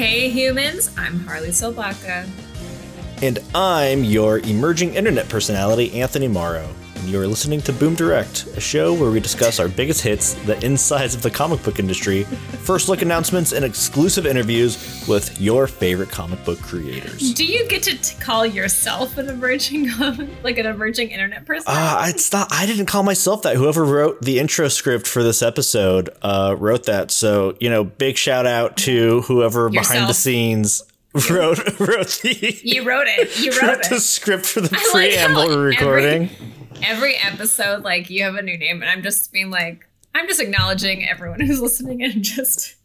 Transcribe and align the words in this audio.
Hey 0.00 0.30
humans, 0.30 0.90
I'm 0.96 1.20
Harley 1.26 1.50
Salbacka. 1.50 2.26
And 3.20 3.38
I'm 3.54 4.02
your 4.02 4.38
emerging 4.38 4.94
internet 4.94 5.28
personality, 5.28 6.00
Anthony 6.00 6.26
Mauro. 6.26 6.66
And 7.00 7.08
you're 7.08 7.26
listening 7.26 7.62
to 7.62 7.72
Boom 7.72 7.94
Direct, 7.94 8.44
a 8.56 8.60
show 8.60 8.92
where 8.92 9.10
we 9.10 9.20
discuss 9.20 9.58
our 9.58 9.68
biggest 9.68 10.02
hits, 10.02 10.34
the 10.44 10.62
insides 10.62 11.14
of 11.14 11.22
the 11.22 11.30
comic 11.30 11.62
book 11.62 11.78
industry, 11.78 12.24
first 12.24 12.90
look 12.90 13.00
announcements, 13.00 13.52
and 13.52 13.64
exclusive 13.64 14.26
interviews 14.26 15.06
with 15.08 15.40
your 15.40 15.66
favorite 15.66 16.10
comic 16.10 16.44
book 16.44 16.60
creators. 16.60 17.32
Do 17.32 17.46
you 17.46 17.66
get 17.68 17.82
to 17.84 17.96
t- 17.96 18.16
call 18.20 18.44
yourself 18.44 19.16
an 19.16 19.30
emerging, 19.30 19.88
like 20.42 20.58
an 20.58 20.66
emerging 20.66 21.08
internet 21.08 21.46
person? 21.46 21.64
Uh, 21.68 22.04
it's 22.08 22.30
not. 22.32 22.48
I 22.52 22.66
didn't 22.66 22.84
call 22.86 23.02
myself 23.02 23.42
that. 23.42 23.56
Whoever 23.56 23.82
wrote 23.86 24.20
the 24.20 24.38
intro 24.38 24.68
script 24.68 25.06
for 25.06 25.22
this 25.22 25.40
episode 25.40 26.10
uh, 26.20 26.54
wrote 26.58 26.84
that. 26.84 27.10
So 27.10 27.56
you 27.60 27.70
know, 27.70 27.82
big 27.82 28.18
shout 28.18 28.44
out 28.44 28.76
to 28.78 29.22
whoever 29.22 29.68
Yourself. 29.70 29.88
behind 29.88 30.10
the 30.10 30.14
scenes 30.14 30.82
wrote 31.30 31.58
wrote 31.80 32.20
the 32.22 32.60
you 32.62 32.84
wrote 32.86 33.06
it. 33.08 33.40
You 33.40 33.52
wrote 33.52 33.62
wrote 33.62 33.82
the 33.88 33.96
it. 33.96 34.00
script 34.00 34.44
for 34.44 34.60
the 34.60 34.68
I 34.76 34.98
like 34.98 35.12
preamble 35.14 35.46
we're 35.46 35.64
recording. 35.64 36.24
Every 36.24 36.59
episode, 36.82 37.82
like 37.82 38.10
you 38.10 38.22
have 38.24 38.34
a 38.34 38.42
new 38.42 38.56
name, 38.58 38.82
and 38.82 38.90
I'm 38.90 39.02
just 39.02 39.32
being 39.32 39.50
like, 39.50 39.86
I'm 40.14 40.26
just 40.26 40.40
acknowledging 40.40 41.08
everyone 41.08 41.40
who's 41.46 41.60
listening 41.60 42.02
and 42.02 42.22
just. 42.22 42.76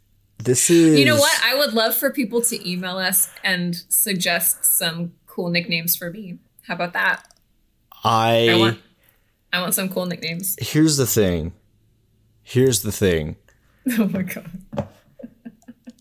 This 0.44 0.70
is. 0.70 1.00
You 1.00 1.06
know 1.06 1.16
what? 1.16 1.40
I 1.44 1.56
would 1.56 1.74
love 1.74 1.96
for 1.96 2.12
people 2.12 2.42
to 2.42 2.70
email 2.70 2.98
us 2.98 3.30
and 3.44 3.76
suggest 3.90 4.66
some 4.66 5.14
cool 5.28 5.50
nicknames 5.50 5.96
for 5.96 6.12
me. 6.12 6.40
How 6.64 6.76
about 6.76 6.94
that? 6.94 7.26
I, 8.04 8.50
I 8.50 8.56
want, 8.58 8.80
I 9.54 9.62
want 9.62 9.74
some 9.74 9.90
cool 9.90 10.06
nicknames. 10.06 10.56
here's 10.60 10.98
the 10.98 11.08
thing. 11.08 11.54
Here's 12.44 12.82
the 12.82 12.92
thing. 12.92 13.36
Oh 14.00 14.08
my 14.08 14.24
god. 14.24 14.50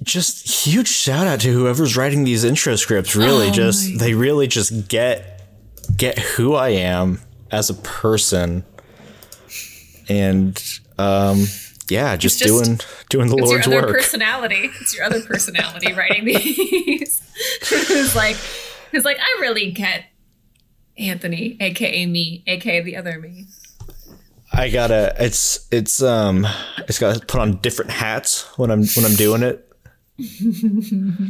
Just 0.02 0.64
huge 0.64 0.88
shout 0.88 1.26
out 1.26 1.40
to 1.40 1.52
whoever's 1.52 1.98
writing 1.98 2.24
these 2.24 2.42
intro 2.42 2.76
scripts. 2.76 3.14
Really, 3.14 3.48
Oh 3.48 3.52
just 3.52 3.98
they 3.98 4.14
really 4.14 4.46
just 4.46 4.88
get 4.88 5.42
get 5.94 6.18
who 6.18 6.54
I 6.54 6.70
am 6.70 7.20
as 7.54 7.70
a 7.70 7.74
person, 7.74 8.64
and 10.08 10.62
um, 10.98 11.46
yeah, 11.88 12.16
just, 12.16 12.38
just- 12.40 12.48
doing 12.48 12.80
doing 13.10 13.28
the 13.28 13.36
It's 13.36 13.48
Lord's 13.48 13.66
your 13.66 13.78
other 13.78 13.86
work. 13.88 13.96
personality. 13.96 14.70
It's 14.80 14.94
your 14.96 15.04
other 15.04 15.20
personality 15.22 15.92
writing 15.92 16.24
these. 16.24 17.22
who's 17.88 18.14
like, 18.16 18.36
who's 18.90 19.04
like, 19.04 19.18
I 19.20 19.38
really 19.40 19.70
get 19.70 20.04
Anthony, 20.98 21.56
aka 21.60 22.06
me, 22.06 22.42
aka 22.46 22.80
the 22.82 22.96
other 22.96 23.20
me. 23.20 23.46
I 24.52 24.70
gotta. 24.70 25.14
It's 25.18 25.66
it's 25.72 26.02
um. 26.02 26.46
It's 26.88 26.98
gotta 26.98 27.24
put 27.24 27.40
on 27.40 27.56
different 27.58 27.90
hats 27.90 28.42
when 28.58 28.70
I'm 28.70 28.84
when 28.96 29.04
I'm 29.04 29.14
doing 29.16 29.42
it 29.42 29.68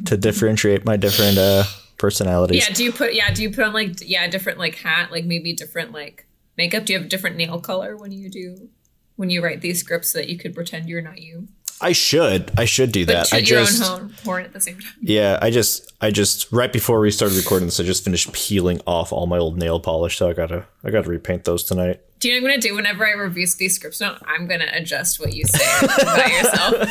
to 0.07 0.17
differentiate 0.19 0.85
my 0.85 0.97
different 0.99 1.39
uh 1.39 1.65
personalities. 1.99 2.69
Yeah. 2.69 2.75
Do 2.75 2.85
you 2.85 2.93
put? 2.93 3.15
Yeah. 3.15 3.33
Do 3.33 3.43
you 3.43 3.51
put 3.51 3.65
on 3.65 3.73
like 3.73 3.97
yeah 4.03 4.27
different 4.29 4.59
like 4.59 4.77
hat 4.77 5.11
like 5.11 5.25
maybe 5.25 5.53
different 5.53 5.93
like 5.93 6.27
makeup? 6.57 6.85
Do 6.85 6.93
you 6.93 6.99
have 6.99 7.07
a 7.07 7.09
different 7.09 7.37
nail 7.37 7.61
color 7.61 7.97
when 7.97 8.13
you 8.13 8.29
do 8.29 8.69
when 9.17 9.31
you 9.31 9.43
write 9.43 9.61
these 9.61 9.81
scripts 9.81 10.11
so 10.11 10.19
that 10.19 10.29
you 10.29 10.37
could 10.37 10.55
pretend 10.55 10.89
you're 10.89 11.01
not 11.01 11.21
you, 11.21 11.49
I 11.81 11.93
should. 11.93 12.53
I 12.57 12.65
should 12.67 12.93
do 12.93 13.05
that. 13.07 13.33
I 13.33 13.41
just. 13.43 13.83
own 13.83 14.15
horn, 14.25 14.45
at 14.45 14.53
the 14.53 14.61
same 14.61 14.79
time? 14.79 14.93
Yeah, 15.01 15.39
I 15.43 15.51
just, 15.51 15.93
I 16.01 16.11
just 16.11 16.51
right 16.53 16.73
before 16.73 17.01
we 17.01 17.11
started 17.11 17.37
recording 17.37 17.67
this, 17.67 17.81
I 17.81 17.83
just 17.83 18.05
finished 18.05 18.33
peeling 18.33 18.81
off 18.87 19.13
all 19.13 19.27
my 19.27 19.39
old 19.39 19.59
nail 19.59 19.81
polish, 19.81 20.17
so 20.17 20.31
I 20.31 20.35
gotta, 20.35 20.67
I 20.85 20.91
gotta 20.91 21.09
repaint 21.09 21.45
those 21.45 21.65
tonight. 21.65 22.01
Do 22.21 22.29
you 22.29 22.41
know 22.41 22.45
what 22.45 22.53
I'm 22.53 22.61
gonna 22.61 22.69
do 22.69 22.75
whenever 22.77 23.07
I 23.07 23.13
review 23.13 23.47
these 23.59 23.75
scripts? 23.75 24.01
No, 24.01 24.17
I'm 24.27 24.47
gonna 24.47 24.71
adjust 24.73 25.21
what 25.21 25.35
you 25.35 25.45
say 25.45 25.65
about 25.83 26.31
yourself. 26.33 26.89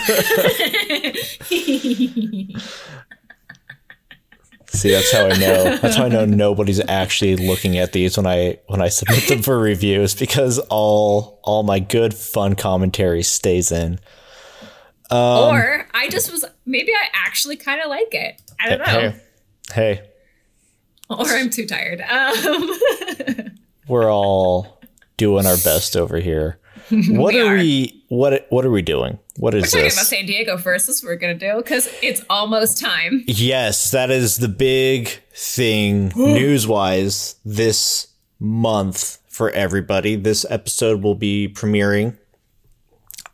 See, 4.74 4.90
that's 4.92 5.12
how 5.12 5.28
I 5.28 5.38
know. 5.38 5.78
That's 5.78 5.96
how 5.96 6.06
I 6.06 6.10
know 6.10 6.26
nobody's 6.26 6.82
actually 6.90 7.36
looking 7.36 7.78
at 7.78 7.94
these 7.94 8.18
when 8.18 8.26
I 8.26 8.58
when 8.68 8.82
I 8.82 8.90
submit 8.90 9.28
them 9.28 9.42
for 9.44 9.58
reviews 9.60 10.16
because 10.16 10.58
all 10.70 11.40
all 11.44 11.62
my 11.64 11.80
good 11.80 12.14
fun 12.14 12.56
commentary 12.56 13.22
stays 13.22 13.72
in. 13.72 14.00
or 15.12 15.88
I 15.94 16.10
just 16.10 16.32
was 16.32 16.44
maybe 16.66 16.92
I 16.92 17.08
actually 17.14 17.56
kind 17.56 17.82
of 17.82 17.90
like 17.90 18.14
it. 18.14 18.42
I 18.60 18.70
don't 18.70 18.80
know. 18.80 18.86
Hey, 18.86 19.16
hey, 19.74 20.02
Or 21.10 21.26
I'm 21.28 21.52
too 21.52 21.68
tired. 21.68 22.02
Um, 22.02 23.58
we're 23.88 24.12
all 24.12 24.82
doing 25.18 25.46
our 25.46 25.58
best 25.58 25.96
over 25.96 26.18
here. 26.18 26.58
What 27.18 27.34
We 27.34 27.40
are, 27.42 27.54
are. 27.54 27.58
we? 27.58 28.04
What 28.10 28.46
what 28.50 28.66
are 28.66 28.70
we 28.72 28.82
doing? 28.82 29.18
What 29.38 29.56
is 29.56 29.64
we're 29.64 29.68
talking 29.70 29.84
this? 29.86 29.94
about 29.96 30.06
San 30.06 30.26
Diego 30.26 30.58
first. 30.58 30.88
This 30.88 30.98
is 30.98 31.04
what 31.04 31.10
we're 31.10 31.16
gonna 31.16 31.34
do 31.36 31.58
because 31.58 31.90
it's 32.02 32.22
almost 32.30 32.80
time. 32.80 33.24
Yes, 33.28 33.92
that 33.92 34.12
is 34.12 34.38
the 34.38 34.48
big 34.48 35.08
thing 35.34 36.12
news 36.16 36.68
wise 36.68 37.36
this 37.44 38.08
month 38.40 39.18
for 39.28 39.50
everybody. 39.52 40.16
This 40.16 40.46
episode 40.50 41.02
will 41.02 41.16
be 41.16 41.48
premiering, 41.52 42.18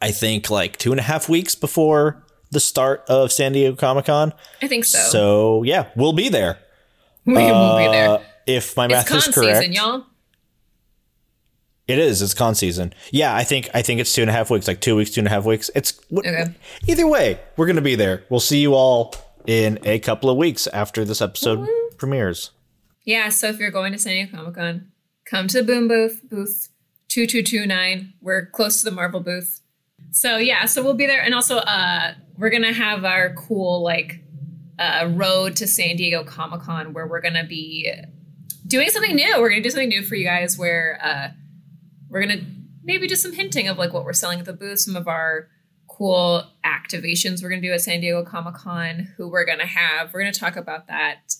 I 0.01 0.11
think, 0.11 0.49
like 0.49 0.77
two 0.77 0.91
and 0.91 0.99
a 0.99 1.03
half 1.03 1.27
weeks 1.27 1.55
before 1.55 2.23
the 2.51 2.59
start 2.59 3.03
of 3.09 3.31
San 3.31 3.51
Diego 3.51 3.75
Comic 3.75 4.05
Con. 4.05 4.33
I 4.61 4.67
think 4.67 4.85
so. 4.85 4.97
So, 4.99 5.63
yeah, 5.63 5.89
we'll 5.95 6.13
be 6.13 6.29
there. 6.29 6.57
we 7.25 7.33
will 7.33 7.77
be 7.77 7.85
Uh, 7.85 7.91
there. 7.91 8.21
if 8.47 8.75
my 8.77 8.87
math 8.87 9.07
con 9.07 9.17
is 9.17 9.27
correct. 9.27 9.57
season, 9.59 9.73
y'all. 9.73 10.05
It 11.89 11.97
is. 11.99 12.21
It's 12.21 12.33
con 12.33 12.53
season. 12.55 12.93
Yeah, 13.11 13.35
I 13.35 13.43
think 13.43 13.69
I 13.73 13.81
think 13.81 13.99
it's 13.99 14.13
two 14.13 14.21
and 14.21 14.29
a 14.29 14.33
half 14.33 14.49
weeks, 14.51 14.67
like 14.67 14.79
two 14.79 14.95
weeks, 14.95 15.09
two 15.11 15.21
and 15.21 15.27
a 15.27 15.31
half 15.31 15.43
weeks. 15.45 15.71
It's 15.75 15.99
Okay. 16.15 16.45
either 16.87 17.07
way, 17.07 17.39
we're 17.57 17.65
gonna 17.67 17.81
be 17.81 17.95
there. 17.95 18.23
We'll 18.29 18.39
see 18.39 18.59
you 18.59 18.75
all 18.75 19.15
in 19.47 19.79
a 19.83 19.97
couple 19.99 20.29
of 20.29 20.37
weeks 20.37 20.67
after 20.67 21.03
this 21.03 21.21
episode 21.21 21.67
premieres. 21.97 22.51
Yeah. 23.05 23.29
So 23.29 23.47
if 23.47 23.57
you're 23.59 23.71
going 23.71 23.91
to 23.93 23.97
San 23.97 24.13
Diego 24.13 24.37
Comic 24.37 24.55
Con, 24.55 24.91
come 25.25 25.47
to 25.47 25.57
the 25.57 25.63
Boom 25.63 25.87
Booth 25.87 26.21
booth 26.29 26.69
two 27.07 27.25
two 27.25 27.41
two 27.41 27.65
nine. 27.65 28.13
We're 28.21 28.45
close 28.45 28.79
to 28.79 28.85
the 28.85 28.95
Marvel 28.95 29.19
booth. 29.21 29.61
So 30.11 30.37
yeah, 30.37 30.65
so 30.65 30.83
we'll 30.83 30.93
be 30.93 31.07
there, 31.07 31.21
and 31.23 31.33
also 31.33 31.57
uh, 31.57 32.13
we're 32.37 32.51
gonna 32.51 32.71
have 32.73 33.03
our 33.03 33.33
cool 33.33 33.81
like 33.83 34.19
uh, 34.77 35.09
road 35.11 35.55
to 35.55 35.65
San 35.67 35.95
Diego 35.95 36.23
Comic 36.23 36.61
Con 36.61 36.93
where 36.93 37.07
we're 37.07 37.21
gonna 37.21 37.45
be 37.47 37.91
doing 38.67 38.89
something 38.89 39.15
new. 39.15 39.39
We're 39.41 39.49
gonna 39.49 39.63
do 39.63 39.69
something 39.71 39.89
new 39.89 40.03
for 40.03 40.13
you 40.15 40.23
guys 40.25 40.55
where 40.57 40.99
uh, 41.03 41.27
we're 42.09 42.21
gonna 42.21 42.41
maybe 42.83 43.07
do 43.07 43.15
some 43.15 43.33
hinting 43.33 43.67
of 43.67 43.77
like 43.77 43.93
what 43.93 44.03
we're 44.03 44.13
selling 44.13 44.39
at 44.39 44.45
the 44.45 44.53
booth, 44.53 44.79
some 44.79 44.95
of 44.95 45.07
our 45.07 45.47
cool 45.87 46.43
activations 46.65 47.41
we're 47.43 47.49
gonna 47.49 47.61
do 47.61 47.71
at 47.73 47.81
San 47.81 48.01
Diego 48.01 48.23
Comic 48.23 48.55
Con, 48.55 49.09
who 49.17 49.27
we're 49.27 49.45
gonna 49.45 49.65
have. 49.65 50.13
We're 50.13 50.21
gonna 50.21 50.31
talk 50.31 50.55
about 50.55 50.87
that 50.87 51.33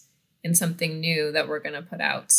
in 0.44 0.54
something 0.56 1.00
new 1.00 1.32
that 1.32 1.48
we're 1.48 1.60
gonna 1.60 1.82
put 1.82 2.02
out 2.02 2.34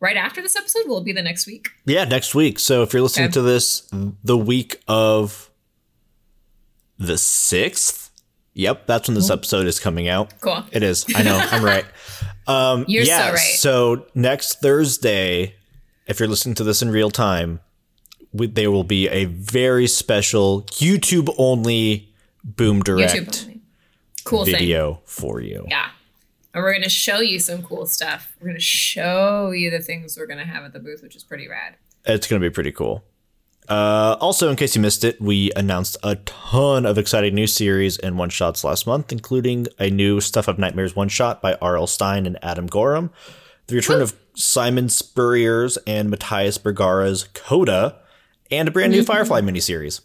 right 0.00 0.16
after 0.16 0.42
this 0.42 0.56
episode. 0.56 0.86
Will 0.86 0.98
it 0.98 1.04
be 1.04 1.12
the 1.12 1.22
next 1.22 1.46
week? 1.46 1.68
Yeah, 1.86 2.04
next 2.04 2.34
week. 2.34 2.58
So 2.58 2.82
if 2.82 2.92
you're 2.92 3.02
listening 3.02 3.26
Okay. 3.26 3.32
to 3.34 3.42
this 3.42 3.88
the 4.24 4.36
week 4.38 4.80
of 4.88 5.50
the 6.98 7.14
6th, 7.14 8.10
yep, 8.54 8.86
that's 8.86 9.08
when 9.08 9.14
this 9.14 9.30
episode 9.30 9.66
is 9.66 9.80
coming 9.80 10.08
out. 10.08 10.32
Cool. 10.40 10.64
It 10.70 10.82
is. 10.82 11.04
I 11.16 11.22
know. 11.22 11.36
I'm 11.50 11.64
right. 11.64 11.84
Um, 12.44 12.84
You're 12.88 13.04
so 13.04 13.10
yeah, 13.12 13.28
right. 13.30 13.38
So 13.38 14.06
next 14.16 14.60
Thursday, 14.60 15.54
if 16.06 16.18
you're 16.18 16.28
listening 16.28 16.54
to 16.56 16.64
this 16.64 16.82
in 16.82 16.90
real 16.90 17.10
time, 17.10 17.60
we, 18.32 18.46
there 18.46 18.70
will 18.70 18.84
be 18.84 19.08
a 19.08 19.26
very 19.26 19.86
special 19.86 20.62
YouTube 20.62 21.34
only 21.38 22.12
Boom 22.44 22.80
Direct 22.80 23.14
only. 23.44 23.60
Cool 24.24 24.44
thing. 24.44 24.54
video 24.54 25.00
for 25.04 25.40
you. 25.40 25.66
Yeah. 25.68 25.90
And 26.54 26.62
we're 26.62 26.72
gonna 26.72 26.88
show 26.88 27.20
you 27.20 27.40
some 27.40 27.62
cool 27.62 27.86
stuff. 27.86 28.34
We're 28.40 28.48
gonna 28.48 28.60
show 28.60 29.50
you 29.50 29.70
the 29.70 29.80
things 29.80 30.16
we're 30.16 30.26
gonna 30.26 30.44
have 30.44 30.64
at 30.64 30.72
the 30.72 30.80
booth, 30.80 31.02
which 31.02 31.16
is 31.16 31.24
pretty 31.24 31.48
rad. 31.48 31.76
It's 32.04 32.26
going 32.26 32.42
to 32.42 32.48
be 32.48 32.52
pretty 32.52 32.72
cool. 32.72 33.04
Uh, 33.68 34.16
also, 34.20 34.50
in 34.50 34.56
case 34.56 34.74
you 34.74 34.82
missed 34.82 35.04
it, 35.04 35.20
we 35.20 35.52
announced 35.54 35.96
a 36.02 36.16
ton 36.16 36.84
of 36.84 36.98
exciting 36.98 37.34
new 37.34 37.46
series 37.46 37.96
and 37.96 38.18
one 38.18 38.28
shots 38.28 38.64
last 38.64 38.86
month, 38.86 39.12
including 39.12 39.68
a 39.78 39.88
new 39.88 40.20
Stuff 40.20 40.48
of 40.48 40.58
Nightmares 40.58 40.96
one 40.96 41.08
shot 41.08 41.40
by 41.40 41.54
R.L. 41.62 41.86
Stine 41.86 42.26
and 42.26 42.38
Adam 42.42 42.66
Gorham, 42.66 43.10
the 43.66 43.76
return 43.76 44.00
of 44.02 44.14
Simon 44.34 44.88
Spurrier's 44.88 45.76
and 45.86 46.12
Matías 46.12 46.62
Bergara's 46.62 47.28
Coda, 47.34 47.98
and 48.50 48.68
a 48.68 48.70
brand 48.70 48.92
new 48.92 49.02
Firefly 49.04 49.40
miniseries. 49.40 50.00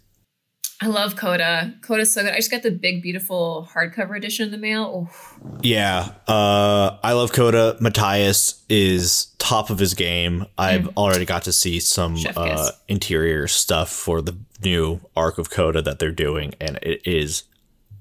I 0.79 0.85
love 0.87 1.15
Coda. 1.15 1.73
Coda's 1.81 2.13
so 2.13 2.21
good. 2.21 2.33
I 2.33 2.35
just 2.35 2.51
got 2.51 2.61
the 2.61 2.69
big, 2.69 3.01
beautiful 3.01 3.67
hardcover 3.73 4.15
edition 4.15 4.45
in 4.45 4.51
the 4.51 4.59
mail. 4.59 5.09
Oh, 5.09 5.57
Yeah, 5.63 6.11
uh, 6.27 6.97
I 7.03 7.13
love 7.13 7.33
Coda. 7.33 7.77
Matthias 7.79 8.63
is 8.69 9.33
top 9.39 9.71
of 9.71 9.79
his 9.79 9.95
game. 9.95 10.45
I've 10.55 10.89
already 10.95 11.25
got 11.25 11.41
to 11.43 11.51
see 11.53 11.79
some 11.79 12.15
Mm. 12.15 12.31
Uh, 12.35 12.71
interior 12.87 13.47
stuff 13.47 13.89
for 13.89 14.21
the 14.21 14.37
new 14.63 14.99
arc 15.15 15.39
of 15.39 15.49
Coda 15.49 15.81
that 15.81 15.97
they're 15.97 16.11
doing, 16.11 16.53
and 16.61 16.77
it 16.83 17.01
is 17.07 17.43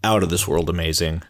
out 0.04 0.22
of 0.22 0.28
this 0.28 0.46
world 0.46 0.68
amazing. 0.68 1.22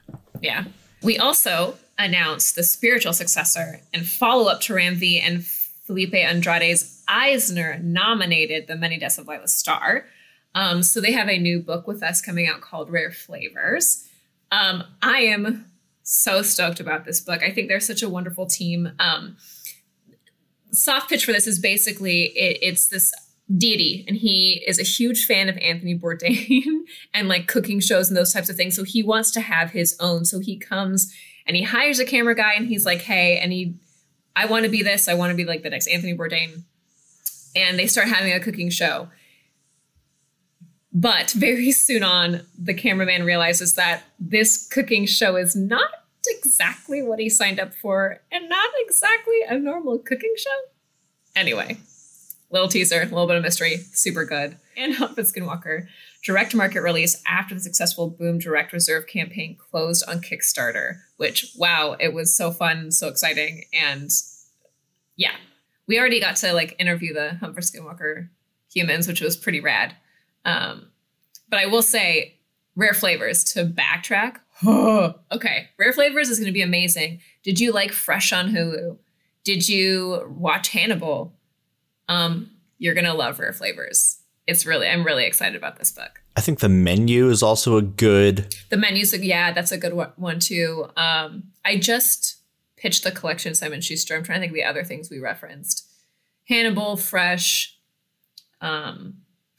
yeah. 0.43 0.65
We 1.03 1.17
also 1.17 1.77
announced 1.99 2.55
the 2.55 2.63
spiritual 2.63 3.13
successor 3.13 3.81
and 3.93 4.07
follow 4.07 4.51
up 4.51 4.61
to 4.63 4.75
Ram 4.75 4.97
V 4.97 5.19
and 5.21 5.45
Felipe 5.45 6.15
Andrade's 6.15 7.03
Eisner 7.09 7.79
nominated 7.83 8.67
The 8.67 8.77
Many 8.77 8.99
Deaths 8.99 9.19
of 9.19 9.29
Laila 9.29 9.49
Starr. 9.49 10.07
Um, 10.55 10.83
so 10.83 11.01
they 11.01 11.13
have 11.13 11.29
a 11.29 11.39
new 11.39 11.61
book 11.61 11.87
with 11.87 12.03
us 12.03 12.21
coming 12.21 12.49
out 12.49 12.61
called 12.61 12.91
Rare 12.91 13.13
Flavors. 13.13 14.09
Um, 14.51 14.85
I 15.03 15.19
am 15.21 15.67
so 16.03 16.43
stoked 16.43 16.81
about 16.81 17.05
this 17.05 17.21
book. 17.21 17.43
I 17.43 17.51
think 17.51 17.69
they're 17.69 17.81
such 17.81 18.03
a 18.03 18.09
wonderful 18.09 18.47
team. 18.47 18.93
Um, 18.99 19.37
soft 20.73 21.09
pitch 21.09 21.25
for 21.25 21.33
this 21.33 21.47
is 21.47 21.59
basically 21.59 22.25
it, 22.37 22.59
it's 22.63 22.89
this 22.89 23.13
deity 23.57 24.05
and 24.09 24.17
he 24.17 24.65
is 24.67 24.81
a 24.81 24.83
huge 24.83 25.25
fan 25.25 25.49
of 25.49 25.57
Anthony 25.59 25.97
Bourdain 25.97 26.81
and 27.15 27.29
like 27.29 27.47
cooking 27.47 27.81
shows 27.81 28.09
and 28.09 28.17
those 28.17 28.33
types 28.33 28.49
of 28.49 28.57
things. 28.57 28.75
So 28.75 28.83
he 28.83 29.03
wants 29.03 29.31
to 29.33 29.41
have 29.41 29.71
his 29.71 29.97
own. 30.01 30.25
So 30.25 30.41
he 30.41 30.57
comes 30.57 31.13
and 31.47 31.57
he 31.57 31.63
hires 31.63 31.99
a 31.99 32.05
camera 32.05 32.35
guy 32.35 32.55
and 32.55 32.67
he's 32.67 32.85
like, 32.85 33.03
hey, 33.03 33.39
and 33.39 33.53
he, 33.53 33.75
I 34.35 34.47
want 34.47 34.65
to 34.65 34.71
be 34.71 34.83
this. 34.83 35.09
I 35.09 35.15
want 35.15 35.31
to 35.31 35.37
be 35.37 35.45
like 35.45 35.63
the 35.63 35.71
next 35.71 35.87
Anthony 35.87 36.17
Bourdain. 36.17 36.63
And 37.55 37.79
they 37.79 37.87
start 37.87 38.09
having 38.09 38.33
a 38.33 38.41
cooking 38.41 38.71
show. 38.71 39.09
But 40.93 41.31
very 41.31 41.73
soon 41.73 42.03
on, 42.03 42.43
the 42.59 42.75
cameraman 42.75 43.25
realizes 43.25 43.75
that 43.75 44.03
this 44.19 44.67
cooking 44.67 45.07
show 45.07 45.37
is 45.37 45.55
not 45.55 45.91
exactly 46.27 47.03
what 47.03 47.19
he 47.19 47.29
signed 47.29 47.61
up 47.61 47.75
for 47.75 48.21
and 48.33 48.49
not 48.49 48.71
exactly 48.79 49.41
a 49.49 49.59
normal 49.59 49.99
cooking 49.99 50.35
show. 50.37 50.71
Anyway, 51.37 51.79
little 52.51 52.69
teaser, 52.69 53.03
a 53.03 53.05
little 53.05 53.27
bit 53.27 53.37
of 53.37 53.43
mystery, 53.43 53.77
super 53.93 54.25
good. 54.25 54.57
And 54.77 54.97
for 54.97 55.23
Skinwalker, 55.23 55.87
direct 56.27 56.57
market 56.57 56.81
release 56.81 57.23
after 57.25 57.55
the 57.55 57.61
successful 57.61 58.11
Boom 58.11 58.39
Direct 58.39 58.73
Reserve 58.73 59.07
campaign 59.07 59.57
closed 59.57 60.05
on 60.09 60.21
Kickstarter, 60.21 60.97
which, 61.19 61.53
wow, 61.57 61.97
it 62.01 62.13
was 62.13 62.37
so 62.37 62.51
fun, 62.51 62.91
so 62.91 63.07
exciting. 63.07 63.63
And 63.73 64.11
yeah, 65.15 65.37
we 65.87 66.01
already 66.01 66.19
got 66.19 66.35
to 66.37 66.53
like 66.53 66.75
interview 66.81 67.15
the 67.15 67.35
Humphrey 67.35 67.63
Skinwalker 67.63 68.29
humans, 68.75 69.07
which 69.07 69.21
was 69.21 69.37
pretty 69.37 69.61
rad. 69.61 69.95
Um, 70.45 70.89
but 71.49 71.61
I 71.61 71.67
will 71.67 71.83
say, 71.83 72.33
Rare 72.75 72.93
Flavors 72.93 73.45
to 73.55 73.65
backtrack. 73.65 74.39
okay, 75.33 75.69
Rare 75.79 75.93
Flavors 75.93 76.29
is 76.29 76.41
going 76.41 76.49
to 76.49 76.53
be 76.53 76.61
amazing. 76.61 77.21
Did 77.45 77.61
you 77.61 77.73
like 77.73 77.93
Fresh 77.93 78.33
on 78.33 78.51
Hulu? 78.51 78.99
Did 79.45 79.69
you 79.69 80.27
watch 80.37 80.71
Hannibal? 80.71 81.33
Um, 82.09 82.51
you're 82.79 82.95
gonna 82.95 83.15
love 83.15 83.39
Rare 83.39 83.53
Flavors. 83.53 84.19
It's 84.47 84.65
really, 84.65 84.87
I'm 84.87 85.05
really 85.05 85.25
excited 85.25 85.57
about 85.57 85.79
this 85.79 85.91
book. 85.91 86.23
I 86.37 86.41
think 86.41 86.61
the 86.61 86.69
menu 86.69 87.31
is 87.31 87.43
also 87.43 87.77
a 87.77 87.83
good. 87.83 88.55
The 88.69 88.77
menu's, 88.77 89.17
yeah, 89.19 89.53
that's 89.53 89.73
a 89.73 89.79
good 89.79 89.93
one 90.17 90.39
too. 90.39 90.89
Um, 90.97 91.45
I 91.65 91.77
just 91.77 92.37
pitched 92.77 93.05
the 93.05 93.11
collection 93.11 93.55
Simon 93.55 93.81
Schuster. 93.81 94.15
I'm 94.15 94.23
trying 94.23 94.37
to 94.37 94.41
think 94.43 94.53
of 94.53 94.55
the 94.55 94.65
other 94.65 94.85
things 94.85 95.11
we 95.11 95.19
referenced. 95.19 95.89
Hannibal, 96.49 96.97
Fresh. 96.97 97.77
Um, 98.61 99.19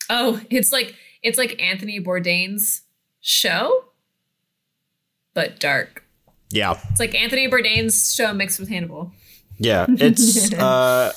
oh, 0.10 0.42
it's 0.50 0.72
like 0.72 0.96
it's 1.22 1.38
like 1.38 1.62
Anthony 1.62 2.00
Bourdain's 2.00 2.82
show, 3.20 3.86
but 5.34 5.60
dark. 5.60 6.04
Yeah, 6.50 6.80
it's 6.92 7.00
like 7.00 7.14
Anthony 7.14 7.50
Bourdain's 7.50 8.14
show 8.14 8.34
mixed 8.34 8.60
with 8.60 8.70
Hannibal. 8.70 9.12
Yeah, 9.58 9.86
it's 9.90 10.54
uh, 10.60 11.12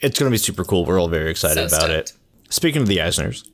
it's 0.00 0.18
going 0.18 0.30
to 0.30 0.34
be 0.34 0.38
super 0.38 0.64
cool. 0.64 0.84
We're 0.84 1.00
all 1.00 1.08
very 1.08 1.30
excited 1.30 1.70
so 1.70 1.76
about 1.76 1.88
stoked. 1.88 2.10
it. 2.10 2.12
Speaking 2.52 2.82
of 2.82 2.86
the 2.86 2.98
Eisners, 2.98 3.48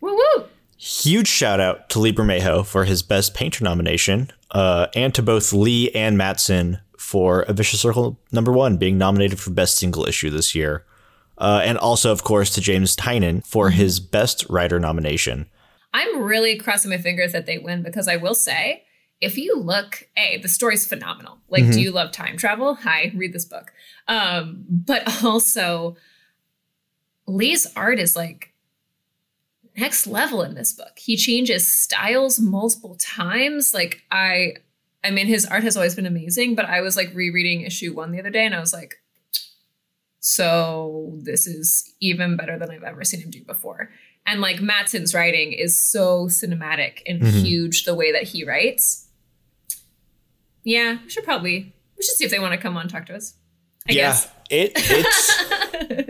woo 0.00 0.16
woo! 0.16 0.44
Huge 0.78 1.28
shout 1.28 1.60
out 1.60 1.90
to 1.90 1.98
Lee 1.98 2.10
Bermejo 2.10 2.64
for 2.64 2.86
his 2.86 3.02
Best 3.02 3.34
Painter 3.34 3.62
nomination, 3.62 4.32
uh, 4.52 4.86
and 4.94 5.14
to 5.14 5.22
both 5.22 5.52
Lee 5.52 5.90
and 5.90 6.18
Mattson 6.18 6.80
for 6.96 7.42
A 7.42 7.52
Vicious 7.52 7.82
Circle 7.82 8.18
number 8.32 8.50
one 8.50 8.78
being 8.78 8.96
nominated 8.96 9.38
for 9.38 9.50
Best 9.50 9.76
Single 9.76 10.06
Issue 10.06 10.30
this 10.30 10.54
year. 10.54 10.86
Uh, 11.36 11.60
and 11.62 11.76
also, 11.76 12.12
of 12.12 12.24
course, 12.24 12.48
to 12.54 12.62
James 12.62 12.96
Tynion 12.96 13.46
for 13.46 13.68
mm-hmm. 13.68 13.76
his 13.76 14.00
Best 14.00 14.46
Writer 14.48 14.80
nomination. 14.80 15.44
I'm 15.92 16.22
really 16.22 16.56
crossing 16.56 16.90
my 16.90 16.96
fingers 16.96 17.32
that 17.32 17.44
they 17.44 17.58
win 17.58 17.82
because 17.82 18.08
I 18.08 18.16
will 18.16 18.34
say, 18.34 18.84
if 19.20 19.36
you 19.36 19.54
look, 19.54 20.08
a 20.16 20.38
the 20.38 20.48
story's 20.48 20.86
phenomenal. 20.86 21.40
Like, 21.50 21.64
mm-hmm. 21.64 21.72
do 21.72 21.80
you 21.82 21.90
love 21.90 22.10
time 22.10 22.38
travel? 22.38 22.76
Hi, 22.76 23.12
read 23.14 23.34
this 23.34 23.44
book. 23.44 23.70
Um, 24.08 24.64
but 24.70 25.22
also, 25.24 25.98
Lee's 27.30 27.66
art 27.76 27.98
is 27.98 28.16
like 28.16 28.52
next 29.76 30.06
level 30.06 30.42
in 30.42 30.54
this 30.54 30.72
book. 30.72 30.98
He 30.98 31.16
changes 31.16 31.66
styles 31.66 32.38
multiple 32.38 32.96
times. 32.96 33.72
Like 33.72 34.02
I 34.10 34.54
I 35.02 35.10
mean 35.10 35.26
his 35.26 35.46
art 35.46 35.62
has 35.64 35.76
always 35.76 35.94
been 35.94 36.06
amazing, 36.06 36.54
but 36.54 36.64
I 36.64 36.80
was 36.80 36.96
like 36.96 37.14
rereading 37.14 37.62
issue 37.62 37.94
1 37.94 38.12
the 38.12 38.20
other 38.20 38.30
day 38.30 38.44
and 38.44 38.54
I 38.54 38.60
was 38.60 38.72
like 38.72 38.96
so 40.22 41.18
this 41.22 41.46
is 41.46 41.94
even 42.00 42.36
better 42.36 42.58
than 42.58 42.70
I've 42.70 42.82
ever 42.82 43.04
seen 43.04 43.20
him 43.20 43.30
do 43.30 43.42
before. 43.42 43.90
And 44.26 44.40
like 44.40 44.56
Mattson's 44.56 45.14
writing 45.14 45.52
is 45.52 45.80
so 45.80 46.26
cinematic 46.26 47.02
and 47.06 47.22
mm-hmm. 47.22 47.38
huge 47.38 47.84
the 47.84 47.94
way 47.94 48.12
that 48.12 48.24
he 48.24 48.44
writes. 48.44 49.08
Yeah, 50.62 50.98
we 51.02 51.08
should 51.08 51.24
probably 51.24 51.74
we 51.96 52.02
should 52.02 52.16
see 52.16 52.24
if 52.24 52.30
they 52.30 52.38
want 52.38 52.52
to 52.52 52.58
come 52.58 52.76
on 52.76 52.88
talk 52.88 53.06
to 53.06 53.14
us. 53.14 53.34
I 53.88 53.92
yeah, 53.92 54.10
guess. 54.10 54.28
it 54.50 54.72
it's 54.74 56.09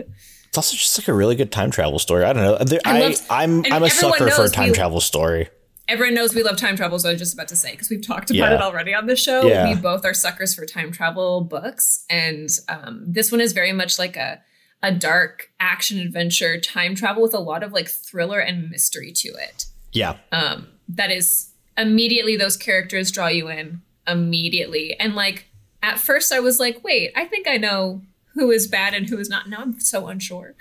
it's 0.51 0.57
also 0.57 0.75
just 0.75 0.99
like 0.99 1.07
a 1.07 1.13
really 1.13 1.37
good 1.37 1.49
time 1.49 1.71
travel 1.71 1.97
story. 1.97 2.25
I 2.25 2.33
don't 2.33 2.43
know. 2.43 2.57
There, 2.57 2.81
I, 2.83 2.99
loved, 2.99 3.21
I 3.29 3.45
am 3.45 3.63
I'm, 3.67 3.73
I'm 3.73 3.83
a 3.83 3.89
sucker 3.89 4.29
for 4.31 4.43
a 4.43 4.49
time 4.49 4.67
we, 4.67 4.75
travel 4.75 4.99
story. 4.99 5.47
Everyone 5.87 6.13
knows 6.13 6.35
we 6.35 6.43
love 6.43 6.57
time 6.57 6.75
travel, 6.75 6.99
so 6.99 7.07
I 7.07 7.13
was 7.13 7.21
just 7.21 7.33
about 7.33 7.47
to 7.47 7.55
say 7.55 7.71
because 7.71 7.89
we've 7.89 8.05
talked 8.05 8.31
about 8.31 8.51
yeah. 8.51 8.55
it 8.55 8.61
already 8.61 8.93
on 8.93 9.05
the 9.05 9.15
show. 9.15 9.47
Yeah. 9.47 9.73
We 9.73 9.79
both 9.79 10.03
are 10.03 10.13
suckers 10.13 10.53
for 10.53 10.65
time 10.65 10.91
travel 10.91 11.39
books, 11.39 12.03
and 12.09 12.49
um, 12.67 13.05
this 13.07 13.31
one 13.31 13.39
is 13.39 13.53
very 13.53 13.71
much 13.71 13.97
like 13.97 14.17
a 14.17 14.41
a 14.83 14.91
dark 14.91 15.51
action 15.61 15.99
adventure 15.99 16.59
time 16.59 16.95
travel 16.95 17.23
with 17.23 17.33
a 17.33 17.39
lot 17.39 17.63
of 17.63 17.71
like 17.71 17.87
thriller 17.87 18.39
and 18.39 18.69
mystery 18.69 19.13
to 19.13 19.29
it. 19.29 19.67
Yeah. 19.93 20.17
Um, 20.33 20.67
that 20.89 21.11
is 21.11 21.51
immediately 21.77 22.35
those 22.35 22.57
characters 22.57 23.09
draw 23.09 23.27
you 23.27 23.47
in 23.47 23.83
immediately, 24.05 24.99
and 24.99 25.15
like 25.15 25.47
at 25.81 25.97
first 25.97 26.33
I 26.33 26.41
was 26.41 26.59
like, 26.59 26.83
wait, 26.83 27.13
I 27.15 27.23
think 27.23 27.47
I 27.47 27.55
know 27.55 28.01
who 28.33 28.51
is 28.51 28.67
bad 28.67 28.93
and 28.93 29.09
who 29.09 29.17
is 29.17 29.29
not. 29.29 29.49
Now 29.49 29.59
I'm 29.59 29.79
so 29.79 30.07
unsure. 30.07 30.55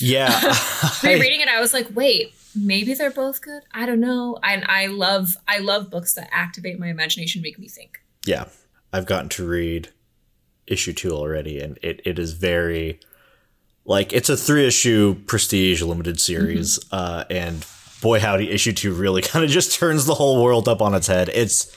Yeah. 0.00 0.30
Rereading 1.02 1.40
it, 1.40 1.48
I 1.48 1.60
was 1.60 1.72
like, 1.72 1.88
wait, 1.94 2.34
maybe 2.54 2.94
they're 2.94 3.10
both 3.10 3.40
good. 3.42 3.62
I 3.72 3.86
don't 3.86 4.00
know. 4.00 4.38
And 4.42 4.64
I 4.66 4.86
love 4.86 5.36
I 5.46 5.58
love 5.58 5.90
books 5.90 6.14
that 6.14 6.28
activate 6.32 6.78
my 6.78 6.88
imagination, 6.88 7.42
make 7.42 7.58
me 7.58 7.68
think. 7.68 8.00
Yeah. 8.24 8.46
I've 8.92 9.06
gotten 9.06 9.28
to 9.30 9.46
read 9.46 9.88
issue 10.66 10.92
two 10.92 11.12
already, 11.12 11.60
and 11.60 11.78
it, 11.82 12.00
it 12.04 12.18
is 12.18 12.34
very 12.34 13.00
like 13.84 14.12
it's 14.12 14.28
a 14.28 14.36
three 14.36 14.66
issue 14.66 15.16
prestige 15.26 15.82
limited 15.82 16.20
series. 16.20 16.78
Mm-hmm. 16.78 16.94
Uh, 16.94 17.24
and 17.30 17.66
boy 18.00 18.20
howdy, 18.20 18.50
issue 18.50 18.72
two 18.72 18.92
really 18.92 19.22
kind 19.22 19.44
of 19.44 19.50
just 19.50 19.78
turns 19.78 20.06
the 20.06 20.14
whole 20.14 20.42
world 20.42 20.68
up 20.68 20.82
on 20.82 20.94
its 20.94 21.06
head. 21.06 21.30
It's 21.30 21.74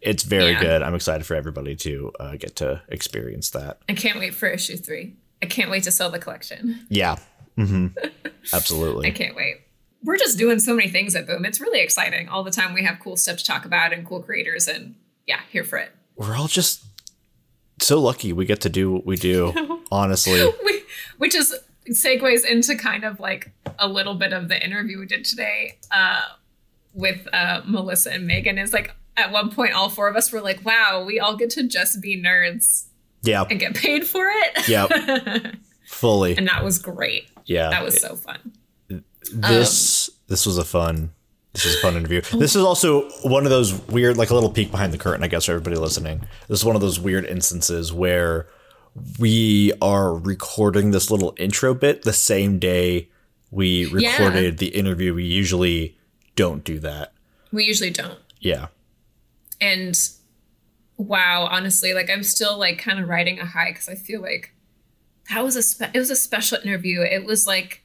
it's 0.00 0.22
very 0.22 0.52
yeah. 0.52 0.62
good. 0.62 0.82
I'm 0.82 0.94
excited 0.94 1.26
for 1.26 1.34
everybody 1.34 1.76
to 1.76 2.12
uh, 2.20 2.36
get 2.36 2.56
to 2.56 2.82
experience 2.88 3.50
that. 3.50 3.78
I 3.88 3.94
can't 3.94 4.18
wait 4.18 4.34
for 4.34 4.46
issue 4.46 4.76
three. 4.76 5.16
I 5.42 5.46
can't 5.46 5.70
wait 5.70 5.84
to 5.84 5.90
sell 5.90 6.10
the 6.10 6.18
collection. 6.18 6.86
Yeah. 6.88 7.16
Mm-hmm. 7.58 7.88
Absolutely. 8.52 9.08
I 9.08 9.10
can't 9.10 9.34
wait. 9.34 9.62
We're 10.04 10.16
just 10.16 10.38
doing 10.38 10.58
so 10.58 10.74
many 10.74 10.88
things 10.88 11.16
at 11.16 11.26
Boom. 11.26 11.44
It's 11.44 11.60
really 11.60 11.80
exciting. 11.80 12.28
All 12.28 12.44
the 12.44 12.50
time 12.50 12.74
we 12.74 12.84
have 12.84 13.00
cool 13.00 13.16
stuff 13.16 13.38
to 13.38 13.44
talk 13.44 13.64
about 13.64 13.92
and 13.92 14.06
cool 14.06 14.22
creators, 14.22 14.68
and 14.68 14.94
yeah, 15.26 15.40
here 15.50 15.64
for 15.64 15.78
it. 15.78 15.90
We're 16.14 16.36
all 16.36 16.46
just 16.46 16.84
so 17.80 18.00
lucky 18.00 18.32
we 18.32 18.46
get 18.46 18.60
to 18.62 18.68
do 18.68 18.92
what 18.92 19.04
we 19.04 19.16
do, 19.16 19.52
honestly. 19.90 20.46
we, 20.64 20.82
which 21.18 21.34
is 21.34 21.54
segues 21.90 22.44
into 22.44 22.76
kind 22.76 23.04
of 23.04 23.20
like 23.20 23.52
a 23.78 23.88
little 23.88 24.14
bit 24.14 24.32
of 24.32 24.48
the 24.48 24.64
interview 24.64 25.00
we 25.00 25.06
did 25.06 25.24
today 25.24 25.78
uh, 25.90 26.22
with 26.92 27.26
uh, 27.32 27.62
Melissa 27.64 28.12
and 28.12 28.30
Meghan. 28.30 28.62
Is 28.62 28.72
like 28.72 28.94
at 29.16 29.32
one 29.32 29.50
point 29.50 29.72
all 29.72 29.88
four 29.88 30.08
of 30.08 30.16
us 30.16 30.30
were 30.32 30.40
like, 30.40 30.64
wow, 30.64 31.02
we 31.04 31.18
all 31.18 31.36
get 31.36 31.50
to 31.50 31.66
just 31.66 32.00
be 32.00 32.20
nerds. 32.20 32.86
Yeah. 33.22 33.44
And 33.48 33.58
get 33.58 33.74
paid 33.74 34.06
for 34.06 34.26
it. 34.28 34.68
Yeah. 34.68 35.52
Fully. 35.86 36.36
And 36.36 36.46
that 36.48 36.62
was 36.62 36.78
great. 36.78 37.28
Yeah. 37.44 37.70
That 37.70 37.84
was 37.84 38.00
so 38.00 38.16
fun. 38.16 38.52
This 39.32 40.08
um, 40.08 40.14
this 40.28 40.46
was 40.46 40.58
a 40.58 40.64
fun 40.64 41.10
this 41.52 41.64
is 41.64 41.76
a 41.76 41.78
fun 41.78 41.96
interview. 41.96 42.20
This 42.20 42.54
is 42.54 42.62
also 42.62 43.08
one 43.22 43.44
of 43.44 43.50
those 43.50 43.72
weird, 43.88 44.18
like 44.18 44.28
a 44.28 44.34
little 44.34 44.50
peek 44.50 44.70
behind 44.70 44.92
the 44.92 44.98
curtain, 44.98 45.24
I 45.24 45.28
guess, 45.28 45.46
for 45.46 45.52
everybody 45.52 45.76
listening. 45.76 46.20
This 46.48 46.58
is 46.58 46.64
one 46.66 46.76
of 46.76 46.82
those 46.82 47.00
weird 47.00 47.24
instances 47.24 47.94
where 47.94 48.46
we 49.18 49.72
are 49.80 50.14
recording 50.14 50.90
this 50.90 51.10
little 51.10 51.34
intro 51.38 51.72
bit 51.72 52.02
the 52.02 52.12
same 52.12 52.58
day 52.58 53.08
we 53.50 53.86
recorded 53.86 54.44
yeah. 54.44 54.50
the 54.50 54.68
interview. 54.68 55.14
We 55.14 55.24
usually 55.24 55.96
don't 56.34 56.62
do 56.62 56.78
that. 56.80 57.14
We 57.52 57.64
usually 57.64 57.90
don't. 57.90 58.18
Yeah 58.38 58.66
and 59.60 60.10
wow 60.96 61.46
honestly 61.50 61.92
like 61.92 62.08
i'm 62.10 62.22
still 62.22 62.58
like 62.58 62.78
kind 62.78 62.98
of 62.98 63.08
riding 63.08 63.38
a 63.38 63.44
high 63.44 63.70
because 63.70 63.88
i 63.88 63.94
feel 63.94 64.20
like 64.20 64.52
that 65.30 65.44
was 65.44 65.56
a 65.56 65.62
spe- 65.62 65.94
it 65.94 65.98
was 65.98 66.10
a 66.10 66.16
special 66.16 66.58
interview. 66.62 67.02
It 67.02 67.24
was 67.24 67.46
like 67.46 67.82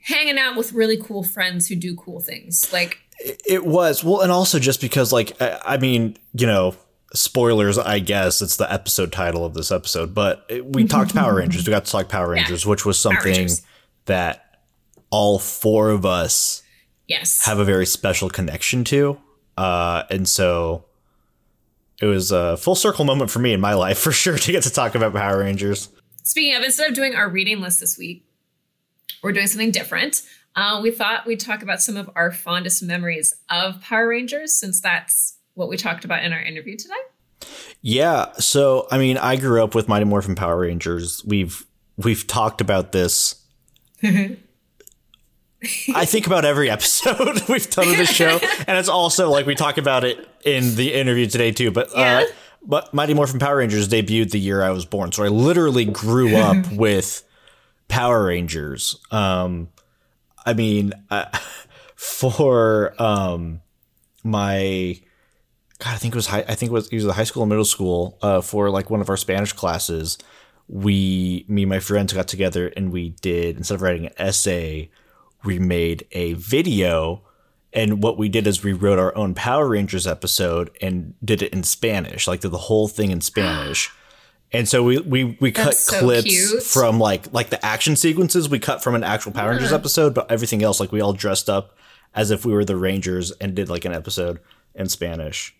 hanging 0.00 0.38
out 0.38 0.56
with 0.56 0.72
really 0.72 0.96
cool 0.96 1.22
friends 1.22 1.68
who 1.68 1.76
do 1.76 1.94
cool 1.94 2.20
things 2.20 2.72
like 2.72 2.98
it 3.20 3.64
was. 3.64 4.02
Well 4.02 4.20
and 4.20 4.32
also 4.32 4.58
just 4.58 4.80
because 4.80 5.12
like 5.12 5.36
i 5.40 5.76
mean 5.76 6.16
you 6.32 6.46
know 6.46 6.74
spoilers 7.14 7.78
i 7.78 7.98
guess 7.98 8.40
it's 8.40 8.56
the 8.56 8.72
episode 8.72 9.12
title 9.12 9.44
of 9.44 9.52
this 9.52 9.70
episode 9.70 10.14
but 10.14 10.50
we 10.64 10.84
talked 10.88 11.14
power 11.14 11.36
rangers. 11.36 11.66
We 11.66 11.70
got 11.70 11.84
to 11.84 11.90
talk 11.90 12.08
power 12.08 12.30
rangers 12.30 12.64
yeah. 12.64 12.70
which 12.70 12.84
was 12.84 12.98
something 12.98 13.48
that 14.06 14.58
all 15.10 15.38
four 15.38 15.90
of 15.90 16.04
us 16.04 16.62
yes. 17.06 17.44
have 17.44 17.58
a 17.58 17.64
very 17.64 17.86
special 17.86 18.28
connection 18.30 18.82
to 18.84 19.20
uh, 19.56 20.04
and 20.10 20.28
so 20.28 20.84
it 22.00 22.06
was 22.06 22.32
a 22.32 22.56
full 22.56 22.74
circle 22.74 23.04
moment 23.04 23.30
for 23.30 23.38
me 23.38 23.52
in 23.52 23.60
my 23.60 23.74
life 23.84 23.98
for 23.98 24.12
sure 24.12 24.36
to 24.36 24.52
get 24.52 24.62
to 24.64 24.70
talk 24.70 24.94
about 24.94 25.14
Power 25.14 25.38
Rangers. 25.38 25.88
Speaking 26.24 26.54
of, 26.54 26.62
instead 26.62 26.88
of 26.88 26.94
doing 26.94 27.14
our 27.14 27.28
reading 27.28 27.60
list 27.60 27.80
this 27.80 27.98
week, 27.98 28.24
we're 29.22 29.32
doing 29.32 29.46
something 29.46 29.70
different. 29.70 30.22
Uh, 30.54 30.80
we 30.82 30.90
thought 30.90 31.26
we'd 31.26 31.40
talk 31.40 31.62
about 31.62 31.80
some 31.80 31.96
of 31.96 32.10
our 32.14 32.30
fondest 32.30 32.82
memories 32.82 33.34
of 33.50 33.80
Power 33.80 34.08
Rangers, 34.08 34.54
since 34.54 34.80
that's 34.80 35.38
what 35.54 35.68
we 35.68 35.76
talked 35.76 36.04
about 36.04 36.24
in 36.24 36.32
our 36.32 36.40
interview 36.40 36.76
today. 36.76 36.94
Yeah, 37.80 38.32
so 38.34 38.86
I 38.90 38.98
mean, 38.98 39.16
I 39.16 39.36
grew 39.36 39.62
up 39.62 39.74
with 39.74 39.88
Mighty 39.88 40.04
Morphin 40.04 40.34
Power 40.34 40.60
Rangers. 40.60 41.24
We've 41.24 41.64
we've 41.96 42.26
talked 42.26 42.60
about 42.60 42.92
this. 42.92 43.36
I 45.94 46.04
think 46.04 46.26
about 46.26 46.44
every 46.44 46.70
episode 46.70 47.42
we've 47.48 47.68
done 47.70 47.88
of 47.88 47.96
the 47.96 48.06
show, 48.06 48.38
and 48.66 48.78
it's 48.78 48.88
also 48.88 49.30
like 49.30 49.46
we 49.46 49.54
talk 49.54 49.78
about 49.78 50.04
it 50.04 50.28
in 50.44 50.74
the 50.76 50.92
interview 50.94 51.26
today 51.26 51.52
too. 51.52 51.70
But 51.70 51.90
Yeah. 51.96 52.24
uh, 52.28 52.32
but 52.64 52.94
Mighty 52.94 53.14
Morphin 53.14 53.38
Power 53.40 53.56
Rangers 53.56 53.88
debuted 53.88 54.30
the 54.30 54.38
year 54.40 54.62
I 54.62 54.70
was 54.70 54.84
born, 54.84 55.12
so 55.12 55.24
I 55.24 55.28
literally 55.28 55.84
grew 55.84 56.36
up 56.36 56.70
with 56.72 57.22
Power 57.88 58.24
Rangers. 58.26 58.96
Um, 59.10 59.68
I 60.46 60.54
mean, 60.54 60.92
uh, 61.10 61.26
for 61.96 62.94
um, 63.00 63.60
my 64.24 65.00
God, 65.78 65.94
I 65.94 65.96
think 65.98 66.14
it 66.14 66.16
was 66.16 66.26
high. 66.28 66.44
I 66.48 66.54
think 66.54 66.70
it 66.70 66.72
was 66.72 66.92
either 66.92 67.12
high 67.12 67.24
school 67.24 67.42
or 67.42 67.46
middle 67.46 67.64
school. 67.64 68.18
Uh, 68.22 68.40
for 68.40 68.70
like 68.70 68.90
one 68.90 69.00
of 69.00 69.08
our 69.10 69.16
Spanish 69.16 69.52
classes, 69.52 70.18
we, 70.68 71.44
me 71.48 71.62
and 71.62 71.68
my 71.70 71.80
friends 71.80 72.12
got 72.12 72.28
together 72.28 72.68
and 72.76 72.92
we 72.92 73.10
did 73.20 73.56
instead 73.56 73.74
of 73.74 73.82
writing 73.82 74.06
an 74.06 74.12
essay, 74.16 74.90
we 75.44 75.58
made 75.58 76.06
a 76.12 76.34
video. 76.34 77.22
And 77.72 78.02
what 78.02 78.18
we 78.18 78.28
did 78.28 78.46
is 78.46 78.62
we 78.62 78.72
wrote 78.72 78.98
our 78.98 79.16
own 79.16 79.34
Power 79.34 79.68
Rangers 79.68 80.06
episode 80.06 80.70
and 80.80 81.14
did 81.24 81.42
it 81.42 81.52
in 81.52 81.62
Spanish, 81.62 82.28
like 82.28 82.40
did 82.40 82.50
the 82.50 82.58
whole 82.58 82.88
thing 82.88 83.10
in 83.10 83.20
Spanish. 83.20 83.90
And 84.54 84.68
so 84.68 84.82
we 84.82 84.98
we 84.98 85.38
we 85.40 85.50
cut 85.50 85.74
so 85.74 85.98
clips 85.98 86.24
cute. 86.24 86.62
from 86.62 87.00
like 87.00 87.32
like 87.32 87.48
the 87.48 87.64
action 87.64 87.96
sequences 87.96 88.50
we 88.50 88.58
cut 88.58 88.82
from 88.82 88.94
an 88.94 89.02
actual 89.02 89.32
Power 89.32 89.52
Rangers 89.52 89.72
episode, 89.72 90.12
but 90.12 90.30
everything 90.30 90.62
else 90.62 90.78
like 90.78 90.92
we 90.92 91.00
all 91.00 91.14
dressed 91.14 91.48
up 91.48 91.74
as 92.14 92.30
if 92.30 92.44
we 92.44 92.52
were 92.52 92.62
the 92.62 92.76
Rangers 92.76 93.30
and 93.40 93.54
did 93.54 93.70
like 93.70 93.86
an 93.86 93.94
episode 93.94 94.40
in 94.74 94.90
Spanish, 94.90 95.56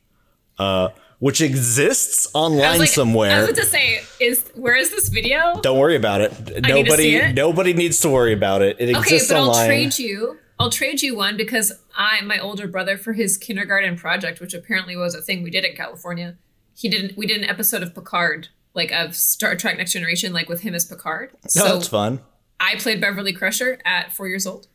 uh, 0.59 0.91
which 1.23 1.41
exists 1.41 2.27
I 2.35 2.39
online 2.41 2.79
like, 2.81 2.89
I 2.89 2.93
somewhere. 2.93 3.41
was 3.43 3.51
about 3.51 3.61
to 3.63 3.67
say, 3.67 4.03
is 4.19 4.51
where 4.57 4.75
is 4.75 4.91
this 4.91 5.09
video? 5.09 5.61
Don't 5.63 5.79
worry 5.79 5.95
about 5.95 6.21
it. 6.21 6.33
need 6.47 6.63
to 6.65 6.69
Nobody 6.69 7.03
see 7.05 7.15
it? 7.17 7.35
nobody 7.37 7.73
needs 7.73 8.01
to 8.01 8.09
worry 8.09 8.33
about 8.33 8.61
it. 8.61 8.77
It 8.81 8.91
Okay, 8.97 8.99
exists 9.15 9.29
but 9.31 9.37
I'll 9.39 9.67
trade 9.67 9.99
you. 10.01 10.39
I'll 10.59 10.69
trade 10.71 11.01
you 11.01 11.15
one 11.17 11.37
because 11.37 11.73
I, 11.97 12.21
my 12.23 12.41
older 12.41 12.67
brother, 12.67 12.97
for 12.99 13.13
his 13.13 13.37
kindergarten 13.37 13.97
project, 13.97 14.41
which 14.41 14.53
apparently 14.53 14.97
was 14.97 15.15
a 15.15 15.23
thing 15.23 15.45
we 15.45 15.51
did 15.51 15.65
in 15.65 15.77
California, 15.77 16.39
he 16.75 16.89
didn't. 16.89 17.17
We 17.17 17.27
did 17.27 17.41
an 17.41 17.49
episode 17.49 17.85
of 17.85 17.95
Picard, 17.95 18.49
like 18.75 18.91
of 18.91 19.15
Star 19.15 19.55
Trek 19.55 19.77
Next 19.79 19.93
Generation, 19.93 20.33
like 20.33 20.49
with 20.49 20.63
him 20.63 20.75
as 20.75 20.85
Picard. 20.85 21.31
no, 21.55 21.63
so 21.67 21.75
that's 21.75 21.87
fun. 21.87 22.19
I 22.59 22.75
played 22.77 23.01
Beverly 23.01 23.33
Crusher 23.33 23.79
at 23.85 24.13
four 24.13 24.27
years 24.27 24.45
old, 24.45 24.67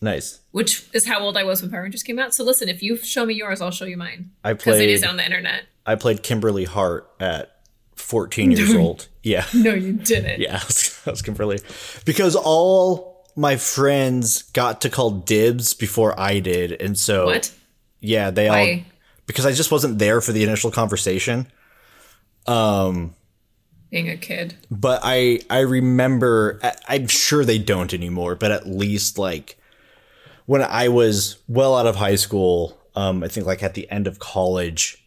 Nice. 0.00 0.38
which 0.52 0.86
is 0.92 1.06
how 1.08 1.18
old 1.18 1.36
I 1.36 1.42
was 1.42 1.62
when 1.62 1.70
Power 1.72 1.82
Rangers 1.82 2.04
came 2.04 2.20
out. 2.20 2.32
So 2.32 2.44
listen, 2.44 2.68
if 2.68 2.80
you 2.80 2.96
show 2.96 3.26
me 3.26 3.34
yours, 3.34 3.60
I'll 3.60 3.70
show 3.72 3.86
you 3.86 3.96
mine 3.96 4.30
I 4.44 4.52
played. 4.54 4.58
because 4.58 4.80
it 4.80 4.90
is 4.90 5.02
on 5.04 5.16
the 5.16 5.24
internet. 5.24 5.64
I 5.86 5.94
played 5.94 6.22
Kimberly 6.22 6.64
Hart 6.64 7.08
at 7.20 7.52
14 7.96 8.50
years 8.50 8.74
old. 8.74 9.08
Yeah. 9.22 9.44
No, 9.54 9.72
you 9.74 9.92
didn't. 9.94 10.40
Yeah, 10.40 10.58
that 10.58 11.02
was 11.06 11.22
Kimberly. 11.22 11.60
Because 12.04 12.36
all 12.36 13.26
my 13.36 13.56
friends 13.56 14.42
got 14.42 14.80
to 14.82 14.90
call 14.90 15.10
dibs 15.10 15.74
before 15.74 16.18
I 16.18 16.40
did. 16.40 16.72
And 16.80 16.98
so, 16.98 17.26
What? 17.26 17.52
yeah, 18.00 18.30
they 18.30 18.48
all, 18.48 18.80
because 19.26 19.46
I 19.46 19.52
just 19.52 19.70
wasn't 19.70 19.98
there 19.98 20.20
for 20.20 20.32
the 20.32 20.42
initial 20.42 20.70
conversation. 20.70 21.46
Um. 22.46 23.14
Being 23.90 24.08
a 24.10 24.16
kid. 24.16 24.56
But 24.70 25.00
I, 25.04 25.40
I 25.48 25.60
remember, 25.60 26.60
I'm 26.88 27.06
sure 27.06 27.44
they 27.44 27.58
don't 27.58 27.94
anymore, 27.94 28.34
but 28.34 28.50
at 28.50 28.66
least 28.66 29.16
like 29.16 29.56
when 30.46 30.60
I 30.60 30.88
was 30.88 31.38
well 31.48 31.76
out 31.76 31.86
of 31.86 31.94
high 31.96 32.16
school, 32.16 32.76
um, 32.96 33.22
I 33.22 33.28
think 33.28 33.46
like 33.46 33.62
at 33.62 33.74
the 33.74 33.88
end 33.90 34.06
of 34.08 34.18
college, 34.18 35.04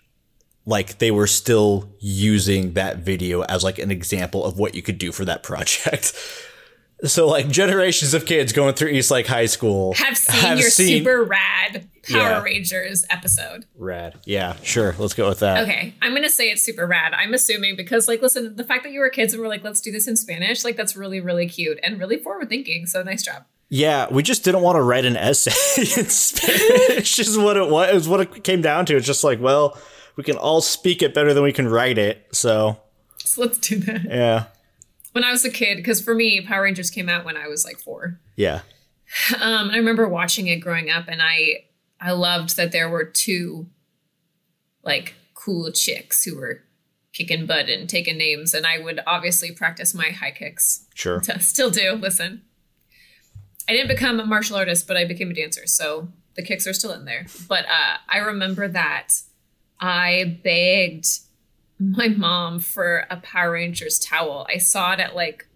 like 0.69 0.99
they 0.99 1.09
were 1.11 1.27
still 1.27 1.89
using 1.99 2.73
that 2.73 2.97
video 2.99 3.41
as 3.43 3.63
like 3.63 3.79
an 3.79 3.89
example 3.91 4.45
of 4.45 4.57
what 4.59 4.75
you 4.75 4.81
could 4.81 4.97
do 4.99 5.11
for 5.11 5.25
that 5.25 5.43
project. 5.43 6.13
So 7.05 7.29
like 7.29 7.47
generations 7.47 8.13
of 8.13 8.25
kids 8.25 8.51
going 8.51 8.73
through 8.73 8.89
East 8.89 9.09
Lake 9.09 9.25
High 9.25 9.45
School 9.45 9.93
Have 9.93 10.17
seen 10.17 10.57
your 10.57 10.69
seen- 10.69 10.97
super 10.97 11.23
rad 11.23 11.87
Power 12.11 12.19
Yeah. 12.19 12.41
Rangers 12.43 13.05
episode. 13.09 13.63
rad. 13.77 14.19
Yeah, 14.25 14.57
sure. 14.63 14.93
Let's 14.99 15.13
go 15.13 15.29
with 15.29 15.39
that. 15.39 15.63
Okay, 15.63 15.93
I'm 16.01 16.13
gonna 16.13 16.27
say 16.29 16.49
it's 16.51 16.61
super 16.61 16.85
rad. 16.85 17.13
I'm 17.13 17.33
assuming 17.33 17.77
because, 17.77 18.09
like, 18.09 18.21
listen, 18.21 18.53
the 18.57 18.65
fact 18.65 18.83
that 18.83 18.91
you 18.91 18.99
were 18.99 19.09
kids 19.09 19.31
and 19.33 19.41
were 19.41 19.47
like, 19.47 19.63
let's 19.63 19.79
do 19.79 19.93
this 19.93 20.09
in 20.09 20.17
Spanish, 20.17 20.65
like, 20.65 20.75
that's 20.75 20.97
really, 20.97 21.21
really 21.21 21.47
cute 21.47 21.79
and 21.83 22.01
really 22.01 22.17
forward 22.17 22.49
thinking. 22.49 22.85
So 22.85 23.01
nice 23.01 23.23
job. 23.23 23.45
Yeah, 23.69 24.07
we 24.11 24.21
just 24.21 24.43
didn't 24.43 24.61
want 24.61 24.75
to 24.75 24.81
write 24.81 25.05
an 25.05 25.15
essay 25.15 26.01
in 26.01 26.09
Spanish. 26.09 27.17
is 27.17 27.37
what 27.37 27.55
it 27.55 27.69
was. 27.69 27.93
Is 27.95 28.09
what 28.09 28.19
it 28.19 28.43
came 28.43 28.61
down 28.61 28.85
to. 28.87 28.97
It's 28.97 29.07
just 29.07 29.23
like, 29.23 29.39
well, 29.39 29.77
we 30.19 30.23
can 30.23 30.35
all 30.35 30.59
speak 30.59 31.01
it 31.01 31.13
better 31.13 31.33
than 31.33 31.43
we 31.43 31.53
can 31.53 31.69
write 31.69 31.97
it. 31.97 32.27
So 32.33 32.77
So 33.19 33.39
let's 33.41 33.57
do 33.57 33.77
that. 33.79 34.03
yeah, 34.03 34.43
When 35.13 35.23
I 35.23 35.31
was 35.31 35.45
a 35.45 35.49
kid, 35.49 35.77
because 35.77 36.01
for 36.01 36.13
me, 36.13 36.41
Power 36.41 36.63
Rangers 36.63 36.89
came 36.89 37.07
out 37.07 37.23
when 37.23 37.37
I 37.37 37.47
was 37.47 37.63
like 37.63 37.79
four. 37.79 38.19
yeah, 38.35 38.59
Um, 39.35 39.67
and 39.67 39.71
I 39.71 39.77
remember 39.77 40.09
watching 40.09 40.47
it 40.47 40.57
growing 40.57 40.89
up, 40.89 41.05
and 41.07 41.21
I 41.21 41.63
I 42.01 42.11
loved 42.11 42.57
that 42.57 42.73
there 42.73 42.89
were 42.89 43.05
two 43.05 43.67
like 44.83 45.15
cool 45.35 45.71
chicks 45.71 46.25
who 46.25 46.35
were 46.35 46.63
kicking 47.13 47.45
butt 47.45 47.69
and 47.69 47.89
taking 47.89 48.17
names, 48.17 48.53
and 48.53 48.65
I 48.67 48.77
would 48.79 48.99
obviously 49.07 49.51
practice 49.53 49.93
my 49.93 50.09
high 50.09 50.31
kicks 50.31 50.85
sure. 50.95 51.21
Still 51.39 51.69
do. 51.71 51.93
Listen, 51.93 52.41
I 53.69 53.71
didn't 53.71 53.87
become 53.87 54.19
a 54.19 54.25
martial 54.25 54.57
artist, 54.57 54.85
but 54.85 54.97
I 54.97 55.05
became 55.05 55.31
a 55.31 55.33
dancer, 55.33 55.65
so 55.65 56.09
the 56.35 56.43
kicks 56.43 56.67
are 56.67 56.73
still 56.73 56.91
in 56.91 57.05
there. 57.05 57.25
But 57.47 57.65
uh, 57.65 57.97
I 58.09 58.17
remember 58.17 58.67
that 58.67 59.21
I 59.79 60.39
begged 60.43 61.07
my 61.79 62.09
mom 62.09 62.59
for 62.59 63.05
a 63.09 63.17
Power 63.17 63.51
Rangers 63.51 63.99
towel. 63.99 64.45
I 64.53 64.57
saw 64.57 64.93
it 64.93 64.99
at 64.99 65.15
like 65.15 65.47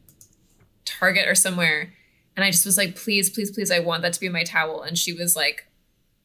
Target 0.86 1.28
or 1.28 1.36
somewhere, 1.36 1.94
and 2.36 2.44
I 2.44 2.52
just 2.52 2.66
was 2.66 2.78
like, 2.78 2.96
"Please, 2.96 3.30
please, 3.30 3.52
please! 3.52 3.72
I 3.72 3.80
want 3.80 4.02
that 4.04 4.14
to 4.14 4.20
be 4.20 4.30
my 4.30 4.44
towel." 4.44 4.82
And 4.82 4.98
she 4.98 5.14
was 5.14 5.36
like, 5.36 5.68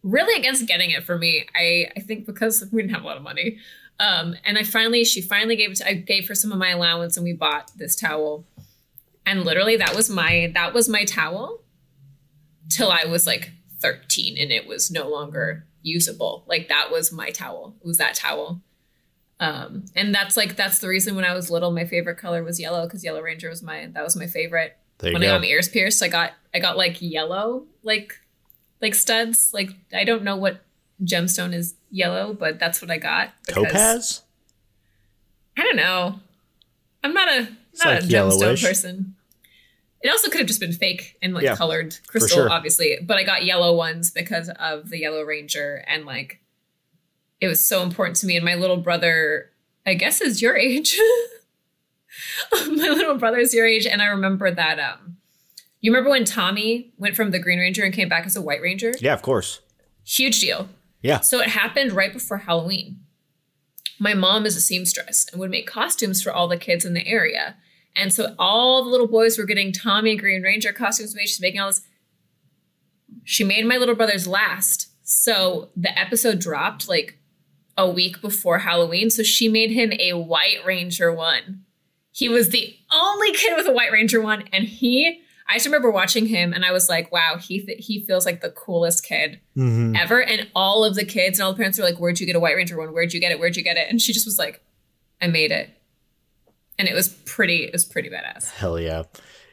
really 0.03 0.39
against 0.39 0.67
getting 0.67 0.91
it 0.91 1.05
for 1.05 1.19
me. 1.19 1.47
I 1.55 1.91
I 1.97 2.01
think 2.01 2.27
because 2.27 2.65
we 2.73 2.83
didn't 2.83 2.95
have 2.95 3.05
a 3.05 3.07
lot 3.07 3.17
of 3.17 3.23
money. 3.23 3.59
Um, 4.01 4.37
and 4.45 4.57
I 4.57 4.63
finally, 4.63 5.05
she 5.05 5.21
finally 5.21 5.57
gave 5.57 5.73
it. 5.73 5.77
To, 5.79 5.89
I 5.89 5.95
gave 5.95 6.29
her 6.29 6.35
some 6.35 6.53
of 6.53 6.59
my 6.59 6.71
allowance, 6.71 7.17
and 7.17 7.25
we 7.25 7.33
bought 7.33 7.71
this 7.77 7.97
towel 7.97 8.45
and 9.29 9.45
literally 9.45 9.77
that 9.77 9.95
was 9.95 10.09
my 10.09 10.51
that 10.55 10.73
was 10.73 10.89
my 10.89 11.05
towel 11.05 11.61
till 12.71 12.91
i 12.91 13.05
was 13.05 13.27
like 13.27 13.53
13 13.81 14.37
and 14.39 14.51
it 14.51 14.67
was 14.67 14.91
no 14.91 15.09
longer 15.09 15.65
usable 15.83 16.45
like 16.47 16.69
that 16.69 16.89
was 16.91 17.13
my 17.13 17.31
towel 17.31 17.75
it 17.81 17.87
was 17.87 17.99
that 17.99 18.15
towel 18.15 18.61
um 19.41 19.85
and 19.95 20.15
that's 20.15 20.37
like 20.37 20.57
that's 20.57 20.81
the 20.81 20.89
reason 20.89 21.15
when 21.15 21.25
i 21.25 21.33
was 21.33 21.51
little 21.51 21.71
my 21.71 21.85
favorite 21.85 22.19
color 22.19 22.43
was 22.43 22.59
yellow 22.59 22.85
because 22.85 23.05
yellow 23.05 23.23
ranger 23.23 23.49
was 23.49 23.63
my 23.63 23.87
that 23.93 24.03
was 24.03 24.17
my 24.17 24.27
favorite 24.27 24.77
There 24.99 25.13
when 25.13 25.23
i 25.23 25.27
got 25.27 25.41
my 25.41 25.47
ears 25.47 25.69
pierced 25.69 26.03
i 26.03 26.09
got 26.09 26.33
i 26.53 26.59
got 26.59 26.77
like 26.77 27.01
yellow 27.01 27.65
like 27.83 28.19
like 28.83 28.95
studs 28.95 29.51
like 29.55 29.71
i 29.95 30.03
don't 30.05 30.25
know 30.25 30.37
what 30.37 30.63
gemstone 31.05 31.55
is 31.55 31.75
yellow 31.91 32.35
but 32.35 32.59
that's 32.59 32.83
what 32.83 32.91
i 32.91 32.99
got 32.99 33.31
Topaz. 33.47 34.23
I 35.59 35.63
don't 35.63 35.77
know. 35.77 36.21
I'm 37.03 37.13
not 37.13 37.29
a 37.29 37.41
not 37.43 37.87
like 37.87 37.99
a 38.05 38.07
gemstone 38.07 38.11
yellowish. 38.11 38.63
person. 38.65 39.17
It 40.01 40.09
also 40.11 40.29
could 40.31 40.39
have 40.39 40.47
just 40.47 40.61
been 40.61 40.73
fake 40.73 41.17
and 41.23 41.35
like 41.35 41.43
Yeah, 41.45 41.57
colored 41.57 41.97
crystal, 42.07 42.37
sure. 42.39 42.51
obviously. 42.51 42.99
But 43.03 43.17
I 43.17 43.25
got 43.25 43.45
yellow 43.45 43.75
ones 43.75 44.11
because 44.11 44.49
of 44.59 44.91
the 44.91 44.99
Yellow 44.99 45.23
Ranger, 45.23 45.85
and 45.89 46.05
like 46.07 46.41
it 47.41 47.49
was 47.49 47.65
so 47.65 47.83
important 47.83 48.17
to 48.19 48.27
me. 48.27 48.37
And 48.37 48.45
my 48.45 48.55
little 48.55 48.77
brother, 48.77 49.51
I 49.87 49.95
guess, 49.95 50.21
is 50.21 50.41
your 50.41 50.57
age. 50.69 50.97
my 52.53 52.89
little 52.89 53.17
brother 53.17 53.39
is 53.39 53.53
your 53.55 53.67
age, 53.67 53.87
and 53.87 54.01
I 54.03 54.07
remember 54.07 54.51
that. 54.51 54.79
Um, 54.79 55.17
you 55.81 55.93
remember 55.93 56.11
when 56.11 56.25
Tommy 56.25 56.93
went 56.97 57.15
from 57.15 57.31
the 57.31 57.39
Green 57.39 57.59
Ranger 57.59 57.85
and 57.85 57.95
came 57.95 58.09
back 58.09 58.27
as 58.27 58.35
a 58.37 58.43
White 58.43 58.61
Ranger? 58.61 58.95
Yeah, 59.01 59.15
of 59.15 59.23
course. 59.23 59.61
Huge 60.05 60.41
deal. 60.41 60.69
Yeah. 61.03 61.21
So 61.21 61.39
it 61.41 61.49
happened 61.49 61.93
right 61.93 62.13
before 62.13 62.39
Halloween. 62.39 63.01
My 64.01 64.15
mom 64.15 64.47
is 64.47 64.57
a 64.57 64.61
seamstress 64.61 65.27
and 65.31 65.41
would 65.41 65.51
make 65.51 65.67
costumes 65.69 66.23
for 66.23 66.33
all 66.33 66.49
the 66.49 66.57
kids 66.57 66.85
in 66.85 66.95
the 66.95 67.07
area. 67.07 67.57
And 67.99 68.13
so 68.13 68.35
all 68.39 68.85
the 68.85 68.91
little 68.91 69.09
boys 69.09 69.37
were 69.37 69.45
getting 69.45 69.73
Tommy 69.73 70.17
Green 70.17 70.43
Ranger 70.43 70.73
costumes 70.73 71.15
made. 71.15 71.29
She's 71.29 71.41
making 71.41 71.61
all 71.61 71.69
this. 71.69 71.83
She 73.25 73.45
made 73.45 73.67
my 73.67 73.77
little 73.77 73.95
brother's 73.95 74.27
last. 74.27 74.89
So 75.03 75.71
the 75.77 75.97
episode 75.99 76.39
dropped 76.39 76.89
like 76.89 77.19
a 77.77 77.89
week 77.91 78.21
before 78.21 78.59
Halloween. 78.61 79.11
So 79.11 79.23
she 79.23 79.49
made 79.49 79.71
him 79.71 79.93
a 79.99 80.13
White 80.15 80.65
Ranger 80.65 81.13
one. 81.13 81.65
He 82.13 82.29
was 82.29 82.51
the 82.51 82.77
only 82.93 83.33
kid 83.33 83.57
with 83.57 83.67
a 83.67 83.73
White 83.73 83.93
Ranger 83.93 84.21
one. 84.21 84.45
And 84.53 84.65
he, 84.65 85.21
I 85.49 85.55
just 85.55 85.67
remember 85.67 85.91
watching 85.91 86.27
him 86.27 86.53
and 86.53 86.65
I 86.65 86.73
was 86.73 86.89
like, 86.89 87.11
wow, 87.13 87.37
he 87.41 87.61
th- 87.61 87.85
he 87.87 88.05
feels 88.05 88.27
like 88.27 88.41
the 88.41 88.51
coolest 88.51 89.05
kid 89.05 89.41
Mhm. 89.57 89.97
ever. 89.99 90.23
And 90.23 90.49
all 90.55 90.85
of 90.85 90.95
the 90.95 91.05
kids 91.05 91.39
and 91.39 91.45
all 91.47 91.53
the 91.53 91.57
parents 91.57 91.79
were 91.79 91.85
like, 91.85 91.99
where'd 91.99 92.21
you 92.21 92.27
get 92.27 92.37
a 92.37 92.41
White 92.41 92.57
Ranger 92.57 92.77
one? 92.77 92.93
Where'd 92.93 93.15
you 93.15 93.21
get 93.21 93.33
it? 93.33 93.39
Where'd 93.39 93.57
you 93.57 93.63
get 93.63 93.77
it? 93.77 93.87
And 93.89 94.01
she 94.03 94.13
just 94.13 94.27
was 94.27 94.39
like, 94.39 94.63
I 95.23 95.27
made 95.29 95.51
it. 95.53 95.71
And 96.79 96.89
it 96.89 96.95
was 96.95 97.09
pretty, 97.09 97.65
it 97.65 97.73
was 97.73 97.85
pretty 97.85 98.09
badass. 98.09 98.51
Hell 98.53 98.79
yeah. 98.79 99.05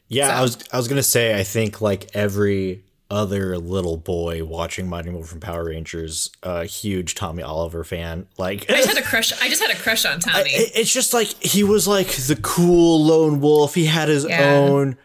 Yeah, 0.07 0.27
So- 0.27 0.33
I 0.33 0.41
was 0.41 0.57
I 0.73 0.77
was 0.77 0.87
gonna 0.87 1.01
say 1.03 1.37
I 1.39 1.43
think 1.43 1.81
like 1.81 2.15
every 2.15 2.83
other 3.09 3.57
little 3.57 3.97
boy 3.97 4.43
watching 4.43 4.87
Mighty 4.87 5.09
Morphin 5.11 5.39
Power 5.39 5.65
Rangers, 5.65 6.29
a 6.43 6.65
huge 6.65 7.15
Tommy 7.15 7.41
Oliver 7.43 7.83
fan. 7.83 8.27
Like 8.37 8.69
I 8.69 8.75
just 8.77 8.87
had 8.87 8.97
a 8.97 9.01
crush. 9.07 9.31
I 9.41 9.47
just 9.49 9.61
had 9.63 9.71
a 9.75 9.79
crush 9.79 10.05
on 10.05 10.19
Tommy. 10.19 10.49
it- 10.51 10.71
it's 10.75 10.91
just 10.93 11.13
like 11.13 11.27
he 11.43 11.63
was 11.63 11.87
like 11.87 12.07
the 12.07 12.37
cool 12.41 13.03
lone 13.03 13.41
wolf. 13.41 13.73
He 13.75 13.85
had 13.85 14.09
his 14.09 14.25
Yeah. 14.27 14.43
own 14.55 14.97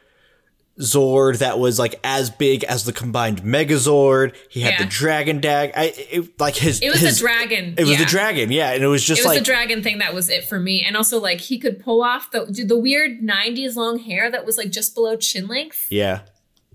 Zord 0.78 1.38
that 1.38 1.58
was 1.58 1.78
like 1.78 2.00
as 2.04 2.30
big 2.30 2.64
as 2.64 2.84
the 2.84 2.92
combined 2.92 3.42
Megazord. 3.42 4.34
He 4.48 4.60
had 4.60 4.74
Yeah. 4.74 4.84
the 4.84 4.90
Dragon 4.90 5.40
Dag. 5.40 5.72
I 5.76 5.92
it, 6.10 6.40
like 6.40 6.56
his 6.56 6.80
it 6.80 6.90
was 6.90 7.00
his, 7.00 7.18
the 7.18 7.22
dragon. 7.26 7.74
It 7.76 7.82
was 7.82 7.90
yeah. 7.92 7.98
the 7.98 8.04
dragon, 8.06 8.50
yeah, 8.52 8.72
and 8.72 8.82
it 8.82 8.86
was 8.86 9.04
just 9.04 9.20
It 9.20 9.24
was 9.24 9.34
like 9.34 9.38
the 9.40 9.44
dragon 9.44 9.82
thing 9.82 9.98
that 9.98 10.14
was 10.14 10.30
it 10.30 10.44
for 10.44 10.58
me. 10.58 10.82
And 10.82 10.96
also 10.96 11.20
like 11.20 11.40
he 11.40 11.58
could 11.58 11.80
pull 11.80 12.02
off 12.02 12.30
the 12.30 12.44
the 12.66 12.78
weird 12.78 13.20
90s 13.20 13.76
long 13.76 13.98
hair 13.98 14.30
that 14.30 14.46
was 14.46 14.56
like 14.56 14.70
just 14.70 14.94
below 14.94 15.16
chin 15.16 15.48
length. 15.48 15.86
yeah, 15.90 16.20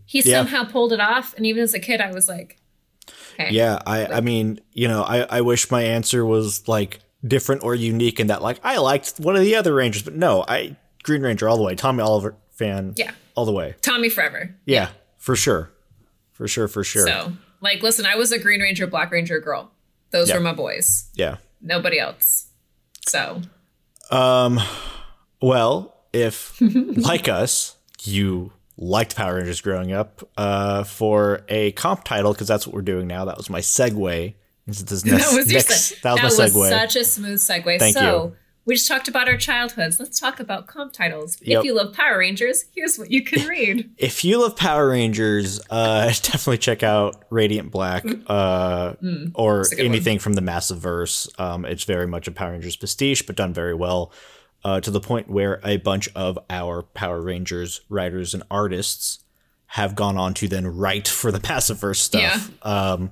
He 0.06 0.20
Yeah. 0.24 0.40
somehow 0.40 0.66
pulled 0.66 0.94
it 0.94 1.00
off. 1.00 1.34
And 1.36 1.46
even 1.46 1.64
as 1.64 1.74
a 1.74 1.80
kid, 1.80 2.00
I 2.02 2.12
was 2.12 2.28
like, 2.30 2.58
okay. 3.34 3.50
yeah. 3.52 3.80
I 3.88 4.06
I 4.06 4.22
mean, 4.22 4.60
you 4.74 4.88
know, 4.88 5.02
I 5.04 5.22
I 5.24 5.42
wish 5.42 5.72
my 5.72 5.82
answer 5.82 6.24
was 6.26 6.68
like 6.68 7.00
different 7.26 7.64
or 7.64 7.74
unique 7.74 8.20
in 8.20 8.28
that 8.28 8.44
like 8.44 8.60
I 8.64 8.78
liked 8.78 9.16
one 9.20 9.36
of 9.36 9.42
the 9.42 9.56
other 9.56 9.74
Rangers, 9.74 10.04
but 10.04 10.14
no, 10.16 10.46
I 10.48 10.76
Green 11.02 11.24
Ranger 11.24 11.50
all 11.50 11.58
the 11.58 11.64
way. 11.64 11.74
Tommy 11.74 12.02
Oliver 12.04 12.36
fan, 12.52 12.94
Yeah. 12.98 13.12
All 13.36 13.46
the 13.46 13.52
way. 13.52 13.76
Tommy 13.82 14.10
forever. 14.10 14.56
Yeah, 14.66 14.90
for 15.18 15.36
sure, 15.36 15.72
for 16.32 16.48
sure, 16.48 16.68
for 16.68 16.84
sure. 16.84 17.06
So 17.08 17.34
like 17.62 17.82
listen, 17.84 18.06
I 18.06 18.16
was 18.16 18.32
a 18.32 18.40
Green 18.40 18.62
Ranger, 18.62 18.88
Black 18.88 19.12
Ranger 19.12 19.40
girl. 19.40 19.72
Those 20.12 20.30
Yeah. 20.30 20.36
were 20.36 20.42
my 20.42 20.54
boys. 20.54 21.10
yeah. 21.14 21.38
Nobody 21.62 22.00
else. 22.00 22.48
So 23.08 23.42
Um, 24.12 24.60
well, 25.42 25.96
if 26.14 26.60
like 26.62 27.28
us, 27.28 27.76
you 28.04 28.52
liked 28.78 29.16
Power 29.16 29.36
Rangers 29.36 29.62
growing 29.62 29.92
up, 29.94 30.28
uh, 30.38 30.84
for 30.84 31.42
a 31.50 31.72
comp 31.74 32.04
title, 32.04 32.34
because 32.34 32.48
that's 32.48 32.68
what 32.68 32.74
we're 32.76 32.82
doing 32.82 33.08
now. 33.08 33.26
That 33.26 33.38
was 33.38 33.50
my 33.50 33.62
segue 33.62 34.34
into 34.68 34.86
this 34.86 35.04
next. 35.06 35.26
that 35.26 35.36
was 35.38 35.52
your 35.52 35.60
next- 35.60 36.02
that 36.04 36.24
was 36.24 36.38
my 36.38 36.46
segue. 36.48 36.70
such 36.70 36.96
a 36.98 37.04
smooth 37.04 37.40
segue. 37.40 37.80
Thank 37.80 37.96
so 37.98 38.26
you. 38.26 38.36
We 38.66 38.76
just 38.76 38.88
talked 38.88 39.08
about 39.08 39.28
our 39.30 39.38
childhoods. 39.38 40.00
Let's 40.00 40.20
talk 40.20 40.40
about 40.40 40.66
comp 40.68 40.92
titles. 40.94 41.38
Yep. 41.42 41.60
If 41.60 41.66
you 41.66 41.76
love 41.76 41.94
Power 41.94 42.18
Rangers, 42.18 42.66
here's 42.74 42.98
what 42.98 43.12
you 43.12 43.24
can 43.24 43.48
read. 43.48 43.92
if 43.98 44.26
you 44.26 44.42
love 44.42 44.56
Power 44.56 44.90
Rangers, 44.90 45.62
uh, 45.70 46.06
definitely 46.22 46.58
check 46.58 46.82
out 46.82 47.24
Radiant 47.30 47.70
Black, 47.72 48.04
uh, 48.28 48.94
or 49.36 49.62
Mm. 49.62 49.70
good 49.70 49.80
anything 49.86 50.20
from 50.20 50.34
the 50.34 50.42
Massiverse. 50.42 51.30
Um, 51.40 51.64
it's 51.66 51.84
very 51.84 52.08
much 52.08 52.28
a 52.28 52.32
Power 52.32 52.52
Rangers 52.54 52.76
pastiche, 52.76 53.26
but 53.26 53.36
done 53.36 53.54
very 53.54 53.74
well. 53.76 54.12
Uh, 54.64 54.80
to 54.82 54.90
the 54.90 55.00
point 55.00 55.30
where 55.30 55.62
a 55.64 55.78
bunch 55.78 56.10
of 56.16 56.40
our 56.50 56.82
Power 56.82 57.22
Rangers 57.22 57.82
writers 57.88 58.34
and 58.34 58.42
artists 58.50 59.20
have 59.68 59.94
gone 59.96 60.18
on 60.18 60.34
to 60.34 60.48
then 60.48 60.66
write 60.66 61.08
for 61.08 61.32
the 61.32 61.40
Massiverse 61.40 61.98
stuff. 61.98 62.50
Um, 62.66 63.12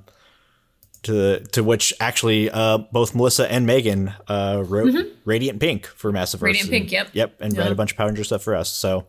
to 1.04 1.40
to 1.52 1.64
which 1.64 1.94
actually 2.00 2.50
uh, 2.50 2.78
both 2.80 3.14
Melissa 3.16 3.52
and 3.52 3.68
Meghan 3.68 4.16
uh, 4.28 4.64
wrote 4.66 4.94
Radiant 5.26 5.60
Pink 5.60 5.86
for. 5.86 6.12
Mm-hmm. 6.12 6.44
Radiant 6.44 6.64
and- 6.70 6.72
Pink, 6.72 6.92
yep. 6.92 7.10
Yep, 7.14 7.36
and 7.42 7.58
read 7.58 7.72
a 7.72 7.76
bunch 7.76 7.92
of 7.92 7.98
Power 7.98 8.08
Ranger 8.08 8.24
stuff 8.24 8.44
for 8.44 8.56
us. 8.56 8.72
So 8.74 9.08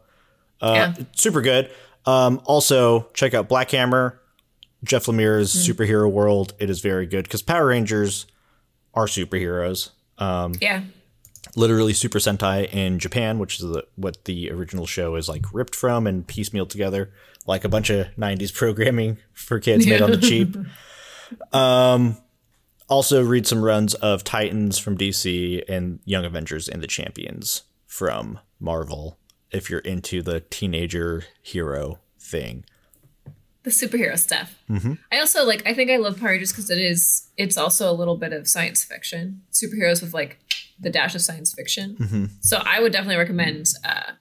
yeah. 0.62 0.94
super 1.16 1.40
good. 1.42 1.70
Um, 2.06 2.40
also, 2.44 3.08
check 3.14 3.32
out 3.34 3.48
Black 3.48 3.70
Hammer, 3.70 4.20
Jeff 4.82 5.06
Lemire's 5.06 5.54
Mm. 5.54 5.72
superhero 5.74 6.10
world. 6.10 6.52
It 6.58 6.68
is 6.70 6.80
very 6.80 7.06
good 7.06 7.24
because 7.24 7.40
Power 7.42 7.66
Rangers 7.66 8.26
are 8.92 9.06
superheroes. 9.06 9.90
Um, 10.18 10.52
Yeah. 10.60 10.82
literally 11.56 11.92
Super 11.92 12.18
Sentai 12.18 12.68
in 12.72 12.98
Japan, 12.98 13.38
which 13.38 13.54
is 13.58 13.60
the, 13.66 13.84
what 13.96 14.24
the 14.26 14.50
original 14.50 14.86
show 14.86 15.14
is 15.16 15.28
like 15.28 15.44
ripped 15.52 15.74
from 15.74 16.06
and 16.06 16.26
piecemeal 16.26 16.66
together, 16.66 17.10
like 17.46 17.64
a 17.64 17.68
bunch 17.68 17.90
of 17.90 18.06
'90s 18.18 18.52
programming 18.52 19.18
for 19.32 19.58
kids 19.58 19.86
made 19.86 20.02
on 20.02 20.10
the 20.10 20.18
cheap. 20.30 20.56
Um, 21.52 22.16
also 22.88 23.22
read 23.24 23.46
some 23.46 23.62
runs 23.64 23.94
of 23.94 24.24
Titans 24.24 24.78
from 24.78 24.96
DC 24.98 25.62
and 25.68 26.00
Young 26.04 26.24
Avengers 26.24 26.68
and 26.68 26.82
the 26.82 26.86
Champions 26.86 27.62
from 27.86 28.38
Marvel 28.60 29.18
if 29.50 29.70
you're 29.70 29.80
into 29.80 30.20
the 30.22 30.40
teenager 30.40 31.24
hero 31.42 31.98
thing. 32.18 32.64
the 33.62 33.70
superhero 33.70 34.18
stuff. 34.18 34.54
Mm-hmm. 34.68 34.94
I 35.12 35.20
also 35.20 35.44
like. 35.44 35.62
I 35.66 35.72
think 35.74 35.90
I 35.90 35.96
love 35.96 36.18
Power 36.20 36.30
Rangers 36.30 36.52
because 36.52 36.70
it 36.70 36.78
is. 36.78 37.28
It's 37.36 37.56
also 37.56 37.90
a 37.90 37.94
little 37.94 38.16
bit 38.16 38.32
of 38.32 38.46
science 38.48 38.84
fiction. 38.84 39.42
Superheroes 39.52 40.02
with 40.02 40.12
like 40.12 40.38
the 40.78 40.90
dash 40.90 41.14
of 41.14 41.22
science 41.22 41.54
fiction. 41.54 41.96
Mm-hmm. 41.98 42.24
So 42.40 42.60
I 42.64 42.80
would 42.80 42.92
definitely 42.92 43.16
recommend. 43.16 43.68
uh 43.84 44.12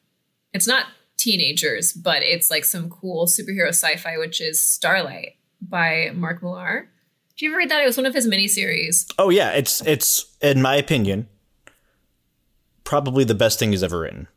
It's 0.53 0.67
not 0.67 0.85
teenagers, 1.17 1.93
but 1.93 2.21
it's 2.23 2.49
like 2.51 2.63
some 2.65 2.89
cool 2.89 3.27
superhero 3.27 3.69
sci-fi, 3.69 4.17
which 4.17 4.39
is 4.39 4.63
Starlight 4.65 5.35
by 5.61 6.11
Mark 6.13 6.41
Millar. 6.43 6.89
Did 7.37 7.45
you 7.45 7.51
ever 7.51 7.57
read 7.57 7.69
that? 7.69 7.81
It 7.81 7.85
was 7.85 7.97
one 7.97 8.05
of 8.05 8.13
his 8.13 8.27
miniseries. 8.27 9.11
Oh 9.17 9.29
yeah, 9.29 9.51
it's 9.51 9.85
it's 9.85 10.35
in 10.41 10.61
my 10.61 10.75
opinion 10.75 11.27
probably 12.83 13.23
the 13.23 13.35
best 13.35 13.59
thing 13.59 13.71
he's 13.71 13.83
ever 13.83 13.99
written. 13.99 14.27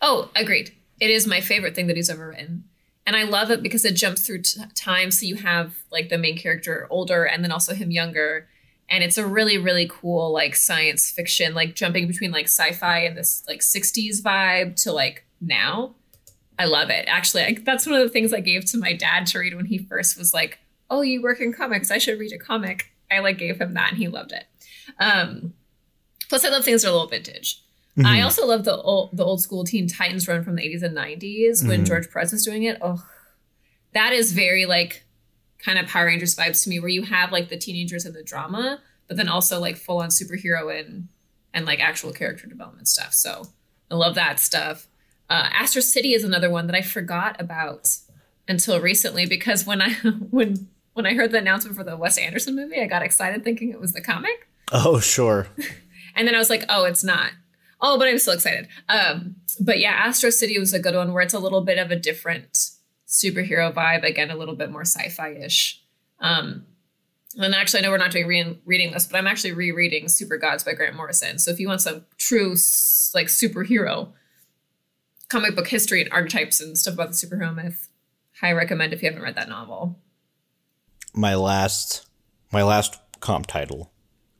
Oh, 0.00 0.30
agreed. 0.36 0.72
It 1.00 1.10
is 1.10 1.26
my 1.26 1.40
favorite 1.40 1.74
thing 1.74 1.88
that 1.88 1.96
he's 1.96 2.10
ever 2.10 2.28
written. 2.28 2.64
And 3.06 3.16
I 3.16 3.24
love 3.24 3.50
it 3.50 3.62
because 3.62 3.84
it 3.84 3.96
jumps 3.96 4.22
through 4.22 4.42
t- 4.42 4.60
time. 4.74 5.10
So 5.10 5.26
you 5.26 5.36
have 5.36 5.74
like 5.90 6.08
the 6.08 6.18
main 6.18 6.36
character 6.36 6.86
older 6.90 7.24
and 7.24 7.42
then 7.42 7.52
also 7.52 7.74
him 7.74 7.90
younger. 7.90 8.48
And 8.88 9.02
it's 9.02 9.18
a 9.18 9.26
really, 9.26 9.58
really 9.58 9.88
cool 9.90 10.32
like 10.32 10.54
science 10.54 11.10
fiction, 11.10 11.54
like 11.54 11.74
jumping 11.74 12.06
between 12.06 12.30
like 12.30 12.46
sci 12.46 12.72
fi 12.72 13.00
and 13.00 13.16
this 13.16 13.44
like 13.48 13.60
60s 13.60 14.22
vibe 14.22 14.80
to 14.82 14.92
like 14.92 15.24
now. 15.40 15.94
I 16.58 16.64
love 16.64 16.90
it. 16.90 17.06
Actually, 17.08 17.44
I, 17.44 17.56
that's 17.62 17.86
one 17.86 17.94
of 17.94 18.02
the 18.02 18.08
things 18.08 18.32
I 18.32 18.40
gave 18.40 18.64
to 18.66 18.78
my 18.78 18.92
dad 18.92 19.26
to 19.28 19.38
read 19.38 19.54
when 19.54 19.66
he 19.66 19.78
first 19.78 20.18
was 20.18 20.34
like, 20.34 20.58
Oh, 20.90 21.02
you 21.02 21.22
work 21.22 21.40
in 21.40 21.52
comics. 21.52 21.90
I 21.90 21.98
should 21.98 22.18
read 22.18 22.32
a 22.32 22.38
comic. 22.38 22.90
I 23.10 23.18
like 23.20 23.38
gave 23.38 23.60
him 23.60 23.74
that 23.74 23.90
and 23.90 23.98
he 23.98 24.08
loved 24.08 24.32
it. 24.32 24.44
Um, 24.98 25.54
plus, 26.28 26.44
I 26.44 26.48
love 26.48 26.64
things 26.64 26.82
that 26.82 26.88
are 26.88 26.90
a 26.90 26.94
little 26.94 27.08
vintage. 27.08 27.62
I 28.04 28.20
also 28.20 28.46
love 28.46 28.62
the 28.62 28.76
old, 28.80 29.16
the 29.16 29.24
old 29.24 29.42
school 29.42 29.64
Teen 29.64 29.88
Titans 29.88 30.28
run 30.28 30.44
from 30.44 30.54
the 30.54 30.62
80s 30.62 30.84
and 30.84 30.94
90s 30.96 31.66
when 31.66 31.82
Mhm. 31.82 31.86
George 31.88 32.08
Perez 32.12 32.30
was 32.30 32.44
doing 32.44 32.62
it. 32.62 32.78
Oh, 32.80 33.04
that 33.92 34.12
is 34.12 34.30
very 34.32 34.66
like 34.66 35.04
kind 35.58 35.80
of 35.80 35.86
Power 35.88 36.06
Rangers 36.06 36.36
vibes 36.36 36.62
to 36.62 36.70
me, 36.70 36.78
where 36.78 36.88
you 36.90 37.02
have 37.02 37.32
like 37.32 37.48
the 37.48 37.56
teenagers 37.56 38.04
and 38.04 38.14
the 38.14 38.22
drama, 38.22 38.80
but 39.08 39.16
then 39.16 39.28
also 39.28 39.58
like 39.58 39.76
full 39.76 39.98
on 39.98 40.10
superhero 40.10 40.72
and 40.78 41.08
and 41.52 41.66
like 41.66 41.80
actual 41.80 42.12
character 42.12 42.46
development 42.46 42.86
stuff. 42.86 43.12
So 43.14 43.48
I 43.90 43.96
love 43.96 44.14
that 44.14 44.38
stuff. 44.38 44.86
Uh, 45.28 45.48
Astro 45.52 45.82
City 45.82 46.12
is 46.14 46.22
another 46.22 46.50
one 46.50 46.68
that 46.68 46.76
I 46.76 46.82
forgot 46.82 47.40
about 47.40 47.88
until 48.46 48.80
recently 48.80 49.26
because 49.26 49.66
when 49.66 49.82
I 49.82 49.94
when 50.30 50.68
when 50.98 51.06
I 51.06 51.14
heard 51.14 51.30
the 51.30 51.38
announcement 51.38 51.76
for 51.76 51.84
the 51.84 51.96
Wes 51.96 52.18
Anderson 52.18 52.56
movie, 52.56 52.80
I 52.80 52.86
got 52.86 53.02
excited 53.02 53.44
thinking 53.44 53.70
it 53.70 53.80
was 53.80 53.92
the 53.92 54.00
comic. 54.00 54.48
Oh 54.72 54.98
sure. 54.98 55.46
And 56.16 56.26
then 56.26 56.34
I 56.34 56.38
was 56.38 56.50
like, 56.50 56.64
oh, 56.68 56.84
it's 56.84 57.04
not. 57.04 57.30
Oh, 57.80 57.96
but 57.96 58.08
I'm 58.08 58.18
still 58.18 58.34
excited. 58.34 58.66
Um, 58.88 59.36
but 59.60 59.78
yeah, 59.78 59.92
Astro 59.92 60.30
City 60.30 60.58
was 60.58 60.74
a 60.74 60.80
good 60.80 60.96
one 60.96 61.12
where 61.12 61.22
it's 61.22 61.34
a 61.34 61.38
little 61.38 61.60
bit 61.60 61.78
of 61.78 61.92
a 61.92 61.96
different 61.96 62.70
superhero 63.06 63.72
vibe. 63.72 64.02
Again, 64.02 64.32
a 64.32 64.36
little 64.36 64.56
bit 64.56 64.72
more 64.72 64.80
sci-fi 64.80 65.34
ish. 65.34 65.80
Um, 66.18 66.66
and 67.36 67.54
actually, 67.54 67.80
I 67.80 67.82
know 67.82 67.90
we're 67.90 67.98
not 67.98 68.10
doing 68.10 68.26
re- 68.26 68.58
reading 68.64 68.90
this, 68.90 69.06
but 69.06 69.16
I'm 69.16 69.28
actually 69.28 69.52
rereading 69.52 70.08
Super 70.08 70.38
Gods 70.38 70.64
by 70.64 70.72
Grant 70.72 70.96
Morrison. 70.96 71.38
So 71.38 71.52
if 71.52 71.60
you 71.60 71.68
want 71.68 71.82
some 71.82 72.04
true 72.16 72.56
like 73.14 73.28
superhero 73.28 74.08
comic 75.28 75.54
book 75.54 75.68
history 75.68 76.02
and 76.02 76.12
archetypes 76.12 76.60
and 76.60 76.76
stuff 76.76 76.94
about 76.94 77.10
the 77.10 77.14
superhero 77.14 77.54
myth, 77.54 77.88
high 78.40 78.50
recommend 78.50 78.92
if 78.92 79.04
you 79.04 79.08
haven't 79.08 79.22
read 79.22 79.36
that 79.36 79.48
novel. 79.48 80.00
My 81.14 81.34
last 81.34 82.06
my 82.52 82.62
last 82.62 82.98
comp 83.20 83.46
title 83.46 83.90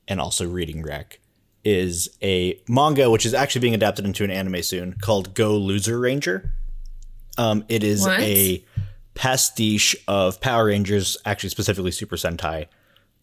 and 0.06 0.20
also 0.20 0.46
reading 0.48 0.82
rack 0.82 1.18
is 1.64 2.08
a 2.22 2.58
manga 2.68 3.10
which 3.10 3.26
is 3.26 3.34
actually 3.34 3.60
being 3.60 3.74
adapted 3.74 4.04
into 4.04 4.24
an 4.24 4.30
anime 4.30 4.62
soon 4.62 4.94
called 5.00 5.34
Go 5.34 5.56
Loser 5.56 5.98
Ranger. 5.98 6.52
Um, 7.36 7.64
it 7.68 7.84
is 7.84 8.02
What? 8.02 8.20
a 8.20 8.64
pastiche 9.14 9.96
of 10.06 10.40
Power 10.40 10.66
Rangers, 10.66 11.16
actually 11.24 11.50
specifically 11.50 11.90
Super 11.90 12.16
Sentai, 12.16 12.66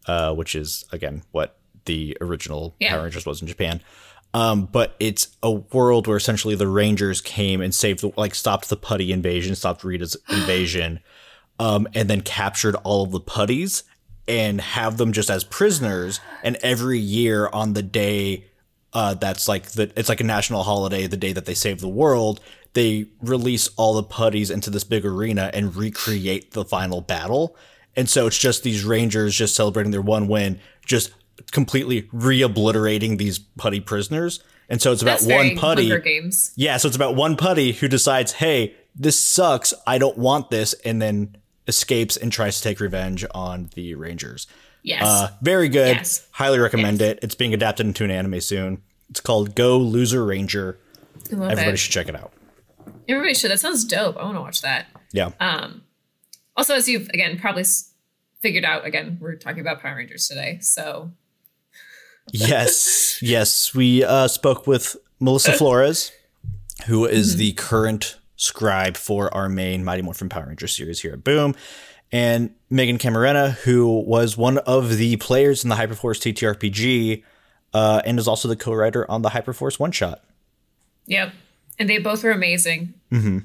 uh, 0.07 0.33
which 0.33 0.53
is 0.55 0.85
again 0.91 1.23
what 1.31 1.57
the 1.85 2.17
original 2.21 2.75
Yeah. 2.79 2.91
Power 2.91 3.03
Rangers 3.03 3.25
was 3.25 3.41
in 3.41 3.47
Japan. 3.47 3.81
Um, 4.33 4.65
but 4.65 4.95
it's 4.99 5.29
a 5.41 5.51
world 5.51 6.07
where 6.07 6.17
essentially 6.17 6.55
the 6.55 6.67
Rangers 6.67 7.21
came 7.21 7.61
and 7.61 7.73
saved, 7.73 8.01
the, 8.01 8.11
like, 8.17 8.35
stopped 8.35 8.67
the 8.67 8.75
putty 8.75 9.13
invasion, 9.13 9.55
stopped 9.55 9.85
Rita's 9.85 10.17
invasion, 10.29 10.99
um, 11.59 11.87
and 11.93 12.09
then 12.09 12.21
captured 12.21 12.75
all 12.83 13.03
of 13.03 13.11
the 13.11 13.19
putties 13.19 13.83
and 14.27 14.59
have 14.59 14.97
them 14.97 15.11
just 15.11 15.29
as 15.29 15.43
prisoners. 15.43 16.19
And 16.43 16.57
every 16.61 16.99
year 16.99 17.47
on 17.51 17.73
the 17.73 17.83
day 17.83 18.45
uh, 18.93 19.13
that's 19.13 19.47
like 19.47 19.71
the 19.71 19.91
it's 19.97 20.09
like 20.09 20.21
a 20.21 20.23
national 20.25 20.63
holiday, 20.63 21.05
the 21.05 21.17
day 21.17 21.33
that 21.33 21.45
they 21.45 21.53
save 21.53 21.81
the 21.81 21.87
world. 21.87 22.39
They 22.73 23.07
release 23.21 23.69
all 23.75 23.93
the 23.93 24.03
putties 24.03 24.49
into 24.49 24.69
this 24.69 24.83
big 24.83 25.05
arena 25.05 25.51
and 25.53 25.75
recreate 25.75 26.51
the 26.51 26.65
final 26.65 27.01
battle. 27.01 27.55
And 27.95 28.09
so 28.09 28.27
it's 28.27 28.37
just 28.37 28.63
these 28.63 28.83
Rangers 28.83 29.35
just 29.35 29.55
celebrating 29.55 29.91
their 29.91 30.01
one 30.01 30.27
win, 30.27 30.59
just 30.85 31.13
completely 31.51 32.09
re-obliterating 32.11 33.17
these 33.17 33.39
putty 33.39 33.79
prisoners. 33.79 34.43
And 34.67 34.81
so 34.81 34.91
it's 34.91 35.01
about 35.01 35.19
That's 35.19 35.31
one 35.31 35.55
putty. 35.57 35.97
Games. 36.01 36.51
Yeah, 36.55 36.77
so 36.77 36.87
it's 36.87 36.95
about 36.95 37.15
one 37.15 37.37
putty 37.37 37.71
who 37.73 37.87
decides, 37.87 38.33
hey, 38.33 38.75
this 38.95 39.19
sucks. 39.19 39.73
I 39.85 39.97
don't 39.97 40.17
want 40.17 40.49
this, 40.49 40.73
and 40.85 41.01
then 41.01 41.37
escapes 41.67 42.15
and 42.17 42.31
tries 42.31 42.57
to 42.57 42.63
take 42.63 42.79
revenge 42.79 43.25
on 43.33 43.69
the 43.75 43.95
Rangers. 43.95 44.47
Yes. 44.83 45.03
Uh, 45.03 45.29
very 45.41 45.67
good. 45.69 45.95
Yes. 45.97 46.27
Highly 46.31 46.59
recommend 46.59 46.99
Yes. 46.99 47.11
it. 47.11 47.19
It's 47.23 47.35
being 47.35 47.53
adapted 47.53 47.87
into 47.87 48.03
an 48.03 48.11
anime 48.11 48.39
soon. 48.41 48.81
It's 49.09 49.19
called 49.19 49.55
Go 49.55 49.77
Loser 49.77 50.23
Ranger. 50.25 50.77
Love 51.31 51.51
Everybody 51.51 51.73
it. 51.73 51.77
should 51.77 51.91
check 51.91 52.07
it 52.07 52.15
out. 52.15 52.31
Everybody 53.07 53.33
should. 53.33 53.49
That 53.51 53.59
sounds 53.59 53.83
dope. 53.85 54.15
I 54.17 54.23
want 54.23 54.35
to 54.37 54.41
watch 54.41 54.61
that. 54.61 54.87
Yeah. 55.11 55.31
Um, 55.39 55.83
also, 56.55 56.75
as 56.75 56.87
you've 56.87 57.09
again 57.09 57.37
probably 57.39 57.61
s- 57.61 57.91
figured 58.41 58.63
out, 58.65 58.85
again 58.85 59.17
we're 59.19 59.35
talking 59.35 59.59
about 59.61 59.81
Power 59.81 59.95
Rangers 59.95 60.27
today. 60.27 60.59
So 60.61 61.11
yes. 62.31 63.21
Yes. 63.21 63.73
We 63.73 64.03
uh, 64.03 64.27
spoke 64.27 64.67
with 64.67 64.95
Melissa 65.19 65.53
Flores, 65.57 66.11
who 66.87 67.05
is 67.05 67.37
the 67.37 67.53
current 67.53 68.17
scribe 68.35 68.97
for 68.97 69.33
our 69.33 69.49
main 69.49 69.83
Mighty 69.83 70.01
Morphin 70.01 70.29
Power 70.29 70.45
Ranger 70.47 70.67
series 70.67 71.01
here 71.01 71.13
at 71.13 71.23
Boom. 71.23 71.55
And 72.11 72.53
Meghan 72.71 72.97
Camarena, 72.97 73.51
who 73.51 73.99
was 74.01 74.37
one 74.37 74.59
of 74.59 74.97
the 74.97 75.17
players 75.17 75.63
in 75.63 75.69
the 75.69 75.75
Hyperforce 75.75 76.21
TTRPG 76.21 77.23
uh, 77.73 78.01
and 78.05 78.19
is 78.19 78.27
also 78.27 78.47
the 78.47 78.55
co 78.55 78.73
writer 78.73 79.09
on 79.09 79.21
the 79.21 79.29
Hyperforce 79.29 79.79
one 79.79 79.91
shot. 79.91 80.23
Yep. 81.07 81.33
And 81.77 81.89
they 81.89 81.97
both 81.97 82.23
were 82.23 82.31
amazing 82.31 82.93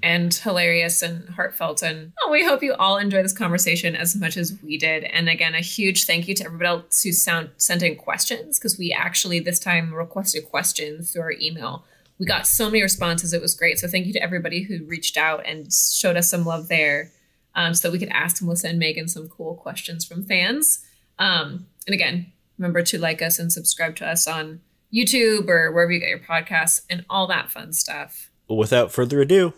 and 0.03 0.33
hilarious 0.33 1.03
and 1.03 1.29
heartfelt. 1.31 1.83
And 1.83 2.13
oh, 2.23 2.31
we 2.31 2.45
hope 2.45 2.63
you 2.63 2.75
all 2.75 2.97
enjoy 2.97 3.23
this 3.23 3.33
conversation 3.33 3.97
as 3.97 4.15
much 4.15 4.37
as 4.37 4.57
we 4.63 4.79
did. 4.79 5.05
And 5.05 5.29
again, 5.29 5.55
a 5.55 5.61
huge 5.61 6.05
thank 6.05 6.29
you 6.29 6.35
to 6.37 6.45
everybody 6.45 6.69
else 6.69 7.03
who 7.03 7.13
sound, 7.13 7.51
sent 7.57 7.83
in 7.83 7.97
questions 7.97 8.59
because 8.59 8.79
we 8.79 8.93
actually 8.93 9.41
this 9.41 9.59
time 9.59 9.93
requested 9.93 10.49
questions 10.49 11.13
through 11.13 11.23
our 11.23 11.33
email. 11.41 11.85
We 12.21 12.27
got 12.27 12.47
so 12.47 12.67
many 12.67 12.83
responses. 12.83 13.33
It 13.33 13.41
was 13.41 13.55
great. 13.55 13.79
So 13.79 13.89
thank 13.89 14.07
you 14.07 14.13
to 14.13 14.23
everybody 14.23 14.63
who 14.63 14.85
reached 14.85 15.17
out 15.17 15.43
and 15.47 15.73
showed 15.73 16.19
us 16.19 16.29
some 16.29 16.45
love 16.45 16.69
there 16.69 17.11
um, 17.55 17.73
so 17.73 17.89
that 17.89 17.93
we 17.93 17.99
could 17.99 18.11
ask 18.11 18.43
Melissa 18.43 18.69
and 18.69 18.81
Meghan 18.81 19.09
some 19.09 19.27
cool 19.27 19.55
questions 19.55 20.05
from 20.05 20.27
fans. 20.27 20.85
Um, 21.19 21.67
and 21.87 21.95
again, 21.95 22.31
remember 22.59 22.83
to 22.83 22.99
like 22.99 23.23
us 23.23 23.39
and 23.39 23.51
subscribe 23.51 23.97
to 23.97 24.07
us 24.07 24.29
on 24.29 24.61
YouTube 24.95 25.49
or 25.49 25.73
wherever 25.73 25.91
you 25.91 25.99
get 25.99 26.11
your 26.11 26.19
podcasts 26.19 26.83
and 26.91 27.07
all 27.09 27.27
that 27.29 27.51
fun 27.51 27.73
stuff. 27.73 28.31
Without 28.51 28.93
further 28.93 29.23
ado, 29.23 29.55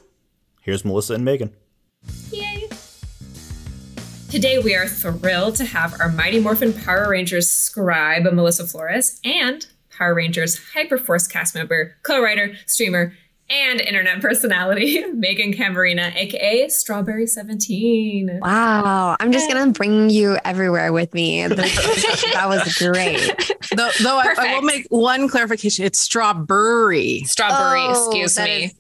here's 0.60 0.84
Melissa 0.84 1.14
and 1.14 1.26
Meghan. 1.26 1.50
Yay! 2.30 2.68
Today 4.30 4.60
we 4.60 4.76
are 4.76 4.86
thrilled 4.86 5.56
to 5.56 5.64
have 5.64 6.00
our 6.00 6.10
Mighty 6.10 6.38
Morphin 6.38 6.72
Power 6.72 7.10
Rangers 7.10 7.50
scribe 7.50 8.22
Melissa 8.22 8.68
Flores 8.68 9.20
and 9.24 9.66
Power 10.02 10.14
Rangers 10.14 10.58
Hyperforce 10.74 11.30
cast 11.30 11.54
member, 11.54 11.94
co-writer, 12.02 12.54
streamer, 12.66 13.12
and 13.48 13.80
internet 13.80 14.20
personality 14.20 15.00
Meghan 15.14 15.56
Camarena, 15.56 16.12
aka 16.16 16.68
Strawberry 16.68 17.28
Seventeen. 17.28 18.40
Wow, 18.42 19.16
I'm 19.20 19.30
just 19.30 19.48
gonna 19.48 19.70
bring 19.70 20.10
you 20.10 20.38
everywhere 20.44 20.92
with 20.92 21.14
me. 21.14 21.46
that 21.46 22.44
was 22.48 22.76
great. 22.78 23.20
Though, 23.76 23.90
though 24.02 24.18
I, 24.18 24.34
I 24.36 24.54
will 24.56 24.62
make 24.62 24.86
one 24.90 25.28
clarification. 25.28 25.84
It's 25.84 26.00
strawberry. 26.00 27.20
Strawberry, 27.20 27.78
Oh, 27.80 28.08
excuse 28.08 28.36
me. 28.40 28.64
is- 28.64 28.74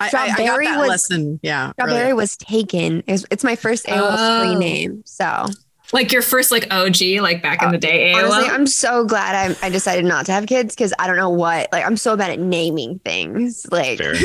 I, 0.00 0.04
I, 0.04 0.06
I 0.06 0.10
got 0.28 0.34
Strawberry 0.36 0.66
that 0.66 0.78
was- 0.80 0.88
lesson. 0.88 1.40
Yeah. 1.42 1.72
Strawberry 1.72 1.98
earlier. 2.02 2.14
was 2.16 2.36
taken. 2.36 3.02
It's, 3.06 3.24
it's 3.30 3.42
my 3.42 3.56
first 3.56 3.86
AOL 3.86 4.16
Oh. 4.18 4.42
screen 4.42 4.58
name. 4.58 5.02
So 5.06 5.46
Like 5.92 6.12
your 6.12 6.20
first 6.22 6.50
like 6.50 6.66
OG, 6.70 7.00
like 7.22 7.42
back 7.42 7.62
in 7.62 7.70
the 7.70 7.78
day. 7.78 8.12
honestly, 8.12 8.44
AOL. 8.44 8.50
I'm 8.50 8.66
so 8.66 9.04
glad 9.04 9.34
I, 9.62 9.66
I 9.66 9.70
decided 9.70 10.04
not 10.04 10.26
to 10.26 10.32
have 10.32 10.46
kids 10.46 10.74
because 10.74 10.92
I 10.98 11.06
don't 11.06 11.16
know 11.16 11.30
what. 11.30 11.72
Like 11.72 11.84
I'm 11.86 11.96
so 11.96 12.16
bad 12.16 12.30
at 12.30 12.38
naming 12.40 12.98
things. 13.00 13.66
Like 13.70 13.98
Fair. 13.98 14.12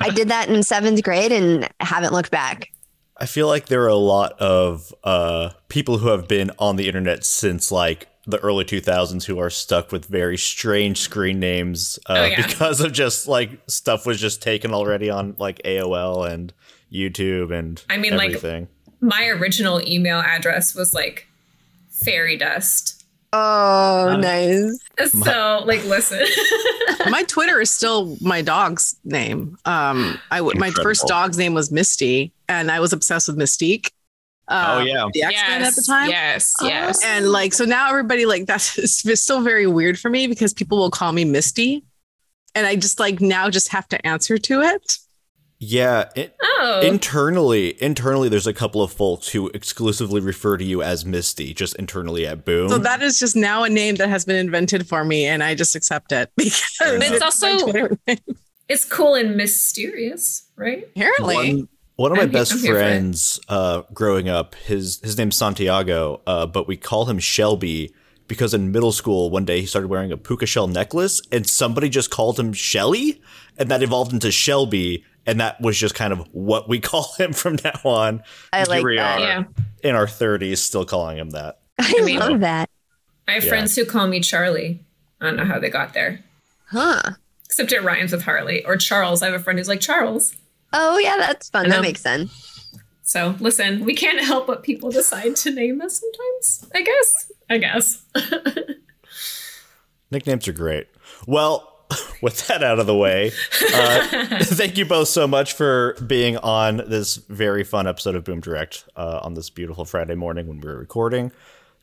I 0.00 0.10
did 0.14 0.28
that 0.28 0.46
in 0.48 0.62
seventh 0.62 1.02
grade 1.02 1.32
and 1.32 1.68
haven't 1.80 2.12
looked 2.12 2.30
back. 2.30 2.70
I 3.16 3.26
feel 3.26 3.46
like 3.46 3.66
there 3.66 3.82
are 3.84 3.88
a 3.88 3.94
lot 3.94 4.32
of 4.40 4.92
uh, 5.04 5.50
people 5.68 5.98
who 5.98 6.08
have 6.08 6.26
been 6.28 6.50
on 6.58 6.76
the 6.76 6.88
internet 6.88 7.24
since 7.24 7.70
like 7.70 8.08
the 8.26 8.38
early 8.38 8.64
2000s 8.64 9.24
who 9.24 9.38
are 9.38 9.50
stuck 9.50 9.92
with 9.92 10.06
very 10.06 10.36
strange 10.36 10.98
screen 10.98 11.40
names 11.40 11.98
uh, 12.08 12.14
Oh, 12.18 12.24
yeah. 12.24 12.46
because 12.46 12.80
of 12.80 12.92
just 12.92 13.26
like 13.28 13.60
stuff 13.66 14.06
was 14.06 14.20
just 14.20 14.42
taken 14.42 14.72
already 14.74 15.10
on 15.10 15.34
like 15.38 15.60
AOL 15.64 16.28
and 16.30 16.52
YouTube 16.92 17.56
and 17.56 17.82
I 17.88 17.96
mean, 17.96 18.16
like, 18.16 18.28
everything. 18.28 18.68
My 19.02 19.26
original 19.26 19.86
email 19.86 20.20
address 20.20 20.74
was 20.74 20.94
like 20.94 21.26
fairy 21.90 22.36
dust. 22.38 23.04
Oh, 23.34 24.16
nice. 24.20 24.78
So 25.10 25.62
like 25.66 25.84
listen. 25.84 26.20
my 27.10 27.24
Twitter 27.24 27.60
is 27.60 27.70
still 27.70 28.16
my 28.20 28.42
dog's 28.42 28.96
name. 29.04 29.58
Um, 29.64 30.18
I 30.30 30.38
w- 30.38 30.58
my 30.58 30.70
first 30.70 31.06
dog's 31.06 31.36
name 31.38 31.52
was 31.54 31.70
Misty, 31.72 32.32
and 32.48 32.70
I 32.70 32.80
was 32.80 32.92
obsessed 32.92 33.28
with 33.28 33.38
Mystique. 33.38 33.90
Uh, 34.48 34.78
Oh, 34.80 34.84
yeah. 34.84 35.08
the 35.14 35.22
X 35.22 35.34
Men 35.48 35.62
at 35.62 35.74
the 35.74 35.82
time. 35.82 36.10
Yes, 36.10 36.54
yes. 36.62 37.02
And 37.04 37.30
like, 37.32 37.54
so 37.54 37.64
now 37.64 37.88
everybody 37.88 38.26
like 38.26 38.46
that's 38.46 38.78
it's 38.78 39.20
still 39.20 39.40
very 39.40 39.66
weird 39.66 39.98
for 39.98 40.10
me 40.10 40.26
because 40.26 40.52
people 40.52 40.78
will 40.78 40.90
call 40.90 41.12
me 41.12 41.24
Misty, 41.24 41.82
and 42.54 42.66
I 42.66 42.76
just 42.76 43.00
like 43.00 43.20
now 43.20 43.48
just 43.48 43.68
have 43.68 43.88
to 43.88 44.06
answer 44.06 44.36
to 44.36 44.60
it. 44.60 44.98
Yeah, 45.64 46.08
it, 46.16 46.34
oh, 46.42 46.80
internally, 46.82 47.80
internally, 47.80 48.28
there's 48.28 48.48
a 48.48 48.52
couple 48.52 48.82
of 48.82 48.92
folks 48.92 49.28
who 49.28 49.46
exclusively 49.50 50.20
refer 50.20 50.56
to 50.56 50.64
you 50.64 50.82
as 50.82 51.04
Misty, 51.04 51.54
just 51.54 51.76
internally 51.76 52.26
at 52.26 52.44
Boom. 52.44 52.68
So 52.68 52.78
that 52.78 53.00
is 53.00 53.20
just 53.20 53.36
now 53.36 53.62
a 53.62 53.68
name 53.68 53.94
that 53.94 54.08
has 54.08 54.24
been 54.24 54.34
invented 54.34 54.88
for 54.88 55.04
me, 55.04 55.24
and 55.24 55.40
I 55.40 55.54
just 55.54 55.76
accept 55.76 56.10
it 56.10 56.32
because 56.36 56.64
But 56.80 57.02
it's 57.02 57.22
also- 57.22 57.96
it's 58.68 58.84
cool 58.84 59.14
and 59.14 59.36
mysterious, 59.36 60.48
right? 60.56 60.84
apparently. 60.96 61.34
one, 61.36 61.68
one 61.94 62.10
of 62.10 62.16
my 62.16 62.24
I'm 62.24 62.32
best 62.32 62.54
I'm 62.54 62.58
here 62.58 62.74
friends 62.74 63.38
uh, 63.48 63.82
growing 63.94 64.28
up, 64.28 64.56
his 64.56 64.98
his 65.04 65.16
name's 65.16 65.36
Santiago, 65.36 66.22
uh, 66.26 66.46
but 66.46 66.66
we 66.66 66.76
call 66.76 67.04
him 67.04 67.20
Shelby 67.20 67.94
because 68.26 68.52
in 68.52 68.72
middle 68.72 68.90
school 68.92 69.30
one 69.30 69.44
day 69.44 69.60
he 69.60 69.66
started 69.66 69.86
wearing 69.88 70.10
a 70.10 70.16
puka 70.16 70.46
shell 70.46 70.66
necklace, 70.66 71.22
and 71.30 71.46
somebody 71.46 71.88
just 71.88 72.10
called 72.10 72.40
him 72.40 72.52
Shelly, 72.52 73.22
and 73.58 73.68
that 73.68 73.80
evolved 73.84 74.12
into 74.12 74.32
Shelby, 74.32 75.04
and 75.26 75.40
that 75.40 75.60
was 75.60 75.76
just 75.78 75.94
kind 75.94 76.12
of 76.12 76.20
what 76.32 76.68
we 76.68 76.80
call 76.90 77.12
him 77.18 77.32
from 77.32 77.56
now 77.64 77.78
on. 77.84 78.22
I 78.52 78.58
Here 78.58 78.66
like 78.68 78.84
we 78.84 78.96
that. 78.96 79.20
are. 79.20 79.24
Yeah. 79.24 79.44
In 79.82 79.94
our 79.94 80.06
thirties, 80.08 80.62
still 80.62 80.84
calling 80.84 81.18
him 81.18 81.30
that. 81.30 81.60
I, 81.78 82.00
mean- 82.02 82.18
love 82.18 82.40
that. 82.40 82.68
I 83.28 83.32
have 83.32 83.44
Yeah. 83.44 83.50
friends 83.50 83.74
who 83.76 83.84
call 83.84 84.06
me 84.08 84.20
Charlie. 84.20 84.84
I 85.20 85.26
don't 85.26 85.36
know 85.36 85.44
how 85.44 85.58
they 85.60 85.70
got 85.70 85.94
there. 85.94 86.20
Huh. 86.70 87.00
Except 87.46 87.70
it 87.72 87.82
rhymes 87.82 88.12
with 88.12 88.22
Harley 88.22 88.64
or 88.64 88.76
Charles. 88.76 89.22
I 89.22 89.26
have 89.26 89.34
a 89.34 89.38
friend 89.42 89.58
who's 89.58 89.68
like 89.68 89.80
Charles. 89.80 90.34
Oh 90.72 90.98
yeah, 90.98 91.16
that's 91.18 91.50
fun. 91.50 91.66
I 91.66 91.68
know. 91.68 91.74
That 91.76 91.82
makes 91.82 92.00
sense. 92.00 92.48
So 93.02 93.34
listen, 93.40 93.84
we 93.84 93.94
can't 93.94 94.20
help 94.24 94.48
what 94.48 94.62
people 94.62 94.90
decide 94.90 95.36
to 95.36 95.50
name 95.50 95.80
us 95.82 96.00
sometimes. 96.00 96.70
I 96.74 96.82
guess. 96.82 97.32
I 97.50 97.58
guess. 97.58 98.04
Nicknames 100.10 100.46
are 100.48 100.52
great. 100.52 100.88
Well, 101.26 101.71
with 102.22 102.46
that 102.46 102.62
out 102.62 102.78
of 102.78 102.86
the 102.86 102.96
way, 102.96 103.32
uh, 103.74 104.38
thank 104.42 104.78
you 104.78 104.84
both 104.84 105.08
so 105.08 105.26
much 105.26 105.52
for 105.52 105.96
being 106.06 106.36
on 106.38 106.78
this 106.88 107.16
very 107.16 107.64
fun 107.64 107.86
episode 107.86 108.14
of 108.14 108.24
Boom 108.24 108.40
Direct 108.40 108.84
uh, 108.96 109.20
on 109.22 109.34
this 109.34 109.50
beautiful 109.50 109.84
Friday 109.84 110.14
morning 110.14 110.46
when 110.46 110.60
we 110.60 110.68
were 110.68 110.78
recording. 110.78 111.32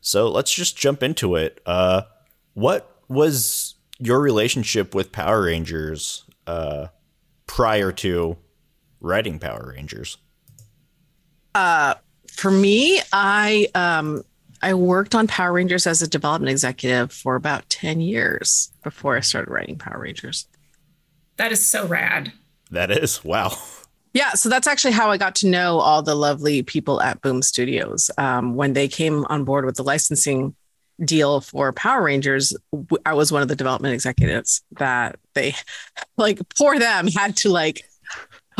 So 0.00 0.28
let's 0.30 0.52
just 0.52 0.76
jump 0.76 1.02
into 1.02 1.36
it. 1.36 1.60
Uh, 1.66 2.02
what 2.54 2.96
was 3.08 3.74
your 3.98 4.20
relationship 4.20 4.94
with 4.94 5.12
Power 5.12 5.42
Rangers 5.42 6.24
uh, 6.46 6.88
prior 7.46 7.92
to 7.92 8.36
writing 9.00 9.38
Power 9.38 9.72
Rangers? 9.76 10.16
Uh, 11.54 11.94
for 12.32 12.50
me, 12.50 13.00
I 13.12 13.68
um, 13.74 14.22
I 14.62 14.74
worked 14.74 15.14
on 15.14 15.26
Power 15.26 15.52
Rangers 15.52 15.86
as 15.86 16.02
a 16.02 16.08
development 16.08 16.50
executive 16.50 17.12
for 17.12 17.34
about 17.34 17.68
ten 17.68 18.00
years 18.00 18.72
before 18.82 19.16
I 19.16 19.20
started 19.20 19.50
writing 19.50 19.76
Power 19.76 20.00
Rangers. 20.00 20.46
That 21.36 21.52
is 21.52 21.64
so 21.64 21.86
rad. 21.86 22.32
That 22.70 22.90
is 22.90 23.24
wow. 23.24 23.56
Yeah, 24.12 24.30
so 24.30 24.48
that's 24.48 24.66
actually 24.66 24.92
how 24.92 25.10
I 25.10 25.18
got 25.18 25.36
to 25.36 25.46
know 25.46 25.78
all 25.78 26.02
the 26.02 26.16
lovely 26.16 26.62
people 26.62 27.00
at 27.00 27.20
Boom 27.20 27.42
Studios. 27.42 28.10
Um, 28.18 28.56
when 28.56 28.72
they 28.72 28.88
came 28.88 29.24
on 29.26 29.44
board 29.44 29.64
with 29.64 29.76
the 29.76 29.84
licensing 29.84 30.56
deal 31.04 31.40
for 31.40 31.72
Power 31.72 32.02
Rangers, 32.02 32.54
I 33.06 33.14
was 33.14 33.30
one 33.30 33.42
of 33.42 33.48
the 33.48 33.54
development 33.56 33.94
executives 33.94 34.62
that 34.72 35.16
they, 35.34 35.54
like, 36.16 36.40
poor 36.56 36.78
them, 36.78 37.06
had 37.06 37.36
to 37.38 37.50
like 37.50 37.84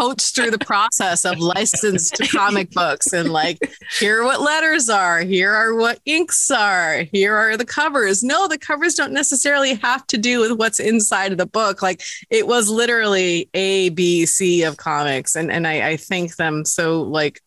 coached 0.00 0.34
through 0.34 0.50
the 0.50 0.58
process 0.58 1.24
of 1.24 1.38
licensed 1.38 2.20
comic 2.32 2.70
books 2.70 3.12
and 3.12 3.30
like 3.30 3.58
here 3.98 4.22
are 4.22 4.24
what 4.24 4.40
letters 4.40 4.88
are 4.88 5.20
here 5.20 5.52
are 5.52 5.74
what 5.74 6.00
inks 6.06 6.50
are 6.50 7.04
here 7.12 7.36
are 7.36 7.56
the 7.56 7.64
covers. 7.66 8.22
No 8.22 8.48
the 8.48 8.56
covers 8.58 8.94
don't 8.94 9.12
necessarily 9.12 9.74
have 9.74 10.06
to 10.06 10.16
do 10.16 10.40
with 10.40 10.52
what's 10.52 10.80
inside 10.80 11.32
of 11.32 11.38
the 11.38 11.46
book. 11.46 11.82
Like 11.82 12.02
it 12.30 12.46
was 12.46 12.70
literally 12.70 13.50
a 13.52 13.90
b 13.90 14.24
c 14.24 14.62
of 14.62 14.76
comics 14.76 15.36
and 15.36 15.50
and 15.50 15.66
i, 15.66 15.90
I 15.90 15.96
thank 15.96 16.36
them 16.36 16.64
so 16.64 17.02
like 17.02 17.40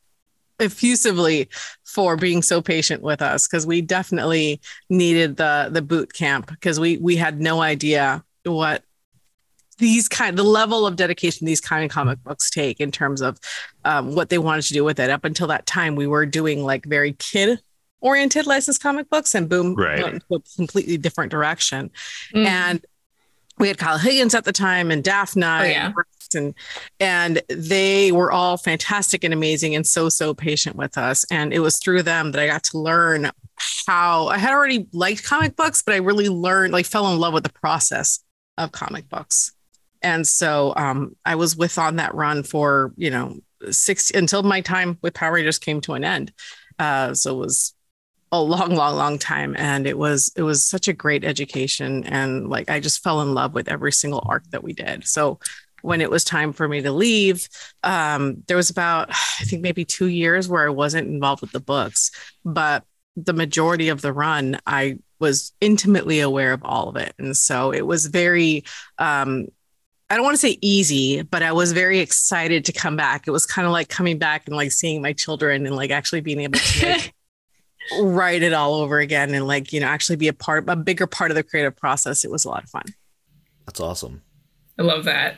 effusively 0.59 1.49
for 1.83 2.15
being 2.15 2.41
so 2.41 2.61
patient 2.61 3.01
with 3.01 3.21
us 3.21 3.47
because 3.47 3.65
we 3.65 3.81
definitely 3.81 4.61
needed 4.89 5.37
the 5.37 5.69
the 5.71 5.81
boot 5.81 6.13
camp 6.13 6.47
because 6.47 6.79
we 6.79 6.97
we 6.97 7.15
had 7.15 7.41
no 7.41 7.61
idea 7.61 8.23
what 8.45 8.83
these 9.83 10.07
kind 10.07 10.37
the 10.37 10.43
level 10.43 10.87
of 10.87 10.95
dedication 10.95 11.45
these 11.45 11.59
kind 11.61 11.83
of 11.83 11.91
comic 11.91 12.17
books 12.23 12.49
take 12.49 12.79
in 12.79 12.89
terms 12.91 13.21
of 13.21 13.37
um, 13.85 14.15
what 14.15 14.29
they 14.29 14.37
wanted 14.37 14.61
to 14.63 14.73
do 14.73 14.83
with 14.83 14.97
it 14.99 15.09
up 15.09 15.25
until 15.25 15.47
that 15.47 15.65
time 15.65 15.95
we 15.95 16.07
were 16.07 16.25
doing 16.25 16.63
like 16.63 16.85
very 16.85 17.13
kid 17.19 17.59
oriented 17.99 18.45
licensed 18.47 18.81
comic 18.81 19.09
books 19.09 19.35
and 19.35 19.49
boom 19.49 19.75
Right. 19.75 20.01
went 20.01 20.13
into 20.15 20.35
a 20.35 20.39
completely 20.55 20.97
different 20.97 21.31
direction 21.31 21.91
Mm. 22.33 22.45
and 22.45 22.85
we 23.59 23.67
had 23.67 23.77
Kyle 23.77 23.97
Higgins 23.99 24.33
at 24.33 24.45
the 24.45 24.51
time 24.51 24.89
and 24.89 25.03
Daphne 25.03 25.43
Oh, 25.45 25.63
yeah. 25.63 25.91
and 26.35 26.55
and 26.99 27.41
they 27.49 28.11
were 28.11 28.31
all 28.31 28.57
fantastic 28.57 29.23
and 29.23 29.33
amazing 29.33 29.75
and 29.75 29.85
so 29.85 30.09
so 30.09 30.33
patient 30.33 30.75
with 30.75 30.97
us 30.97 31.25
and 31.29 31.53
it 31.53 31.59
was 31.59 31.77
through 31.77 32.01
them 32.03 32.31
that 32.31 32.41
I 32.41 32.47
got 32.47 32.63
to 32.71 32.77
learn 32.79 33.29
how 33.85 34.27
I 34.29 34.37
had 34.39 34.51
already 34.53 34.87
liked 34.93 35.23
comic 35.23 35.55
books 35.55 35.83
but 35.83 35.93
I 35.93 35.97
really 35.97 36.29
learned 36.29 36.73
like 36.73 36.85
fell 36.87 37.11
in 37.13 37.19
love 37.19 37.33
with 37.35 37.43
the 37.43 37.53
process 37.53 38.19
of 38.57 38.71
comic 38.71 39.07
books 39.09 39.51
and 40.03 40.27
so 40.27 40.73
um, 40.75 41.15
I 41.25 41.35
was 41.35 41.55
with 41.55 41.77
on 41.77 41.95
that 41.95 42.13
run 42.13 42.43
for 42.43 42.93
you 42.97 43.09
know 43.09 43.39
six 43.71 44.11
until 44.11 44.43
my 44.43 44.61
time 44.61 44.97
with 45.01 45.13
Power 45.13 45.33
Rangers 45.33 45.59
came 45.59 45.81
to 45.81 45.93
an 45.93 46.03
end. 46.03 46.33
Uh, 46.77 47.13
so 47.13 47.35
it 47.35 47.37
was 47.37 47.73
a 48.31 48.41
long 48.41 48.75
long 48.75 48.95
long 48.95 49.19
time. 49.19 49.55
And 49.57 49.87
it 49.87 49.97
was 49.97 50.31
it 50.35 50.41
was 50.41 50.65
such 50.65 50.87
a 50.87 50.93
great 50.93 51.23
education. 51.23 52.03
And 52.05 52.49
like 52.49 52.69
i 52.69 52.79
just 52.79 53.03
fell 53.03 53.21
in 53.21 53.33
love 53.33 53.53
with 53.53 53.69
every 53.69 53.91
single 53.91 54.23
arc 54.25 54.43
that 54.49 54.63
we 54.63 54.73
did. 54.73 55.07
So 55.07 55.39
when 55.83 56.01
it 56.01 56.09
was 56.09 56.23
time 56.23 56.53
for 56.53 56.67
me 56.67 56.81
to 56.81 56.91
leave 56.91 57.47
um 57.83 58.41
there 58.47 58.57
was 58.57 58.69
about 58.69 59.09
i 59.11 59.43
think 59.43 59.61
maybe 59.61 59.85
two 59.85 60.07
years 60.07 60.47
where 60.47 60.65
i 60.65 60.69
wasn't 60.69 61.07
involved 61.07 61.41
with 61.41 61.51
the 61.51 61.59
books. 61.59 62.11
But 62.43 62.83
the 63.15 63.33
majority 63.33 63.89
of 63.89 64.01
the 64.01 64.11
run 64.11 64.59
i 64.65 64.97
was 65.19 65.53
intimately 65.61 66.19
aware 66.19 66.51
of 66.51 66.63
all 66.65 66.89
of 66.89 66.95
it. 66.97 67.13
And 67.19 67.37
so 67.37 67.71
it 67.71 67.85
was 67.85 68.07
very 68.07 68.63
um 68.97 69.47
I 70.09 70.15
don't 70.15 70.23
want 70.23 70.35
to 70.35 70.47
say 70.47 70.57
easy, 70.61 71.21
but 71.21 71.41
I 71.41 71.51
was 71.51 71.71
very 71.71 71.99
excited 71.99 72.65
to 72.65 72.71
come 72.71 72.95
back. 72.95 73.27
It 73.27 73.31
was 73.31 73.45
kind 73.45 73.65
of 73.65 73.71
like 73.71 73.89
coming 73.89 74.17
back 74.19 74.43
and 74.45 74.55
like 74.55 74.71
seeing 74.71 75.01
my 75.01 75.13
children 75.13 75.65
and 75.65 75.75
like 75.75 75.91
actually 75.91 76.21
being 76.21 76.41
able 76.41 76.59
to 76.59 76.85
make 76.85 77.13
write 77.99 78.43
it 78.43 78.53
all 78.53 78.75
over 78.75 78.99
again 78.99 79.33
and 79.33 79.45
like 79.45 79.73
you 79.73 79.79
know 79.79 79.87
actually 79.87 80.15
be 80.15 80.29
a 80.29 80.33
part 80.33 80.63
a 80.69 80.75
bigger 80.75 81.05
part 81.05 81.31
of 81.31 81.35
the 81.35 81.43
creative 81.43 81.75
process 81.75 82.23
it 82.23 82.31
was 82.31 82.45
a 82.45 82.49
lot 82.49 82.63
of 82.63 82.69
fun 82.69 82.83
That's 83.65 83.79
awesome. 83.79 84.21
I 84.77 84.83
love 84.83 85.05
that. 85.05 85.35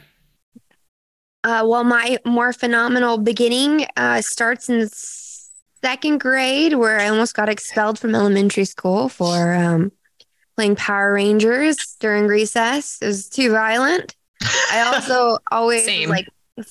Uh, 1.44 1.64
well, 1.66 1.84
my 1.84 2.18
more 2.26 2.54
phenomenal 2.54 3.18
beginning 3.18 3.86
uh, 3.98 4.22
starts 4.22 4.70
in 4.70 4.88
second 4.90 6.20
grade, 6.20 6.74
where 6.74 7.00
I 7.00 7.10
almost 7.10 7.36
got 7.36 7.50
expelled 7.50 8.00
from 8.00 8.16
elementary 8.16 8.66
school 8.66 9.10
for 9.10 9.54
um, 9.54 9.92
playing 10.56 10.76
Power 10.76 11.14
Rangers 11.14 11.78
during 12.00 12.26
recess. 12.26 12.98
It 13.02 13.08
was 13.08 13.30
too 13.30 13.52
violent. 13.52 14.16
I 14.42 14.82
also 14.82 15.38
always 15.52 15.86
Same. 15.86 16.10
like 16.10 16.28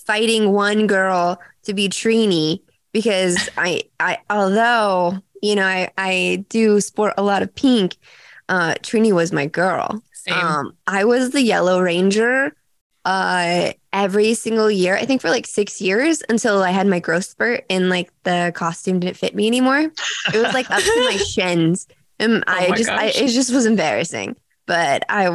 fighting 0.07 0.53
one 0.53 0.87
girl 0.87 1.41
to 1.65 1.75
be 1.75 1.89
Trini 1.89 2.61
because 2.93 3.49
I, 3.57 3.83
I, 4.01 4.19
although 4.31 5.19
you 5.43 5.55
know, 5.55 5.67
I, 5.67 5.91
I 5.99 6.45
do 6.49 6.81
sport 6.81 7.13
a 7.19 7.23
lot 7.23 7.43
of 7.43 7.55
pink. 7.55 7.97
Uh, 8.49 8.75
Trini 8.77 9.13
was 9.13 9.31
my 9.31 9.45
girl. 9.45 10.03
Same. 10.15 10.35
Um, 10.35 10.73
I 10.87 11.05
was 11.05 11.31
the 11.31 11.43
Yellow 11.43 11.81
Ranger 11.81 12.57
uh 13.05 13.71
every 13.93 14.33
single 14.33 14.71
year 14.71 14.97
i 14.97 15.05
think 15.05 15.21
for 15.21 15.29
like 15.29 15.47
six 15.47 15.79
years 15.79 16.23
until 16.31 16.63
i 16.63 16.71
had 16.71 16.87
my 16.87 16.99
growth 16.99 17.27
spurt 17.27 17.63
and 17.69 17.91
like 17.91 18.11
the 18.23 18.51
costume 18.55 18.99
didn't 18.99 19.17
fit 19.19 19.35
me 19.35 19.47
anymore 19.47 19.79
it 19.79 19.93
was 20.33 20.55
like 20.55 20.71
up 20.71 20.83
to 20.83 21.05
my 21.05 21.17
shins 21.29 21.87
and 22.19 22.43
i 22.47 22.65
Oh 22.65 22.69
my 22.71 22.77
just 22.77 22.89
I, 22.89 23.07
it 23.09 23.29
just 23.29 23.53
was 23.53 23.67
embarrassing 23.67 24.37
but 24.67 25.05
i 25.11 25.29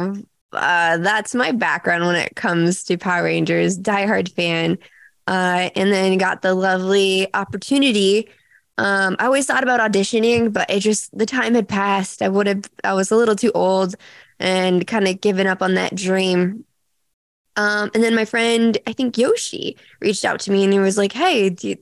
uh 0.52 0.96
that's 0.98 1.34
my 1.34 1.52
background 1.52 2.04
when 2.04 2.16
it 2.16 2.34
comes 2.36 2.84
to 2.84 2.96
power 2.96 3.24
rangers 3.24 3.78
diehard 3.78 4.32
fan 4.32 4.78
uh 5.26 5.70
and 5.76 5.92
then 5.92 6.18
got 6.18 6.42
the 6.42 6.54
lovely 6.54 7.28
opportunity 7.34 8.28
um 8.78 9.16
i 9.18 9.26
always 9.26 9.46
thought 9.46 9.62
about 9.62 9.80
auditioning 9.80 10.52
but 10.52 10.68
it 10.70 10.80
just 10.80 11.16
the 11.16 11.26
time 11.26 11.54
had 11.54 11.68
passed 11.68 12.22
i 12.22 12.28
would 12.28 12.46
have 12.46 12.64
i 12.84 12.92
was 12.92 13.10
a 13.10 13.16
little 13.16 13.36
too 13.36 13.52
old 13.52 13.94
and 14.38 14.86
kind 14.86 15.06
of 15.06 15.20
given 15.20 15.46
up 15.46 15.62
on 15.62 15.74
that 15.74 15.94
dream 15.94 16.64
um, 17.56 17.90
and 17.94 18.02
then 18.02 18.14
my 18.14 18.24
friend, 18.24 18.78
I 18.86 18.92
think 18.92 19.18
Yoshi, 19.18 19.76
reached 20.00 20.24
out 20.24 20.40
to 20.40 20.52
me 20.52 20.64
and 20.64 20.72
he 20.72 20.78
was 20.78 20.96
like, 20.96 21.12
"Hey, 21.12 21.54
you, 21.60 21.76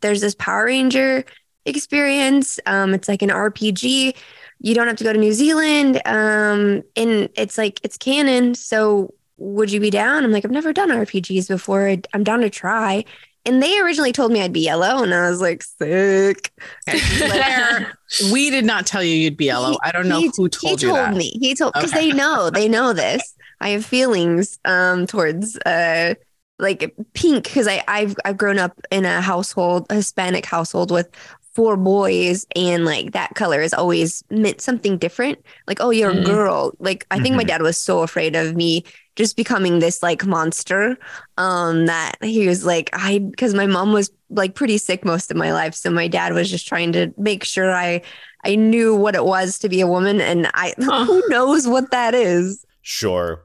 there's 0.00 0.20
this 0.20 0.34
Power 0.34 0.66
Ranger 0.66 1.24
experience. 1.64 2.60
Um, 2.66 2.94
it's 2.94 3.08
like 3.08 3.22
an 3.22 3.30
RPG. 3.30 4.14
You 4.60 4.74
don't 4.74 4.86
have 4.86 4.96
to 4.96 5.04
go 5.04 5.12
to 5.12 5.18
New 5.18 5.32
Zealand. 5.32 6.00
Um, 6.06 6.82
and 6.96 7.28
it's 7.36 7.58
like 7.58 7.80
it's 7.82 7.96
canon. 7.98 8.54
So 8.54 9.14
would 9.38 9.70
you 9.70 9.80
be 9.80 9.90
down?" 9.90 10.24
I'm 10.24 10.32
like, 10.32 10.44
"I've 10.44 10.50
never 10.50 10.72
done 10.72 10.90
RPGs 10.90 11.48
before. 11.48 11.94
I'm 12.14 12.24
down 12.24 12.40
to 12.40 12.50
try." 12.50 13.04
And 13.44 13.62
they 13.62 13.78
originally 13.78 14.10
told 14.12 14.32
me 14.32 14.40
I'd 14.42 14.52
be 14.52 14.60
yellow, 14.60 15.02
and 15.04 15.14
I 15.14 15.30
was 15.30 15.40
like, 15.40 15.62
"Sick." 15.62 16.50
Claire, 16.88 17.96
we 18.32 18.50
did 18.50 18.64
not 18.64 18.86
tell 18.86 19.02
you 19.02 19.14
you'd 19.14 19.36
be 19.36 19.46
yellow 19.46 19.76
i 19.82 19.92
don't 19.92 20.08
know 20.08 20.20
He- 20.20 20.30
who 20.36 20.48
told 20.48 20.80
he 20.80 20.86
you 20.86 20.92
told 20.92 20.96
that 21.10 21.14
me. 21.14 21.30
He 21.40 21.54
told 21.54 21.72
because 21.74 21.92
Okay. 21.92 22.10
they 22.10 22.16
know 22.16 22.50
they 22.50 22.68
know 22.68 22.92
this. 22.92 23.34
I 23.60 23.70
have 23.70 23.84
feelings 23.84 24.58
um 24.64 25.06
towards 25.06 25.56
uh 25.58 26.14
like 26.58 26.94
pink 27.14 27.44
because 27.44 27.68
I 27.68 27.84
I've 27.86 28.16
I've 28.24 28.36
grown 28.38 28.58
up 28.58 28.72
in 28.90 29.04
a 29.04 29.20
household 29.20 29.86
a 29.90 29.96
Hispanic 29.96 30.46
household 30.46 30.90
with 30.90 31.08
four 31.56 31.76
boys 31.76 32.46
and 32.54 32.84
like 32.84 33.12
that 33.12 33.34
color 33.34 33.60
has 33.62 33.74
always 33.74 34.22
meant 34.30 34.60
something 34.60 34.98
different. 34.98 35.38
Like 35.66 35.78
oh 35.80 35.90
you're 35.90 36.12
Mhm. 36.12 36.20
a 36.20 36.24
girl. 36.24 36.72
Like 36.78 37.06
I 37.10 37.18
think 37.18 37.34
my 37.36 37.44
Mhm. 37.44 37.48
dad 37.48 37.62
was 37.62 37.78
so 37.78 38.02
afraid 38.02 38.36
of 38.36 38.54
me 38.54 38.84
just 39.16 39.36
becoming 39.36 39.78
this 39.80 40.02
like 40.02 40.26
monster 40.26 40.98
um 41.38 41.86
that 41.86 42.14
he 42.22 42.46
was 42.46 42.64
like 42.64 42.90
I 42.92 43.18
because 43.18 43.54
my 43.54 43.66
mom 43.66 43.92
was 43.92 44.10
like 44.30 44.54
pretty 44.54 44.78
sick 44.78 45.04
most 45.04 45.30
of 45.30 45.36
my 45.36 45.52
life 45.52 45.74
so 45.74 45.90
my 45.90 46.08
dad 46.08 46.34
was 46.34 46.50
just 46.50 46.68
trying 46.68 46.92
to 46.92 47.12
make 47.16 47.44
sure 47.44 47.72
I 47.74 48.02
I 48.44 48.54
knew 48.56 48.94
what 48.94 49.14
it 49.16 49.24
was 49.24 49.58
to 49.60 49.68
be 49.68 49.80
a 49.80 49.86
woman, 49.88 50.20
and 50.20 50.48
I 50.54 50.74
who 50.78 51.22
knows 51.28 51.66
what 51.66 51.90
that 51.90 52.14
is. 52.14 52.64
Sure. 52.82 53.42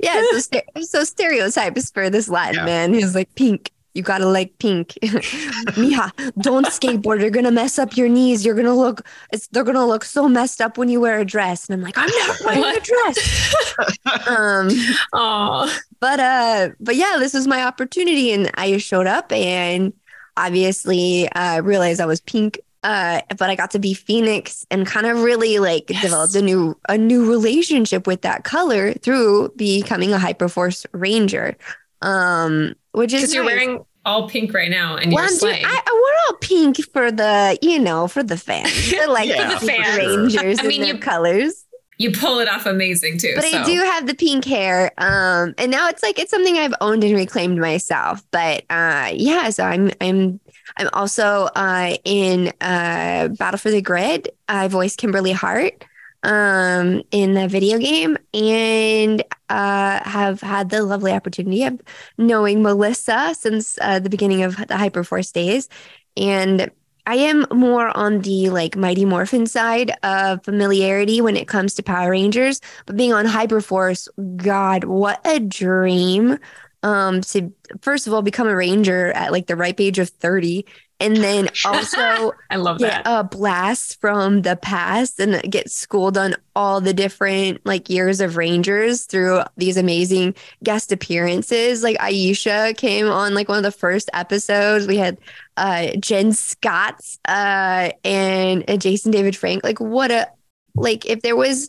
Yeah, 0.00 0.22
so, 0.32 0.58
so 0.82 1.04
stereotypes 1.04 1.90
for 1.90 2.10
this 2.10 2.28
Latin 2.28 2.56
Yeah. 2.56 2.64
man. 2.66 2.92
He's 2.92 3.14
like 3.14 3.34
pink. 3.36 3.70
You 3.94 4.02
gotta 4.02 4.26
like 4.26 4.58
pink. 4.58 4.94
Mija, 5.02 6.10
don't 6.42 6.66
skateboard. 6.66 7.20
You're 7.20 7.30
gonna 7.30 7.52
mess 7.52 7.78
up 7.78 7.96
your 7.96 8.08
knees. 8.08 8.44
You're 8.44 8.56
gonna 8.56 8.74
look. 8.74 9.06
It's 9.32 9.46
they're 9.48 9.64
gonna 9.64 9.86
look 9.86 10.04
so 10.04 10.28
messed 10.28 10.60
up 10.60 10.76
when 10.76 10.88
you 10.88 11.00
wear 11.00 11.20
a 11.20 11.24
dress. 11.24 11.68
And 11.68 11.74
I'm 11.76 11.82
like, 11.82 11.96
I'm 11.96 12.10
not 12.10 12.40
wearing 12.44 12.76
a 12.76 12.80
dress. 12.80 13.54
um, 14.28 14.68
Oh, 15.12 15.78
but 16.00 16.20
uh 16.20 16.70
but 16.80 16.96
yeah 16.96 17.16
this 17.18 17.32
was 17.34 17.46
my 17.46 17.62
opportunity 17.64 18.32
and 18.32 18.50
i 18.54 18.76
showed 18.76 19.06
up 19.06 19.32
and 19.32 19.92
obviously 20.36 21.28
uh 21.30 21.60
realized 21.62 22.00
i 22.00 22.04
was 22.06 22.20
pink 22.20 22.58
uh 22.82 23.20
but 23.38 23.48
i 23.48 23.54
got 23.54 23.70
to 23.70 23.78
be 23.78 23.94
phoenix 23.94 24.66
and 24.70 24.86
kind 24.86 25.06
of 25.06 25.22
really 25.22 25.58
like 25.60 25.88
Yes. 25.88 26.02
developed 26.02 26.34
a 26.34 26.42
new 26.42 26.78
a 26.88 26.98
new 26.98 27.30
relationship 27.30 28.06
with 28.06 28.20
that 28.22 28.44
color 28.44 28.92
through 28.94 29.50
becoming 29.56 30.12
a 30.12 30.18
hyperforce 30.18 30.84
ranger 30.92 31.56
um 32.02 32.74
which 32.94 33.12
is 33.12 33.20
because 33.22 33.34
you're 33.34 33.44
wearing 33.44 33.84
all 34.06 34.28
pink 34.28 34.52
right 34.52 34.70
now 34.70 34.96
and 34.96 35.12
well, 35.12 35.24
you're 35.24 35.28
slaying. 35.30 35.64
I, 35.64 35.80
I 35.86 35.92
wear 35.92 36.14
all 36.28 36.36
pink 36.38 36.76
for 36.92 37.10
the 37.10 37.58
you 37.62 37.78
know 37.78 38.06
for 38.08 38.22
the 38.22 38.36
fans 38.36 38.92
like 39.08 39.28
Yeah, 39.28 39.58
the 39.58 39.66
fans. 39.66 39.96
rangers 39.98 40.58
I 40.60 40.62
mean, 40.64 40.84
you- 40.84 40.98
colors 40.98 41.64
you 41.96 42.10
pull 42.10 42.40
it 42.40 42.48
off 42.48 42.66
amazing 42.66 43.18
too. 43.18 43.34
but 43.36 43.44
so. 43.44 43.56
I 43.56 43.64
do 43.64 43.76
have 43.80 44.08
the 44.08 44.16
pink 44.16 44.44
hair. 44.44 44.90
Um, 44.98 45.54
and 45.58 45.70
now 45.70 45.88
it's 45.88 46.02
like 46.02 46.18
it's 46.18 46.30
something 46.32 46.56
I've 46.58 46.74
owned 46.80 47.04
and 47.04 47.14
reclaimed 47.14 47.56
myself. 47.60 48.20
But 48.32 48.64
uh, 48.68 49.12
yeah, 49.14 49.48
so 49.50 49.62
I'm 49.62 49.92
I'm 50.00 50.40
I'm 50.76 50.88
also 50.92 51.48
uh 51.54 51.94
in 52.04 52.48
uh 52.60 53.28
Battle 53.38 53.58
for 53.58 53.70
the 53.70 53.80
Grid. 53.80 54.28
I 54.48 54.66
voiced 54.66 54.98
Kimberly 54.98 55.30
Hart 55.30 55.84
um 56.24 57.02
in 57.10 57.34
the 57.34 57.46
video 57.48 57.78
game 57.78 58.16
and 58.32 59.22
uh 59.48 60.00
have 60.04 60.40
had 60.40 60.70
the 60.70 60.82
lovely 60.82 61.12
opportunity 61.12 61.64
of 61.64 61.80
knowing 62.18 62.62
Melissa 62.62 63.34
since 63.38 63.78
uh, 63.80 63.98
the 64.00 64.10
beginning 64.10 64.42
of 64.42 64.56
the 64.56 64.74
Hyperforce 64.74 65.32
days 65.32 65.68
and 66.16 66.70
I 67.06 67.16
am 67.16 67.44
more 67.52 67.94
on 67.94 68.20
the 68.20 68.48
like 68.48 68.76
Mighty 68.76 69.04
Morphin 69.04 69.46
side 69.46 69.92
of 70.02 70.42
familiarity 70.42 71.20
when 71.20 71.36
it 71.36 71.46
comes 71.48 71.74
to 71.74 71.82
Power 71.82 72.10
Rangers, 72.12 72.62
but 72.86 72.96
being 72.96 73.12
on 73.12 73.26
Hyperforce, 73.26 74.08
God, 74.36 74.84
what 74.84 75.20
a 75.26 75.38
dream. 75.40 76.38
um 76.82 77.20
to 77.22 77.52
first 77.82 78.06
of 78.06 78.12
all 78.12 78.22
become 78.22 78.46
a 78.48 78.56
ranger 78.56 79.10
at 79.12 79.32
like 79.32 79.46
the 79.46 79.56
ripe 79.56 79.80
age 79.80 79.98
of 79.98 80.08
30 80.10 80.66
and 81.00 81.16
then 81.16 81.48
also 81.64 82.32
I 82.50 82.56
love 82.56 82.78
get 82.78 83.04
that. 83.04 83.20
a 83.20 83.24
blast 83.24 84.00
from 84.00 84.42
the 84.42 84.56
past 84.56 85.18
and 85.20 85.42
get 85.50 85.70
schooled 85.70 86.16
on 86.16 86.34
all 86.56 86.80
the 86.80 86.94
different 86.94 87.64
like 87.64 87.90
years 87.90 88.20
of 88.20 88.36
Rangers 88.36 89.04
through 89.04 89.42
these 89.56 89.76
amazing 89.76 90.34
guest 90.62 90.92
appearances. 90.92 91.82
Like 91.82 91.98
Aisha 91.98 92.76
came 92.76 93.08
on 93.08 93.34
like 93.34 93.48
one 93.48 93.58
of 93.58 93.64
the 93.64 93.70
first 93.72 94.08
episodes. 94.12 94.86
We 94.86 94.96
had 94.96 95.18
uh 95.56 95.88
Jen 96.00 96.32
Scott 96.32 97.00
uh 97.26 97.90
and 98.04 98.64
uh, 98.68 98.76
Jason 98.76 99.10
David 99.10 99.36
Frank. 99.36 99.64
Like 99.64 99.80
what 99.80 100.10
a 100.10 100.28
like 100.74 101.06
if 101.06 101.22
there 101.22 101.36
was 101.36 101.68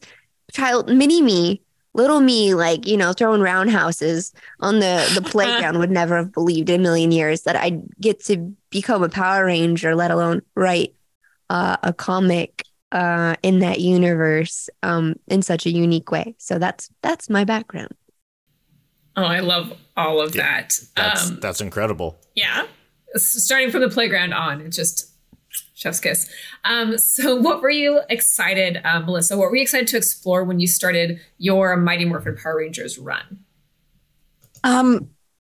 child 0.52 0.88
mini 0.90 1.22
me 1.22 1.62
little 1.94 2.20
me 2.20 2.54
like 2.54 2.86
you 2.86 2.98
know 2.98 3.14
throwing 3.14 3.42
roundhouses 3.42 4.34
on 4.60 4.80
the 4.80 5.12
the 5.16 5.22
playground 5.30 5.80
would 5.80 5.90
never 5.90 6.18
have 6.18 6.32
believed 6.32 6.70
in 6.70 6.82
a 6.82 6.84
million 6.84 7.12
years 7.12 7.44
that 7.44 7.56
i'd 7.56 7.82
get 8.00 8.24
to 8.24 8.54
become 8.76 9.02
a 9.04 9.10
power 9.10 9.46
ranger 9.46 9.96
let 9.96 10.12
alone 10.12 10.42
write 10.56 10.94
uh, 11.50 11.78
a 11.82 11.94
comic 11.94 12.64
uh, 12.92 13.36
in 13.42 13.60
that 13.60 13.80
universe 13.80 14.70
um, 14.84 15.16
in 15.28 15.42
such 15.42 15.66
a 15.66 15.72
unique 15.72 16.12
way 16.12 16.36
so 16.38 16.60
that's 16.60 16.90
that's 17.02 17.30
my 17.30 17.44
background 17.44 17.94
Oh, 19.18 19.24
I 19.24 19.40
love 19.40 19.72
all 19.96 20.20
of 20.20 20.34
that. 20.34 20.78
That's 20.98 21.30
Um, 21.30 21.40
that's 21.40 21.62
incredible. 21.62 22.18
yeah. 22.36 22.68
Starting 23.16 23.72
from 23.72 23.80
the 23.80 23.90
playground 23.90 24.34
on, 24.34 24.60
it's 24.60 24.76
just 24.76 25.10
chef's 25.74 26.02
kiss. 26.02 26.30
Um, 26.66 26.98
so, 26.98 27.34
what 27.38 27.62
were 27.62 27.70
you 27.70 28.02
excited, 28.10 28.82
uh, 28.84 29.00
Melissa? 29.00 29.38
What 29.38 29.50
were 29.52 29.56
you 29.56 29.62
excited 29.62 29.88
to 29.88 29.96
explore 29.98 30.44
when 30.44 30.60
you 30.60 30.68
started 30.68 31.22
your 31.38 31.78
Mighty 31.78 32.04
Morphin 32.04 32.36
Power 32.36 32.58
Rangers 32.58 32.98
run? 32.98 33.40
Um, 34.66 35.08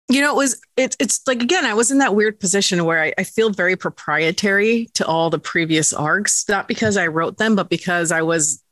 you 0.09 0.21
know, 0.21 0.33
it 0.33 0.37
was 0.37 0.61
it's 0.77 0.97
it's 1.01 1.21
like 1.27 1.43
again, 1.43 1.65
I 1.65 1.75
was 1.75 1.91
in 1.91 1.99
that 1.99 2.15
weird 2.15 2.39
position 2.39 2.85
where 2.85 3.03
I, 3.03 3.13
I 3.19 3.25
feel 3.25 3.51
very 3.51 3.77
proprietary 3.77 4.89
to 4.95 5.07
all 5.07 5.31
the 5.31 5.39
previous 5.39 5.93
arcs, 5.93 6.45
not 6.49 6.69
because 6.69 6.97
I 6.97 7.09
wrote 7.09 7.39
them, 7.39 7.57
but 7.57 7.69
because 7.69 8.13
I 8.13 8.23
was 8.23 8.63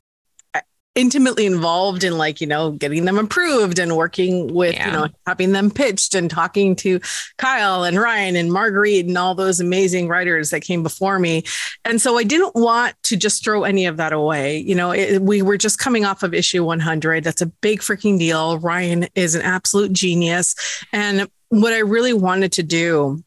intimately 0.95 1.45
involved 1.45 2.03
in 2.05 2.17
like 2.17 2.39
you 2.39 2.47
know 2.47 2.71
getting 2.71 3.03
them 3.05 3.17
approved 3.17 3.79
and 3.79 3.97
working 3.97 4.53
with 4.53 4.73
Yeah. 4.75 4.85
you 4.87 4.91
know 4.93 5.07
having 5.27 5.51
them 5.51 5.69
pitched 5.69 6.15
and 6.15 6.29
talking 6.31 6.75
to 6.77 7.01
Kyle 7.37 7.83
and 7.83 7.99
Ryan 7.99 8.37
and 8.37 8.51
Marguerite 8.51 9.05
and 9.05 9.17
all 9.17 9.35
those 9.35 9.59
amazing 9.59 10.07
writers 10.07 10.51
that 10.51 10.61
came 10.61 10.83
before 10.83 11.19
me. 11.19 11.43
And 11.83 12.01
so 12.01 12.17
I 12.17 12.23
didn't 12.23 12.55
want 12.55 12.95
to 13.03 13.17
just 13.17 13.43
throw 13.43 13.65
any 13.65 13.85
of 13.85 13.97
that 13.97 14.13
away. 14.13 14.57
You 14.59 14.75
know 14.75 14.91
it, 14.91 15.21
we 15.21 15.41
were 15.41 15.57
just 15.57 15.79
coming 15.79 16.05
off 16.05 16.23
of 16.23 16.33
issue 16.33 16.63
100 16.63 17.23
that's 17.23 17.41
a 17.41 17.47
big 17.47 17.81
freaking 17.81 18.17
deal. 18.17 18.57
Ryan 18.59 19.07
is 19.15 19.35
an 19.35 19.41
absolute 19.41 19.91
genius. 19.91 20.55
And 20.93 21.27
what 21.49 21.73
I 21.73 21.79
really 21.79 22.13
wanted 22.13 22.53
to 22.53 22.63
do 22.63 23.21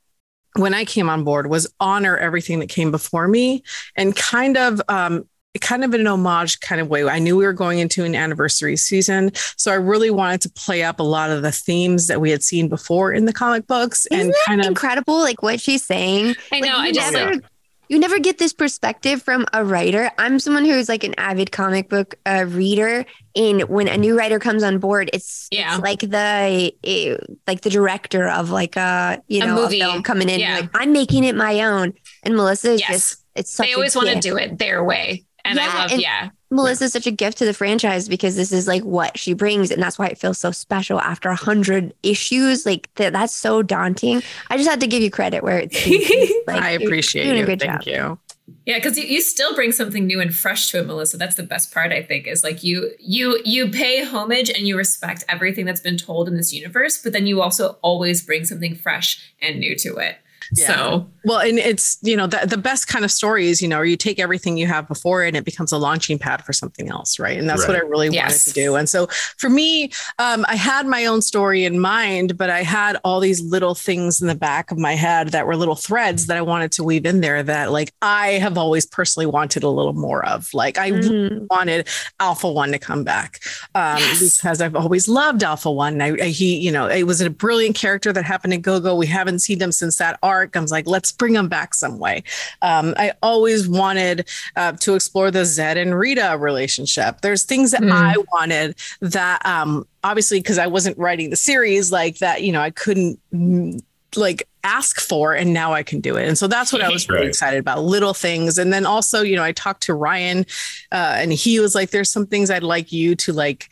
when 0.56 0.74
I 0.74 0.84
came 0.84 1.08
on 1.08 1.22
board 1.22 1.48
was 1.48 1.72
honor 1.78 2.16
everything 2.16 2.58
that 2.60 2.68
came 2.68 2.90
before 2.90 3.28
me 3.28 3.62
and 3.94 4.16
kind 4.16 4.56
of 4.56 4.80
um, 4.88 5.28
kind 5.60 5.84
of 5.84 5.94
in 5.94 6.00
an 6.00 6.06
homage 6.06 6.60
kind 6.60 6.80
of 6.80 6.88
way. 6.88 7.04
I 7.08 7.18
knew 7.18 7.36
we 7.36 7.44
were 7.44 7.52
going 7.52 7.78
into 7.78 8.04
an 8.04 8.14
anniversary 8.14 8.76
season, 8.76 9.32
so 9.56 9.70
I 9.70 9.74
really 9.76 10.10
wanted 10.10 10.40
to 10.42 10.50
play 10.50 10.82
up 10.82 11.00
a 11.00 11.04
lot 11.04 11.30
of 11.30 11.42
the 11.42 11.52
themes 11.52 12.06
that 12.08 12.20
we 12.20 12.30
had 12.30 12.42
seen 12.42 12.68
before 12.68 13.12
in 13.12 13.24
the 13.24 13.32
comic 13.32 13.66
books 13.66 14.06
Isn't 14.06 14.20
and 14.20 14.30
that 14.30 14.42
kind 14.46 14.60
of 14.60 14.66
incredible 14.66 15.18
like 15.18 15.42
what 15.42 15.60
she's 15.60 15.84
saying 15.84 16.34
I 16.52 16.60
know. 16.60 16.68
Like, 16.68 16.76
I 16.76 16.86
you 16.88 16.92
just 16.94 17.12
never, 17.12 17.32
like, 17.34 17.44
you 17.88 17.98
never 17.98 18.18
get 18.18 18.36
this 18.36 18.52
perspective 18.52 19.22
from 19.22 19.46
a 19.54 19.64
writer. 19.64 20.10
I'm 20.18 20.38
someone 20.38 20.66
who's 20.66 20.90
like 20.90 21.04
an 21.04 21.14
avid 21.16 21.52
comic 21.52 21.88
book 21.88 22.16
uh, 22.26 22.44
reader, 22.46 23.06
and 23.34 23.62
when 23.62 23.88
a 23.88 23.96
new 23.96 24.16
writer 24.18 24.38
comes 24.38 24.62
on 24.62 24.78
board, 24.78 25.08
it's, 25.14 25.48
Yeah. 25.50 25.74
it's 25.76 25.82
like 25.82 26.00
the 26.00 26.74
eh, 26.84 27.16
like 27.46 27.62
the 27.62 27.70
director 27.70 28.28
of 28.28 28.50
like 28.50 28.76
a 28.76 29.22
you 29.28 29.40
know 29.40 29.56
a, 29.56 29.62
movie. 29.62 29.80
film 29.80 30.02
coming 30.02 30.28
in, 30.28 30.40
Yeah. 30.40 30.58
like 30.60 30.70
I'm 30.74 30.92
making 30.92 31.24
it 31.24 31.34
my 31.34 31.62
own. 31.62 31.94
And 32.24 32.36
Melissa 32.36 32.72
is 32.72 32.80
Yes. 32.80 32.90
just 32.90 33.24
it's 33.34 33.50
such 33.52 33.68
they 33.68 33.74
always 33.74 33.94
want 33.96 34.08
to 34.08 34.20
do 34.20 34.36
it 34.36 34.58
their 34.58 34.84
way. 34.84 35.24
And 35.48 35.58
Yeah, 35.58 35.70
I 35.72 35.78
love, 35.78 35.92
and- 35.92 36.00
yeah. 36.00 36.30
Melissa's 36.50 36.92
such 36.92 37.06
a 37.06 37.10
gift 37.10 37.36
to 37.38 37.44
the 37.44 37.52
franchise 37.52 38.08
because 38.08 38.34
this 38.34 38.52
is 38.52 38.66
like 38.66 38.82
what 38.82 39.18
she 39.18 39.34
brings, 39.34 39.70
and 39.70 39.82
that's 39.82 39.98
why 39.98 40.06
it 40.06 40.16
feels 40.16 40.38
so 40.38 40.50
special 40.50 40.98
after 40.98 41.28
a 41.28 41.36
hundred 41.36 41.92
issues. 42.02 42.64
Like 42.64 42.88
th- 42.94 43.12
that's 43.12 43.34
so 43.34 43.62
daunting. 43.62 44.22
I 44.48 44.56
just 44.56 44.68
had 44.68 44.80
to 44.80 44.86
give 44.86 45.02
you 45.02 45.10
credit 45.10 45.42
where 45.42 45.58
it's. 45.58 45.84
due. 45.84 46.42
Like, 46.46 46.62
I 46.62 46.70
appreciate 46.70 47.24
doing 47.24 47.36
you. 47.36 47.44
Thank 47.46 47.60
job. 47.60 47.82
you. 47.84 48.18
Yeah, 48.64 48.76
because 48.78 48.96
you, 48.96 49.04
you 49.04 49.20
still 49.20 49.54
bring 49.54 49.72
something 49.72 50.06
new 50.06 50.20
and 50.22 50.34
fresh 50.34 50.70
to 50.70 50.78
it, 50.78 50.86
Melissa. 50.86 51.18
That's 51.18 51.36
the 51.36 51.42
best 51.42 51.74
part, 51.74 51.92
I 51.92 52.02
think, 52.02 52.26
is 52.26 52.42
like 52.42 52.64
you 52.64 52.92
you 52.98 53.38
you 53.44 53.70
pay 53.70 54.02
homage 54.02 54.48
and 54.48 54.66
you 54.66 54.74
respect 54.78 55.24
everything 55.28 55.66
that's 55.66 55.80
been 55.82 55.98
told 55.98 56.28
in 56.28 56.36
this 56.38 56.54
universe, 56.54 56.96
but 57.02 57.12
then 57.12 57.26
you 57.26 57.42
also 57.42 57.76
always 57.82 58.22
bring 58.22 58.46
something 58.46 58.74
fresh 58.74 59.34
and 59.42 59.60
new 59.60 59.76
to 59.76 59.96
it. 59.96 60.16
Yeah. 60.54 60.66
So 60.66 61.06
Well, 61.24 61.40
and 61.40 61.58
it's 61.58 61.98
you 62.02 62.16
know 62.16 62.26
the, 62.26 62.46
the 62.46 62.56
best 62.56 62.88
kind 62.88 63.04
of 63.04 63.10
stories, 63.10 63.60
you 63.60 63.68
know, 63.68 63.82
you 63.82 63.96
take 63.96 64.18
everything 64.18 64.56
you 64.56 64.66
have 64.66 64.88
before 64.88 65.24
it 65.24 65.28
and 65.28 65.36
it 65.36 65.44
becomes 65.44 65.72
a 65.72 65.78
launching 65.78 66.18
pad 66.18 66.44
for 66.44 66.52
something 66.52 66.88
else, 66.88 67.18
right? 67.18 67.38
And 67.38 67.48
that's 67.48 67.66
what 67.66 67.76
I 67.76 67.80
really 67.80 68.08
Yes. 68.08 68.22
wanted 68.30 68.44
to 68.44 68.52
do. 68.52 68.76
And 68.76 68.88
so 68.88 69.08
for 69.36 69.50
me, 69.50 69.90
um, 70.18 70.46
I 70.48 70.56
had 70.56 70.86
my 70.86 71.04
own 71.06 71.20
story 71.20 71.64
in 71.64 71.78
mind, 71.80 72.38
but 72.38 72.48
I 72.50 72.62
had 72.62 72.98
all 73.04 73.20
these 73.20 73.42
little 73.42 73.74
things 73.74 74.22
in 74.22 74.26
the 74.28 74.34
back 74.34 74.70
of 74.70 74.78
my 74.78 74.94
head 74.94 75.28
that 75.28 75.46
were 75.46 75.56
little 75.56 75.74
threads 75.76 76.26
that 76.28 76.36
I 76.36 76.42
wanted 76.42 76.72
to 76.72 76.84
weave 76.84 77.04
in 77.04 77.20
there 77.20 77.42
that 77.42 77.70
like 77.72 77.92
I 78.00 78.28
have 78.44 78.56
always 78.56 78.86
personally 78.86 79.26
wanted 79.26 79.64
a 79.64 79.68
little 79.68 79.92
more 79.92 80.24
of. 80.24 80.48
Like 80.54 80.78
I 80.78 80.92
Mhm. 80.92 81.46
wanted 81.50 81.88
Alpha 82.20 82.50
One 82.50 82.72
to 82.72 82.78
come 82.78 83.04
back 83.04 83.40
um, 83.74 83.98
Yes. 83.98 84.38
because 84.38 84.60
I've 84.62 84.76
always 84.76 85.08
loved 85.08 85.42
Alpha 85.42 85.70
One. 85.70 86.00
I, 86.00 86.12
I- 86.14 86.28
he, 86.28 86.56
you 86.58 86.72
know, 86.72 86.86
it 86.86 87.02
was 87.02 87.20
a 87.20 87.28
brilliant 87.28 87.76
character 87.76 88.12
that 88.12 88.24
happened 88.24 88.54
in 88.54 88.60
Go 88.62 88.80
Go. 88.80 88.94
We 88.94 89.06
haven't 89.06 89.40
seen 89.40 89.60
him 89.60 89.72
since 89.72 89.96
that 89.96 90.18
arc. 90.22 90.37
I 90.54 90.60
was 90.60 90.70
like, 90.70 90.86
let's 90.86 91.12
bring 91.12 91.32
them 91.34 91.48
back 91.48 91.74
some 91.74 91.98
way. 91.98 92.22
Um, 92.62 92.94
I 92.96 93.12
always 93.22 93.68
wanted 93.68 94.28
uh, 94.56 94.72
to 94.72 94.94
explore 94.94 95.30
the 95.30 95.40
Zedd 95.40 95.76
and 95.80 95.98
Rita 95.98 96.36
relationship. 96.38 97.20
There's 97.20 97.42
things 97.44 97.70
that 97.72 97.82
Mm. 97.82 97.92
I 97.92 98.16
wanted 98.32 98.76
that, 99.00 99.44
um, 99.46 99.86
obviously, 100.04 100.40
because 100.40 100.58
I 100.58 100.66
wasn't 100.66 100.98
writing 100.98 101.30
the 101.30 101.36
series 101.36 101.90
like 101.92 102.18
that, 102.18 102.42
you 102.42 102.52
know, 102.52 102.60
I 102.60 102.70
couldn't. 102.70 103.18
mm, 103.32 103.80
like 104.16 104.48
ask 104.64 105.00
for 105.00 105.34
and 105.34 105.52
now 105.52 105.74
I 105.74 105.82
can 105.82 106.00
do 106.00 106.16
it. 106.16 106.26
And 106.26 106.36
so 106.38 106.46
that's 106.48 106.72
what 106.72 106.80
I 106.80 106.88
was 106.88 107.06
really 107.10 107.20
Right. 107.20 107.28
excited 107.28 107.60
about 107.60 107.82
little 107.82 108.14
things. 108.14 108.56
And 108.56 108.72
then 108.72 108.86
also, 108.86 109.20
you 109.20 109.36
know, 109.36 109.42
I 109.42 109.52
talked 109.52 109.82
to 109.82 109.92
Ryan 109.94 110.46
uh, 110.90 111.16
and 111.18 111.30
he 111.30 111.60
was 111.60 111.74
like, 111.74 111.90
there's 111.90 112.10
some 112.10 112.26
things 112.26 112.50
I'd 112.50 112.62
like 112.62 112.90
you 112.90 113.14
to 113.16 113.34
like 113.34 113.68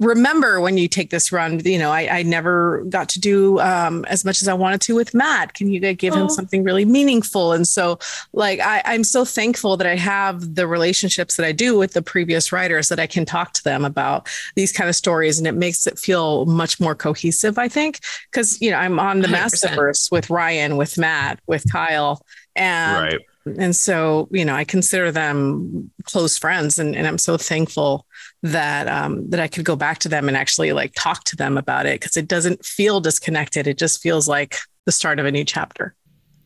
remember 0.00 0.60
when 0.60 0.76
you 0.76 0.88
take 0.88 1.10
this 1.10 1.30
run. 1.32 1.60
You 1.64 1.78
know, 1.78 1.90
I, 1.90 2.18
I 2.18 2.22
never 2.22 2.84
got 2.88 3.08
to 3.10 3.20
do 3.20 3.60
um, 3.60 4.04
as 4.06 4.24
much 4.24 4.42
as 4.42 4.48
I 4.48 4.54
wanted 4.54 4.80
to 4.82 4.94
with 4.94 5.14
Matt. 5.14 5.54
Can 5.54 5.70
you 5.70 5.80
like, 5.80 5.98
give 5.98 6.14
Oh. 6.14 6.22
him 6.22 6.28
something 6.28 6.64
really 6.64 6.84
meaningful? 6.84 7.52
And 7.52 7.66
so, 7.66 7.98
like, 8.32 8.60
I, 8.60 8.82
I'm 8.84 9.04
so 9.04 9.24
thankful 9.24 9.76
that 9.76 9.86
I 9.86 9.96
have 9.96 10.54
the 10.54 10.66
relationships 10.66 11.36
that 11.36 11.46
I 11.46 11.52
do 11.52 11.76
with 11.78 11.92
the 11.92 12.02
previous 12.02 12.52
writers 12.52 12.88
that 12.88 13.00
I 13.00 13.06
can 13.06 13.24
talk 13.24 13.52
to 13.54 13.64
them 13.64 13.84
about 13.84 14.28
these 14.54 14.72
kind 14.72 14.88
of 14.88 14.96
stories, 14.96 15.38
and 15.38 15.46
it 15.46 15.54
makes 15.54 15.86
it 15.86 15.98
feel 15.98 16.44
much 16.46 16.80
more 16.80 16.94
cohesive. 16.94 17.58
I 17.58 17.68
think 17.68 18.00
because 18.30 18.60
you 18.60 18.70
know 18.70 18.78
I'm 18.78 18.98
on 18.98 19.20
the 19.20 19.28
100%. 19.28 19.34
Massiverse 19.34 20.10
with 20.12 20.30
Ryan, 20.30 20.76
with 20.76 20.98
Matt, 20.98 21.40
with 21.46 21.70
Kyle, 21.70 22.24
and 22.56 23.02
right. 23.12 23.20
and 23.58 23.74
so 23.74 24.28
you 24.30 24.44
know 24.44 24.54
i 24.54 24.64
consider 24.64 25.10
them 25.10 25.90
close 26.04 26.38
friends 26.38 26.78
and, 26.78 26.94
and 26.94 27.06
i'm 27.06 27.18
so 27.18 27.36
thankful 27.36 28.06
that 28.44 28.86
um 28.88 29.28
that 29.30 29.40
i 29.40 29.48
could 29.48 29.64
go 29.64 29.74
back 29.74 29.98
to 29.98 30.08
them 30.08 30.28
and 30.28 30.36
actually 30.36 30.72
like 30.72 30.92
talk 30.94 31.24
to 31.24 31.34
them 31.34 31.56
about 31.56 31.86
it 31.86 31.98
because 31.98 32.16
it 32.16 32.28
doesn't 32.28 32.64
feel 32.64 33.00
disconnected 33.00 33.66
it 33.66 33.78
just 33.78 34.00
feels 34.00 34.28
like 34.28 34.58
the 34.84 34.92
start 34.92 35.18
of 35.18 35.26
a 35.26 35.32
new 35.32 35.44
chapter 35.44 35.96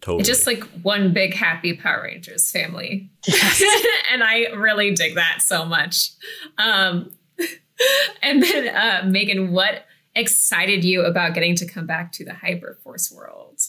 Totally. 0.01 0.23
just 0.23 0.47
like 0.47 0.63
one 0.83 1.13
big 1.13 1.35
happy 1.35 1.75
Power 1.75 2.05
Rangers 2.05 2.51
family. 2.51 3.11
Yes. 3.27 3.63
and 4.13 4.23
I 4.23 4.47
really 4.55 4.95
dig 4.95 5.17
that 5.17 5.39
so 5.41 5.65
much. 5.65 6.11
Um, 6.57 7.11
and 8.23 8.43
then, 8.43 8.69
uh, 8.69 9.03
Meghan, 9.05 9.51
what 9.51 9.87
excited 10.15 10.85
you 10.85 11.03
about 11.03 11.35
getting 11.35 11.57
to 11.57 11.67
come 11.67 11.87
back 11.87 12.13
to 12.13 12.25
the 12.25 12.31
Hyperforce 12.31 13.13
world? 13.13 13.61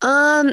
Um, 0.00 0.52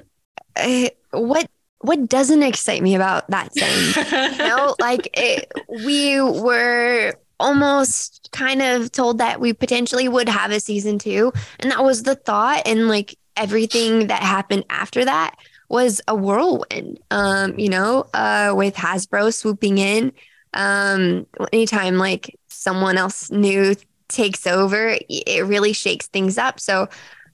eh, 0.55 0.89
what 1.11 1.49
what 1.81 2.09
doesn't 2.09 2.43
excite 2.43 2.83
me 2.83 2.95
about 2.95 3.29
that 3.29 3.53
saying? 3.55 4.31
you 4.33 4.37
know, 4.37 4.75
like 4.79 5.09
it, 5.13 5.51
we 5.85 6.21
were 6.21 7.13
almost 7.39 8.29
kind 8.33 8.61
of 8.61 8.91
told 8.91 9.19
that 9.19 9.39
we 9.39 9.53
potentially 9.53 10.09
would 10.09 10.27
have 10.27 10.51
a 10.51 10.59
season 10.59 10.99
two, 10.99 11.31
and 11.59 11.71
that 11.71 11.83
was 11.83 12.03
the 12.03 12.15
thought, 12.15 12.63
and 12.65 12.87
like 12.87 13.17
everything 13.37 14.07
that 14.07 14.21
happened 14.21 14.65
after 14.69 15.05
that 15.05 15.35
was 15.69 16.01
a 16.07 16.15
whirlwind. 16.15 16.99
Um, 17.11 17.57
you 17.57 17.69
know, 17.69 18.05
uh, 18.13 18.53
with 18.55 18.75
Hasbro 18.75 19.33
swooping 19.33 19.77
in, 19.77 20.11
um, 20.53 21.25
anytime 21.53 21.97
like 21.97 22.37
someone 22.49 22.97
else 22.97 23.31
new 23.31 23.75
takes 24.09 24.45
over, 24.45 24.97
it 25.07 25.45
really 25.45 25.71
shakes 25.71 26.07
things 26.07 26.37
up. 26.37 26.59
So, 26.59 26.89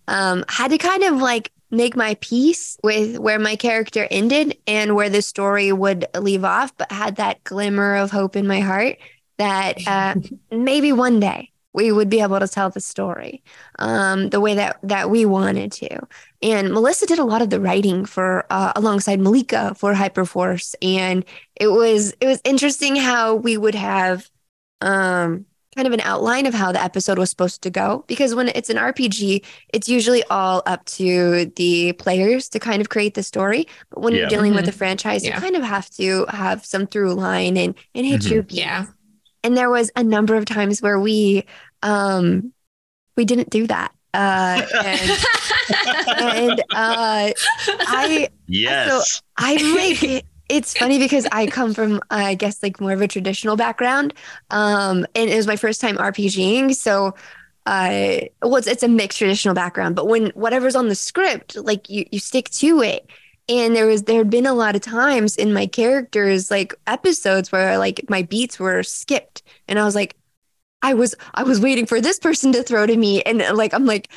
um, 0.08 0.46
had 0.50 0.70
to 0.70 0.78
kind 0.78 1.04
of 1.04 1.16
like 1.16 1.52
make 1.72 1.96
my 1.96 2.16
peace 2.22 2.78
with 2.84 3.18
where 3.18 3.40
my 3.40 3.56
character 3.56 4.08
ended 4.12 4.58
and 4.68 4.96
where 4.96 5.10
the 5.10 5.22
story 5.22 5.72
would 5.72 6.06
leave 6.18 6.44
off, 6.44 6.76
but 6.78 6.92
had 6.92 7.18
that 7.18 7.44
glimmer 7.44 7.96
of 7.96 8.12
hope 8.12 8.36
in 8.36 8.48
my 8.48 8.60
heart 8.60 8.98
that 9.38 9.78
uh, 9.88 10.16
maybe 10.52 10.92
one 10.92 11.20
day, 11.20 11.52
we 11.74 11.92
would 11.92 12.10
be 12.10 12.22
able 12.22 12.40
to 12.40 12.48
tell 12.48 12.70
the 12.70 12.80
story 12.80 13.44
um, 13.80 14.30
the 14.30 14.40
way 14.40 14.56
that 14.56 14.78
that 14.82 15.10
we 15.10 15.26
wanted 15.26 15.74
to. 15.74 16.00
And 16.42 16.72
Melissa 16.72 17.06
did 17.06 17.20
a 17.20 17.26
lot 17.26 17.42
of 17.42 17.50
the 17.50 17.60
writing 17.60 18.06
for 18.06 18.46
uh, 18.50 18.72
alongside 18.78 19.20
Malika 19.20 19.76
for 19.76 19.94
Hyperforce, 19.94 20.74
and 20.82 21.26
it 21.56 21.68
was 21.68 22.14
it 22.22 22.28
was 22.28 22.40
interesting 22.46 22.96
how 22.96 23.36
we 23.36 23.58
would 23.58 23.76
have 23.76 24.30
um, 24.80 25.46
kind 25.76 25.88
of 25.88 25.94
an 25.94 26.02
outline 26.02 26.46
of 26.46 26.54
how 26.54 26.72
the 26.72 26.82
episode 26.82 27.18
was 27.18 27.30
supposed 27.30 27.62
to 27.62 27.70
go 27.70 28.06
because 28.08 28.34
when 28.34 28.48
it's 28.50 28.70
an 28.70 28.78
RPG, 28.78 29.44
it's 29.74 29.90
usually 29.90 30.24
all 30.26 30.64
up 30.66 30.86
to 30.86 31.52
the 31.58 31.92
players 31.94 32.48
to 32.50 32.60
kind 32.60 32.80
of 32.82 32.90
create 32.90 33.14
the 33.14 33.24
story. 33.24 33.68
But 33.90 34.02
when 34.02 34.14
Yeah. 34.14 34.22
you're 34.22 34.30
dealing 34.30 34.56
with 34.56 34.66
Mhm. 34.66 34.70
a 34.70 34.72
franchise, 34.72 35.26
Yeah. 35.26 35.36
you 35.36 35.42
kind 35.42 35.56
of 35.56 35.64
have 35.64 35.90
to 35.92 36.26
have 36.30 36.66
some 36.66 36.88
through 36.88 37.14
line 37.16 37.58
and 37.58 37.76
and 37.94 38.06
hit 38.06 38.22
Mhm. 38.22 38.30
your 38.32 38.44
beats. 38.44 38.56
Yeah. 38.58 38.86
And 39.44 39.56
there 39.58 39.70
was 39.70 39.92
a 39.96 40.04
number 40.04 40.36
of 40.36 40.46
times 40.46 40.82
where 40.82 41.00
we 41.00 41.44
um 41.84 42.54
we 43.18 43.26
didn't 43.26 43.50
do 43.50 43.68
that. 43.68 43.92
Uh 44.14 44.62
and 44.86 45.12
and 46.22 46.60
uh 46.74 47.32
I 47.88 48.30
Yes. 48.48 49.22
I'm 49.38 49.76
like, 49.76 50.26
it's 50.50 50.78
funny 50.78 51.00
because 51.00 51.28
I 51.32 51.48
come 51.48 51.74
from, 51.74 52.02
I 52.10 52.36
guess, 52.36 52.62
like 52.62 52.80
more 52.80 52.92
of 52.94 53.02
a 53.02 53.08
traditional 53.08 53.56
background. 53.56 54.14
Um, 54.52 55.06
and 55.16 55.30
it 55.30 55.36
was 55.36 55.48
my 55.48 55.56
first 55.56 55.82
time 55.82 55.98
RPGing. 55.98 56.76
So, 56.76 57.16
uh, 57.66 58.22
well, 58.42 58.58
it's, 58.58 58.68
it's 58.68 58.84
a 58.84 58.88
mixed 58.88 59.18
traditional 59.18 59.56
background, 59.56 59.96
but 59.96 60.08
when 60.08 60.28
whatever's 60.32 60.76
on 60.76 60.88
the 60.88 60.96
script, 60.96 61.56
like 61.56 61.90
you, 61.90 62.06
you 62.12 62.20
stick 62.20 62.50
to 62.52 62.82
it. 62.82 63.10
And 63.50 63.76
there 63.76 63.88
was, 63.88 64.04
there 64.04 64.18
had 64.20 64.30
been 64.30 64.46
a 64.46 64.54
lot 64.54 64.76
of 64.76 64.82
times 64.82 65.36
in 65.36 65.54
my 65.54 65.68
characters, 65.68 66.50
like 66.50 66.74
episodes 66.88 67.52
where 67.52 67.78
like 67.78 68.04
my 68.10 68.24
beats 68.24 68.60
were 68.60 68.84
skipped. 68.84 69.44
And 69.68 69.80
I 69.80 69.86
was 69.86 69.96
like, 69.96 70.16
I 70.82 70.94
was, 70.94 71.16
I 71.34 71.44
was 71.44 71.60
waiting 71.60 71.86
for 71.86 72.02
this 72.02 72.20
person 72.20 72.54
to 72.54 72.64
throw 72.64 72.86
to 72.86 72.96
me. 72.98 73.22
And 73.24 73.40
like, 73.58 73.74
I'm 73.74 73.86
like, 73.86 74.10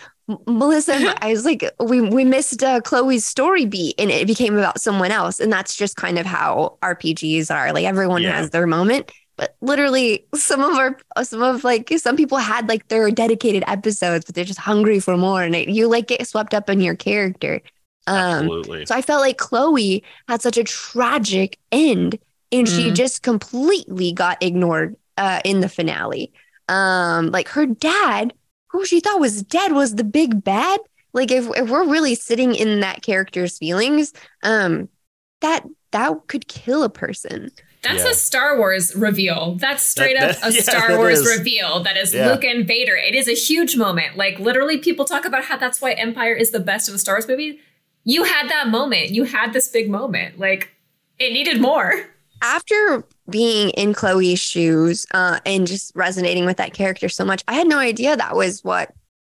Melissa, 0.47 1.15
I 1.25 1.31
was 1.31 1.45
like, 1.47 1.65
we 1.81 2.01
we 2.03 2.25
missed 2.25 2.63
uh, 2.63 2.81
Chloe's 2.83 3.25
story 3.25 3.65
beat, 3.65 3.95
and 3.99 4.11
it 4.11 4.27
became 4.27 4.59
about 4.59 4.79
someone 4.81 5.11
else, 5.11 5.41
and 5.41 5.51
that's 5.51 5.75
just 5.75 5.97
kind 5.97 6.19
of 6.19 6.27
how 6.27 6.77
RPGs 6.83 7.51
are. 7.51 7.73
Like 7.73 7.87
everyone 7.87 8.25
Yeah. 8.25 8.33
has 8.33 8.51
their 8.51 8.67
moment, 8.67 9.11
but 9.37 9.57
literally, 9.63 10.27
some 10.35 10.61
of 10.63 10.77
our 10.77 10.99
some 11.25 11.43
of 11.43 11.65
like 11.65 11.91
some 11.97 12.15
people 12.17 12.37
had 12.37 12.69
like 12.69 12.89
their 12.89 13.11
dedicated 13.11 13.65
episodes, 13.67 14.27
but 14.27 14.35
they're 14.35 14.45
just 14.45 14.59
hungry 14.61 15.01
for 15.01 15.17
more, 15.17 15.43
and 15.43 15.55
it, 15.57 15.69
you 15.69 15.89
like 15.89 16.09
get 16.09 16.27
swept 16.27 16.53
up 16.53 16.69
in 16.69 16.81
your 16.83 16.95
character. 16.97 17.63
Um, 18.07 18.51
Absolutely. 18.51 18.85
so 18.85 18.95
I 18.95 19.01
felt 19.03 19.21
like 19.23 19.39
Chloe 19.39 20.03
had 20.29 20.43
such 20.43 20.59
a 20.59 20.65
tragic 20.65 21.59
end, 21.73 22.19
and 22.53 22.69
she 22.69 22.91
Mm. 22.91 22.95
just 22.95 23.23
completely 23.23 24.13
got 24.13 24.43
ignored 24.43 24.97
uh, 25.17 25.41
in 25.45 25.61
the 25.61 25.69
finale. 25.71 26.33
Um, 26.69 27.31
like 27.31 27.49
her 27.49 27.65
dad, 27.67 28.35
who 28.79 28.87
she 28.87 29.01
thought 29.01 29.21
was 29.21 29.43
dead, 29.43 29.73
was 29.73 29.95
the 29.97 30.05
big 30.05 30.43
bad. 30.45 30.81
Like 31.13 31.31
if 31.31 31.47
if 31.57 31.69
we're 31.71 31.89
really 31.89 32.15
sitting 32.15 32.55
in 32.55 32.81
that 32.81 33.03
character's 33.03 33.59
feelings, 33.59 34.13
um, 34.43 34.89
that 35.41 35.65
that 35.91 36.27
could 36.29 36.49
kill 36.49 36.83
a 36.85 36.89
person. 36.91 37.51
That's 37.83 38.05
Yeah. 38.05 38.11
a 38.11 38.15
Star 38.15 38.59
Wars 38.59 38.95
reveal. 38.97 39.55
That's 39.55 39.83
straight 39.83 40.17
That- 40.19 40.37
up 40.37 40.43
a 40.51 40.53
yeah, 40.53 40.61
Star 40.63 40.97
Wars 40.97 41.21
is. 41.21 41.39
reveal. 41.39 41.83
That 41.83 41.97
is 41.97 42.13
Yeah. 42.13 42.33
Luke 42.33 42.45
and 42.45 42.67
Vader. 42.67 42.97
It 42.97 43.15
is 43.15 43.29
a 43.29 43.35
huge 43.35 43.77
moment. 43.77 44.17
Like 44.17 44.39
literally, 44.39 44.79
people 44.79 45.05
talk 45.05 45.25
about 45.25 45.45
how 45.45 45.57
that's 45.57 45.81
why 45.81 45.93
Empire 45.93 46.35
is 46.35 46.51
the 46.51 46.61
best 46.61 46.89
of 46.89 46.93
the 46.93 46.99
Star 46.99 47.15
Wars 47.15 47.29
movies. 47.29 47.59
You 48.05 48.25
had 48.25 48.49
that 48.51 48.69
moment. 48.69 49.11
You 49.11 49.25
had 49.25 49.53
this 49.53 49.69
big 49.69 49.89
moment. 49.91 50.39
Like 50.39 50.71
it 51.19 51.33
needed 51.33 51.61
more. 51.61 52.05
After 52.43 53.05
being 53.29 53.71
in 53.71 53.95
Chloe's 53.95 54.39
shoes 54.39 55.07
uh, 55.13 55.41
and 55.45 55.67
just 55.67 55.93
resonating 55.95 56.47
with 56.47 56.57
that 56.59 56.75
character 56.75 57.09
so 57.09 57.25
much, 57.25 57.43
I 57.49 57.55
had 57.55 57.67
no 57.67 57.79
idea 57.79 58.17
that 58.17 58.37
was 58.37 58.63
what 58.65 58.93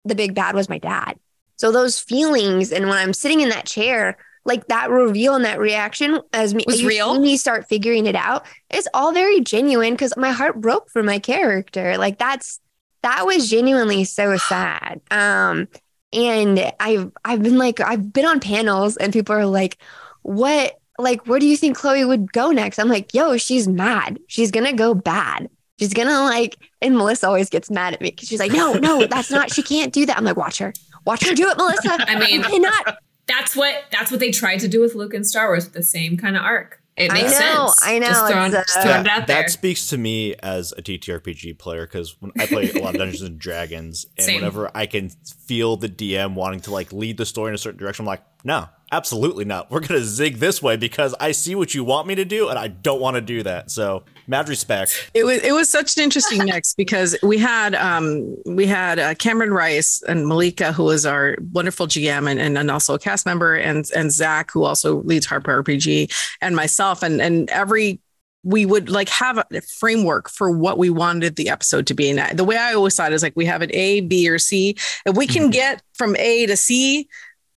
the 0.06 0.16
big 0.16 0.36
bad 0.36 0.56
was 0.56 0.70
my 0.70 0.78
dad. 0.78 1.18
So 1.58 1.72
those 1.72 2.00
feelings, 2.00 2.72
and 2.72 2.88
when 2.88 2.98
I'm 2.98 3.14
sitting 3.14 3.42
in 3.42 3.50
that 3.50 3.66
chair, 3.66 4.18
like 4.46 4.68
that 4.68 4.90
reveal 4.90 5.36
and 5.36 5.46
that 5.46 5.60
reaction 5.60 6.22
as 6.34 6.54
me 6.54 6.64
Was 6.66 6.84
real? 6.84 7.20
me 7.20 7.38
start 7.38 7.68
figuring 7.68 8.06
it 8.06 8.16
out, 8.16 8.46
it's 8.70 8.88
all 8.94 9.12
very 9.12 9.42
genuine 9.42 9.94
because 9.94 10.16
my 10.16 10.32
heart 10.32 10.60
broke 10.60 10.90
for 10.90 11.04
my 11.04 11.20
character. 11.20 11.98
Like 11.98 12.18
that's 12.18 12.60
that 13.04 13.26
was 13.26 13.50
genuinely 13.50 14.06
so 14.06 14.38
sad. 14.38 15.02
Um, 15.12 15.68
and 16.14 16.72
I've 16.80 17.12
I've 17.24 17.44
been 17.44 17.58
like 17.58 17.80
I've 17.82 18.12
been 18.12 18.26
on 18.26 18.40
panels 18.40 18.98
and 18.98 19.14
people 19.14 19.36
are 19.36 19.46
like, 19.46 19.78
what 20.22 20.79
like 21.00 21.26
where 21.28 21.40
do 21.40 21.48
you 21.48 21.58
think 21.58 21.78
Chloe 21.78 22.06
would 22.06 22.32
go 22.32 22.52
next? 22.52 22.80
I'm 22.80 22.90
like, 22.90 23.14
yo, 23.14 23.38
she's 23.38 23.68
mad. 23.68 24.20
She's 24.28 24.52
gonna 24.52 24.74
go 24.74 24.94
bad. 24.94 25.50
She's 25.80 25.94
gonna 25.94 26.24
like, 26.24 26.58
and 26.82 26.98
Melissa 26.98 27.28
always 27.28 27.50
gets 27.50 27.70
mad 27.72 27.94
at 27.94 28.02
me 28.02 28.10
because 28.12 28.28
she's 28.28 28.40
like, 28.40 28.52
no, 28.52 28.74
no, 28.74 29.08
that's 29.08 29.32
not. 29.32 29.52
She 29.52 29.64
can't 29.64 29.94
do 29.94 30.06
that. 30.06 30.18
I'm 30.18 30.26
like, 30.26 30.36
watch 30.38 30.60
her, 30.60 30.74
watch 31.06 31.26
her 31.28 31.34
do 31.34 31.50
it, 31.50 31.58
Melissa. 31.58 31.98
I 32.10 32.20
mean- 32.20 32.30
you 32.30 32.42
cannot. 32.42 32.98
That's 33.28 33.56
what 33.56 33.84
that's 33.92 34.10
what 34.12 34.20
they 34.20 34.32
tried 34.32 34.58
to 34.62 34.68
do 34.68 34.82
with 34.82 34.96
Luke 34.96 35.14
and 35.14 35.26
Star 35.26 35.48
Wars 35.50 35.66
with 35.66 35.74
the 35.74 35.84
same 35.84 36.18
kind 36.18 36.36
of 36.36 36.42
arc. 36.44 36.82
It 36.98 37.12
I 37.12 37.14
makes 37.14 37.40
know, 37.40 37.68
sense. 37.68 37.80
I 37.82 38.00
know, 38.00 38.08
Just 38.08 38.28
throwing, 38.28 38.54
it's, 38.54 38.74
just 38.74 38.78
uh, 38.78 38.82
throwing 38.82 39.06
it 39.06 39.08
out 39.08 39.28
there. 39.28 39.44
That 39.44 39.50
speaks 39.52 39.88
to 39.88 39.98
me 39.98 40.36
as 40.44 40.74
a 40.78 40.82
TTRPG 40.82 41.58
player 41.58 41.86
because 41.86 42.20
when 42.20 42.34
I 42.38 42.46
play 42.46 42.70
a 42.72 42.80
lot 42.82 42.96
of 42.96 43.00
Dungeons 43.00 43.22
and 43.22 43.40
Dragons, 43.40 44.06
and 44.18 44.26
Same. 44.26 44.36
whenever 44.36 44.70
I 44.76 44.86
can 44.86 45.08
feel 45.46 45.78
the 45.78 45.88
DM 45.88 46.34
wanting 46.34 46.60
to 46.62 46.72
like 46.72 46.92
lead 46.92 47.16
the 47.16 47.26
story 47.26 47.50
in 47.50 47.56
a 47.56 47.58
certain 47.58 47.80
direction, 47.80 48.04
I'm 48.04 48.08
like, 48.08 48.24
no, 48.44 48.68
absolutely 48.92 49.46
not. 49.46 49.70
We're 49.72 49.80
gonna 49.82 50.04
zig 50.04 50.38
this 50.38 50.62
way 50.62 50.78
because 50.78 51.16
I 51.20 51.32
see 51.32 51.56
what 51.56 51.74
you 51.74 51.84
want 51.84 52.08
me 52.08 52.16
to 52.16 52.26
do, 52.26 52.50
and 52.50 52.58
I 52.58 52.68
don't 52.68 53.00
want 53.02 53.16
to 53.16 53.22
do 53.22 53.44
that. 53.44 53.72
So, 53.72 54.04
mad 54.28 54.50
respect. 54.50 55.10
It 55.14 55.24
was 55.24 55.42
it 55.44 55.54
was 55.54 55.70
such 55.70 55.98
an 55.98 56.04
interesting 56.04 56.46
mix 56.46 56.74
because 56.78 57.18
we 57.24 57.38
had 57.38 57.76
um 57.76 58.36
we 58.46 58.66
had 58.66 59.00
uh, 59.00 59.16
Cameron 59.16 59.52
Rice 59.52 60.02
and 60.08 60.28
Malika 60.28 60.72
who 60.72 60.84
was 60.86 61.06
our 61.06 61.36
wonderful 61.52 61.88
GM 61.88 62.30
and, 62.30 62.40
and 62.40 62.58
and 62.58 62.72
also 62.72 62.94
a 62.94 63.00
cast 63.00 63.26
member 63.26 63.56
and 63.56 63.90
and 63.96 64.12
Zach 64.12 64.52
who 64.52 64.64
also 64.64 65.02
leads 65.04 65.26
Hyper 65.26 65.64
RPG 65.64 66.12
and 66.42 66.56
myself 66.56 67.04
and 67.04 67.22
and 67.22 67.50
every 67.50 68.00
we 68.46 68.66
would 68.66 68.90
like 68.90 69.10
have 69.10 69.38
a 69.38 69.62
framework 69.62 70.30
for 70.30 70.50
what 70.50 70.78
we 70.78 70.90
wanted 70.90 71.36
the 71.36 71.50
episode 71.50 71.86
to 71.88 71.94
be 71.94 72.10
and 72.10 72.40
the 72.40 72.46
way 72.46 72.56
I 72.56 72.74
always 72.74 72.96
thought 72.96 73.12
is 73.12 73.22
like 73.22 73.34
we 73.36 73.46
have 73.46 73.62
an 73.62 73.70
A 73.74 74.00
B 74.00 74.30
or 74.30 74.40
C 74.40 74.78
if 75.06 75.18
we 75.18 75.28
can 75.28 75.50
Mhm. 75.50 75.52
get 75.52 75.82
from 75.94 76.16
A 76.16 76.46
to 76.46 76.56
C 76.56 77.10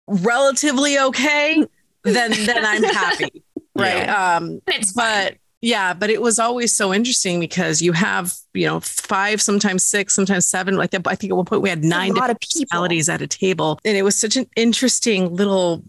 relatively 0.08 0.98
okay 1.00 1.66
then 2.04 2.32
then 2.32 2.66
I'm 2.66 2.84
happy 2.96 3.44
right? 3.76 4.08
Um 4.08 4.62
it's 4.68 4.92
fine. 4.92 5.26
but 5.26 5.38
yeah 5.62 5.94
but 5.94 6.10
it 6.10 6.22
was 6.22 6.40
always 6.40 6.76
so 6.76 6.94
interesting 6.94 7.40
because 7.40 7.82
you 7.82 7.92
have 7.94 8.34
you 8.54 8.66
know 8.66 8.80
five 8.80 9.42
sometimes 9.42 9.86
six 9.86 10.16
sometimes 10.16 10.46
seven 10.48 10.76
like 10.76 10.90
that 10.90 11.06
i 11.06 11.14
think 11.14 11.32
at 11.32 11.36
one 11.36 11.46
point 11.46 11.62
we 11.62 11.70
had 11.70 11.84
nine 11.84 12.12
a 12.12 12.14
different 12.16 12.42
personalities 12.42 13.10
at 13.10 13.22
a 13.22 13.28
table. 13.28 13.80
And 13.86 13.96
it 13.96 14.04
was 14.04 14.16
such 14.16 14.36
an 14.38 14.48
interesting 14.56 15.36
little 15.36 15.84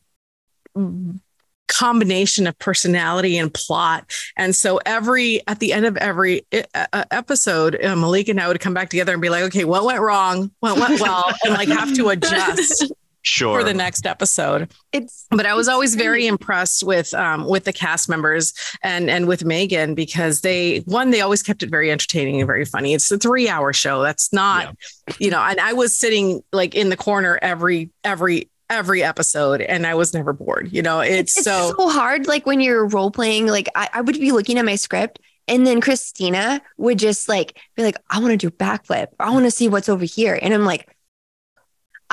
combination 1.69 2.47
of 2.47 2.59
personality 2.59 3.39
and 3.39 3.53
plot. 3.53 4.11
And 4.37 4.55
so 4.55 4.79
every 4.85 5.47
at 5.47 5.59
the 5.59 5.73
end 5.73 5.87
of 5.87 5.97
every 5.97 6.47
uh, 6.53 7.05
episode 7.11 7.83
uh, 7.83 7.97
malik 7.97 8.29
and 8.29 8.41
i 8.41 8.49
would 8.49 8.61
come 8.61 8.75
back 8.75 8.91
together 8.91 9.13
and 9.13 9.23
be 9.23 9.31
like 9.31 9.45
okay 9.45 9.65
what 9.65 9.85
went 9.85 10.01
wrong? 10.01 10.51
What 10.61 10.79
went 10.79 11.01
well? 11.01 11.25
And 11.45 11.55
like 11.55 11.69
have 11.69 11.95
to 11.95 12.09
adjust 12.11 12.93
Sure. 13.23 13.61
for 13.61 13.65
the 13.65 13.73
next 13.73 14.05
episode 14.05 14.73
It's 14.93 15.27
but 15.31 15.47
I 15.47 15.55
was 15.55 15.69
always 15.69 15.95
very 15.95 16.27
impressed 16.27 16.83
with 16.83 17.15
um, 17.15 17.47
with 17.47 17.65
the 17.65 17.73
cast 17.73 18.09
members 18.09 18.53
and 18.83 19.09
and 19.09 19.29
with 19.29 19.45
Meghan 19.45 19.95
because 19.95 20.41
they 20.41 20.79
one 20.81 21.11
they 21.11 21.21
always 21.21 21.43
kept 21.43 21.63
it 21.63 21.71
very 21.71 21.91
entertaining 21.91 22.41
and 22.41 22.47
very 22.47 22.65
funny. 22.65 22.95
It's 22.95 23.11
a 23.11 23.19
three 23.19 23.49
hour 23.49 23.73
show. 23.73 24.03
That's 24.03 24.33
not 24.33 24.77
you 25.19 25.31
know. 25.31 25.41
And 25.41 25.61
I 25.61 25.73
was 25.73 25.95
sitting 25.95 26.43
like 26.53 26.75
in 26.75 26.89
the 26.89 26.97
corner 26.97 27.39
every 27.43 27.91
every 28.05 28.51
every 28.73 29.03
episode, 29.03 29.61
and 29.61 29.87
I 29.87 29.95
was 29.95 30.15
never 30.15 30.33
bored. 30.33 30.73
You 30.73 30.83
know, 30.83 31.01
it's, 31.01 31.37
it's 31.37 31.45
so. 31.45 31.75
so 31.77 31.89
hard. 31.89 32.27
Like 32.27 32.47
when 32.47 32.61
you're 32.61 32.87
role 32.87 33.11
playing, 33.11 33.47
like 33.47 33.69
I, 33.75 33.89
I 33.93 34.01
would 34.01 34.19
be 34.19 34.33
looking 34.33 34.59
at 34.59 34.65
my 34.65 34.77
script. 34.77 35.21
And 35.49 35.67
then 35.67 35.81
Christina 35.81 36.63
would 36.77 36.99
just 36.99 37.29
like 37.29 37.59
be 37.77 37.83
like, 37.83 37.97
I 38.09 38.21
want 38.21 38.31
to 38.31 38.37
do 38.37 38.51
backflip. 38.51 39.09
I 39.19 39.31
want 39.31 39.45
to 39.45 39.51
see 39.51 39.69
what's 39.69 39.89
over 39.89 40.05
here. 40.05 40.39
And 40.41 40.55
I'm 40.55 40.65
like, 40.65 40.92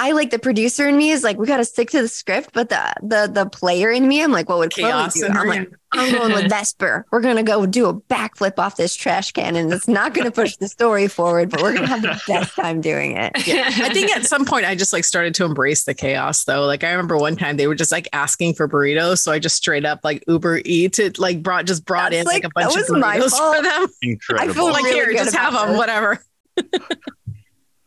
I 0.01 0.13
like 0.13 0.29
the 0.29 0.39
producer 0.39 0.87
in 0.87 0.95
me 0.95 1.09
is 1.09 1.25
like, 1.25 1.37
we 1.37 1.45
got 1.45 1.57
to 1.57 1.65
stick 1.65 1.89
to 1.89 2.01
the 2.01 2.07
script, 2.07 2.51
but 2.53 2.69
the 2.69 2.93
the 3.03 3.29
the 3.31 3.49
player 3.49 3.91
in 3.91 4.07
me, 4.07 4.23
I'm 4.23 4.31
like, 4.31 4.47
what 4.47 4.59
would 4.59 4.71
Chloe 4.71 4.89
Chaos 4.89 5.13
do? 5.15 5.27
I'm 5.27 5.45
like, 5.45 5.69
I'm 5.91 6.11
going 6.13 6.31
with 6.31 6.49
Vesper. 6.49 7.05
We're 7.11 7.19
gonna 7.19 7.43
go 7.43 7.65
do 7.65 7.87
a 7.87 7.93
backflip 7.93 8.57
off 8.59 8.77
this 8.77 8.95
trash 8.95 9.33
can, 9.33 9.57
and 9.57 9.73
it's 9.73 9.89
not 9.89 10.13
gonna 10.13 10.31
push 10.31 10.55
the 10.55 10.69
story 10.69 11.09
forward, 11.09 11.49
but 11.49 11.61
we're 11.61 11.73
gonna 11.73 11.87
have 11.87 12.01
the 12.01 12.17
best 12.29 12.55
time 12.55 12.79
doing 12.79 13.17
it. 13.17 13.33
I 13.37 13.93
think 13.93 14.15
at 14.15 14.25
some 14.25 14.45
point 14.45 14.65
I 14.65 14.73
just 14.73 14.93
like 14.93 15.03
started 15.03 15.35
to 15.35 15.43
embrace 15.43 15.83
the 15.83 15.93
chaos 15.93 16.45
though. 16.45 16.65
Like 16.65 16.85
I 16.85 16.91
remember 16.91 17.17
one 17.17 17.35
time 17.35 17.57
they 17.57 17.67
were 17.67 17.75
just 17.75 17.91
like 17.91 18.07
asking 18.13 18.53
for 18.53 18.69
burritos, 18.69 19.17
so 19.17 19.33
I 19.33 19.39
just 19.39 19.57
straight 19.57 19.83
up 19.83 19.99
like 20.05 20.23
Uber 20.29 20.61
Eats 20.63 20.99
it, 20.99 21.19
like 21.19 21.43
brought 21.43 21.65
just 21.65 21.83
brought 21.83 22.11
That's 22.11 22.21
in 22.21 22.25
like, 22.25 22.43
like- 22.45 22.45
a 22.45 22.49
bunch 22.55 22.73
that 22.75 22.83
of 22.83 22.89
was 22.89 23.01
my 23.01 23.17
burritos 23.17 23.55
for 23.57 23.61
them. 23.63 23.87
Incredible. 24.01 24.49
I 24.49 24.53
feel 24.53 24.71
Like 24.71 24.83
really 24.85 24.95
here, 24.95 25.11
just 25.13 25.35
have 25.35 25.51
them, 25.53 25.69
this. 25.71 25.77
whatever. 25.77 26.23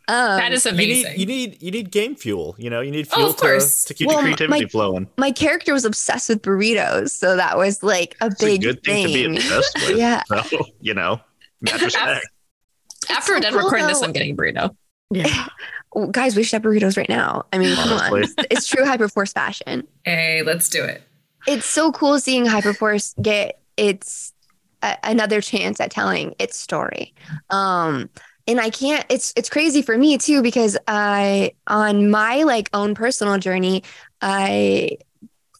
Um, 0.08 0.36
that 0.38 0.52
is 0.52 0.64
You 0.64 0.72
amazing. 0.72 1.12
need, 1.12 1.20
you 1.20 1.26
need 1.26 1.62
you 1.62 1.70
need 1.70 1.90
game 1.90 2.16
fuel. 2.16 2.56
You 2.58 2.70
know, 2.70 2.80
you 2.80 2.90
need 2.90 3.06
Oh, 3.12 3.16
fuel 3.16 3.30
of 3.30 3.36
course. 3.36 3.82
to, 3.84 3.88
to 3.88 3.94
keep 3.94 4.06
Well, 4.08 4.16
your 4.16 4.22
creativity 4.24 4.48
Creativity 4.52 4.70
flowing. 4.70 5.08
my 5.16 5.30
character 5.30 5.72
was 5.72 5.84
obsessed 5.84 6.28
with 6.28 6.42
burritos, 6.42 7.10
so 7.10 7.36
that 7.36 7.56
was 7.56 7.82
like 7.82 8.16
a 8.20 8.26
It's 8.26 8.42
a 8.42 8.46
big 8.46 8.62
good 8.62 8.82
thing, 8.82 9.06
to 9.06 9.12
be 9.12 9.22
thing. 9.24 9.36
obsessed 9.36 9.74
with. 9.88 9.98
Yeah. 9.98 10.22
So, 10.26 10.42
you 10.80 10.94
know, 10.94 11.20
mad. 11.60 11.80
After 13.10 13.32
so 13.32 13.34
we're 13.34 13.40
done 13.40 13.52
cool, 13.52 13.62
recording 13.62 13.86
this. 13.88 14.02
I'm 14.02 14.12
getting 14.12 14.32
a 14.32 14.36
burrito. 14.36 14.74
Yeah. 15.10 15.46
Oh, 15.94 16.06
guys, 16.06 16.34
we 16.34 16.42
should 16.42 16.54
have 16.54 16.62
burritos 16.62 16.96
right 16.96 17.10
now. 17.10 17.44
I 17.52 17.58
mean, 17.58 17.76
come 17.76 17.92
on. 17.92 18.24
It's 18.50 18.66
true 18.66 18.82
Hyperforce 18.86 19.34
fashion. 19.34 19.86
Hey, 20.06 20.42
let's 20.42 20.70
do 20.70 20.82
it. 20.82 21.02
It's 21.46 21.66
so 21.66 21.92
cool 21.92 22.18
seeing 22.18 22.46
Hyperforce 22.46 23.12
get 23.20 23.60
its 23.76 24.32
a, 24.82 24.96
another 25.04 25.42
chance 25.42 25.80
at 25.80 25.90
telling 25.90 26.34
its 26.38 26.56
story. 26.56 27.12
Um, 27.50 28.08
and 28.46 28.60
I 28.60 28.70
can't. 28.70 29.04
It's 29.08 29.32
it's 29.36 29.48
crazy 29.48 29.82
for 29.82 29.96
me 29.96 30.18
too 30.18 30.42
because 30.42 30.76
I 30.88 31.52
on 31.66 32.10
my 32.10 32.42
like 32.42 32.68
own 32.72 32.94
personal 32.94 33.38
journey, 33.38 33.82
I 34.20 34.98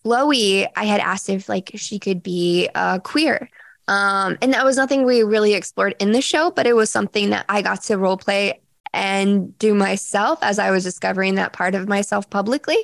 Chloe, 0.02 0.66
I 0.76 0.84
had 0.84 1.00
asked 1.00 1.28
if 1.28 1.48
like 1.48 1.72
she 1.74 1.98
could 1.98 2.22
be 2.22 2.68
uh, 2.74 2.98
queer. 2.98 3.48
Um, 3.88 4.38
and 4.40 4.52
that 4.54 4.64
was 4.64 4.76
nothing 4.76 5.04
we 5.04 5.22
really 5.22 5.54
explored 5.54 5.94
in 5.98 6.12
the 6.12 6.22
show, 6.22 6.50
but 6.50 6.66
it 6.66 6.74
was 6.74 6.90
something 6.90 7.30
that 7.30 7.44
I 7.48 7.62
got 7.62 7.82
to 7.84 7.98
role 7.98 8.16
play 8.16 8.60
and 8.94 9.56
do 9.58 9.74
myself 9.74 10.38
as 10.42 10.58
I 10.58 10.70
was 10.70 10.84
discovering 10.84 11.36
that 11.36 11.52
part 11.52 11.74
of 11.74 11.88
myself 11.88 12.28
publicly. 12.30 12.76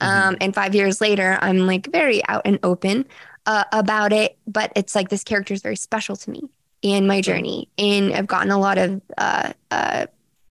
Um, 0.00 0.36
and 0.40 0.54
five 0.54 0.74
years 0.74 1.00
later, 1.00 1.38
I'm 1.40 1.66
like 1.66 1.90
very 1.90 2.24
out 2.28 2.42
and 2.44 2.58
open 2.62 3.06
uh, 3.46 3.64
about 3.72 4.12
it. 4.12 4.36
But 4.46 4.72
it's 4.76 4.94
like 4.94 5.08
this 5.08 5.24
character 5.24 5.54
is 5.54 5.62
very 5.62 5.76
special 5.76 6.16
to 6.16 6.30
me 6.30 6.42
in 6.84 7.06
my 7.06 7.22
journey. 7.22 7.66
And 7.78 8.12
I've 8.12 8.26
gotten 8.26 8.50
a 8.50 8.58
lot 8.58 8.76
of, 8.76 9.00
uh, 9.16 9.54
uh, 9.70 10.06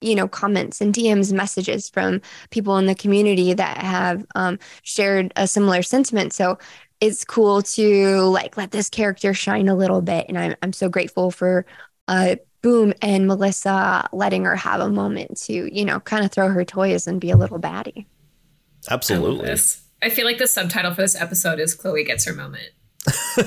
you 0.01 0.13
know, 0.13 0.27
comments 0.27 0.81
and 0.81 0.93
DMs, 0.93 1.31
messages 1.31 1.89
from 1.89 2.21
people 2.49 2.77
in 2.77 2.85
the 2.85 2.93
community 2.93 3.53
that 3.53 3.77
have 3.77 4.25
um, 4.35 4.59
shared 4.83 5.31
a 5.37 5.47
similar 5.47 5.81
sentiment. 5.81 6.33
So 6.33 6.59
it's 6.99 7.23
cool 7.23 7.61
to 7.61 8.19
like 8.23 8.57
let 8.57 8.71
this 8.71 8.89
character 8.89 9.33
shine 9.33 9.69
a 9.69 9.75
little 9.75 10.01
bit. 10.01 10.25
And 10.27 10.37
I'm, 10.37 10.55
I'm 10.61 10.73
so 10.73 10.89
grateful 10.89 11.31
for 11.31 11.65
uh, 12.09 12.35
Boom 12.61 12.93
and 13.01 13.25
Melissa 13.25 14.09
letting 14.11 14.43
her 14.43 14.57
have 14.57 14.81
a 14.81 14.89
moment 14.89 15.39
to, 15.43 15.73
you 15.73 15.85
know, 15.85 16.01
kind 16.01 16.25
of 16.25 16.31
throw 16.31 16.49
her 16.49 16.65
toys 16.65 17.07
and 17.07 17.21
be 17.21 17.31
a 17.31 17.37
little 17.37 17.59
baddie. 17.59 18.05
Absolutely. 18.89 19.45
this. 19.45 19.81
I 20.01 20.09
feel 20.09 20.25
like 20.25 20.39
the 20.39 20.47
subtitle 20.47 20.93
for 20.93 21.01
this 21.01 21.19
episode 21.19 21.59
is 21.61 21.73
Chloe 21.73 22.03
gets 22.03 22.25
her 22.25 22.33
moment. 22.33 22.71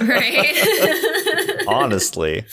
right? 0.00 0.54
Honestly. 1.68 2.44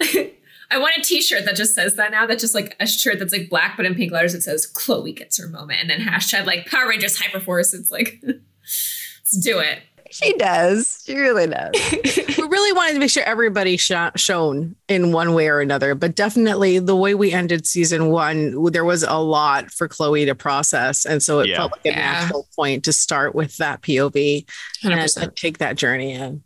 I 0.68 0.78
want 0.78 0.96
a 0.98 1.00
t-shirt 1.02 1.44
that 1.44 1.54
just 1.54 1.74
says 1.74 1.94
that 1.94 2.10
now. 2.10 2.26
That's 2.26 2.42
just 2.42 2.54
like 2.54 2.74
a 2.80 2.86
shirt 2.86 3.18
that's 3.20 3.32
like 3.32 3.48
black, 3.48 3.76
but 3.76 3.86
in 3.86 3.94
pink 3.94 4.10
letters 4.12 4.34
it 4.34 4.42
says 4.42 4.66
Chloe 4.66 5.12
gets 5.12 5.38
her 5.38 5.46
moment. 5.48 5.80
And 5.80 5.88
then 5.88 6.00
hashtag 6.00 6.44
like 6.44 6.66
Power 6.66 6.88
Rangers 6.88 7.18
Hyperforce. 7.18 7.72
It's 7.72 7.90
like, 7.90 8.20
let's 8.24 9.38
do 9.42 9.58
it. 9.60 9.80
She 10.10 10.32
does. 10.34 11.02
She 11.04 11.14
really 11.16 11.46
does. 11.48 11.72
we 12.38 12.44
really 12.44 12.72
wanted 12.72 12.94
to 12.94 12.98
make 13.00 13.10
sure 13.10 13.24
everybody 13.24 13.76
sh- 13.76 13.92
shown 14.14 14.76
in 14.88 15.10
one 15.12 15.34
way 15.34 15.48
or 15.48 15.60
another, 15.60 15.94
but 15.96 16.14
definitely 16.14 16.78
the 16.78 16.94
way 16.96 17.14
we 17.14 17.32
ended 17.32 17.66
season 17.66 18.10
one, 18.10 18.70
there 18.70 18.84
was 18.84 19.02
a 19.02 19.16
lot 19.18 19.70
for 19.72 19.88
Chloe 19.88 20.24
to 20.24 20.34
process, 20.36 21.04
and 21.06 21.22
so 21.22 21.40
it 21.40 21.48
Yeah. 21.48 21.56
felt 21.56 21.72
like 21.72 21.86
a 21.86 21.88
Yeah. 21.90 22.12
natural 22.22 22.48
point 22.54 22.84
to 22.84 22.92
start 22.92 23.34
with 23.34 23.56
that 23.56 23.82
POV 23.82 24.46
100%. 24.84 25.22
and 25.24 25.36
take 25.36 25.58
that 25.58 25.74
journey 25.76 26.12
in. 26.12 26.42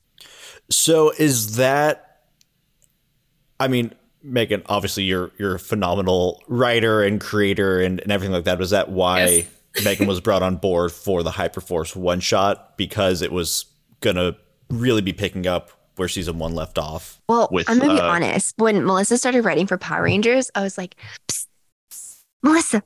So 0.71 1.11
is 1.11 1.57
that 1.57 2.07
I 3.59 3.69
mean, 3.69 3.93
Meghan, 4.27 4.63
obviously 4.67 5.05
you're 5.05 5.31
you're 5.39 5.57
a 5.57 5.59
phenomenal 5.59 6.43
writer 6.49 7.03
and 7.03 7.21
creator 7.21 7.81
and, 7.81 8.01
and 8.01 8.11
everything 8.11 8.33
like 8.33 8.45
that. 8.45 8.59
Was 8.59 8.71
that 8.71 8.89
why 8.91 9.25
Yes. 9.25 9.47
Meghan 9.85 10.07
was 10.09 10.21
brought 10.21 10.43
on 10.43 10.57
board 10.57 10.91
for 10.91 11.23
the 11.23 11.31
Hyperforce 11.31 11.95
one 11.95 12.21
shot? 12.21 12.77
Because 12.77 13.23
it 13.23 13.31
was 13.31 13.67
gonna 14.01 14.37
really 14.71 15.03
be 15.03 15.13
picking 15.13 15.47
up 15.47 15.71
where 15.97 16.09
season 16.09 16.39
one 16.39 16.55
left 16.55 16.79
off. 16.79 17.21
Well, 17.29 17.49
With, 17.51 17.69
I'm 17.69 17.79
gonna 17.79 17.95
be 17.95 18.01
uh, 18.01 18.09
honest. 18.09 18.55
When 18.57 18.85
Melissa 18.85 19.19
started 19.19 19.45
writing 19.45 19.67
for 19.67 19.77
Power 19.77 20.05
Rangers, 20.05 20.51
I 20.55 20.63
was 20.63 20.79
like, 20.79 20.97
psst, 21.29 21.47
psst, 21.91 22.23
Melissa, 22.43 22.83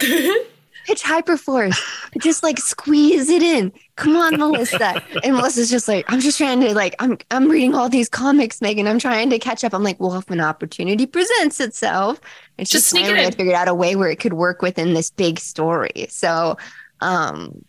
psst, 0.00 0.46
pitch 0.86 1.02
Hyperforce. 1.02 1.78
Just 2.20 2.42
like 2.42 2.58
squeeze 2.58 3.28
it 3.28 3.42
in. 3.42 3.72
Come 3.96 4.16
on, 4.16 4.36
Melissa. 4.38 5.02
And 5.22 5.34
Melissa's 5.34 5.70
just 5.70 5.88
like, 5.88 6.04
I'm 6.08 6.20
just 6.20 6.38
trying 6.38 6.60
to 6.60 6.74
like, 6.74 6.94
I'm 6.98 7.18
I'm 7.30 7.48
reading 7.48 7.74
all 7.74 7.88
these 7.88 8.08
comics, 8.08 8.60
Meghan. 8.60 8.88
I'm 8.88 8.98
trying 8.98 9.30
to 9.30 9.38
catch 9.38 9.64
up. 9.64 9.74
I'm 9.74 9.82
like, 9.82 10.00
well, 10.00 10.14
if 10.16 10.30
an 10.30 10.40
opportunity 10.40 11.06
presents 11.06 11.60
itself, 11.60 12.20
it's 12.58 12.70
Just 12.70 12.84
just, 12.84 12.90
sneak 12.90 13.04
it 13.04 13.08
finally 13.08 13.24
I 13.24 13.26
in. 13.28 13.32
figured 13.32 13.54
out 13.54 13.68
a 13.68 13.74
way 13.74 13.96
where 13.96 14.10
it 14.10 14.18
could 14.20 14.32
work 14.34 14.62
within 14.62 14.94
this 14.94 15.10
big 15.10 15.38
story. 15.38 16.06
So, 16.08 16.56
um. 17.00 17.64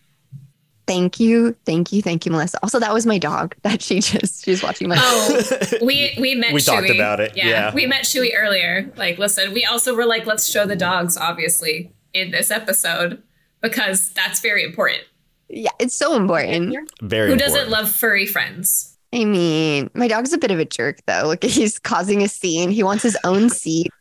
Thank 0.86 1.18
you, 1.18 1.56
thank 1.66 1.94
you, 1.94 2.02
thank 2.02 2.26
you, 2.26 2.32
Melissa. 2.34 2.60
Also, 2.62 2.78
that 2.78 2.94
was 2.94 3.06
my 3.06 3.18
dog 3.18 3.56
that 3.62 3.82
she 3.82 4.02
just 4.02 4.44
she's 4.44 4.62
watching 4.62 4.90
my. 4.90 4.98
Oh, 5.00 5.42
we 5.82 6.14
we 6.20 6.36
met. 6.36 6.54
We 6.54 6.60
talked 6.60 6.90
about 6.90 7.22
it, 7.22 7.38
yeah. 7.38 7.74
we 7.74 7.86
met 7.88 8.04
Chewy 8.04 8.32
earlier. 8.38 8.92
Like, 8.98 9.18
listen, 9.18 9.54
we 9.54 9.64
also 9.64 9.96
were 9.96 10.06
like, 10.06 10.26
let's 10.26 10.46
show 10.46 10.66
the 10.66 10.76
dogs, 10.76 11.16
obviously, 11.16 11.94
in 12.14 12.32
this 12.32 12.52
episode 12.52 13.22
because 13.62 14.12
that's 14.14 14.40
very 14.40 14.64
important. 14.64 15.04
Yeah, 15.50 15.72
it's 15.80 15.96
so 15.96 16.16
important. 16.16 16.76
Very 17.02 17.28
Who 17.28 17.34
important. 17.34 17.40
doesn't 17.40 17.70
love 17.70 17.90
furry 17.90 18.26
friends? 18.26 18.98
I 19.14 19.26
mean, 19.26 19.90
my 19.94 20.08
dog's 20.08 20.34
a 20.34 20.38
bit 20.38 20.52
of 20.52 20.60
a 20.60 20.66
jerk 20.66 21.00
though. 21.06 21.24
Look, 21.28 21.44
he's 21.44 21.78
causing 21.80 22.24
a 22.24 22.28
scene. 22.28 22.72
He 22.72 22.84
wants 22.84 23.04
his 23.04 23.18
own 23.24 23.50
seat. 23.50 23.92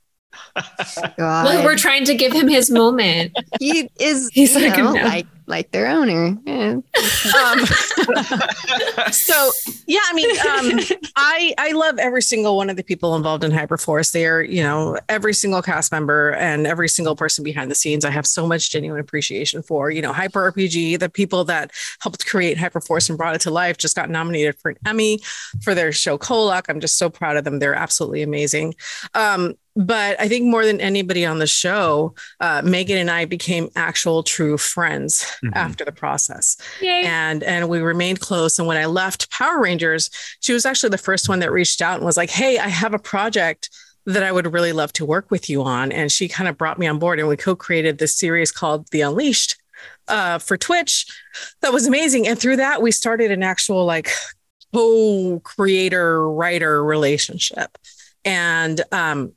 God. 1.17 1.45
Well, 1.45 1.65
we're 1.65 1.77
trying 1.77 2.05
to 2.07 2.15
give 2.15 2.33
him 2.33 2.49
his 2.49 2.71
moment. 2.71 3.37
he 3.61 3.91
is 4.01 4.29
He's 4.33 4.55
you 4.55 4.69
like, 4.69 4.79
know, 4.79 4.93
no. 4.93 5.03
like 5.05 5.27
like 5.47 5.71
their 5.73 5.87
owner. 5.87 6.37
Yeah. 6.47 6.73
Um, 6.73 7.67
so 9.13 9.51
yeah, 9.87 10.01
I 10.05 10.13
mean, 10.15 10.31
um, 10.41 10.99
I 11.17 11.55
I 11.59 11.73
love 11.73 11.99
every 11.99 12.23
single 12.23 12.57
one 12.57 12.71
of 12.71 12.77
the 12.77 12.83
people 12.83 13.17
involved 13.17 13.45
in 13.45 13.51
Hyperforce. 13.51 14.13
They're 14.13 14.43
you 14.43 14.63
know 14.63 14.99
every 15.09 15.35
single 15.35 15.63
cast 15.63 15.93
member 15.93 16.33
and 16.35 16.67
every 16.67 16.89
single 16.89 17.17
person 17.17 17.45
behind 17.45 17.71
the 17.71 17.75
scenes. 17.75 18.05
I 18.05 18.11
have 18.11 18.27
so 18.27 18.47
much 18.47 18.71
genuine 18.71 19.01
appreciation 19.01 19.63
for. 19.63 19.91
You 19.91 20.03
know, 20.03 20.13
Hyper 20.13 20.51
RPG, 20.53 20.99
the 20.99 21.09
people 21.09 21.45
that 21.45 21.73
helped 22.01 22.25
create 22.27 22.57
Hyperforce 22.57 23.09
and 23.09 23.19
brought 23.19 23.35
it 23.35 23.41
to 23.43 23.51
life, 23.51 23.77
just 23.79 23.97
got 23.97 24.11
nominated 24.11 24.57
for 24.59 24.71
an 24.71 24.79
Emmy 24.87 25.21
for 25.63 25.75
their 25.75 25.93
show 25.93 26.19
Kolak. 26.19 26.69
I'm 26.69 26.81
just 26.81 26.99
so 26.99 27.11
proud 27.11 27.37
of 27.37 27.45
them. 27.45 27.59
They're 27.59 27.75
absolutely 27.75 28.23
amazing. 28.23 28.75
Um, 29.15 29.55
but 29.75 30.21
I 30.21 30.29
think 30.29 30.45
more 30.47 30.67
than 30.67 30.81
anybody 30.81 31.25
on 31.25 31.39
the 31.39 31.47
show, 31.47 32.15
uh, 32.41 32.61
Meghan 32.63 33.01
and 33.01 33.11
I 33.11 33.25
became 33.25 33.71
actual 33.75 34.23
true 34.23 34.59
friends 34.59 35.25
Mhm. 35.43 35.53
after 35.55 35.85
the 35.85 35.93
process. 35.93 36.57
Yay. 36.81 37.05
and 37.05 37.43
and 37.43 37.69
we 37.69 37.81
remained 37.81 38.21
close. 38.21 38.59
And 38.59 38.69
when 38.69 38.77
i 38.77 38.85
left 38.87 39.31
power 39.31 39.61
rangers 39.61 40.11
she 40.41 40.53
was 40.53 40.67
actually 40.67 40.91
the 40.91 40.99
first 40.99 41.29
one 41.29 41.39
that 41.41 41.51
reached 41.53 41.81
out 41.81 41.97
and 41.97 42.05
was 42.05 42.17
like 42.17 42.31
hey 42.31 42.59
i 42.59 42.69
have 42.69 42.93
a 42.95 42.99
project 42.99 43.71
that 44.07 44.23
i 44.23 44.31
would 44.33 44.53
really 44.53 44.73
love 44.73 44.93
to 44.95 45.05
work 45.07 45.31
with 45.31 45.49
you 45.49 45.63
on. 45.63 45.91
And 45.93 46.11
she 46.13 46.29
kind 46.29 46.49
of 46.49 46.59
brought 46.59 46.79
me 46.79 46.87
on 46.87 46.99
board 46.99 47.19
and 47.19 47.29
we 47.29 47.37
co-created 47.37 47.99
this 47.99 48.17
series 48.19 48.51
called 48.53 48.89
the 48.91 49.01
unleashed 49.03 49.57
uh, 50.09 50.39
for 50.39 50.57
twitch. 50.57 51.07
That 51.63 51.73
was 51.73 51.87
amazing. 51.87 52.27
And 52.29 52.39
through 52.39 52.57
that 52.57 52.83
we 52.83 52.91
started 52.93 53.31
an 53.31 53.43
actual 53.43 53.85
like 53.85 54.11
co-creator 54.75 56.29
writer 56.31 56.83
relationship. 56.85 57.79
And 58.25 58.81
um 58.93 59.33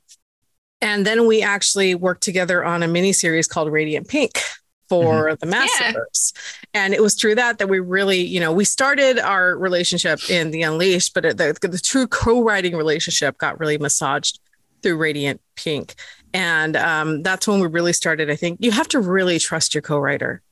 and 0.80 1.06
then 1.06 1.26
we 1.26 1.42
actually 1.42 1.94
worked 1.94 2.22
together 2.22 2.64
on 2.64 2.82
a 2.82 2.88
mini 2.88 3.12
series 3.12 3.46
called 3.46 3.70
radiant 3.70 4.08
pink 4.08 4.40
for 4.88 5.36
the 5.40 5.46
Massiverse. 5.46 6.32
And 6.72 6.94
it 6.94 7.02
was 7.02 7.14
through 7.14 7.34
that 7.36 7.58
that 7.58 7.68
we 7.68 7.80
really, 7.80 8.20
you 8.20 8.38
know, 8.38 8.52
we 8.52 8.64
started 8.64 9.18
our 9.18 9.56
relationship 9.56 10.20
in 10.30 10.52
the 10.52 10.62
Unleashed, 10.62 11.12
but 11.12 11.24
it- 11.24 11.38
the, 11.38 11.56
the 11.60 11.78
true 11.78 12.06
co-writing 12.06 12.76
relationship 12.76 13.36
got 13.38 13.58
really 13.58 13.78
massaged 13.78 14.38
through 14.82 14.96
Radiant 14.96 15.40
Pink. 15.56 15.94
And 16.32 16.76
um, 16.76 17.22
that's 17.22 17.48
when 17.48 17.60
we 17.60 17.66
really 17.66 17.92
started. 17.92 18.30
I 18.30 18.36
think 18.36 18.58
you 18.60 18.70
have 18.70 18.88
to 18.88 19.00
really 19.00 19.38
trust 19.38 19.74
your 19.74 19.82
co-writer. 19.82 20.42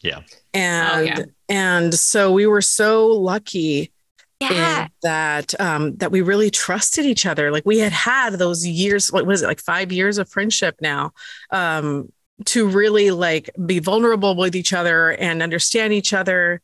Yeah. 0.00 0.20
And 0.52 1.06
yeah. 1.06 1.24
and 1.48 1.94
so 1.94 2.32
we 2.32 2.46
were 2.46 2.62
so 2.62 3.06
lucky 3.06 3.92
Yeah. 4.40 4.84
in 4.84 4.90
that 5.02 5.58
um, 5.60 5.96
that 5.96 6.10
we 6.10 6.20
really 6.20 6.50
trusted 6.50 7.06
each 7.06 7.24
other. 7.24 7.50
Like 7.50 7.64
we 7.64 7.78
had 7.78 7.92
had 7.92 8.34
those 8.34 8.66
years. 8.66 9.10
What 9.12 9.26
was 9.26 9.42
it? 9.42 9.46
Like 9.46 9.60
five 9.60 9.92
years 9.92 10.18
of 10.18 10.28
friendship 10.28 10.76
now. 10.80 11.12
Um, 11.50 12.12
to 12.46 12.66
really 12.66 13.10
like 13.10 13.50
be 13.64 13.78
vulnerable 13.78 14.36
with 14.36 14.56
each 14.56 14.72
other 14.72 15.12
and 15.12 15.42
understand 15.42 15.92
each 15.92 16.12
other 16.12 16.60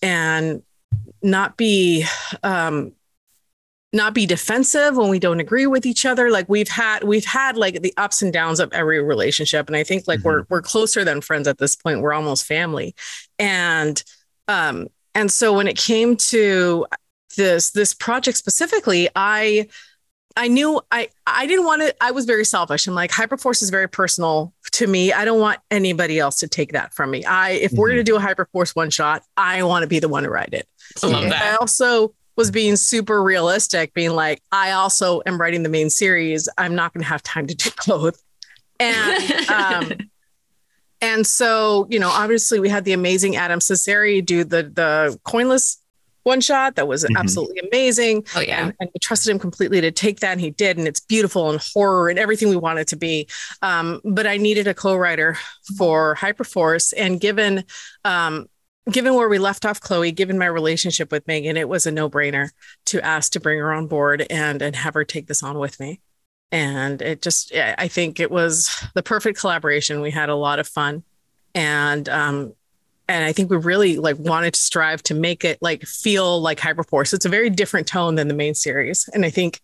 and 0.00 0.62
not 1.22 1.56
be 1.56 2.04
um 2.44 2.92
not 3.92 4.14
be 4.14 4.26
defensive 4.26 4.96
when 4.96 5.08
we 5.08 5.18
don't 5.18 5.40
agree 5.40 5.66
with 5.66 5.86
each 5.86 6.04
other 6.04 6.30
like 6.30 6.48
we've 6.48 6.68
had 6.68 7.02
we've 7.04 7.24
had 7.24 7.56
like 7.56 7.80
the 7.82 7.92
ups 7.96 8.22
and 8.22 8.32
downs 8.32 8.60
of 8.60 8.72
every 8.72 9.02
relationship 9.02 9.66
and 9.66 9.76
i 9.76 9.82
think 9.82 10.06
like 10.06 10.20
we're 10.20 10.44
we're 10.48 10.62
closer 10.62 11.04
than 11.04 11.20
friends 11.20 11.48
at 11.48 11.58
this 11.58 11.74
point 11.74 12.00
we're 12.00 12.12
almost 12.12 12.44
family 12.44 12.94
and 13.38 14.04
um 14.46 14.86
and 15.14 15.32
so 15.32 15.52
when 15.52 15.66
it 15.66 15.76
came 15.76 16.16
to 16.16 16.86
this 17.38 17.70
this 17.70 17.94
project 17.94 18.36
specifically 18.36 19.08
i 19.16 19.66
I 20.36 20.46
knew 20.46 20.80
I 20.92 21.08
I 21.26 21.46
didn't 21.46 21.64
want 21.64 21.82
to. 21.82 21.92
I 22.00 22.12
was 22.12 22.24
very 22.24 22.44
selfish. 22.44 22.86
I'm 22.86 22.94
like 22.94 23.10
Hyperforce 23.10 23.60
is 23.60 23.70
very 23.70 23.88
personal 23.88 24.54
to 24.72 24.86
me. 24.86 25.12
I 25.12 25.24
don't 25.24 25.40
want 25.40 25.58
anybody 25.68 26.20
else 26.20 26.36
to 26.40 26.46
take 26.48 26.72
that 26.74 26.94
from 26.94 27.10
me. 27.10 27.24
I 27.24 27.52
if 27.52 27.72
we're 27.72 27.88
Mhm. 27.88 27.92
gonna 27.92 28.02
do 28.04 28.16
a 28.16 28.20
Hyperforce 28.20 28.76
one 28.76 28.90
shot, 28.90 29.24
I 29.36 29.64
want 29.64 29.82
to 29.82 29.88
be 29.88 29.98
the 29.98 30.08
one 30.08 30.22
to 30.22 30.30
write 30.30 30.50
it. 30.52 30.68
I 31.02 31.06
love 31.08 31.22
And 31.24 31.32
that. 31.32 31.42
I 31.42 31.56
also 31.56 32.14
was 32.36 32.52
being 32.52 32.76
super 32.76 33.20
realistic, 33.20 33.94
being 33.94 34.12
like, 34.12 34.40
I 34.52 34.70
also 34.72 35.22
am 35.26 35.40
writing 35.40 35.64
the 35.64 35.68
main 35.70 35.90
series. 35.90 36.48
I'm 36.56 36.76
not 36.76 36.94
going 36.94 37.02
to 37.02 37.08
have 37.08 37.22
time 37.24 37.48
to 37.48 37.54
do 37.56 37.70
both. 37.88 38.22
And, 38.78 39.50
um, 39.50 39.92
and 41.00 41.26
so, 41.26 41.88
you 41.90 41.98
know, 41.98 42.10
obviously 42.10 42.60
we 42.60 42.68
had 42.68 42.84
the 42.84 42.92
amazing 42.92 43.34
Adam 43.34 43.58
Cesare 43.60 44.20
do 44.24 44.44
the, 44.44 44.62
the 44.62 45.18
coinless 45.24 45.78
one 46.28 46.40
shot 46.40 46.76
that 46.76 46.86
was 46.86 47.04
Mhm. 47.04 47.16
absolutely 47.18 47.60
amazing. 47.68 48.24
Oh 48.36 48.40
yeah. 48.40 48.62
And, 48.62 48.74
and 48.78 48.90
we 48.94 48.98
trusted 49.00 49.30
him 49.32 49.38
completely 49.38 49.80
to 49.80 49.90
take 49.90 50.20
that, 50.20 50.32
and 50.32 50.40
he 50.40 50.50
did. 50.50 50.78
And 50.78 50.86
it's 50.86 51.00
beautiful 51.00 51.50
and 51.50 51.60
horror 51.60 52.08
and 52.08 52.18
everything 52.18 52.48
we 52.48 52.56
want 52.56 52.78
it 52.78 52.86
to 52.88 52.96
be. 52.96 53.26
Um, 53.62 54.00
but 54.04 54.26
I 54.26 54.36
needed 54.36 54.66
a 54.68 54.74
co-writer 54.74 55.36
for 55.76 56.14
Hyperforce, 56.14 56.94
and 56.96 57.20
given 57.20 57.64
um, 58.04 58.46
given 58.90 59.14
where 59.14 59.28
we 59.28 59.38
left 59.38 59.66
off, 59.66 59.80
Chloe, 59.80 60.12
given 60.12 60.38
my 60.38 60.46
relationship 60.46 61.12
with 61.12 61.26
Meghan, 61.26 61.56
it 61.56 61.68
was 61.68 61.84
a 61.86 61.90
no-brainer 61.90 62.48
to 62.86 63.04
ask 63.04 63.32
to 63.32 63.40
bring 63.40 63.58
her 63.58 63.72
on 63.72 63.86
board 63.86 64.26
and 64.30 64.62
and 64.62 64.76
have 64.76 64.94
her 64.94 65.04
take 65.04 65.26
this 65.26 65.42
on 65.42 65.58
with 65.58 65.78
me. 65.80 66.00
And 66.50 67.02
it 67.02 67.20
just, 67.20 67.52
I 67.54 67.74
I 67.84 67.88
think 67.88 68.20
it 68.20 68.30
was 68.30 68.70
the 68.94 69.02
perfect 69.02 69.38
collaboration. 69.38 70.00
We 70.00 70.10
had 70.10 70.30
a 70.30 70.34
lot 70.34 70.58
of 70.58 70.66
fun, 70.66 71.02
and 71.54 72.08
um, 72.08 72.54
and 73.08 73.24
I 73.24 73.32
think 73.32 73.50
we 73.50 73.56
really 73.56 73.96
like 73.96 74.18
wanted 74.18 74.54
to 74.54 74.60
strive 74.60 75.02
to 75.04 75.14
make 75.14 75.44
it 75.44 75.58
like 75.60 75.82
feel 75.84 76.40
like 76.40 76.58
Hyperforce. 76.58 77.14
It's 77.14 77.24
a 77.24 77.28
very 77.28 77.50
different 77.50 77.86
tone 77.86 78.14
than 78.16 78.28
the 78.28 78.34
main 78.34 78.54
series, 78.54 79.08
and 79.14 79.24
I 79.24 79.30
think 79.30 79.60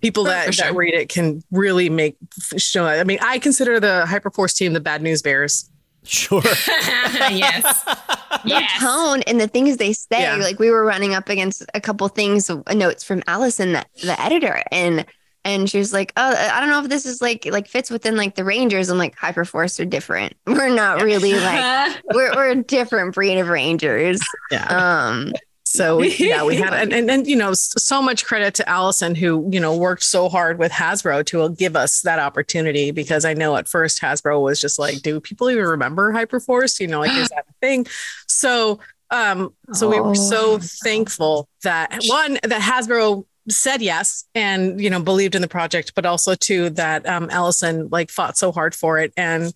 people 0.00 0.24
that, 0.24 0.54
sure. 0.54 0.66
that 0.66 0.76
read 0.76 0.94
it 0.94 1.08
can 1.08 1.42
really 1.50 1.90
make 1.90 2.16
show. 2.56 2.86
I 2.86 3.04
mean, 3.04 3.18
I 3.22 3.38
consider 3.38 3.80
the 3.80 4.04
Hyperforce 4.06 4.56
team 4.56 4.72
the 4.72 4.80
Bad 4.80 5.02
News 5.02 5.22
Bears. 5.22 5.68
Sure. 6.02 6.42
yes. 6.44 7.84
the 7.84 8.40
Yes. 8.44 8.80
tone 8.80 9.22
and 9.26 9.40
the 9.40 9.48
things 9.48 9.76
they 9.76 9.92
say. 9.92 10.22
Yeah. 10.22 10.36
Like 10.36 10.58
we 10.58 10.70
were 10.70 10.84
running 10.84 11.14
up 11.14 11.28
against 11.28 11.62
a 11.74 11.80
couple 11.80 12.08
things, 12.08 12.48
uh, 12.48 12.62
notes 12.72 13.04
from 13.04 13.22
Allison, 13.26 13.72
the, 13.72 13.84
the 14.02 14.18
editor, 14.20 14.62
and 14.72 15.04
and 15.50 15.68
she 15.68 15.78
was 15.78 15.92
like, 15.92 16.12
"Oh, 16.16 16.34
I 16.36 16.60
don't 16.60 16.70
know 16.70 16.82
if 16.82 16.88
this 16.88 17.04
is 17.06 17.20
like 17.20 17.46
like 17.46 17.68
fits 17.68 17.90
within 17.90 18.16
like 18.16 18.34
the 18.34 18.44
Rangers." 18.44 18.88
I'm 18.88 18.98
like, 18.98 19.16
Hyperforce 19.16 19.78
are 19.80 19.84
different. 19.84 20.34
We're 20.46 20.68
not 20.74 21.02
really 21.02 21.34
like 21.34 21.96
we're 22.14 22.34
we're 22.34 22.50
a 22.50 22.62
different 22.62 23.14
breed 23.14 23.38
of 23.38 23.48
Rangers. 23.48 24.20
Yeah. 24.50 24.66
Um, 24.66 25.32
So 25.64 25.98
we, 25.98 26.12
yeah, 26.16 26.42
we 26.42 26.56
had 26.56 26.72
and, 26.82 26.92
and 26.92 27.08
and 27.10 27.26
you 27.28 27.36
know 27.36 27.52
so 27.54 28.02
much 28.02 28.24
credit 28.24 28.54
to 28.54 28.68
Allison 28.68 29.14
who 29.14 29.48
you 29.52 29.60
know 29.60 29.76
worked 29.76 30.02
so 30.02 30.28
hard 30.28 30.58
with 30.58 30.72
Hasbro 30.72 31.24
to 31.26 31.50
give 31.50 31.76
us 31.76 32.00
that 32.02 32.18
opportunity 32.18 32.90
because 32.90 33.24
I 33.24 33.34
know 33.34 33.54
at 33.56 33.68
first 33.68 34.00
Hasbro 34.02 34.42
was 34.42 34.60
just 34.60 34.78
like, 34.80 35.02
do 35.02 35.20
people 35.20 35.48
even 35.48 35.64
remember 35.64 36.12
Hyperforce? 36.12 36.80
You 36.80 36.88
know, 36.88 36.98
like 37.00 37.12
is 37.12 37.28
that 37.28 37.44
a 37.48 37.52
thing? 37.60 37.86
So 38.26 38.80
um 39.12 39.52
so 39.72 39.88
we 39.88 40.00
were 40.00 40.14
so 40.14 40.54
Oh. 40.54 40.58
thankful 40.84 41.48
that 41.62 42.00
one 42.06 42.38
that 42.44 42.60
Hasbro 42.62 43.24
said 43.50 43.82
yes 43.82 44.24
and 44.34 44.80
you 44.80 44.88
know 44.90 45.00
believed 45.00 45.34
in 45.34 45.42
the 45.42 45.48
project, 45.48 45.92
but 45.94 46.06
also 46.06 46.34
too 46.34 46.70
that 46.70 47.06
um 47.08 47.28
Allison 47.30 47.88
like 47.90 48.10
fought 48.10 48.36
so 48.38 48.52
hard 48.52 48.74
for 48.74 48.98
it 48.98 49.12
and 49.16 49.52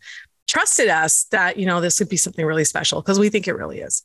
trusted 0.47 0.88
us 0.88 1.24
that 1.30 1.57
you 1.59 1.66
know 1.66 1.80
this 1.80 1.99
would 1.99 2.09
be 2.09 2.16
something 2.16 2.45
really 2.45 2.64
special 2.64 3.01
because 3.01 3.18
we 3.18 3.28
think 3.28 3.49
it 3.49 3.55
really 3.55 3.80
is. 3.80 4.03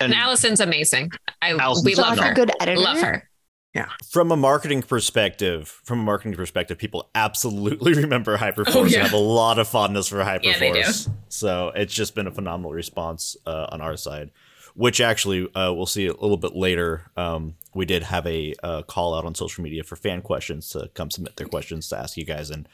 And 0.00 0.12
And 0.12 0.20
Allison's 0.20 0.60
amazing. 0.60 1.10
I 1.42 1.52
Allison's 1.52 1.84
we 1.84 1.94
love 1.94 2.18
her. 2.18 2.34
good 2.34 2.50
editor. 2.60 2.80
Love 2.80 3.00
her. 3.00 3.28
yeah. 3.74 3.88
from 4.12 4.30
a 4.30 4.36
marketing 4.36 4.82
perspective, 4.82 5.80
from 5.84 6.00
a 6.00 6.02
marketing 6.02 6.34
perspective, 6.36 6.78
people 6.78 7.10
absolutely 7.14 7.94
remember 8.02 8.36
Hyperforce 8.38 8.74
Oh, 8.76 8.84
yeah. 8.84 8.98
and 8.98 9.08
have 9.08 9.12
a 9.12 9.16
lot 9.16 9.58
of 9.58 9.66
fondness 9.66 10.06
for 10.08 10.18
Hyperforce. 10.18 10.44
Yeah, 10.44 10.58
they 10.60 10.72
do. 10.72 10.84
So 11.28 11.72
it's 11.74 11.92
just 11.94 12.14
been 12.14 12.26
a 12.26 12.30
phenomenal 12.30 12.72
response 12.72 13.36
uh, 13.46 13.66
on 13.72 13.80
our 13.80 13.96
side, 13.96 14.30
which 14.78 15.00
actually 15.00 15.52
uh, 15.56 15.72
we'll 15.72 15.86
see 15.86 16.06
a 16.06 16.12
little 16.12 16.36
bit 16.36 16.54
later. 16.54 17.10
Um, 17.16 17.56
we 17.74 17.84
did 17.84 18.04
have 18.04 18.24
a 18.28 18.54
uh, 18.62 18.82
call 18.82 19.12
out 19.12 19.24
on 19.24 19.34
social 19.34 19.64
media 19.64 19.82
for 19.82 19.96
fan 19.96 20.22
questions 20.22 20.68
to 20.68 20.88
come 20.94 21.10
submit 21.10 21.34
their 21.34 21.48
questions 21.48 21.88
to 21.88 21.98
ask 21.98 22.16
you 22.16 22.24
guys, 22.24 22.48
and 22.50 22.68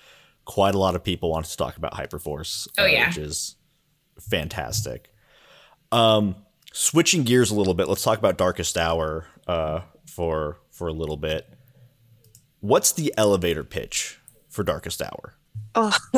quite 0.45 0.75
a 0.75 0.79
lot 0.79 0.95
of 0.95 1.03
people 1.03 1.31
wanted 1.31 1.51
to 1.51 1.57
talk 1.57 1.79
about 1.79 1.95
Hyperforce. 1.95 2.69
Oh, 2.77 2.83
uh, 2.83 2.87
yeah. 2.87 3.09
which 3.09 3.17
is 3.17 3.57
fantastic. 4.21 5.15
Um, 5.93 6.37
switching 6.75 7.23
gears 7.23 7.51
a 7.51 7.55
little 7.55 7.73
bit, 7.73 7.89
let's 7.89 8.03
talk 8.03 8.19
about 8.19 8.37
Darkest 8.37 8.77
Hour 8.77 9.27
uh, 9.47 9.81
for 10.07 10.59
for 10.73 10.89
a 10.89 10.93
little 10.93 11.17
bit. 11.17 11.49
What's 12.61 12.93
the 12.93 13.15
elevator 13.17 13.65
pitch 13.65 14.21
for 14.51 14.63
Darkest 14.63 15.01
Hour? 15.01 15.37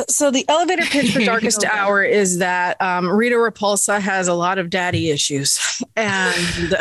So 0.08 0.30
the 0.30 0.44
elevator 0.48 0.84
pitch 0.84 1.12
for 1.12 1.20
Darkest 1.20 1.64
Hour 1.72 2.02
is 2.02 2.38
that 2.38 2.80
um, 2.80 3.08
Rita 3.08 3.36
Repulsa 3.36 4.00
has 4.00 4.28
a 4.28 4.34
lot 4.34 4.58
of 4.58 4.70
daddy 4.70 5.10
issues, 5.10 5.58
and 5.96 6.76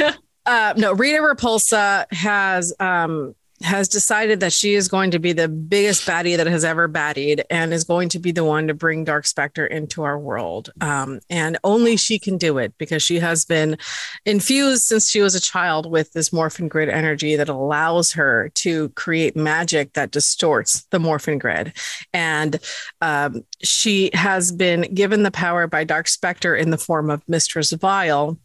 uh, 0.46 0.74
no, 0.76 0.92
Rita 0.92 1.18
Repulsa 1.18 2.06
has 2.12 2.74
um, 2.80 3.34
has 3.62 3.88
decided 3.88 4.40
that 4.40 4.52
she 4.52 4.74
is 4.74 4.88
going 4.88 5.10
to 5.10 5.18
be 5.18 5.32
the 5.32 5.48
biggest 5.48 6.06
baddie 6.06 6.36
that 6.36 6.46
has 6.46 6.64
ever 6.64 6.88
baddied, 6.88 7.42
and 7.50 7.72
is 7.72 7.84
going 7.84 8.08
to 8.10 8.18
be 8.18 8.32
the 8.32 8.44
one 8.44 8.66
to 8.68 8.74
bring 8.74 9.04
Dark 9.04 9.26
Spectre 9.26 9.66
into 9.66 10.02
our 10.02 10.18
world. 10.18 10.70
Um, 10.80 11.20
and 11.28 11.58
only 11.64 11.96
she 11.96 12.18
can 12.18 12.38
do 12.38 12.58
it 12.58 12.72
because 12.78 13.02
she 13.02 13.18
has 13.18 13.44
been 13.44 13.76
infused 14.24 14.82
since 14.82 15.10
she 15.10 15.20
was 15.20 15.34
a 15.34 15.40
child 15.40 15.90
with 15.90 16.12
this 16.12 16.32
morphin 16.32 16.68
grid 16.68 16.88
energy 16.88 17.36
that 17.36 17.48
allows 17.48 18.12
her 18.12 18.50
to 18.56 18.88
create 18.90 19.36
magic 19.36 19.92
that 19.92 20.10
distorts 20.10 20.84
the 20.90 20.98
morphin 20.98 21.38
grid 21.38 21.72
and 22.12 22.58
um, 23.00 23.44
she 23.62 24.10
has 24.14 24.52
been 24.52 24.82
given 24.94 25.22
the 25.22 25.30
power 25.30 25.66
by 25.66 25.84
Dark 25.84 26.08
Spectre 26.08 26.54
in 26.54 26.70
the 26.70 26.78
form 26.78 27.10
of 27.10 27.22
Mistress 27.28 27.72
Vile 27.72 28.38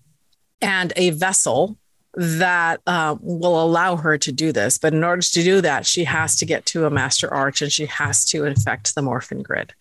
and 0.61 0.93
a 0.95 1.11
vessel 1.11 1.77
that 2.15 2.81
uh, 2.87 3.15
will 3.21 3.61
allow 3.61 3.95
her 3.97 4.17
to 4.17 4.31
do 4.31 4.51
this. 4.51 4.77
But 4.77 4.93
in 4.93 5.03
order 5.03 5.21
to 5.21 5.43
do 5.43 5.61
that, 5.61 5.85
she 5.85 6.03
has 6.05 6.35
to 6.37 6.45
get 6.45 6.65
to 6.67 6.85
a 6.85 6.89
Master 6.89 7.33
Arch 7.33 7.61
and 7.61 7.71
she 7.71 7.85
has 7.87 8.25
to 8.25 8.45
infect 8.45 8.95
the 8.95 9.01
Morphin 9.01 9.41
Grid. 9.43 9.73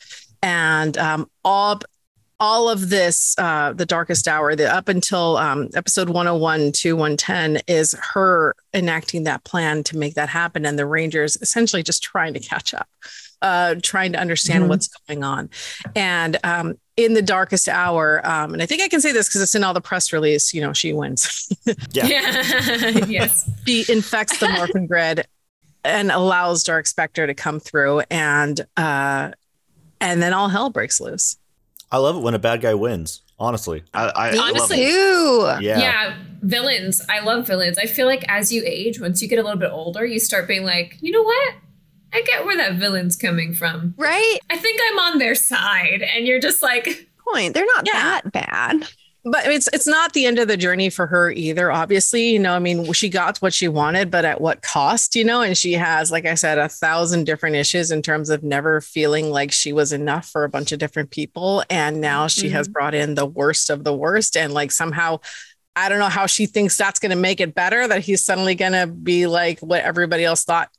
And 0.42 0.98
um, 0.98 1.30
all 1.44 1.80
all 2.40 2.68
of 2.68 2.90
this, 2.90 3.36
uh, 3.38 3.72
the 3.72 3.86
darkest 3.86 4.26
hour, 4.26 4.56
the 4.56 4.70
up 4.70 4.88
until 4.88 5.36
um, 5.36 5.68
episode 5.74 6.08
101 6.08 6.72
to 6.72 6.94
110, 6.96 7.62
is 7.68 7.96
her 8.12 8.56
enacting 8.74 9.22
that 9.24 9.44
plan 9.44 9.84
to 9.84 9.96
make 9.96 10.14
that 10.14 10.28
happen, 10.28 10.66
and 10.66 10.76
the 10.76 10.84
Rangers 10.84 11.36
essentially 11.40 11.82
just 11.84 12.02
trying 12.02 12.34
to 12.34 12.40
catch 12.40 12.74
up, 12.74 12.88
uh, 13.40 13.76
trying 13.82 14.12
to 14.12 14.18
understand 14.18 14.64
Mhm. 14.64 14.68
what's 14.68 14.88
going 15.08 15.22
on. 15.22 15.48
And 15.94 16.36
um, 16.42 16.74
in 16.96 17.14
the 17.14 17.22
darkest 17.22 17.68
hour, 17.68 18.20
um, 18.24 18.52
and 18.52 18.62
I 18.62 18.66
think 18.66 18.80
I 18.82 18.88
can 18.88 19.00
say 19.00 19.12
this 19.12 19.28
because 19.28 19.42
it's 19.42 19.54
in 19.54 19.64
all 19.64 19.74
the 19.74 19.80
press 19.80 20.12
release. 20.12 20.54
You 20.54 20.60
know, 20.60 20.72
she 20.72 20.92
wins. 20.92 21.48
Yeah. 21.92 22.06
yes. 23.08 23.50
she 23.66 23.84
infects 23.88 24.38
the 24.38 24.48
Morphin 24.48 24.86
Grid 24.86 25.26
and 25.84 26.10
allows 26.10 26.62
Dark 26.62 26.86
Spectre 26.86 27.26
to 27.26 27.34
come 27.34 27.58
through, 27.60 28.00
and 28.10 28.60
uh, 28.76 29.32
and 30.00 30.22
then 30.22 30.32
all 30.32 30.48
hell 30.48 30.70
breaks 30.70 31.00
loose. 31.00 31.36
I 31.90 31.98
love 31.98 32.16
it 32.16 32.20
when 32.20 32.34
a 32.34 32.38
bad 32.38 32.60
guy 32.60 32.74
wins. 32.74 33.22
Honestly, 33.38 33.82
I, 33.92 34.10
I, 34.14 34.30
Me 34.30 34.38
I 34.38 34.40
love 34.42 34.50
Honestly- 34.56 34.82
it. 34.84 35.62
yeah. 35.62 35.78
Yeah. 35.80 36.16
villains. 36.42 37.04
I 37.10 37.18
love 37.20 37.46
villains. 37.48 37.76
I 37.78 37.86
feel 37.86 38.06
like 38.06 38.24
as 38.28 38.52
you 38.52 38.62
age, 38.64 39.00
once 39.00 39.20
you 39.20 39.28
get 39.28 39.40
a 39.40 39.42
little 39.42 39.58
bit 39.58 39.70
older, 39.72 40.06
you 40.06 40.20
start 40.20 40.46
being 40.46 40.64
like, 40.64 40.96
you 41.00 41.10
know 41.10 41.22
what? 41.24 41.54
I 42.14 42.22
get 42.22 42.44
where 42.44 42.56
that 42.56 42.74
villain's 42.74 43.16
coming 43.16 43.54
from. 43.54 43.94
Right? 43.98 44.38
I 44.48 44.56
think 44.56 44.80
I'm 44.90 44.98
on 45.00 45.18
their 45.18 45.34
side. 45.34 46.02
And 46.02 46.26
you're 46.26 46.40
just 46.40 46.62
like, 46.62 47.08
Point. 47.32 47.54
They're 47.54 47.66
not 47.74 47.86
Yeah. 47.86 48.20
that 48.22 48.32
bad. 48.32 48.88
But 49.26 49.46
it's 49.46 49.70
it's 49.72 49.86
not 49.86 50.12
the 50.12 50.26
end 50.26 50.38
of 50.38 50.48
the 50.48 50.56
journey 50.56 50.90
for 50.90 51.06
her 51.06 51.30
either. 51.30 51.72
Obviously, 51.72 52.28
you 52.28 52.38
know, 52.38 52.52
I 52.52 52.58
mean, 52.58 52.92
she 52.92 53.08
got 53.08 53.38
what 53.38 53.54
she 53.54 53.68
wanted, 53.68 54.10
but 54.10 54.26
at 54.26 54.38
what 54.38 54.60
cost? 54.60 55.16
You 55.16 55.24
know, 55.24 55.40
and 55.40 55.56
she 55.56 55.72
has, 55.72 56.12
like 56.12 56.26
I 56.26 56.34
said, 56.34 56.58
a 56.58 56.68
thousand 56.68 57.24
different 57.24 57.56
issues 57.56 57.90
in 57.90 58.02
terms 58.02 58.28
of 58.28 58.42
never 58.42 58.82
feeling 58.82 59.30
like 59.30 59.50
she 59.50 59.72
was 59.72 59.94
enough 59.94 60.28
for 60.28 60.44
a 60.44 60.50
bunch 60.50 60.72
of 60.72 60.78
different 60.78 61.10
people, 61.10 61.64
and 61.70 62.02
now 62.02 62.26
she 62.26 62.50
has 62.50 62.66
mm-hmm. 62.66 62.72
brought 62.74 62.94
in 62.94 63.14
the 63.14 63.24
worst 63.24 63.70
of 63.70 63.82
the 63.82 63.94
worst, 63.94 64.36
and 64.36 64.52
like 64.52 64.70
somehow. 64.70 65.20
I 65.76 65.88
don't 65.88 65.98
know 65.98 66.08
how 66.08 66.26
she 66.26 66.46
thinks 66.46 66.76
that's 66.76 67.00
going 67.00 67.10
to 67.10 67.16
make 67.16 67.40
it 67.40 67.52
better 67.52 67.88
that 67.88 68.04
he's 68.04 68.24
suddenly 68.24 68.54
going 68.54 68.74
to 68.74 68.86
be 68.86 69.26
like 69.26 69.58
what 69.58 69.82
everybody 69.82 70.24
else 70.24 70.44
thought 70.44 70.70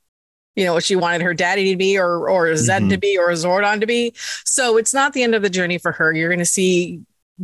you 0.55 0.65
know 0.65 0.73
what 0.73 0.83
she 0.83 0.95
wanted 0.95 1.21
her 1.21 1.33
daddy 1.33 1.71
to 1.71 1.77
be 1.77 1.97
or 1.97 2.29
or 2.29 2.47
Zedd 2.53 2.89
to 2.89 2.97
be 2.97 3.17
or 3.17 3.29
Zordon 3.31 3.79
to 3.79 3.87
be. 3.87 4.13
So 4.45 4.77
it's 4.77 4.93
not 4.93 5.13
the 5.13 5.23
end 5.23 5.35
of 5.35 5.41
the 5.41 5.49
journey 5.49 5.77
for 5.77 5.91
her. 5.91 6.13
You're 6.13 6.29
going 6.29 6.39
to 6.39 6.45
see 6.45 7.01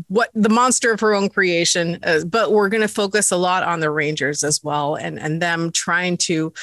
what 0.07 0.29
the 0.33 0.49
monster 0.49 0.93
of 0.93 1.01
her 1.01 1.13
own 1.13 1.29
creation 1.29 1.99
is, 2.03 2.23
but 2.23 2.51
we're 2.53 2.69
going 2.69 2.81
to 2.81 2.87
focus 2.87 3.31
a 3.31 3.37
lot 3.37 3.63
on 3.63 3.81
the 3.81 3.89
Rangers 3.89 4.43
as 4.43 4.63
well 4.63 4.95
and 4.95 5.19
and 5.19 5.41
them 5.41 5.71
trying 5.71 6.17
to 6.17 6.53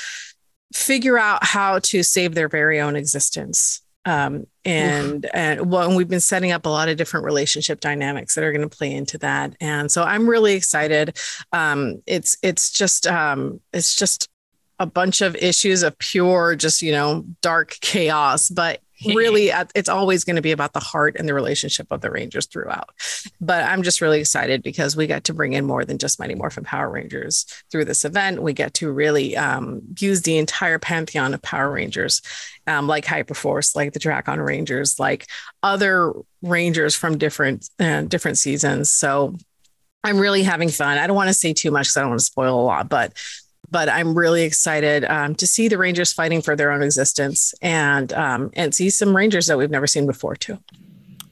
figure 0.75 1.19
out 1.19 1.45
how 1.45 1.79
to 1.81 2.03
save 2.03 2.35
their 2.35 2.49
very 2.49 2.81
own 2.81 2.97
existence. 2.97 3.83
Um, 4.05 4.47
and 4.65 5.29
and 5.35 5.71
well, 5.71 5.87
and 5.87 5.97
we've 5.97 6.09
been 6.09 6.21
setting 6.21 6.51
up 6.51 6.65
a 6.65 6.71
lot 6.71 6.89
of 6.89 6.97
different 6.97 7.27
relationship 7.27 7.81
dynamics 7.81 8.35
that 8.35 8.45
are 8.45 8.53
going 8.53 8.67
to 8.67 8.75
play 8.75 8.93
into 8.93 9.19
that. 9.19 9.55
And 9.61 9.93
so 9.93 10.03
I'm 10.03 10.29
really 10.29 10.55
excited. 10.55 11.19
Um, 11.53 12.03
it's 12.07 12.39
it's 12.43 12.71
just 12.71 13.07
um, 13.07 13.61
it's 13.73 13.97
just 13.97 14.31
a 14.79 14.87
bunch 14.87 15.21
of 15.21 15.35
issues 15.37 15.83
of 15.83 15.99
pure 15.99 16.55
just 16.55 16.83
you 16.83 16.93
know 16.93 17.25
dark 17.41 17.77
chaos 17.81 18.49
but 18.49 18.81
really 19.05 19.51
it's 19.75 19.89
always 19.89 20.25
going 20.25 20.37
to 20.37 20.43
be 20.43 20.53
about 20.53 20.73
the 20.73 20.81
heart 20.81 21.17
and 21.19 21.29
the 21.29 21.35
relationship 21.35 21.87
of 21.91 22.01
the 22.01 22.11
Rangers 22.11 22.47
throughout. 22.47 22.91
But 23.41 23.65
I'm 23.65 23.83
just 23.83 24.01
really 24.01 24.21
excited 24.21 24.63
because 24.63 24.97
we 24.97 25.07
get 25.07 25.25
to 25.25 25.35
bring 25.35 25.53
in 25.53 25.65
more 25.65 25.85
than 25.85 25.99
just 25.99 26.19
Mighty 26.19 26.35
Morphin 26.35 26.65
Power 26.65 26.91
Rangers 26.91 27.47
through 27.71 27.85
this 27.85 28.05
event. 28.05 28.43
We 28.43 28.53
get 28.53 28.75
to 28.75 28.91
really 28.91 29.37
um, 29.37 29.83
use 29.99 30.23
the 30.23 30.39
entire 30.39 30.79
pantheon 30.79 31.35
of 31.35 31.43
Power 31.43 31.71
Rangers, 31.71 32.23
um, 32.67 32.87
like 32.87 33.05
Hyperforce, 33.05 33.77
like 33.77 33.93
the 33.93 34.01
Dracon 34.01 34.45
Rangers, 34.45 34.99
like 34.99 35.27
other 35.63 36.13
Rangers 36.43 36.95
from 36.95 37.19
different 37.19 37.69
uh, 37.79 38.03
different 38.03 38.39
seasons. 38.39 38.91
So 38.91 39.37
I'm 40.05 40.19
really 40.19 40.43
having 40.43 40.69
fun. 40.69 40.99
I 40.99 41.07
don't 41.07 41.17
want 41.17 41.29
to 41.29 41.35
say 41.35 41.53
too 41.53 41.71
much 41.71 41.87
because 41.87 41.97
I 41.97 42.01
don't 42.01 42.11
want 42.11 42.21
to 42.21 42.27
spoil 42.27 42.61
a 42.61 42.63
lot, 42.63 42.89
but 42.89 43.13
but 43.71 43.89
I'm 43.89 44.17
really 44.17 44.43
excited 44.43 45.05
um, 45.05 45.35
to 45.37 45.47
see 45.47 45.69
the 45.69 45.79
Rangers 45.79 46.13
fighting 46.13 46.43
for 46.43 46.57
their 46.57 46.71
own 46.71 46.83
existence 46.83 47.55
and 47.61 48.13
um, 48.13 48.51
and 48.55 48.75
see 48.75 48.91
some 48.91 49.15
Rangers 49.15 49.47
that 49.47 49.59
we've 49.59 49.71
never 49.71 49.87
seen 49.87 50.07
before 50.07 50.37
too. 50.37 50.59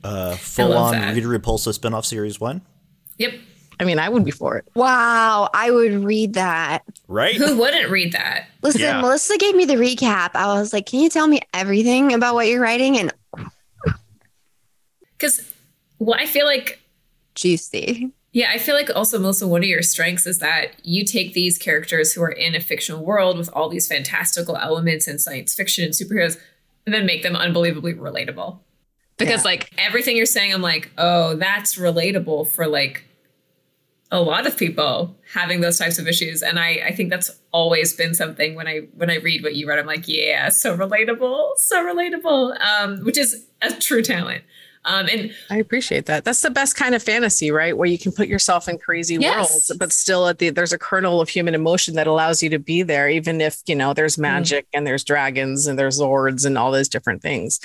Uh, 0.05 0.37
full 0.37 0.75
on 0.75 1.15
Rita 1.15 1.27
Repulsa 1.27 1.77
spinoff 1.77 2.05
series 2.05 2.39
one. 2.39 2.63
Yep. 3.19 3.35
I 3.79 3.85
mean, 3.85 3.99
I 3.99 4.09
would 4.09 4.25
be 4.25 4.31
for 4.31 4.57
it. 4.57 4.67
Wow, 4.75 5.51
I 5.53 5.71
would 5.71 6.05
read 6.05 6.35
that. 6.35 6.83
Right? 7.09 7.35
Who 7.35 7.59
wouldn't 7.59 7.91
read 7.91 8.13
that? 8.13 8.49
Listen, 8.63 8.81
yeah. 8.81 9.01
Melissa 9.01 9.37
gave 9.37 9.55
me 9.55 9.67
the 9.67 9.75
recap. 9.75 10.31
I 10.35 10.47
was 10.59 10.73
like, 10.73 10.87
"Can 10.87 11.01
you 11.01 11.11
tell 11.11 11.27
me 11.27 11.41
everything 11.53 12.15
about 12.15 12.35
what 12.35 12.47
you're 12.47 12.63
writing?" 12.63 12.99
And 12.99 13.13
because, 15.13 15.43
well, 15.99 16.19
I 16.19 16.27
feel 16.27 16.47
like 16.47 16.81
juicy. 17.35 18.13
Yeah, 18.37 18.51
I 18.53 18.59
feel 18.59 18.75
like 18.75 18.95
also, 18.95 19.19
Melissa, 19.19 19.49
one 19.49 19.63
of 19.63 19.67
your 19.67 19.81
strengths 19.81 20.27
is 20.27 20.41
that 20.41 20.73
you 20.83 21.07
take 21.07 21.33
these 21.33 21.57
characters 21.57 22.13
who 22.13 22.21
are 22.21 22.29
in 22.29 22.55
a 22.55 22.61
fictional 22.61 23.03
world 23.03 23.39
with 23.39 23.49
all 23.55 23.71
these 23.71 23.89
fantastical 23.89 24.59
elements 24.59 25.09
and 25.09 25.19
science 25.19 25.55
fiction 25.55 25.87
and 25.87 25.95
superheroes, 25.95 26.39
and 26.85 26.95
then 26.95 27.07
make 27.07 27.23
them 27.23 27.35
unbelievably 27.35 27.95
relatable. 27.95 28.59
Because, 29.17 29.41
yeah. 29.41 29.51
like, 29.53 29.73
everything 29.79 30.19
you're 30.19 30.27
saying, 30.27 30.53
I'm 30.53 30.61
like, 30.61 30.91
oh, 30.99 31.37
that's 31.37 31.77
relatable 31.77 32.49
for 32.49 32.67
like 32.67 33.05
a 34.11 34.21
lot 34.21 34.47
of 34.47 34.59
people 34.59 35.17
having 35.33 35.63
those 35.63 35.79
types 35.79 35.99
of 35.99 36.07
issues. 36.07 36.43
And 36.43 36.59
I, 36.59 36.89
I 36.89 36.95
think 36.95 37.09
that's 37.09 37.31
always 37.53 37.95
been 37.95 38.13
something 38.13 38.55
when 38.55 38.69
I 38.69 38.81
when 38.97 39.11
I 39.11 39.15
read 39.15 39.45
what 39.45 39.55
you 39.55 39.67
read, 39.67 39.79
I'm 39.79 39.87
like, 39.87 40.07
yeah, 40.07 40.51
so 40.51 40.77
relatable, 40.77 41.57
so 41.57 41.83
relatable. 41.83 42.61
Um, 42.61 42.99
which 43.03 43.17
is 43.17 43.47
a 43.63 43.73
true 43.73 44.03
talent. 44.03 44.45
Um, 44.87 45.09
and 45.11 45.35
I 45.51 45.59
appreciate 45.59 46.07
that. 46.07 46.25
That's 46.25 46.43
the 46.43 46.51
best 46.51 46.77
kind 46.77 46.95
of 46.95 47.03
fantasy, 47.03 47.51
right? 47.51 47.77
Where 47.77 47.89
you 47.89 47.99
can 47.99 48.13
put 48.13 48.29
yourself 48.29 48.69
in 48.69 48.79
crazy 48.79 49.17
yes. 49.17 49.51
worlds, 49.51 49.73
but 49.79 49.93
still 49.93 50.29
at 50.29 50.39
the 50.39 50.51
there's 50.51 50.73
a 50.73 50.79
kernel 50.79 51.21
of 51.21 51.29
human 51.29 51.57
emotion 51.57 51.95
that 51.97 52.07
allows 52.07 52.41
you 52.41 52.49
to 52.51 52.61
be 52.61 52.83
there, 52.83 53.09
even 53.09 53.41
if 53.41 53.63
you 53.67 53.75
know 53.75 53.93
there's 53.95 54.17
mm. 54.17 54.23
magic 54.23 54.65
mm. 54.67 54.69
and 54.75 54.87
there's 54.87 55.03
dragons 55.03 55.67
and 55.67 55.77
there's 55.77 55.99
lords 55.99 56.45
and 56.45 56.57
all 56.57 56.71
those 56.71 56.89
different 56.89 57.21
things. 57.21 57.61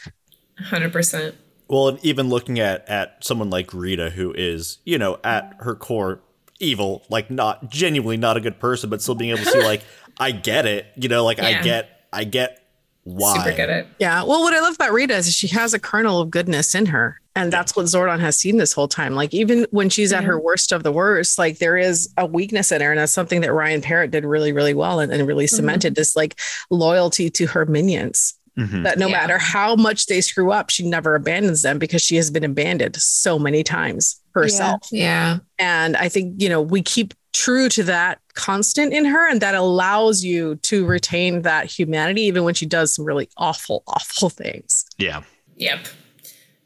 Hundred 0.58 0.92
percent. 0.92 1.36
Well, 1.68 2.00
even 2.02 2.28
looking 2.28 2.60
at 2.60 2.90
at 2.90 3.24
someone 3.24 3.52
like 3.52 3.72
Rita, 3.72 4.10
who 4.10 4.34
is 4.34 4.80
you 4.84 4.98
know 4.98 5.20
at 5.24 5.56
her 5.60 5.76
core 5.76 6.22
evil, 6.60 7.04
like 7.10 7.30
not 7.30 7.70
genuinely 7.70 8.18
not 8.18 8.36
a 8.36 8.42
good 8.42 8.60
person, 8.60 8.90
but 8.90 9.00
still 9.00 9.16
being 9.16 9.30
able 9.30 9.44
to 9.44 9.50
see 9.50 9.64
like 9.64 9.84
I 10.20 10.32
get 10.32 10.66
it, 10.66 10.88
you 10.96 11.08
know, 11.08 11.24
like 11.24 11.38
yeah. 11.38 11.46
I 11.46 11.62
get 11.62 12.08
I 12.12 12.24
get 12.24 12.61
why. 13.04 13.38
Super 13.38 13.56
good 13.56 13.70
at 13.70 13.88
Yeah. 14.00 14.24
Well, 14.24 14.42
what 14.42 14.54
I 14.54 14.60
love 14.60 14.76
about 14.76 14.92
Rita 14.92 15.16
is 15.16 15.34
she 15.34 15.48
has 15.50 15.74
a 15.74 15.80
kernel 15.80 16.22
of 16.22 16.30
goodness 16.30 16.76
in 16.76 16.86
her. 16.88 17.20
And 17.36 17.52
that's 17.52 17.76
what 17.76 17.86
Zordon 17.86 18.20
has 18.20 18.38
seen 18.38 18.58
this 18.58 18.74
whole 18.74 18.90
time. 18.90 19.16
Like, 19.16 19.34
even 19.34 19.66
when 19.72 19.90
she's 19.90 20.12
at 20.12 20.26
her 20.26 20.38
worst 20.38 20.74
of 20.74 20.84
the 20.84 20.92
worst, 20.92 21.40
like 21.40 21.60
there 21.60 21.78
is 21.78 22.14
a 22.18 22.26
weakness 22.26 22.74
in 22.74 22.82
her. 22.82 22.92
And 22.92 23.00
that's 23.00 23.14
something 23.14 23.40
that 23.42 23.54
Ryan 23.54 23.82
Parrott 23.82 24.12
did 24.12 24.26
really, 24.26 24.52
really 24.52 24.74
well 24.74 25.00
and, 25.00 25.12
and 25.14 25.26
really 25.26 25.46
mm-hmm. 25.46 25.56
cemented 25.56 25.96
this 25.96 26.16
like 26.16 26.38
loyalty 26.70 27.30
to 27.30 27.48
her 27.48 27.66
minions. 27.66 28.36
Mm-hmm. 28.60 28.84
That 28.84 29.00
no 29.00 29.08
yeah. 29.08 29.14
matter 29.14 29.38
how 29.38 29.78
much 29.78 30.08
they 30.08 30.20
screw 30.20 30.52
up, 30.52 30.70
she 30.70 30.88
never 30.88 31.16
abandons 31.16 31.62
them 31.62 31.80
because 31.80 32.02
she 32.02 32.18
has 32.18 32.30
been 32.30 32.44
abandoned 32.44 32.98
so 32.98 33.40
many 33.40 33.64
times 33.64 34.21
herself. 34.34 34.82
Yeah. 34.92 35.04
yeah. 35.04 35.40
And 35.60 35.98
I 35.98 36.10
think, 36.10 36.42
you 36.42 36.50
know, 36.50 36.62
we 36.62 36.82
keep 36.82 37.14
true 37.34 37.70
to 37.70 37.84
that 37.84 38.20
constant 38.34 38.94
in 38.94 39.06
her 39.06 39.30
and 39.30 39.42
that 39.42 39.56
allows 39.56 40.24
you 40.24 40.56
to 40.58 40.86
retain 40.86 41.42
that 41.42 41.66
humanity 41.66 42.22
even 42.22 42.44
when 42.44 42.54
she 42.54 42.66
does 42.66 42.94
some 42.94 43.06
really 43.06 43.30
awful 43.38 43.84
awful 43.88 44.30
things 44.30 44.86
yeah 44.98 45.22
yep 45.56 45.88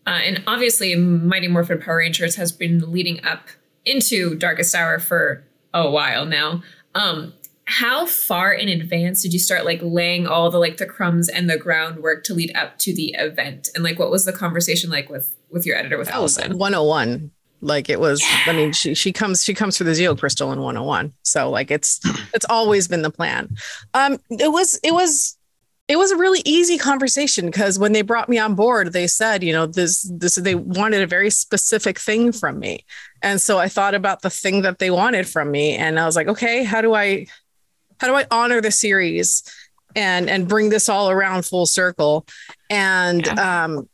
uh, 0.07 0.19
and 0.23 0.43
obviously 0.47 0.95
mighty 0.95 1.47
morphin 1.47 1.79
power 1.79 1.97
rangers 1.97 2.35
has 2.35 2.51
been 2.51 2.91
leading 2.91 3.23
up 3.23 3.47
into 3.85 4.35
darkest 4.35 4.73
hour 4.75 4.99
for 4.99 5.43
a 5.73 5.89
while 5.89 6.25
now 6.25 6.61
um 6.93 7.33
how 7.67 8.05
far 8.05 8.53
in 8.53 8.69
advance 8.69 9.23
did 9.23 9.33
you 9.33 9.39
start 9.39 9.65
like 9.65 9.79
laying 9.81 10.27
all 10.27 10.51
the 10.51 10.59
like 10.59 10.77
the 10.77 10.85
crumbs 10.85 11.27
and 11.27 11.49
the 11.49 11.57
groundwork 11.57 12.23
to 12.23 12.33
lead 12.33 12.55
up 12.55 12.77
to 12.77 12.93
the 12.93 13.15
event 13.17 13.69
and 13.73 13.83
like 13.83 13.97
what 13.97 14.11
was 14.11 14.25
the 14.25 14.33
conversation 14.33 14.89
like 14.89 15.09
with 15.09 15.35
with 15.49 15.65
your 15.65 15.75
editor 15.75 15.97
with 15.97 16.09
allison 16.09 16.57
101 16.57 17.31
like 17.61 17.89
it 17.89 17.99
was, 17.99 18.21
yeah. 18.21 18.39
I 18.47 18.53
mean, 18.53 18.73
she 18.73 18.93
she 18.93 19.11
comes 19.11 19.43
she 19.43 19.53
comes 19.53 19.77
for 19.77 19.83
the 19.83 19.91
Zeo 19.91 20.17
crystal 20.17 20.51
in 20.51 20.59
101. 20.59 21.13
So 21.23 21.49
like 21.49 21.71
it's 21.71 21.99
it's 22.33 22.45
always 22.49 22.87
been 22.87 23.01
the 23.01 23.11
plan. 23.11 23.55
Um 23.93 24.19
it 24.29 24.51
was 24.51 24.79
it 24.83 24.93
was 24.93 25.37
it 25.87 25.97
was 25.97 26.11
a 26.11 26.17
really 26.17 26.41
easy 26.45 26.77
conversation 26.77 27.45
because 27.45 27.77
when 27.77 27.91
they 27.91 28.01
brought 28.01 28.27
me 28.27 28.39
on 28.39 28.55
board, 28.55 28.91
they 28.91 29.05
said, 29.05 29.43
you 29.43 29.53
know, 29.53 29.65
this 29.67 30.09
this 30.11 30.35
they 30.35 30.55
wanted 30.55 31.01
a 31.01 31.07
very 31.07 31.29
specific 31.29 31.99
thing 31.99 32.31
from 32.31 32.59
me. 32.59 32.85
And 33.21 33.39
so 33.39 33.59
I 33.59 33.67
thought 33.67 33.93
about 33.93 34.21
the 34.21 34.29
thing 34.29 34.63
that 34.63 34.79
they 34.79 34.89
wanted 34.89 35.27
from 35.27 35.51
me 35.51 35.75
and 35.75 35.99
I 35.99 36.05
was 36.05 36.15
like, 36.15 36.27
okay, 36.27 36.63
how 36.63 36.81
do 36.81 36.93
I 36.93 37.27
how 37.99 38.07
do 38.07 38.15
I 38.15 38.25
honor 38.31 38.61
the 38.61 38.71
series 38.71 39.43
and 39.95 40.29
and 40.29 40.47
bring 40.47 40.69
this 40.69 40.89
all 40.89 41.09
around 41.09 41.45
full 41.45 41.67
circle? 41.67 42.25
And 42.69 43.25
yeah. 43.25 43.63
um 43.63 43.87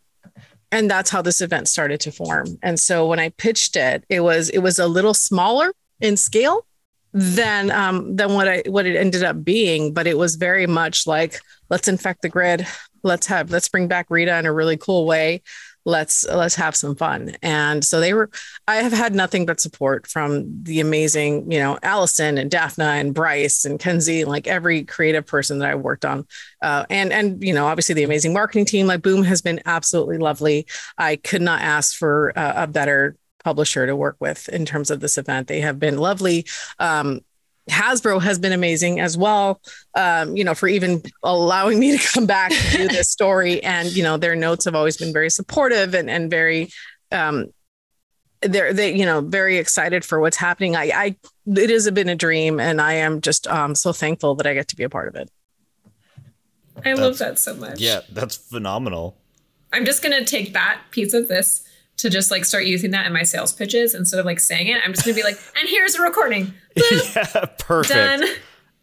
and 0.72 0.90
that's 0.90 1.10
how 1.10 1.22
this 1.22 1.42
event 1.42 1.68
started 1.68 2.00
to 2.02 2.12
form. 2.12 2.58
And 2.64 2.80
so 2.80 3.06
when 3.08 3.20
i 3.20 3.30
pitched 3.30 3.76
it 3.76 4.04
it 4.10 4.22
was 4.22 4.50
it 4.50 4.60
was 4.60 4.80
a 4.80 4.88
little 4.88 5.14
smaller 5.14 5.74
in 6.00 6.18
scale 6.18 6.66
than 7.14 7.72
um 7.72 8.16
than 8.16 8.34
what 8.34 8.48
i 8.48 8.64
what 8.68 8.86
it 8.86 8.96
ended 8.96 9.22
up 9.22 9.44
being 9.44 9.94
but 9.94 10.08
it 10.08 10.18
was 10.18 10.36
very 10.36 10.66
much 10.66 11.06
like 11.06 11.42
let's 11.70 11.88
infect 11.88 12.22
the 12.22 12.30
grid. 12.30 12.68
Let's 13.04 13.26
have 13.28 13.50
let's 13.50 13.68
bring 13.70 13.88
back 13.88 14.08
rita 14.10 14.38
in 14.38 14.46
a 14.46 14.54
really 14.54 14.78
cool 14.78 15.08
way 15.08 15.42
let's 15.86 16.26
let's 16.28 16.56
have 16.56 16.76
some 16.76 16.96
fun. 16.96 17.36
And 17.42 17.84
so 17.84 18.00
they 18.00 18.14
were 18.14 18.30
i 18.68 18.78
have 18.78 18.94
had 18.94 19.16
nothing 19.16 19.46
but 19.46 19.60
support 19.60 20.08
from 20.08 20.64
the 20.64 20.80
amazing 20.80 21.52
you 21.52 21.60
know 21.60 21.78
allison 21.84 22.38
and 22.38 22.52
daphne 22.52 22.84
and 22.84 23.14
bryce 23.14 23.66
and 23.66 23.80
kenzie 23.80 24.26
like 24.26 24.48
every 24.48 24.84
creative 24.84 25.26
person 25.26 25.60
that 25.60 25.70
i 25.70 25.76
worked 25.76 26.06
on. 26.06 26.26
Uh, 26.62 26.86
and 26.90 27.12
and 27.12 27.44
you 27.44 27.54
know 27.54 27.66
obviously 27.66 27.96
the 27.96 28.04
amazing 28.04 28.34
marketing 28.34 28.66
team 28.66 28.88
like 28.88 29.02
boom 29.02 29.24
has 29.24 29.42
been 29.42 29.60
absolutely 29.66 30.18
lovely. 30.18 30.68
I 30.98 31.16
could 31.16 31.42
not 31.42 31.62
ask 31.62 31.96
for 31.96 32.30
a, 32.36 32.54
a 32.64 32.68
better 32.68 33.16
publisher 33.44 33.86
to 33.88 33.96
work 33.96 34.18
with 34.20 34.50
in 34.50 34.66
terms 34.66 34.92
of 34.92 35.00
this 35.00 35.18
event. 35.18 35.48
They 35.48 35.62
have 35.62 35.80
been 35.80 35.98
lovely. 35.98 36.46
Um, 36.80 37.22
Hasbro 37.70 38.22
has 38.22 38.40
been 38.40 38.54
amazing 38.54 39.00
as 39.00 39.18
well. 39.18 39.62
Um, 39.96 40.36
you 40.36 40.44
know, 40.44 40.56
for 40.56 40.68
even 40.68 41.04
allowing 41.24 41.80
me 41.80 41.98
to 41.98 42.08
come 42.14 42.26
back 42.26 42.52
and 42.52 42.78
do 42.78 42.88
this 42.88 43.10
story, 43.10 43.64
and 43.64 43.92
you 43.96 44.04
know, 44.04 44.18
their 44.18 44.36
notes 44.36 44.66
have 44.66 44.76
always 44.76 44.98
been 44.98 45.14
very 45.14 45.30
supportive 45.30 45.94
and 45.94 46.10
and 46.10 46.30
very, 46.30 46.70
um, 47.12 47.48
they're 48.42 48.74
they 48.74 48.96
you 48.96 49.06
know 49.06 49.22
very 49.22 49.58
excited 49.58 50.04
for 50.04 50.20
what's 50.20 50.38
happening. 50.38 50.76
I, 50.76 50.92
I 50.94 51.16
it 51.48 51.70
has 51.70 51.90
been 51.92 52.10
a 52.10 52.16
dream, 52.16 52.60
and 52.60 52.82
I 52.82 52.94
am 52.94 53.22
just 53.22 53.48
um 53.48 53.76
so 53.76 53.94
thankful 53.94 54.36
that 54.36 54.48
I 54.48 54.54
get 54.54 54.68
to 54.70 54.76
be 54.76 54.84
a 54.84 54.90
part 54.90 55.08
of 55.08 55.16
it. 55.16 55.30
I 56.78 56.90
that's, 56.90 57.00
love 57.00 57.18
that 57.20 57.38
so 57.38 57.54
much. 57.56 57.80
Yeah, 57.80 58.02
that's 58.12 58.36
phenomenal. 58.36 59.18
I'm 59.72 59.86
just 59.86 60.02
gonna 60.02 60.26
take 60.26 60.54
that 60.54 60.82
piece 60.90 61.14
of 61.14 61.28
this 61.28 61.64
to 62.02 62.10
just 62.10 62.32
like 62.32 62.46
start 62.46 62.66
using 62.66 62.92
that 62.92 63.06
in 63.06 63.14
my 63.14 63.22
sales 63.22 63.54
pitches 63.54 63.94
instead 63.94 64.20
of 64.20 64.26
like 64.26 64.40
saying 64.40 64.68
it. 64.68 64.82
I'm 64.84 64.92
just 64.92 65.06
gonna 65.06 65.16
be 65.16 65.24
like, 65.24 65.40
and 65.60 65.70
here's 65.70 65.96
a 65.96 66.02
recording. 66.02 66.54
yeah, 66.92 67.46
perfect. 67.60 67.94
Done. 67.94 68.24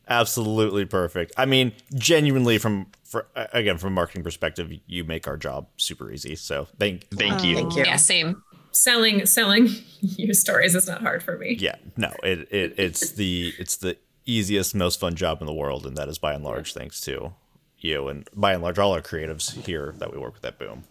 Absolutely 0.09 0.85
perfect. 0.87 1.33
I 1.37 1.45
mean, 1.45 1.73
genuinely 1.95 2.59
from 2.59 2.87
for 3.05 3.27
again 3.35 3.77
from 3.79 3.89
a 3.89 3.95
marketing 3.95 4.23
perspective, 4.23 4.73
you 4.87 5.05
make 5.05 5.27
our 5.27 5.37
job 5.37 5.67
super 5.77 6.11
easy. 6.13 6.37
So 6.37 6.69
thank 6.79 7.09
thank 7.11 7.45
you. 7.45 7.57
Thank 7.57 7.77
you. 7.77 7.85
Yeah, 7.85 7.97
same. 7.97 8.43
Selling 8.71 9.27
selling 9.27 9.69
your 10.01 10.35
stories 10.35 10.77
is 10.77 10.87
not 10.87 11.03
hard 11.03 11.23
for 11.23 11.37
me. 11.37 11.57
Yeah, 11.59 11.75
no, 11.97 12.13
it, 12.23 12.53
it 12.53 12.75
it's 12.79 13.11
the 13.13 13.53
it's 13.59 13.77
the 13.77 13.97
easiest, 14.27 14.75
most 14.75 15.01
fun 15.01 15.17
job 15.17 15.41
in 15.41 15.47
the 15.47 15.55
world, 15.55 15.87
and 15.87 15.97
that 15.97 16.09
is 16.09 16.19
by 16.19 16.35
and 16.35 16.45
large 16.45 16.73
thanks 16.73 17.01
to 17.01 17.33
you 17.81 18.09
and 18.09 18.29
by 18.35 18.53
and 18.53 18.63
large 18.63 18.79
all 18.79 18.93
our 18.93 19.03
creatives 19.03 19.65
here 19.65 19.95
that 19.99 20.13
we 20.13 20.19
work 20.19 20.35
with 20.35 20.45
at 20.45 20.59
Boom. 20.59 20.85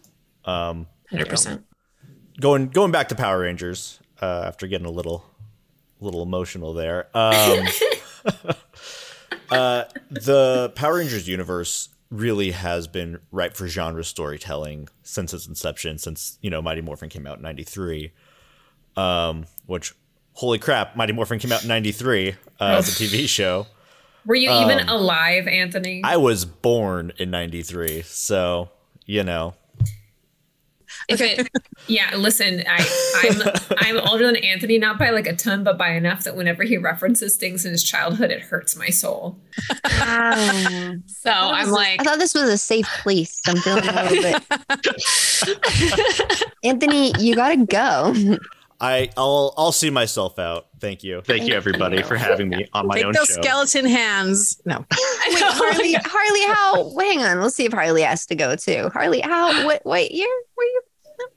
Um, 0.43 0.87
Hundred 1.09 1.29
percent 1.29 1.65
going 2.39 2.69
going 2.69 2.91
back 2.91 3.09
to 3.09 3.15
Power 3.15 3.39
Rangers 3.39 3.99
uh, 4.21 4.43
after 4.45 4.67
getting 4.67 4.87
a 4.87 4.91
little 4.91 5.25
little 5.99 6.21
emotional 6.21 6.73
there. 6.73 7.07
Um, 7.13 7.67
uh, 9.51 9.83
the 10.09 10.71
Power 10.75 10.97
Rangers 10.97 11.27
universe 11.27 11.89
really 12.09 12.51
has 12.51 12.87
been 12.87 13.19
ripe 13.31 13.55
for 13.55 13.67
genre 13.67 14.03
storytelling 14.03 14.87
since 15.03 15.33
its 15.33 15.47
inception, 15.47 15.97
since 15.97 16.37
you 16.41 16.49
know 16.49 16.61
Mighty 16.61 16.81
Morphin 16.81 17.09
came 17.09 17.27
out 17.27 17.37
in 17.37 17.43
'93. 17.43 18.11
Um, 18.95 19.45
which, 19.67 19.93
holy 20.33 20.57
crap, 20.57 20.95
Mighty 20.95 21.13
Morphin 21.13 21.39
came 21.39 21.51
out 21.51 21.61
in 21.61 21.67
'93 21.67 22.29
uh, 22.29 22.33
as 22.59 22.89
a 22.89 22.91
TV 23.03 23.27
show. 23.27 23.67
Were 24.25 24.35
you 24.35 24.49
um, 24.49 24.69
even 24.69 24.87
alive, 24.89 25.47
Anthony? 25.47 26.01
I 26.03 26.17
was 26.17 26.45
born 26.45 27.13
in 27.17 27.31
'93, 27.31 28.03
so 28.03 28.69
you 29.05 29.23
know. 29.23 29.55
If 31.07 31.21
it, 31.21 31.47
yeah, 31.87 32.15
listen, 32.17 32.63
I, 32.67 32.85
I'm 33.23 33.41
I'm 33.77 33.97
older 34.07 34.25
than 34.25 34.35
Anthony, 34.37 34.77
not 34.77 34.99
by 34.99 35.11
like 35.11 35.25
a 35.25 35.33
ton, 35.35 35.63
but 35.63 35.77
by 35.77 35.91
enough 35.91 36.25
that 36.25 36.35
whenever 36.35 36.63
he 36.63 36.75
references 36.77 37.37
things 37.37 37.63
in 37.65 37.71
his 37.71 37.81
childhood, 37.83 38.29
it 38.29 38.41
hurts 38.41 38.75
my 38.75 38.89
soul. 38.89 39.39
Wow. 39.85 40.95
So 41.07 41.31
I'm 41.31 41.71
like, 41.71 42.01
I 42.01 42.03
thought 42.03 42.19
this 42.19 42.33
was 42.33 42.49
a 42.49 42.57
safe 42.57 42.87
place. 43.01 43.39
I'm 43.47 43.55
feeling 43.57 43.87
a 43.87 44.03
little 44.03 44.21
bit. 44.21 44.43
Anthony, 46.63 47.13
you 47.19 47.35
gotta 47.35 47.65
go. 47.65 48.13
I 48.79 49.09
I'll 49.17 49.53
I'll 49.57 49.71
see 49.71 49.89
myself 49.89 50.37
out. 50.37 50.67
Thank 50.79 51.03
you. 51.03 51.21
Thank 51.21 51.47
you, 51.47 51.55
everybody, 51.55 52.03
for 52.03 52.15
having 52.15 52.49
me 52.49 52.67
on 52.73 52.87
my 52.87 52.95
Take 52.95 53.05
own 53.05 53.13
those 53.13 53.27
show. 53.27 53.41
skeleton 53.41 53.85
hands. 53.85 54.61
No. 54.65 54.77
Wait, 55.29 55.39
Harley, 55.39 55.93
Harley, 55.93 56.53
how? 56.53 56.93
Wait, 56.93 57.17
hang 57.17 57.23
on. 57.23 57.41
Let's 57.41 57.55
see 57.55 57.65
if 57.65 57.73
Harley 57.73 58.03
has 58.03 58.25
to 58.27 58.35
go 58.35 58.55
too. 58.55 58.89
Harley, 58.93 59.21
how? 59.21 59.65
What? 59.65 59.83
What 59.85 60.11
year 60.11 60.27
were 60.55 60.63
you? 60.63 60.81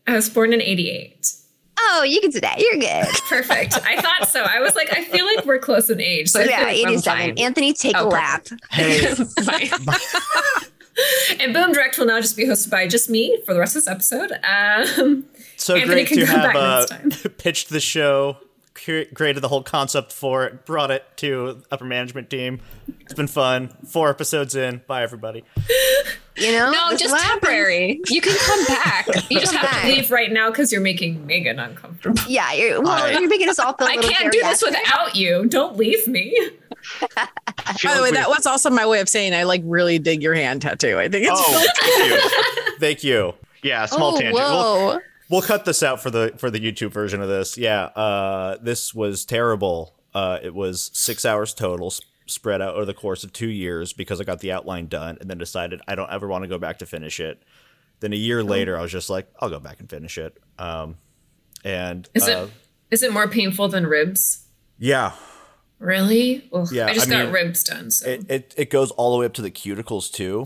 I 0.06 0.14
was 0.14 0.30
born 0.30 0.52
in 0.52 0.62
'88. 0.62 1.34
Oh, 1.82 2.02
you 2.02 2.20
can 2.20 2.30
do 2.30 2.40
that. 2.40 2.60
You're 2.60 2.76
good. 2.78 3.06
Perfect. 3.28 3.74
I 3.86 4.00
thought 4.00 4.28
so. 4.28 4.42
I 4.42 4.60
was 4.60 4.74
like, 4.74 4.92
I 4.96 5.02
feel 5.04 5.24
like 5.24 5.46
we're 5.46 5.58
close 5.58 5.88
in 5.88 5.98
age. 6.00 6.28
So 6.28 6.42
So 6.44 6.50
yeah, 6.50 6.60
like 6.64 6.76
87. 6.76 7.02
fine. 7.02 7.38
Anthony, 7.38 7.72
take 7.72 7.96
Oh, 7.96 8.06
a 8.06 8.08
lap. 8.08 8.46
Hey, 8.70 9.00
and 11.40 11.54
Boom 11.54 11.72
Direct 11.72 11.96
will 11.98 12.04
now 12.06 12.20
just 12.20 12.36
be 12.36 12.44
hosted 12.44 12.70
by 12.70 12.86
just 12.86 13.08
me 13.08 13.40
for 13.46 13.54
the 13.54 13.60
rest 13.60 13.76
of 13.76 13.84
this 13.84 13.88
episode. 13.90 14.30
Um, 14.44 15.24
So 15.56 15.74
Anthony 15.74 16.04
great 16.04 16.08
can 16.08 16.18
to 16.18 16.26
have 16.26 16.54
uh, 16.54 16.86
pitched 17.38 17.70
the 17.70 17.80
show, 17.80 18.36
created 18.74 19.40
the 19.40 19.48
whole 19.48 19.62
concept 19.62 20.12
for 20.12 20.44
it, 20.44 20.66
brought 20.66 20.90
it 20.90 21.04
to 21.18 21.62
upper 21.70 21.86
management 21.86 22.28
team. 22.28 22.60
It's 23.00 23.14
been 23.14 23.26
fun. 23.26 23.74
Four 23.86 24.10
episodes 24.10 24.54
in. 24.54 24.82
Bye 24.86 25.02
everybody. 25.02 25.44
You 26.40 26.52
know? 26.52 26.70
No, 26.70 26.90
This 26.90 27.00
just 27.02 27.12
what 27.12 27.20
happens. 27.22 27.40
temporary. 27.42 28.00
You 28.08 28.20
can 28.20 28.36
come 28.36 28.64
back. 28.66 29.06
You 29.30 29.38
just 29.40 29.54
have 29.54 29.70
back. 29.70 29.82
to 29.82 29.86
leave. 29.88 29.96
leave 29.98 30.10
right 30.10 30.32
now 30.32 30.50
because 30.50 30.72
you're 30.72 30.80
making 30.80 31.24
Meghan 31.26 31.64
uncomfortable. 31.64 32.20
Yeah, 32.26 32.52
you're, 32.52 32.80
well, 32.82 32.92
I- 33.04 33.10
you're 33.12 33.28
making 33.28 33.48
us 33.48 33.58
all 33.58 33.74
feel 33.74 33.86
a 33.86 33.90
I 33.90 33.94
little 33.96 34.10
can't 34.10 34.32
do 34.32 34.40
this. 34.40 34.62
Without 34.62 35.14
you, 35.14 35.46
don't 35.46 35.76
leave 35.76 36.06
me. 36.08 36.36
By 37.84 37.94
the 37.94 38.02
way, 38.02 38.10
that 38.12 38.28
was 38.28 38.46
also 38.46 38.70
my 38.70 38.86
way 38.86 39.00
of 39.00 39.08
saying 39.08 39.34
I 39.34 39.42
like 39.44 39.62
really 39.64 39.98
dig 39.98 40.22
your 40.22 40.34
hand 40.34 40.62
tattoo. 40.62 40.98
I 40.98 41.08
think 41.08 41.26
it's 41.28 41.32
Oh, 41.34 41.66
thank 41.80 42.10
you. 42.10 42.76
Thank 42.80 43.04
you. 43.04 43.34
Yeah, 43.62 43.86
small 43.86 44.14
Oh, 44.14 44.18
tangent. 44.18 44.34
Well, 44.34 44.86
whoa. 44.94 44.98
We'll 45.28 45.42
cut 45.42 45.64
this 45.64 45.82
out 45.82 46.02
for 46.02 46.10
the 46.10 46.34
for 46.38 46.50
the 46.50 46.58
YouTube 46.58 46.90
version 46.90 47.20
of 47.22 47.28
this. 47.28 47.56
Yeah, 47.58 47.84
uh, 47.84 48.56
this 48.62 48.92
was 48.94 49.24
terrible. 49.24 49.94
Uh, 50.14 50.38
it 50.42 50.54
was 50.54 50.90
six 50.92 51.24
hours 51.24 51.54
total, 51.54 51.86
s- 51.88 52.00
spread 52.30 52.62
out 52.62 52.74
over 52.74 52.84
the 52.84 52.94
course 52.94 53.24
of 53.24 53.32
two 53.32 53.48
years 53.48 53.92
because 53.92 54.20
I 54.20 54.24
got 54.24 54.40
the 54.40 54.52
outline 54.52 54.86
done, 54.86 55.18
and 55.20 55.28
then 55.28 55.38
decided 55.38 55.80
I 55.88 55.94
don't 55.94 56.10
ever 56.10 56.26
want 56.28 56.44
to 56.44 56.48
go 56.48 56.58
back 56.58 56.78
to 56.78 56.86
finish 56.86 57.20
it. 57.20 57.42
Then 58.00 58.12
a 58.12 58.16
year 58.16 58.42
later, 58.42 58.78
I 58.78 58.82
was 58.82 58.92
just 58.92 59.10
like, 59.10 59.28
I'll 59.40 59.50
go 59.50 59.60
back 59.60 59.80
and 59.80 59.90
finish 59.90 60.16
it. 60.16 60.38
Um, 60.58 60.96
and 61.64 62.08
Is 62.14 62.26
uh, 62.28 62.48
it 62.48 62.50
is 62.90 63.02
it 63.02 63.12
more 63.12 63.28
painful 63.28 63.68
than 63.68 63.86
ribs? 63.86 64.46
yeah, 64.78 65.12
Really? 65.78 66.48
Ugh, 66.52 66.68
Yeah, 66.72 66.86
I 66.86 66.94
just 66.94 67.08
I 67.08 67.10
got 67.10 67.24
mean, 67.24 67.32
ribs 67.34 67.64
done. 67.64 67.90
So. 67.90 68.08
it, 68.08 68.30
it 68.30 68.54
it 68.56 68.70
goes 68.70 68.90
all 68.92 69.12
the 69.12 69.18
way 69.18 69.26
up 69.26 69.32
to 69.34 69.42
the 69.42 69.50
cuticles 69.50 70.12
too, 70.12 70.44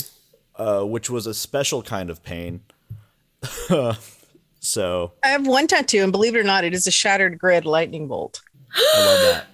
uh, 0.57 0.83
which 0.83 1.11
was 1.11 1.27
a 1.27 1.35
special 1.35 1.83
kind 1.83 2.09
of 2.11 2.23
pain. 2.23 2.63
so 4.61 5.13
I 5.23 5.29
have 5.29 5.47
one 5.47 5.67
tattoo, 5.67 6.03
and 6.03 6.13
believe 6.13 6.35
it 6.35 6.39
or 6.39 6.45
not, 6.45 6.65
it 6.65 6.73
is 6.73 6.87
a 6.87 6.91
shattered 6.91 7.39
grid 7.39 7.67
lightning 7.67 8.09
bolt. 8.09 8.41
I 8.77 9.05
love 9.07 9.21
that. 9.21 9.47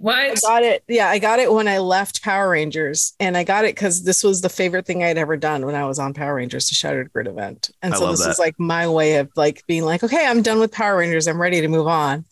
What? 0.00 0.16
I 0.16 0.34
got 0.40 0.62
it. 0.62 0.82
Yeah, 0.88 1.08
I 1.08 1.18
got 1.18 1.38
it 1.38 1.52
when 1.52 1.68
I 1.68 1.78
left 1.78 2.22
Power 2.22 2.50
Rangers, 2.50 3.14
and 3.20 3.36
I 3.36 3.44
got 3.44 3.64
it 3.64 3.74
because 3.74 4.02
this 4.04 4.24
was 4.24 4.40
the 4.40 4.48
favorite 4.48 4.86
thing 4.86 5.04
I'd 5.04 5.18
ever 5.18 5.36
done 5.36 5.66
when 5.66 5.74
I 5.74 5.84
was 5.84 5.98
on 5.98 6.14
Power 6.14 6.34
Rangers, 6.36 6.68
the 6.68 6.74
Shattered 6.74 7.12
Grid 7.12 7.26
event. 7.26 7.70
And 7.82 7.94
I 7.94 7.98
so 7.98 8.10
this 8.10 8.22
that. 8.24 8.30
is 8.30 8.38
like 8.38 8.58
my 8.58 8.88
way 8.88 9.16
of 9.16 9.30
like 9.36 9.66
being 9.66 9.84
like, 9.84 10.02
okay, 10.02 10.26
I'm 10.26 10.42
done 10.42 10.58
with 10.58 10.72
Power 10.72 10.96
Rangers. 10.96 11.26
I'm 11.28 11.40
ready 11.40 11.60
to 11.60 11.68
move 11.68 11.86
on. 11.86 12.24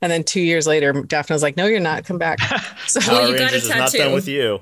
And 0.00 0.10
then 0.10 0.24
two 0.24 0.40
years 0.40 0.66
later, 0.66 0.92
Daphne 0.92 1.34
was 1.34 1.42
like, 1.44 1.56
no, 1.56 1.66
you're 1.66 1.78
not. 1.78 2.04
Come 2.04 2.18
back. 2.18 2.38
So 2.88 2.98
Well, 3.06 3.20
Power 3.20 3.28
you 3.28 3.38
got 3.38 3.50
a 3.50 3.54
Rangers 3.54 3.62
is 3.62 3.68
not 3.68 3.76
tattoo. 3.78 3.98
done 3.98 4.12
with 4.14 4.26
you. 4.28 4.60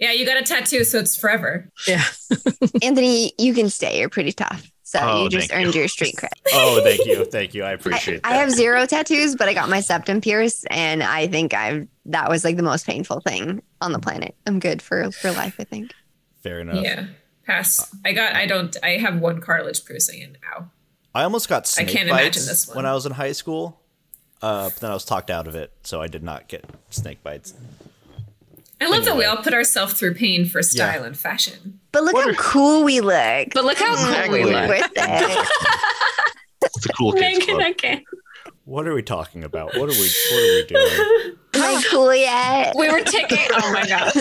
Yeah, 0.00 0.12
you 0.12 0.26
got 0.26 0.36
a 0.38 0.42
tattoo, 0.42 0.82
so 0.82 0.98
it's 0.98 1.16
forever. 1.16 1.68
yeah, 1.86 2.02
Anthony, 2.82 3.32
you 3.38 3.54
can 3.54 3.68
stay. 3.70 4.00
You're 4.00 4.08
pretty 4.08 4.32
tough. 4.32 4.68
So 4.90 4.98
Oh, 5.00 5.22
you 5.22 5.28
just 5.30 5.52
earned 5.52 5.72
you. 5.72 5.82
your 5.82 5.88
street 5.88 6.16
cred. 6.16 6.30
Oh, 6.52 6.80
thank 6.82 7.06
you, 7.06 7.24
thank 7.30 7.54
you. 7.54 7.62
I 7.62 7.68
I, 7.68 7.72
appreciate 7.74 8.22
I 8.24 8.30
that. 8.32 8.40
have 8.40 8.50
zero 8.50 8.86
tattoos, 8.86 9.36
but 9.36 9.48
I 9.48 9.54
got 9.54 9.68
my 9.68 9.78
septum 9.80 10.20
pierced, 10.20 10.66
and 10.68 11.00
I 11.04 11.28
think 11.28 11.54
I've 11.54 11.86
that 12.06 12.28
was 12.28 12.42
like 12.42 12.56
the 12.56 12.64
most 12.64 12.86
painful 12.86 13.20
thing 13.20 13.62
on 13.80 13.92
the 13.92 14.00
planet. 14.00 14.34
I'm 14.46 14.58
good 14.58 14.82
for 14.82 15.12
for 15.12 15.30
life. 15.30 15.54
I 15.60 15.64
think. 15.64 15.92
Fair 16.42 16.58
enough. 16.58 16.82
Yeah. 16.82 17.06
Pass. 17.46 17.94
I 18.04 18.12
got. 18.12 18.34
I 18.34 18.46
don't. 18.46 18.76
I 18.82 18.96
have 18.96 19.20
one 19.20 19.40
cartilage 19.40 19.84
piercing, 19.84 20.24
and 20.24 20.38
ow. 20.52 20.66
I 21.14 21.22
almost 21.22 21.48
got 21.48 21.68
snake 21.68 21.86
can't 21.88 22.08
bites 22.10 22.22
imagine 22.38 22.46
this 22.46 22.66
one. 22.66 22.76
when 22.78 22.86
I 22.86 22.92
was 22.94 23.06
in 23.06 23.12
high 23.12 23.32
school, 23.32 23.80
uh, 24.42 24.70
but 24.70 24.76
then 24.80 24.90
I 24.90 24.94
was 24.94 25.04
talked 25.04 25.30
out 25.30 25.46
of 25.46 25.54
it, 25.54 25.70
so 25.84 26.02
I 26.02 26.08
did 26.08 26.24
not 26.24 26.48
get 26.48 26.64
snake 26.90 27.22
bites. 27.22 27.54
I 28.82 28.88
love 28.88 29.04
that 29.04 29.16
we 29.16 29.24
all 29.24 29.36
put 29.36 29.52
ourselves 29.54 29.92
through 29.94 30.14
pain 30.14 30.46
for 30.46 30.62
style 30.62 31.00
Yeah. 31.00 31.06
and 31.06 31.16
fashion. 31.18 31.80
But 31.92 32.04
look 32.04 32.14
What 32.14 32.24
how 32.24 32.30
are- 32.30 32.34
cool 32.34 32.84
we 32.84 33.00
look. 33.00 33.48
But 33.52 33.64
look 33.64 33.78
how 33.78 33.94
cool 34.26 34.32
we 34.32 34.44
look. 34.44 34.84
It's 36.62 36.86
a 36.86 36.88
cool 36.90 37.12
kids 37.12 37.38
Meghan, 37.40 37.46
club. 37.46 37.60
I 37.60 37.72
can't. 37.72 38.04
What 38.64 38.86
are 38.86 38.94
we 38.94 39.02
talking 39.02 39.44
about? 39.44 39.74
What 39.76 39.88
are 39.88 39.92
we? 39.92 40.10
What 40.30 40.42
are 40.42 40.54
we 40.54 40.64
doing? 40.68 41.36
Am 41.54 41.62
I 41.62 41.82
cool 41.90 42.14
yet? 42.14 42.74
We 42.76 42.90
were 42.90 43.00
taking. 43.00 43.38
Oh 43.52 43.72
my 43.72 43.86
god. 43.86 44.12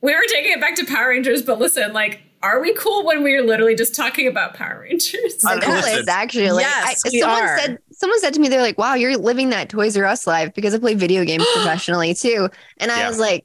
We 0.00 0.14
were 0.14 0.22
taking 0.28 0.52
it 0.52 0.60
back 0.60 0.76
to 0.76 0.86
Power 0.86 1.08
Rangers, 1.08 1.42
but 1.42 1.58
listen, 1.58 1.92
like, 1.92 2.20
are 2.42 2.60
we 2.60 2.72
cool 2.74 3.04
when 3.04 3.22
we 3.24 3.34
are 3.34 3.42
literally 3.42 3.74
just 3.74 3.94
talking 3.94 4.26
about 4.28 4.54
Power 4.54 4.80
Rangers? 4.82 5.44
I- 5.44 5.56
The 5.56 5.60
coolest, 5.62 6.08
actually. 6.08 6.50
Like, 6.52 6.62
Yes, 6.64 7.02
I, 7.04 7.08
we 7.10 7.20
someone 7.20 7.42
are. 7.42 7.58
said 7.58 7.78
someone 7.92 8.20
said 8.20 8.34
to 8.34 8.40
me, 8.40 8.48
they're 8.48 8.62
like, 8.62 8.78
"Wow, 8.78 8.94
you're 8.94 9.16
living 9.16 9.50
that 9.50 9.68
Toys 9.68 9.96
R 9.96 10.04
Us 10.04 10.26
life," 10.26 10.54
because 10.54 10.72
I 10.74 10.78
play 10.78 10.94
video 10.94 11.24
games 11.24 11.44
professionally 11.54 12.14
too. 12.14 12.48
And 12.78 12.90
I 12.92 13.00
Yeah. 13.00 13.08
was 13.08 13.18
like, 13.18 13.44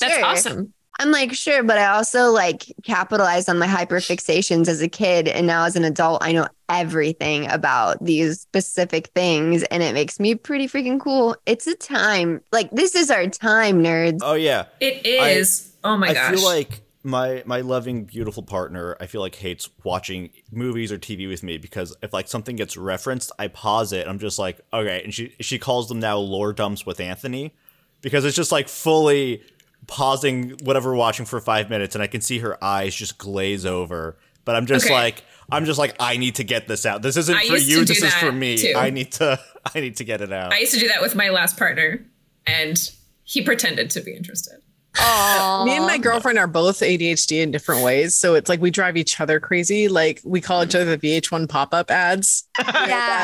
That's 0.00 0.14
"Sure." 0.14 0.24
awesome. 0.24 0.74
I'm 1.00 1.12
like, 1.12 1.32
sure, 1.32 1.62
but 1.62 1.78
I 1.78 1.86
also 1.94 2.30
like 2.32 2.64
capitalized 2.82 3.48
on 3.48 3.56
my 3.56 3.68
hyperfixations 3.68 4.66
as 4.66 4.80
a 4.82 4.88
kid, 4.88 5.28
and 5.28 5.46
now 5.46 5.64
as 5.64 5.76
an 5.76 5.84
adult, 5.84 6.24
I 6.24 6.32
know 6.32 6.48
everything 6.68 7.48
about 7.48 8.04
these 8.04 8.40
specific 8.40 9.06
things, 9.14 9.62
and 9.64 9.80
it 9.82 9.94
makes 9.94 10.18
me 10.18 10.34
pretty 10.34 10.66
freaking 10.66 10.98
cool. 10.98 11.36
It's 11.46 11.68
a 11.68 11.76
time, 11.76 12.40
like 12.50 12.68
this 12.72 12.96
is 12.96 13.10
our 13.12 13.28
time, 13.28 13.80
nerds. 13.82 14.18
Oh 14.22 14.34
yeah, 14.34 14.64
It 14.80 15.06
is. 15.06 15.72
oh 15.84 15.96
my 15.96 16.08
I 16.08 16.14
gosh. 16.14 16.32
I 16.32 16.34
feel 16.34 16.44
like 16.44 16.80
my 17.04 17.44
my 17.46 17.60
loving 17.60 18.04
beautiful 18.04 18.42
partner. 18.42 18.96
I 19.00 19.06
feel 19.06 19.20
like 19.20 19.36
hates 19.36 19.70
watching 19.84 20.30
movies 20.50 20.90
or 20.90 20.98
TV 20.98 21.28
with 21.28 21.44
me 21.44 21.58
because 21.58 21.96
if 22.02 22.12
like 22.12 22.26
something 22.26 22.56
gets 22.56 22.76
referenced, 22.76 23.30
I 23.38 23.46
pause 23.46 23.92
it. 23.92 24.08
I'm 24.08 24.18
just 24.18 24.36
like, 24.38 24.60
okay, 24.72 25.02
and 25.04 25.14
she 25.14 25.32
she 25.40 25.60
calls 25.60 25.88
them 25.88 26.00
now 26.00 26.18
lore 26.18 26.52
dumps 26.52 26.84
with 26.84 26.98
Anthony 26.98 27.54
because 28.02 28.24
it's 28.24 28.36
just 28.36 28.50
like 28.50 28.68
fully 28.68 29.42
pausing 29.88 30.50
whatever 30.62 30.90
we're 30.90 30.96
watching 30.96 31.26
for 31.26 31.40
five 31.40 31.68
minutes, 31.68 31.96
and 31.96 32.02
I 32.02 32.06
can 32.06 32.20
see 32.20 32.38
her 32.38 32.62
eyes 32.62 32.94
just 32.94 33.18
glaze 33.18 33.66
over. 33.66 34.16
But 34.44 34.54
I'm 34.54 34.66
just 34.66 34.86
Okay. 34.86 34.94
like, 34.94 35.24
I'm 35.50 35.64
just 35.64 35.78
like, 35.78 35.96
I 35.98 36.16
need 36.16 36.36
to 36.36 36.44
get 36.44 36.68
this 36.68 36.86
out. 36.86 37.02
This 37.02 37.16
isn't 37.16 37.36
I 37.36 37.46
for 37.48 37.56
you. 37.56 37.84
This 37.84 38.02
is 38.02 38.14
for 38.14 38.30
me. 38.30 38.56
too. 38.58 38.74
I 38.76 38.90
need 38.90 39.10
to. 39.12 39.40
I 39.74 39.80
need 39.80 39.96
to 39.96 40.04
get 40.04 40.20
it 40.20 40.32
out. 40.32 40.52
I 40.52 40.58
used 40.60 40.72
to 40.74 40.78
do 40.78 40.88
that 40.88 41.02
with 41.02 41.14
my 41.16 41.28
last 41.30 41.58
partner, 41.58 42.06
and 42.46 42.78
he 43.24 43.42
pretended 43.42 43.90
to 43.90 44.00
be 44.00 44.14
interested. 44.14 44.60
Aww. 44.94 45.64
Me 45.66 45.76
and 45.76 45.84
my 45.86 45.98
girlfriend 45.98 46.38
are 46.38 46.46
both 46.46 46.80
ADHD 46.80 47.42
in 47.42 47.50
different 47.50 47.84
ways. 47.84 48.14
So 48.16 48.34
it's 48.34 48.48
like 48.48 48.60
we 48.60 48.70
drive 48.70 48.96
each 48.96 49.20
other 49.20 49.38
crazy. 49.38 49.86
Like 49.88 50.20
we 50.24 50.40
call 50.40 50.64
each 50.64 50.74
other 50.74 50.96
the 50.96 51.20
VH1 51.20 51.48
pop 51.48 51.72
up 51.74 51.90
ads. 51.90 52.48
yeah. 52.58 52.64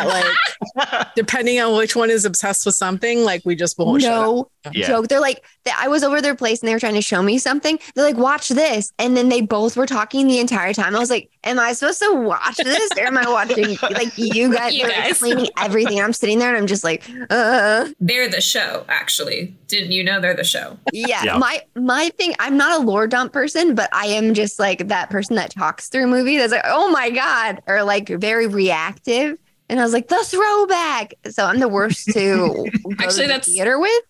That, 0.05 0.35
like, 0.77 1.15
depending 1.17 1.59
on 1.61 1.77
which 1.77 1.97
one 1.97 2.11
is 2.11 2.25
obsessed 2.25 2.65
with 2.67 2.75
something, 2.77 3.25
like 3.25 3.43
we 3.45 3.57
just 3.57 3.79
won't 3.79 4.03
shut 4.03 4.13
up. 4.13 4.25
no 4.25 4.51
Yeah. 4.73 4.87
joke. 4.87 5.09
They're 5.09 5.21
like, 5.21 5.45
they, 5.65 5.73
I 5.77 5.89
was 5.89 6.03
over 6.03 6.21
their 6.23 6.35
place 6.35 6.61
and 6.61 6.69
they 6.69 6.73
were 6.75 6.81
trying 6.81 6.95
to 6.95 7.03
show 7.03 7.23
me 7.23 7.39
something. 7.39 7.79
They're 7.95 8.05
like, 8.05 8.17
watch 8.17 8.49
this. 8.49 8.93
And 8.99 9.17
then 9.17 9.29
they 9.29 9.41
both 9.41 9.77
were 9.77 9.87
talking 9.87 10.27
the 10.27 10.39
entire 10.39 10.73
time. 10.73 10.97
I 10.97 10.99
was 10.99 11.11
like, 11.11 11.31
am 11.45 11.59
I 11.59 11.73
supposed 11.75 12.01
to 12.01 12.15
watch 12.15 12.57
this 12.57 12.91
or 12.99 13.05
am 13.07 13.19
I 13.19 13.29
watching 13.31 13.77
like 13.83 14.17
you 14.17 14.53
guys 14.55 14.75
You 14.75 14.87
are 14.87 14.91
guys. 14.91 15.11
explaining 15.11 15.49
everything? 15.59 16.01
I'm 16.01 16.13
sitting 16.13 16.39
there 16.39 16.49
and 16.49 16.57
I'm 16.57 16.67
just 16.67 16.85
like, 16.85 17.03
uh, 17.31 17.89
They're 18.01 18.29
the 18.29 18.41
show, 18.41 18.85
actually. 18.89 19.55
Didn't 19.69 19.93
you 19.93 20.05
know 20.05 20.21
they're 20.21 20.35
the 20.35 20.45
show? 20.45 20.79
yeah. 20.93 21.23
Yeah. 21.25 21.39
My, 21.39 21.61
my 21.75 22.11
thing, 22.17 22.35
I'm 22.39 22.57
not 22.57 22.81
a 22.81 22.85
lore 22.85 23.07
dump 23.07 23.33
person, 23.33 23.75
but 23.75 23.89
I 23.93 24.07
am 24.07 24.35
just 24.35 24.59
like 24.59 24.89
that 24.89 25.11
person 25.11 25.37
that 25.37 25.51
talks 25.51 25.89
through 25.89 26.05
a 26.05 26.07
movie 26.09 26.39
that's 26.39 26.53
like, 26.53 26.65
oh 26.65 26.91
my 26.91 27.11
God, 27.11 27.61
or 27.67 27.83
like 27.83 28.09
very 28.09 28.47
reactive. 28.47 29.39
And 29.71 29.81
I 29.81 29.83
was 29.83 29.93
like, 29.95 30.09
the 30.09 30.23
throwback. 30.25 31.15
So 31.31 31.45
I'm 31.47 31.59
the 31.59 31.69
worst 31.69 32.07
to 32.09 32.13
go 32.47 32.67
Actually, 32.99 33.09
to 33.09 33.23
the 33.23 33.27
that's- 33.29 33.47
theater 33.47 33.79
with. 33.79 34.03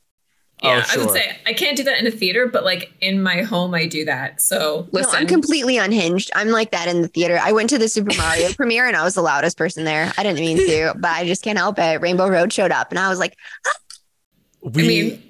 Oh, 0.62 0.68
Yeah, 0.68 0.86
I 0.88 0.96
would 0.96 1.11
say 1.11 1.36
I 1.46 1.52
can't 1.52 1.76
do 1.76 1.82
that 1.84 1.98
in 1.98 2.07
a 2.07 2.11
theater, 2.11 2.46
but 2.46 2.64
like 2.64 2.92
in 3.00 3.22
my 3.22 3.42
home, 3.42 3.74
I 3.74 3.86
do 3.86 4.05
that. 4.05 4.40
So 4.40 4.88
No, 4.92 5.00
listen, 5.00 5.14
I'm 5.16 5.26
completely 5.26 5.76
unhinged. 5.76 6.30
I'm 6.34 6.48
like 6.48 6.70
that 6.70 6.88
in 6.88 7.02
the 7.02 7.09
theater. 7.09 7.38
I 7.42 7.52
went 7.52 7.70
to 7.70 7.78
the 7.78 7.88
Super 7.88 8.16
Mario 8.16 8.52
premiere 8.57 8.86
and 8.86 8.96
I 8.96 9.05
was 9.05 9.14
the 9.14 9.22
loudest 9.22 9.59
person 9.59 9.84
there. 9.84 10.12
I 10.16 10.22
didn't 10.22 10.40
mean 10.40 10.57
to, 10.59 10.94
but 10.96 11.11
I 11.11 11.26
just 11.26 11.42
can't 11.42 11.59
help 11.59 11.78
it. 11.78 12.00
Rainbow 12.00 12.28
Road 12.28 12.52
showed 12.52 12.70
up 12.70 12.90
and 12.90 12.98
I 12.98 13.09
was 13.09 13.18
like, 13.18 13.36
we 14.62 14.84
I 14.84 14.86
mean, 14.86 15.22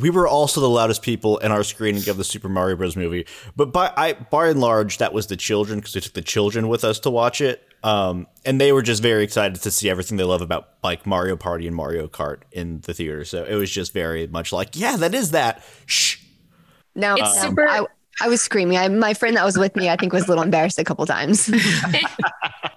we 0.00 0.10
were 0.10 0.26
also 0.28 0.60
the 0.60 0.68
loudest 0.68 1.02
people 1.02 1.38
in 1.38 1.52
our 1.52 1.62
screening 1.62 2.08
of 2.08 2.16
the 2.16 2.24
Super 2.24 2.48
Mario 2.48 2.76
Bros. 2.76 2.96
movie. 2.96 3.26
But 3.56 3.72
by 3.72 3.92
I 3.96 4.12
by 4.14 4.48
and 4.48 4.60
large, 4.60 4.98
that 4.98 5.12
was 5.12 5.26
the 5.28 5.36
children 5.36 5.78
because 5.80 5.94
we 5.94 6.00
took 6.00 6.12
the 6.14 6.22
children 6.22 6.68
with 6.68 6.84
us 6.84 6.98
to 7.00 7.10
watch 7.10 7.40
it. 7.40 7.62
Um, 7.82 8.26
and 8.44 8.60
they 8.60 8.72
were 8.72 8.82
just 8.82 9.02
very 9.02 9.24
excited 9.24 9.60
to 9.62 9.70
see 9.70 9.88
everything 9.88 10.18
they 10.18 10.24
love 10.24 10.42
about 10.42 10.68
like 10.82 11.06
Mario 11.06 11.36
Party 11.36 11.66
and 11.66 11.74
Mario 11.74 12.08
Kart 12.08 12.40
in 12.52 12.80
the 12.82 12.92
theater. 12.92 13.24
So 13.24 13.44
it 13.44 13.54
was 13.54 13.70
just 13.70 13.92
very 13.94 14.26
much 14.26 14.52
like, 14.52 14.70
yeah, 14.78 14.96
that 14.96 15.14
is 15.14 15.30
that. 15.30 15.64
Shh. 15.86 16.18
No, 16.94 17.14
It's 17.14 17.36
no, 17.36 17.48
super- 17.48 17.68
I, 17.68 17.86
I 18.20 18.28
was 18.28 18.42
screaming. 18.42 18.76
I, 18.76 18.86
my 18.88 19.14
friend 19.14 19.34
that 19.36 19.44
was 19.46 19.56
with 19.56 19.74
me, 19.76 19.88
I 19.88 19.96
think, 19.96 20.12
was 20.12 20.24
a 20.24 20.28
little 20.28 20.44
embarrassed 20.44 20.78
a 20.78 20.84
couple 20.84 21.06
times. 21.06 21.50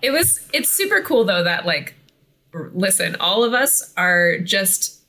It 0.01 0.11
was 0.11 0.45
it's 0.51 0.69
super 0.69 1.01
cool 1.01 1.23
though 1.23 1.43
that 1.45 1.65
like 1.65 1.95
r- 2.53 2.69
listen, 2.73 3.15
all 3.21 3.43
of 3.45 3.53
us 3.53 3.93
are 3.95 4.37
just 4.39 5.01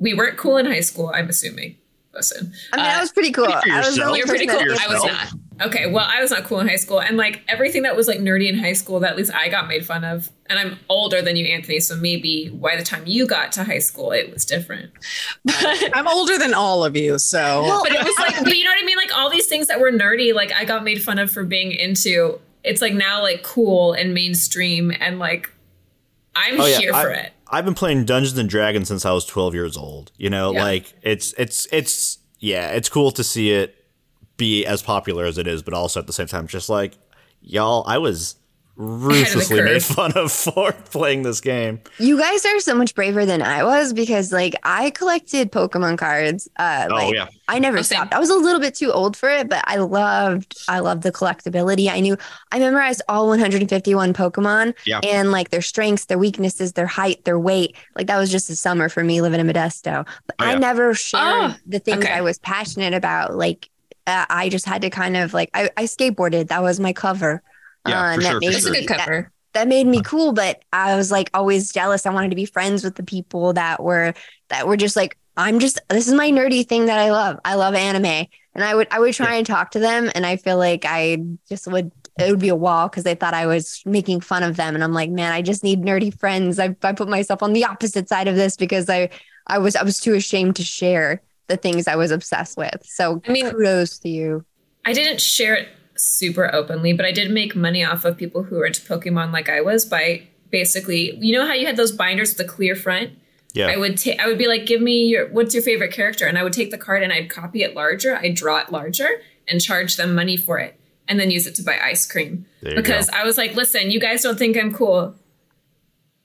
we 0.00 0.14
weren't 0.14 0.36
cool 0.36 0.56
in 0.56 0.66
high 0.66 0.80
school, 0.80 1.12
I'm 1.14 1.28
assuming. 1.28 1.76
Listen. 2.12 2.52
I 2.72 2.76
mean, 2.76 2.86
Uh, 2.86 2.88
I 2.88 3.00
was 3.00 3.12
pretty 3.12 3.30
cool. 3.30 3.44
Speak 3.44 3.62
for 3.62 3.70
I 3.70 3.78
was 3.86 3.94
the 3.94 4.02
only 4.02 4.18
You're 4.18 4.26
pretty 4.26 4.46
cool. 4.48 4.58
I 4.58 4.88
was 4.88 5.04
not. 5.04 5.28
Okay, 5.68 5.86
well, 5.86 6.06
I 6.10 6.20
was 6.20 6.30
not 6.32 6.42
cool 6.42 6.58
in 6.58 6.66
high 6.66 6.74
school, 6.76 7.00
and 7.00 7.16
like 7.16 7.42
everything 7.46 7.82
that 7.82 7.94
was 7.94 8.08
like 8.08 8.18
nerdy 8.18 8.48
in 8.48 8.58
high 8.58 8.72
school, 8.72 8.98
that 9.00 9.10
at 9.12 9.16
least 9.16 9.32
I 9.32 9.48
got 9.48 9.68
made 9.68 9.86
fun 9.86 10.02
of. 10.02 10.28
And 10.48 10.58
I'm 10.58 10.76
older 10.88 11.22
than 11.22 11.36
you, 11.36 11.44
Anthony, 11.46 11.78
so 11.78 11.94
maybe 11.94 12.48
by 12.48 12.74
the 12.74 12.82
time 12.82 13.04
you 13.06 13.26
got 13.28 13.52
to 13.52 13.62
high 13.64 13.78
school, 13.78 14.10
it 14.10 14.32
was 14.32 14.44
different. 14.44 14.90
But, 15.44 15.54
I'm 15.94 16.08
older 16.08 16.36
than 16.36 16.52
all 16.52 16.84
of 16.84 16.96
you, 16.96 17.16
so 17.18 17.80
But 17.84 17.92
it 17.92 18.02
was 18.02 18.18
like, 18.18 18.42
but 18.44 18.56
you 18.56 18.64
know 18.64 18.70
what 18.70 18.82
I 18.82 18.86
mean? 18.86 18.96
Like 18.96 19.14
all 19.16 19.30
these 19.30 19.46
things 19.46 19.68
that 19.68 19.78
were 19.80 19.92
nerdy, 19.92 20.34
like 20.34 20.50
I 20.52 20.64
got 20.64 20.82
made 20.82 21.00
fun 21.02 21.18
of 21.20 21.30
for 21.30 21.44
being 21.44 21.70
into. 21.70 22.40
It's 22.64 22.80
like 22.82 22.94
now 22.94 23.22
like 23.22 23.44
cool 23.44 23.92
and 23.92 24.12
mainstream, 24.14 24.92
and 24.98 25.20
like 25.20 25.48
I'm 26.34 26.60
Oh, 26.60 26.66
yeah, 26.66 26.78
here 26.78 26.92
I- 26.92 27.02
for 27.04 27.10
it. 27.10 27.32
I've 27.50 27.64
been 27.64 27.74
playing 27.74 28.04
Dungeons 28.04 28.38
and 28.38 28.48
Dragons 28.48 28.88
since 28.88 29.04
I 29.04 29.12
was 29.12 29.24
12 29.26 29.54
years 29.54 29.76
old. 29.76 30.12
You 30.16 30.30
know, 30.30 30.52
Yeah. 30.52 30.62
like 30.64 30.92
it's 31.02 31.34
it's 31.36 31.66
it's 31.72 32.18
yeah, 32.38 32.70
it's 32.70 32.88
cool 32.88 33.10
to 33.12 33.24
see 33.24 33.50
it 33.50 33.74
be 34.36 34.64
as 34.64 34.82
popular 34.82 35.24
as 35.26 35.36
it 35.36 35.46
is, 35.46 35.62
but 35.62 35.74
also 35.74 36.00
at 36.00 36.06
the 36.06 36.12
same 36.12 36.26
time, 36.26 36.46
just 36.46 36.68
like 36.68 36.94
y'all, 37.42 37.84
I 37.86 37.98
was 37.98 38.36
ruthlessly 38.80 39.60
made 39.62 39.82
fun 39.84 40.12
of 40.16 40.32
for 40.32 40.72
playing 40.90 41.22
this 41.22 41.40
game. 41.40 41.80
You 41.98 42.18
guys 42.18 42.44
are 42.46 42.58
so 42.60 42.74
much 42.74 42.94
braver 42.94 43.26
than 43.26 43.42
I 43.42 43.62
was 43.62 43.92
because, 43.92 44.32
like, 44.32 44.54
I 44.64 44.90
collected 44.90 45.52
Pokemon 45.52 45.98
cards. 45.98 46.48
Uh, 46.56 46.86
Oh 46.90 46.94
like, 46.94 47.14
yeah. 47.14 47.28
I 47.46 47.58
never 47.58 47.78
Oh, 47.78 47.82
same. 47.82 47.96
stopped. 47.98 48.14
I 48.14 48.18
was 48.18 48.30
a 48.30 48.34
little 48.36 48.60
bit 48.60 48.74
too 48.74 48.90
old 48.90 49.16
for 49.16 49.28
it, 49.28 49.48
but 49.48 49.62
I 49.66 49.76
loved, 49.76 50.56
I 50.68 50.78
loved 50.78 51.02
the 51.02 51.12
collectability. 51.12 51.88
I 51.90 52.00
knew, 52.00 52.16
I 52.52 52.58
memorized 52.58 53.02
all 53.08 53.26
151 53.28 54.14
Pokemon 54.14 54.74
Yeah. 54.86 55.00
and 55.04 55.30
like 55.30 55.50
their 55.50 55.62
strengths, 55.62 56.06
their 56.06 56.18
weaknesses, 56.18 56.72
their 56.72 56.86
height, 56.86 57.24
their 57.24 57.38
weight. 57.38 57.76
Like 57.96 58.06
that 58.06 58.18
was 58.18 58.30
just 58.30 58.48
a 58.50 58.56
summer 58.56 58.88
for 58.88 59.04
me 59.04 59.20
living 59.20 59.40
in 59.40 59.46
Modesto. 59.46 60.06
But 60.26 60.36
Oh, 60.38 60.44
I 60.46 60.52
yeah. 60.52 60.58
never 60.58 60.94
shared 60.94 61.22
Oh, 61.52 61.54
the 61.66 61.80
things 61.80 62.04
okay. 62.04 62.14
I 62.14 62.22
was 62.22 62.38
passionate 62.38 62.94
about. 62.94 63.34
Like 63.36 63.68
uh, 64.06 64.24
I 64.30 64.48
just 64.48 64.64
had 64.64 64.82
to 64.82 64.90
kind 64.90 65.16
of 65.16 65.34
like, 65.34 65.50
I, 65.52 65.68
I 65.76 65.84
skateboarded. 65.84 66.48
That 66.48 66.62
was 66.62 66.80
my 66.80 66.92
cover. 66.92 67.42
Yeah, 67.88 68.00
Uh, 68.00 68.12
and 68.12 68.22
that 68.22 68.30
sure, 68.30 68.40
made 68.40 68.50
It's 68.54 68.66
a 68.66 68.70
me- 68.70 68.80
good 68.80 68.88
that- 68.88 68.98
cover. 69.06 69.32
that 69.54 69.66
made 69.68 69.86
me 69.86 70.00
cool 70.02 70.32
but 70.32 70.62
i 70.72 70.94
was 70.94 71.10
like 71.10 71.28
always 71.34 71.72
jealous. 71.72 72.06
I 72.06 72.10
wanted 72.10 72.28
to 72.30 72.36
be 72.36 72.44
friends 72.46 72.84
with 72.84 72.94
the 72.94 73.02
people 73.02 73.52
that 73.54 73.82
were 73.82 74.14
that 74.48 74.66
were 74.68 74.76
just 74.76 74.96
like 74.96 75.16
i'm 75.36 75.58
just 75.58 75.80
this 75.88 76.06
is 76.06 76.14
my 76.14 76.30
nerdy 76.30 76.66
thing 76.66 76.86
that 76.86 76.98
i 76.98 77.10
love. 77.10 77.38
I 77.44 77.54
love 77.54 77.74
anime. 77.74 78.26
And 78.54 78.64
i 78.64 78.74
would 78.74 78.86
i 78.90 78.98
would 79.00 79.14
try 79.14 79.34
and 79.36 79.46
talk 79.46 79.70
to 79.72 79.78
them 79.78 80.10
and 80.14 80.24
i 80.26 80.36
feel 80.36 80.56
like 80.58 80.84
i 80.86 81.18
just 81.48 81.66
would 81.66 81.90
it 82.18 82.30
would 82.30 82.38
be 82.40 82.48
a 82.50 82.54
wall 82.54 82.88
because 82.88 83.04
they 83.04 83.14
thought 83.14 83.32
i 83.34 83.46
was 83.46 83.82
making 83.86 84.20
fun 84.20 84.42
of 84.42 84.56
them. 84.56 84.74
And 84.74 84.84
i'm 84.84 84.92
like 84.92 85.10
man 85.10 85.32
i 85.32 85.40
just 85.42 85.64
need 85.64 85.82
nerdy 85.82 86.12
friends. 86.16 86.58
I, 86.58 86.76
I 86.82 86.92
put 86.92 87.08
myself 87.08 87.42
on 87.42 87.52
the 87.54 87.64
opposite 87.64 88.08
side 88.08 88.28
of 88.28 88.36
this 88.36 88.56
because 88.56 88.88
i 88.90 89.08
i 89.46 89.58
was 89.58 89.74
i 89.74 89.82
was 89.82 89.98
too 89.98 90.14
ashamed 90.14 90.56
to 90.56 90.62
share 90.62 91.22
the 91.48 91.56
things 91.56 91.88
i 91.88 91.96
was 91.96 92.10
obsessed 92.12 92.56
with. 92.58 92.82
So 92.84 93.20
I 93.26 93.32
mean- 93.32 93.50
kudos 93.50 93.98
to 94.00 94.08
you. 94.08 94.44
I 94.84 94.92
didn't 94.92 95.20
share 95.20 95.54
it 95.54 95.68
super 96.02 96.52
openly, 96.54 96.92
but 96.92 97.06
I 97.06 97.12
did 97.12 97.30
make 97.30 97.54
money 97.54 97.84
off 97.84 98.04
of 98.04 98.16
people 98.16 98.44
who 98.44 98.56
were 98.56 98.66
into 98.66 98.82
Pokemon 98.82 99.32
like 99.32 99.48
I 99.48 99.60
was 99.60 99.84
by 99.84 100.26
basically, 100.50 101.16
you 101.16 101.32
know 101.32 101.46
how 101.46 101.52
you 101.52 101.66
had 101.66 101.76
those 101.76 101.92
binders 101.92 102.30
with 102.30 102.38
the 102.38 102.52
clear 102.52 102.74
front? 102.74 103.12
Yeah. 103.52 103.68
I 103.68 103.76
would 103.76 103.98
take 103.98 104.20
I 104.20 104.26
would 104.26 104.38
be 104.38 104.46
like, 104.46 104.66
give 104.66 104.80
me 104.80 105.06
your 105.06 105.28
what's 105.28 105.54
your 105.54 105.62
favorite 105.62 105.92
character? 105.92 106.26
And 106.26 106.38
I 106.38 106.42
would 106.42 106.52
take 106.52 106.70
the 106.70 106.78
card 106.78 107.02
and 107.02 107.12
I'd 107.12 107.28
copy 107.28 107.62
it 107.62 107.74
larger, 107.74 108.16
I'd 108.16 108.34
draw 108.34 108.58
it 108.58 108.70
larger 108.70 109.08
and 109.48 109.60
charge 109.60 109.96
them 109.96 110.14
money 110.14 110.36
for 110.36 110.58
it 110.58 110.78
and 111.08 111.18
then 111.18 111.30
use 111.30 111.46
it 111.46 111.56
to 111.56 111.62
buy 111.62 111.78
ice 111.82 112.10
cream. 112.10 112.46
Because 112.62 113.10
go. 113.10 113.16
I 113.16 113.24
was 113.24 113.36
like, 113.36 113.54
listen, 113.54 113.90
you 113.90 113.98
guys 113.98 114.22
don't 114.22 114.38
think 114.38 114.56
I'm 114.56 114.72
cool, 114.72 115.16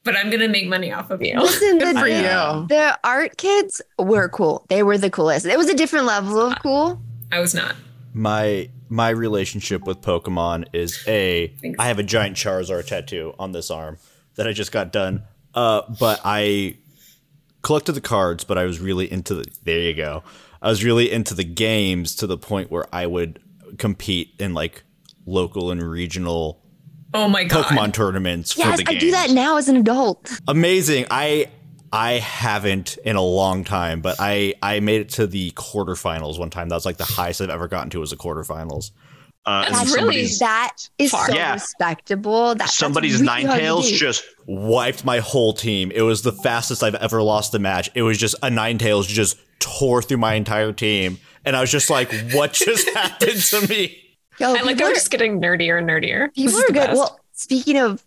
but 0.03 0.15
I'm 0.15 0.29
gonna 0.29 0.47
make 0.47 0.67
money 0.67 0.91
off 0.91 1.09
of 1.09 1.23
you. 1.23 1.39
listen 1.39 1.79
the, 1.79 1.99
for 1.99 2.07
you. 2.07 2.67
the 2.67 2.99
art 3.03 3.37
kids 3.37 3.81
were 3.97 4.29
cool 4.29 4.65
they 4.69 4.83
were 4.83 4.97
the 4.97 5.09
coolest 5.09 5.45
it 5.47 5.57
was 5.57 5.69
a 5.69 5.75
different 5.75 6.05
level 6.05 6.39
of 6.39 6.59
cool 6.61 7.01
I 7.31 7.39
was 7.39 7.53
not. 7.53 7.75
My 8.15 8.69
my 8.87 9.09
relationship 9.09 9.83
with 9.85 9.99
Pokemon 10.01 10.67
is 10.73 11.03
a 11.05 11.47
Thanks. 11.61 11.77
I 11.79 11.87
have 11.87 11.99
a 11.99 12.03
giant 12.03 12.37
Charizard 12.37 12.87
tattoo 12.87 13.33
on 13.37 13.51
this 13.51 13.69
arm 13.69 13.97
that 14.35 14.47
I 14.47 14.53
just 14.53 14.71
got 14.71 14.91
done. 14.93 15.23
Uh, 15.53 15.81
but 15.99 16.21
I 16.23 16.77
collected 17.61 17.91
the 17.91 18.01
cards, 18.01 18.43
but 18.45 18.57
I 18.57 18.63
was 18.63 18.79
really 18.79 19.11
into 19.11 19.33
the 19.35 19.45
there 19.65 19.79
you 19.81 19.93
go. 19.93 20.23
I 20.61 20.69
was 20.69 20.83
really 20.83 21.11
into 21.11 21.33
the 21.33 21.43
games 21.43 22.15
to 22.15 22.27
the 22.27 22.37
point 22.37 22.71
where 22.71 22.85
I 22.95 23.05
would 23.05 23.39
compete 23.77 24.33
in 24.39 24.53
like 24.53 24.83
local 25.25 25.69
and 25.71 25.83
regional 25.83 26.61
Oh 27.13 27.27
my 27.27 27.43
god. 27.43 27.65
Pokemon 27.65 27.93
tournaments 27.93 28.57
Yes, 28.57 28.71
for 28.71 28.77
the 28.83 28.89
I 28.89 28.93
games. 28.93 29.01
do 29.03 29.11
that 29.11 29.29
now 29.31 29.57
as 29.57 29.67
an 29.69 29.75
adult. 29.75 30.39
Amazing. 30.47 31.05
I 31.11 31.47
I 31.95 32.13
haven't 32.19 32.97
in 33.05 33.15
a 33.15 33.21
long 33.21 33.63
time, 33.63 34.01
but 34.01 34.17
I 34.19 34.53
I 34.61 34.79
made 34.81 35.01
it 35.01 35.09
to 35.11 35.27
the 35.27 35.51
quarterfinals 35.51 36.37
one 36.39 36.49
time. 36.49 36.69
That 36.69 36.75
was 36.75 36.85
like 36.85 36.97
the 36.97 37.03
highest 37.05 37.41
I've 37.41 37.49
ever 37.49 37.67
gotten 37.67 37.89
to 37.91 37.99
was 37.99 38.09
the 38.11 38.17
quarterfinals. 38.17 38.91
Uh, 39.47 39.61
That's 39.69 39.85
really- 39.85 39.89
somebody's, 39.99 40.39
That 40.39 40.71
is 40.97 41.11
Far. 41.11 41.27
so 41.29 41.35
Yeah. 41.35 41.53
respectable. 41.53 42.55
That, 42.55 42.69
somebody's 42.69 43.21
really 43.21 43.43
Ninetales 43.43 43.83
just 43.93 44.23
wiped 44.47 45.05
my 45.05 45.19
whole 45.19 45.53
team. 45.53 45.91
It 45.93 46.01
was 46.01 46.23
the 46.23 46.31
fastest 46.31 46.81
I've 46.83 46.95
ever 46.95 47.21
lost 47.21 47.53
a 47.53 47.59
match. 47.59 47.89
It 47.93 48.01
was 48.01 48.17
just 48.17 48.33
a 48.41 48.49
Ninetales 48.49 49.07
just 49.07 49.37
tore 49.59 50.01
through 50.01 50.17
my 50.17 50.33
entire 50.33 50.71
team. 50.73 51.19
And 51.45 51.55
I 51.55 51.61
was 51.61 51.71
just 51.71 51.91
like, 51.91 52.11
what 52.33 52.53
just 52.53 52.89
happened 52.95 53.39
to 53.39 53.67
me? 53.67 54.01
Yo, 54.39 54.49
I 54.49 54.51
like 54.53 54.61
people 54.63 54.77
how 54.77 54.83
are- 54.85 54.89
we're 54.89 54.93
just 54.95 55.11
getting 55.11 55.39
nerdier 55.39 55.77
and 55.77 55.87
nerdier. 55.87 56.33
People 56.33 56.57
are 56.59 56.63
good. 56.65 56.73
best. 56.73 56.93
Well, 56.97 57.19
speaking 57.33 57.77
of 57.77 57.83
w- 57.83 57.99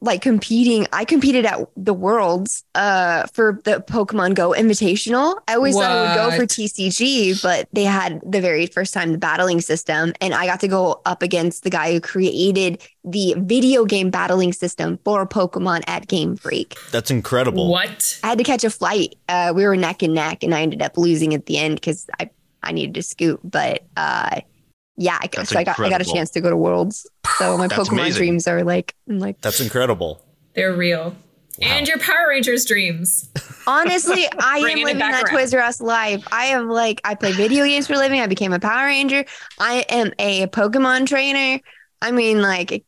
like 0.00 0.22
competing, 0.22 0.86
I 0.92 1.04
competed 1.04 1.46
at 1.46 1.60
the 1.76 1.94
Worlds 1.94 2.64
uh, 2.74 3.26
for 3.32 3.60
the 3.64 3.84
Pokemon 3.86 4.34
Go 4.34 4.50
Invitational. 4.50 5.40
I 5.46 5.54
always 5.54 5.74
thought 5.74 5.90
I 5.90 6.02
would 6.02 6.30
go 6.30 6.36
for 6.36 6.46
TCG, 6.46 7.42
but 7.42 7.68
they 7.72 7.84
had 7.84 8.20
the 8.26 8.40
very 8.40 8.66
first 8.66 8.92
time 8.92 9.12
the 9.12 9.18
battling 9.18 9.60
system, 9.60 10.12
and 10.20 10.34
I 10.34 10.46
got 10.46 10.60
to 10.60 10.68
go 10.68 11.00
up 11.06 11.22
against 11.22 11.62
the 11.62 11.70
guy 11.70 11.92
who 11.92 12.00
created 12.00 12.82
the 13.04 13.34
video 13.38 13.84
game 13.84 14.10
battling 14.10 14.52
system 14.52 14.98
for 15.04 15.26
Pokemon 15.26 15.82
at 15.86 16.08
Game 16.08 16.36
Freak. 16.36 16.76
That's 16.90 17.10
incredible. 17.10 17.70
What? 17.70 18.18
I 18.24 18.28
had 18.28 18.38
to 18.38 18.44
catch 18.44 18.64
a 18.64 18.70
flight. 18.70 19.14
Uh, 19.28 19.52
we 19.54 19.64
were 19.64 19.76
neck 19.76 20.02
and 20.02 20.14
neck, 20.14 20.42
and 20.42 20.54
I 20.54 20.62
ended 20.62 20.82
up 20.82 20.98
losing 20.98 21.34
at 21.34 21.46
the 21.46 21.58
end 21.58 21.76
because 21.76 22.08
I 22.18 22.30
I 22.62 22.72
needed 22.72 22.94
to 22.94 23.02
scoot. 23.02 23.40
But 23.42 23.84
uh, 23.96 24.40
yeah, 24.96 25.18
I, 25.20 25.28
That's 25.28 25.50
so 25.50 25.58
I 25.58 25.64
got 25.64 25.78
I 25.80 25.88
got 25.90 26.00
a 26.00 26.04
chance 26.04 26.30
to 26.30 26.40
go 26.40 26.50
to 26.50 26.56
Worlds. 26.56 27.06
So 27.38 27.56
my 27.56 27.66
That's 27.68 27.88
Pokemon 27.88 27.92
amazing. 27.92 28.18
dreams 28.18 28.46
are 28.48 28.62
like 28.64 28.94
I'm 29.08 29.18
like 29.18 29.40
That's 29.40 29.60
incredible. 29.60 30.20
They're 30.54 30.74
real. 30.74 31.16
And 31.60 31.86
your 31.86 31.98
Power 31.98 32.28
Rangers 32.30 32.64
dreams. 32.64 33.28
honestly, 33.66 34.26
I 34.38 34.58
am 34.58 34.64
living 34.78 34.98
that 34.98 35.24
around. 35.24 35.32
Toys 35.34 35.54
R 35.54 35.60
Us 35.60 35.80
life. 35.80 36.26
I 36.32 36.46
am 36.46 36.68
like 36.68 37.00
I 37.04 37.14
play 37.14 37.32
video 37.32 37.64
games 37.64 37.86
for 37.86 37.94
a 37.94 37.98
living. 37.98 38.20
I 38.20 38.26
became 38.26 38.52
a 38.52 38.58
Power 38.58 38.86
Ranger. 38.86 39.24
I 39.58 39.84
am 39.88 40.12
a 40.18 40.46
Pokemon 40.48 41.06
trainer. 41.06 41.60
I 42.00 42.10
mean, 42.10 42.42
like 42.42 42.84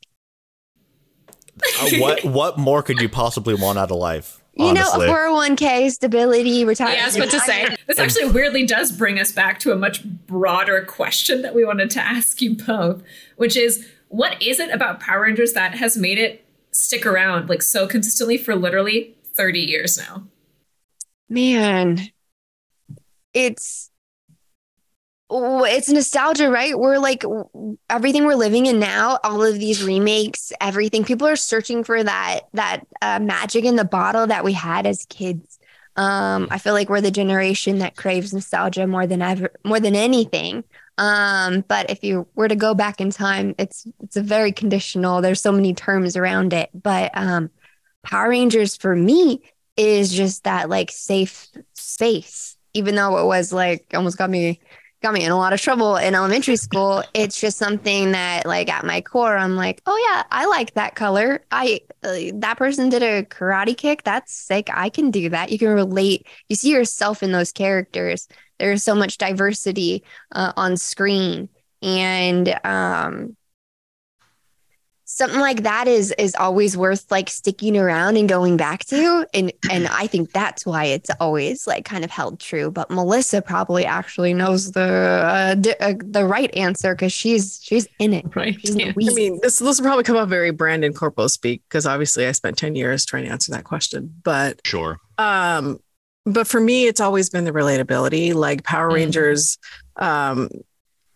Uh, 1.80 1.88
what 1.98 2.24
what 2.24 2.58
more 2.58 2.82
could 2.82 3.00
you 3.00 3.08
possibly 3.08 3.54
want 3.54 3.78
out 3.78 3.90
of 3.90 3.96
life? 3.96 4.42
You 4.56 4.66
honestly? 4.66 5.06
know, 5.06 5.12
401k 5.12 5.90
stability, 5.90 6.64
retirement. 6.64 6.98
Yeah, 6.98 7.04
I 7.04 7.06
was 7.06 7.16
about 7.16 7.30
to 7.30 7.40
say. 7.40 7.76
This 7.86 7.98
actually 7.98 8.30
weirdly 8.30 8.66
does 8.66 8.92
bring 8.92 9.18
us 9.18 9.32
back 9.32 9.58
to 9.60 9.72
a 9.72 9.76
much 9.76 10.04
broader 10.04 10.84
question 10.84 11.42
that 11.42 11.54
we 11.54 11.64
wanted 11.64 11.90
to 11.90 12.00
ask 12.04 12.40
you 12.40 12.56
both, 12.56 13.02
which 13.36 13.56
is 13.56 13.88
what 14.08 14.40
is 14.40 14.60
it 14.60 14.70
about 14.70 15.00
Power 15.00 15.22
Rangers 15.22 15.52
that 15.54 15.74
has 15.74 15.96
made 15.96 16.18
it 16.18 16.44
stick 16.70 17.04
around 17.06 17.48
like 17.48 17.62
so 17.62 17.86
consistently 17.86 18.36
for 18.36 18.54
literally 18.54 19.16
30 19.34 19.60
years 19.60 19.96
now? 19.96 20.24
man 21.28 22.08
it's 23.32 23.90
it's 25.30 25.88
nostalgia 25.88 26.50
right? 26.50 26.78
We're 26.78 26.98
like 26.98 27.24
everything 27.88 28.24
we're 28.24 28.34
living 28.34 28.66
in 28.66 28.78
now 28.78 29.18
all 29.24 29.42
of 29.42 29.58
these 29.58 29.82
remakes 29.82 30.52
everything 30.60 31.04
people 31.04 31.26
are 31.26 31.36
searching 31.36 31.82
for 31.84 32.02
that 32.02 32.40
that 32.52 32.80
uh, 33.02 33.18
magic 33.18 33.64
in 33.64 33.76
the 33.76 33.84
bottle 33.84 34.26
that 34.26 34.44
we 34.44 34.52
had 34.52 34.86
as 34.86 35.06
kids. 35.06 35.58
Um 35.96 36.48
i 36.50 36.58
feel 36.58 36.72
like 36.74 36.88
we're 36.88 37.00
the 37.00 37.10
generation 37.10 37.78
that 37.78 37.96
craves 37.96 38.34
nostalgia 38.34 38.86
more 38.86 39.06
than 39.06 39.22
ever 39.22 39.50
more 39.64 39.80
than 39.80 39.96
anything. 39.96 40.64
Um 40.98 41.64
but 41.66 41.90
if 41.90 42.04
you 42.04 42.26
were 42.34 42.48
to 42.48 42.56
go 42.56 42.74
back 42.74 43.00
in 43.00 43.10
time 43.10 43.54
it's 43.58 43.86
it's 44.00 44.16
a 44.16 44.22
very 44.22 44.52
conditional. 44.52 45.20
There's 45.20 45.40
so 45.40 45.52
many 45.52 45.72
terms 45.74 46.16
around 46.16 46.52
it. 46.52 46.70
But 46.74 47.10
um 47.16 47.50
power 48.04 48.28
rangers 48.28 48.76
for 48.76 48.94
me 48.94 49.40
is 49.76 50.12
just 50.12 50.44
that 50.44 50.68
like 50.68 50.90
safe 50.90 51.48
space 51.74 52.56
even 52.74 52.94
though 52.96 53.18
it 53.18 53.24
was 53.26 53.52
like 53.52 53.86
almost 53.94 54.18
got 54.18 54.30
me 54.30 54.60
got 55.04 55.14
me 55.14 55.24
in 55.24 55.30
a 55.30 55.36
lot 55.36 55.52
of 55.52 55.60
trouble 55.60 55.96
in 55.96 56.14
elementary 56.14 56.56
school, 56.56 57.04
it's 57.12 57.38
just 57.40 57.58
something 57.58 58.12
that 58.12 58.46
like 58.46 58.70
at 58.70 58.84
my 58.84 59.02
core 59.02 59.36
I'm 59.36 59.54
like, 59.54 59.82
"Oh 59.86 59.96
yeah, 60.10 60.24
I 60.32 60.46
like 60.46 60.74
that 60.74 60.94
color. 60.96 61.44
I 61.52 61.80
uh, 62.02 62.32
that 62.36 62.56
person 62.56 62.88
did 62.88 63.02
a 63.02 63.22
karate 63.24 63.76
kick. 63.76 64.02
That's 64.04 64.32
sick. 64.32 64.70
I 64.72 64.88
can 64.88 65.10
do 65.10 65.28
that." 65.28 65.52
You 65.52 65.58
can 65.58 65.68
relate. 65.68 66.26
You 66.48 66.56
see 66.56 66.70
yourself 66.72 67.22
in 67.22 67.32
those 67.32 67.52
characters. 67.52 68.28
There's 68.58 68.82
so 68.82 68.94
much 68.94 69.18
diversity 69.18 70.04
uh, 70.32 70.52
on 70.56 70.76
screen 70.76 71.50
and 71.82 72.58
um 72.64 73.36
something 75.16 75.38
like 75.40 75.62
that 75.62 75.86
is 75.86 76.12
is 76.18 76.34
always 76.34 76.76
worth 76.76 77.08
like 77.10 77.30
sticking 77.30 77.76
around 77.76 78.16
and 78.16 78.28
going 78.28 78.56
back 78.56 78.84
to 78.84 79.24
and 79.32 79.52
and 79.70 79.86
i 79.88 80.06
think 80.08 80.32
that's 80.32 80.66
why 80.66 80.84
it's 80.84 81.08
always 81.20 81.66
like 81.68 81.84
kind 81.84 82.02
of 82.04 82.10
held 82.10 82.40
true 82.40 82.70
but 82.70 82.90
melissa 82.90 83.40
probably 83.40 83.84
actually 83.84 84.34
knows 84.34 84.72
the 84.72 84.80
uh, 84.82 85.54
di- 85.54 85.76
uh, 85.80 85.94
the 86.04 86.24
right 86.24 86.52
answer 86.56 86.94
because 86.94 87.12
she's 87.12 87.60
she's 87.62 87.86
in 88.00 88.12
it 88.12 88.24
Right. 88.34 88.58
she's 88.60 88.70
in 88.74 88.80
Yeah. 88.80 89.10
I 89.10 89.14
mean, 89.14 89.38
this 89.42 89.60
this 89.60 89.78
will 89.78 89.84
probably 89.86 90.02
come 90.04 90.16
up 90.16 90.28
very 90.28 90.50
Brandon 90.50 90.92
Corpo 90.92 91.28
speak 91.28 91.62
because 91.68 91.86
obviously 91.86 92.26
I 92.26 92.32
spent 92.32 92.58
10 92.58 92.74
years 92.74 93.04
trying 93.06 93.24
to 93.24 93.30
answer 93.30 93.52
that 93.52 93.64
question. 93.64 94.12
But 94.24 94.60
Sure. 94.66 94.98
um, 95.18 95.78
but 96.26 96.46
for 96.48 96.58
me, 96.58 96.86
it's 96.86 97.00
always 97.00 97.30
been 97.30 97.44
the 97.44 97.52
relatability. 97.52 98.34
Like 98.34 98.64
Power 98.64 98.90
Mhm. 98.90 98.94
Rangers, 98.94 99.58
um, 99.96 100.48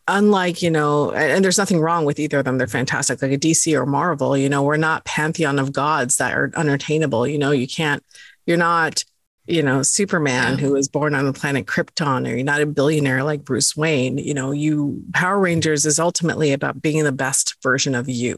unlike 0.09 0.63
you 0.63 0.71
know, 0.71 1.13
and, 1.13 1.45
there's 1.45 1.59
nothing 1.59 1.81
wrong 1.81 2.05
with 2.05 2.19
either 2.19 2.39
of 2.41 2.45
them. 2.45 2.59
They're 2.59 2.67
fantastic. 2.67 3.23
Like 3.23 3.33
a 3.33 3.39
DC 3.39 3.73
or 3.79 3.87
Marvel, 3.87 4.37
you 4.37 4.49
know, 4.49 4.63
we're 4.65 4.77
not 4.77 5.05
pantheon 5.05 5.59
of 5.59 5.73
gods 5.73 6.17
that 6.17 6.33
are 6.35 6.51
unattainable. 6.57 7.27
You 7.27 7.39
know, 7.39 7.53
you 7.53 7.69
can't. 7.69 8.03
You're 8.47 8.57
not. 8.57 9.05
You 9.51 9.63
know, 9.63 9.83
Superman, 9.83 10.59
Yeah. 10.59 10.67
who 10.67 10.73
was 10.75 10.89
born 10.89 11.15
on 11.15 11.25
the 11.25 11.33
planet 11.33 11.65
Krypton, 11.65 12.31
or 12.31 12.35
you're 12.37 12.45
not 12.45 12.61
a 12.61 12.67
billionaire 12.67 13.25
like 13.25 13.47
Bruce 13.47 13.75
Wayne. 13.75 14.19
You 14.19 14.35
know, 14.35 14.51
you 14.51 15.03
Power 15.15 15.39
Rangers 15.39 15.87
is 15.87 15.99
ultimately 15.99 16.53
about 16.53 16.83
being 16.83 17.03
the 17.03 17.13
best 17.13 17.57
version 17.63 17.95
of 17.95 18.11
you, 18.11 18.37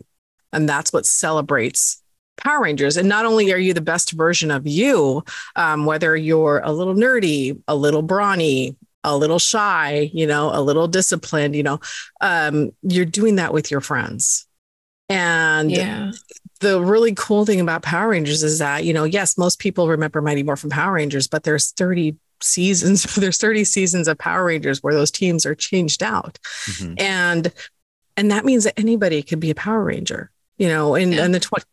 and 0.53 0.69
that's 0.69 0.93
what 0.93 1.07
celebrates 1.07 2.01
Power 2.37 2.63
Rangers. 2.63 2.97
And 2.97 3.09
not 3.09 3.27
only 3.27 3.53
are 3.53 3.59
you 3.59 3.75
the 3.75 3.81
best 3.81 4.13
version 4.13 4.53
of 4.53 4.69
you, 4.69 5.25
um, 5.57 5.85
whether 5.85 6.15
you're 6.17 6.61
a 6.63 6.71
little 6.71 6.95
nerdy, 6.95 7.61
a 7.67 7.75
little 7.75 8.03
brawny, 8.03 8.77
a 9.05 9.17
little 9.17 9.39
shy, 9.39 10.11
you 10.13 10.27
know, 10.27 10.51
a 10.53 10.61
little 10.61 10.87
disciplined, 10.89 11.57
you 11.57 11.63
know, 11.63 11.81
um, 12.21 12.71
you're 12.83 13.05
doing 13.05 13.37
that 13.37 13.53
with 13.53 13.71
your 13.71 13.81
friends. 13.81 14.47
And 15.09 15.71
Yeah. 15.71 16.13
the 16.61 16.81
really 16.81 17.15
cool 17.15 17.45
thing 17.47 17.61
about 17.61 17.83
Power 17.83 18.11
Rangers 18.11 18.43
is 18.43 18.59
that, 18.59 18.85
you 18.85 18.93
know, 18.93 19.05
yes, 19.05 19.37
most 19.39 19.59
people 19.59 19.89
remember 19.89 20.21
Mighty 20.21 20.43
Morphin 20.43 20.71
Power 20.71 20.93
Rangers, 20.95 21.27
but 21.27 21.43
there's 21.45 21.71
30 21.73 22.17
seasons, 22.43 23.03
there's 23.17 23.39
30 23.39 23.65
seasons 23.65 24.07
of 24.09 24.19
Power 24.19 24.45
Rangers 24.45 24.83
where 24.83 24.95
those 24.95 25.11
teams 25.11 25.45
are 25.47 25.55
changed 25.55 26.03
out 26.03 26.39
Mhm. 26.67 27.01
and 27.01 27.53
and 28.17 28.31
that 28.31 28.45
means 28.45 28.65
that 28.65 28.79
anybody 28.79 29.23
could 29.23 29.41
be 29.41 29.51
a 29.51 29.55
Power 29.55 29.83
Ranger. 29.83 30.31
You 30.59 30.69
know, 30.69 30.95
in, 30.95 31.13
Yeah. 31.13 31.25
in 31.25 31.33
the 31.33 31.41
tw- 31.41 31.65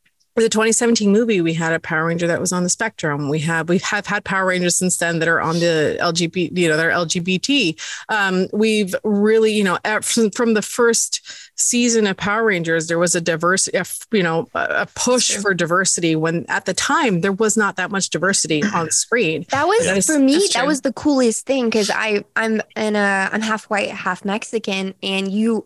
the 0.41 0.49
2017 0.49 1.11
movie, 1.11 1.41
we 1.41 1.53
had 1.53 1.73
a 1.73 1.79
Power 1.79 2.05
Ranger 2.05 2.27
that 2.27 2.39
was 2.39 2.51
on 2.51 2.63
the 2.63 2.69
spectrum. 2.69 3.29
We 3.29 3.39
have 3.39 3.69
we 3.69 3.79
have 3.79 4.05
had 4.05 4.23
Power 4.23 4.45
Rangers 4.45 4.75
since 4.75 4.97
then 4.97 5.19
that 5.19 5.27
are 5.27 5.41
on 5.41 5.59
the 5.59 5.97
LGBT, 5.99 6.57
you 6.57 6.67
know, 6.67 6.77
they're 6.77 6.91
LGBT. 6.91 7.79
Um, 8.09 8.47
we've 8.53 8.93
really, 9.03 9.53
you 9.53 9.63
know, 9.63 9.77
from, 10.01 10.53
the 10.53 10.61
first 10.61 11.21
season 11.59 12.07
of 12.07 12.17
Power 12.17 12.45
Rangers, 12.45 12.87
there 12.87 12.99
was 12.99 13.15
a 13.15 13.21
diversity, 13.21 13.77
you 14.11 14.23
know, 14.23 14.47
a 14.53 14.87
push 14.95 15.35
for 15.35 15.53
diversity 15.53 16.15
when 16.15 16.45
at 16.47 16.65
the 16.65 16.73
time 16.73 17.21
there 17.21 17.31
was 17.31 17.57
not 17.57 17.75
that 17.75 17.91
much 17.91 18.09
diversity 18.09 18.63
on 18.75 18.89
screen. 18.91 19.45
That 19.49 19.67
was 19.67 19.85
That 19.85 19.97
is- 19.97 20.05
for 20.05 20.19
me. 20.19 20.47
That 20.53 20.65
was 20.67 20.81
the 20.81 20.93
coolest 20.93 21.45
thing 21.45 21.65
because 21.65 21.89
I 21.89 22.23
I'm 22.35 22.61
in 22.75 22.95
a 22.95 23.29
I'm 23.31 23.41
half 23.41 23.65
white, 23.65 23.89
half 23.89 24.23
Mexican, 24.23 24.93
and 25.03 25.31
you 25.31 25.65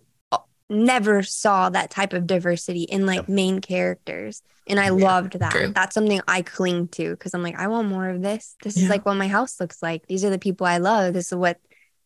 never 0.72 1.22
saw 1.22 1.70
that 1.70 1.92
type 1.92 2.14
of 2.14 2.26
diversity 2.26 2.84
in 2.84 3.06
like 3.06 3.30
main 3.30 3.60
characters, 3.60 4.42
and 4.68 4.80
I 4.80 4.90
loved 4.90 5.40
that. 5.40 5.52
true. 5.52 5.72
That's 5.74 5.94
something 5.94 6.22
I 6.28 6.42
cling 6.42 6.88
to 6.90 7.12
because 7.12 7.34
I'm 7.34 7.44
like 7.44 7.60
I 7.60 7.68
want 7.68 7.90
more 7.90 8.10
of 8.10 8.22
this. 8.22 8.56
This 8.64 8.78
is 8.78 8.90
like 8.90 9.06
what 9.06 9.16
my 9.16 9.28
house 9.28 9.60
looks 9.60 9.84
like. 9.84 10.08
These 10.08 10.26
are 10.26 10.30
the 10.30 10.40
people 10.40 10.66
I 10.66 10.78
love. 10.78 11.14
This 11.14 11.28
is 11.32 11.36
what 11.38 11.60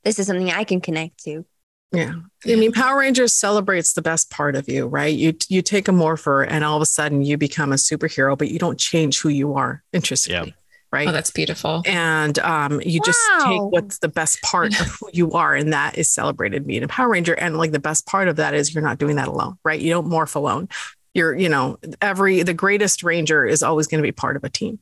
this 0.03 0.19
is 0.19 0.27
something 0.27 0.51
I 0.51 0.63
can 0.63 0.81
connect 0.81 1.23
to. 1.25 1.45
Yeah. 1.91 2.13
I 2.45 2.55
mean, 2.55 2.71
Power 2.71 2.99
Rangers 2.99 3.33
celebrates 3.33 3.93
the 3.93 4.01
best 4.01 4.29
part 4.29 4.55
of 4.55 4.67
you, 4.67 4.87
right? 4.87 5.13
You 5.13 5.33
you 5.47 5.61
take 5.61 5.87
a 5.87 5.91
morpher 5.91 6.43
and 6.43 6.63
all 6.63 6.75
of 6.75 6.81
a 6.81 6.85
sudden 6.85 7.21
you 7.21 7.37
become 7.37 7.71
a 7.71 7.75
superhero, 7.75 8.37
but 8.37 8.49
you 8.49 8.59
don't 8.59 8.79
change 8.79 9.21
who 9.21 9.29
you 9.29 9.53
are 9.53 9.83
intrinsically, 9.93 10.55
right? 10.95 11.07
Oh, 11.07 11.11
that's 11.11 11.29
beautiful. 11.31 11.83
and 11.85 12.39
um, 12.39 12.81
you 12.83 12.99
just 13.01 13.19
take 13.43 13.61
what's 13.61 13.99
the 13.99 14.07
best 14.07 14.41
part 14.41 14.79
of 14.79 14.87
who 14.87 15.09
you 15.13 15.31
are, 15.33 15.53
and 15.55 15.73
that 15.73 15.97
is 15.97 16.09
celebrated 16.11 16.65
being 16.65 16.83
a 16.83 16.87
Power 16.87 17.09
Ranger. 17.09 17.33
And 17.33 17.57
like 17.57 17.71
the 17.71 17.79
best 17.79 18.07
part 18.07 18.27
of 18.27 18.37
that 18.37 18.53
is 18.55 18.73
you're 18.73 18.83
not 18.83 18.97
doing 18.97 19.17
that 19.17 19.27
alone, 19.27 19.57
right? 19.63 19.79
You 19.79 19.91
don't 19.91 20.07
morph 20.09 20.35
alone. 20.35 20.69
You're, 21.13 21.35
you 21.35 21.49
know, 21.49 21.77
every 22.01 22.41
the 22.43 22.53
greatest 22.53 23.03
Ranger 23.03 23.45
is 23.45 23.61
always 23.63 23.87
going 23.87 24.01
to 24.01 24.07
be 24.07 24.11
part 24.11 24.35
of 24.37 24.43
a 24.43 24.49
team. 24.49 24.79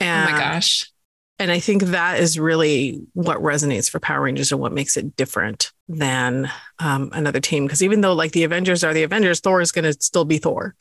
Oh 0.00 0.04
my 0.06 0.30
gosh. 0.38 0.90
and 1.38 1.50
I 1.50 1.58
think 1.60 1.82
that 1.84 2.20
is 2.20 2.38
really 2.38 3.00
what 3.14 3.38
resonates 3.38 3.88
for 3.90 3.98
Power 4.00 4.22
Rangers 4.22 4.52
and 4.52 4.60
what 4.60 4.72
makes 4.72 4.96
it 4.96 5.16
different 5.16 5.72
than 5.88 6.50
um, 6.80 7.10
another 7.12 7.40
team. 7.40 7.64
Because 7.64 7.82
even 7.82 8.00
though 8.02 8.12
like 8.12 8.32
the 8.32 8.44
Avengers 8.44 8.84
are 8.84 8.92
the 8.92 9.02
Avengers, 9.04 9.40
Thor 9.40 9.60
is 9.60 9.72
going 9.72 9.84
to 9.84 9.92
still 9.94 10.24
be 10.24 10.38
Thor, 10.38 10.74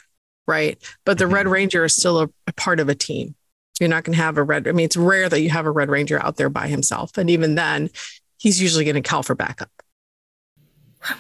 right? 0.48 0.78
But 1.06 1.18
the 1.18 1.28
Red 1.28 1.46
Mhm. 1.46 1.52
Ranger 1.52 1.86
is 1.86 1.96
still 1.96 2.20
a, 2.22 2.30
a 2.48 2.54
part 2.54 2.80
of 2.80 2.90
a 2.90 2.96
team. 2.96 3.36
You're 3.80 3.90
not 3.90 4.04
going 4.04 4.16
to 4.16 4.24
have 4.24 4.38
a 4.38 4.44
red. 4.44 4.68
I 4.68 4.72
mean, 4.72 4.86
it's 4.86 4.98
rare 4.98 5.30
that 5.30 5.42
you 5.42 5.50
have 5.50 5.66
a 5.66 5.72
Red 5.72 5.90
Ranger 5.90 6.22
out 6.22 6.38
there 6.38 6.50
by 6.50 6.68
himself, 6.68 7.18
and 7.18 7.30
even 7.30 7.56
then, 7.56 7.90
he's 8.38 8.62
usually 8.62 8.86
going 8.86 8.96
to 8.96 9.02
call 9.02 9.24
for 9.24 9.36
backup. 9.36 9.70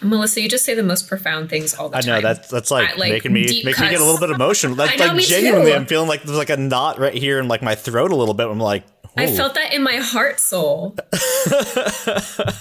Melissa, 0.02 0.40
you 0.42 0.48
just 0.48 0.64
say 0.64 0.74
the 0.74 0.84
most 0.84 1.08
profound 1.10 1.50
things 1.50 1.74
all 1.74 1.90
the 1.90 1.98
I 1.98 2.02
time. 2.02 2.14
I 2.14 2.16
know 2.16 2.22
that's 2.22 2.50
that's 2.50 2.72
like, 2.72 2.92
I, 2.92 2.96
like, 2.96 3.12
making 3.12 3.34
me 3.34 3.46
deep 3.46 3.66
making 3.66 3.84
me 3.84 3.92
get 3.92 4.00
a 4.00 4.04
little 4.04 4.20
bit 4.20 4.30
emotional. 4.30 4.76
Like 4.84 4.94
I 4.94 4.96
know, 4.96 5.08
like 5.08 5.18
me 5.18 5.24
genuinely, 5.24 5.72
too. 5.72 5.78
I'm 5.78 5.86
feeling 5.86 6.08
like 6.08 6.24
there's 6.24 6.38
like 6.38 6.50
a 6.50 6.58
knot 6.58 7.00
right 7.00 7.14
here 7.14 7.40
in 7.40 7.48
like 7.48 7.62
my 7.62 7.76
throat 7.76 8.12
a 8.12 8.16
little 8.16 8.34
bit. 8.34 8.48
I'm 8.48 8.60
like, 8.60 8.86
I 9.18 9.28
felt 9.28 9.56
that 9.56 9.74
in 9.74 9.84
my 9.84 9.98
heart 9.98 10.40
soul. 10.40 10.96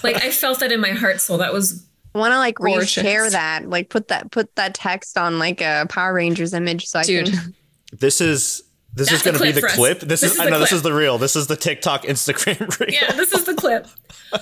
Like 0.03 0.17
I 0.17 0.31
felt 0.31 0.61
that 0.61 0.73
in 0.73 0.81
my 0.81 0.91
heart 0.91 1.21
soul. 1.21 1.39
That 1.39 1.53
was 1.53 1.87
I 2.15 2.19
want 2.19 2.33
to 2.33 2.39
like 2.39 2.57
Gorgeous. 2.57 2.95
reshare 2.95 3.31
that, 3.31 3.69
like 3.69 3.89
put 3.89 4.09
that 4.09 4.31
put 4.31 4.55
that 4.57 4.75
text 4.75 5.17
on 5.17 5.39
like 5.39 5.61
a 5.61 5.87
Power 5.89 6.13
Rangers 6.15 6.53
image 6.53 6.87
so 6.87 6.99
I 6.99 7.05
can. 7.05 7.55
this 7.93 8.21
is 8.21 8.65
this 8.95 9.09
That's 9.09 9.21
is 9.21 9.23
going 9.23 9.37
to 9.39 9.43
be 9.43 9.53
the 9.53 9.67
clip. 9.67 10.01
This, 10.01 10.21
This 10.21 10.33
is, 10.35 10.39
is 10.39 10.51
know 10.51 10.59
this 10.59 10.73
is 10.73 10.83
the 10.83 10.93
real. 10.93 11.19
This 11.19 11.35
is 11.37 11.47
the 11.47 11.57
TikTok 11.57 12.03
Instagram 12.03 12.79
reel. 12.81 12.91
yeah. 12.91 13.13
This 13.13 13.33
is 13.33 13.45
the 13.45 13.55
clip. 13.55 13.87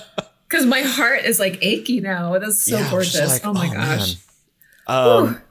Because 0.47 0.65
my 0.65 0.81
heart 0.81 1.23
is 1.23 1.39
like 1.39 1.59
achy 1.61 2.01
now. 2.01 2.37
That's 2.37 2.63
so 2.63 2.77
Yeah, 2.77 2.91
gorgeous. 2.91 3.15
like, 3.41 3.45
oh 3.45 3.53
my 3.53 3.69
oh, 3.69 3.73
gosh. 3.73 4.15
Um, 4.85 5.41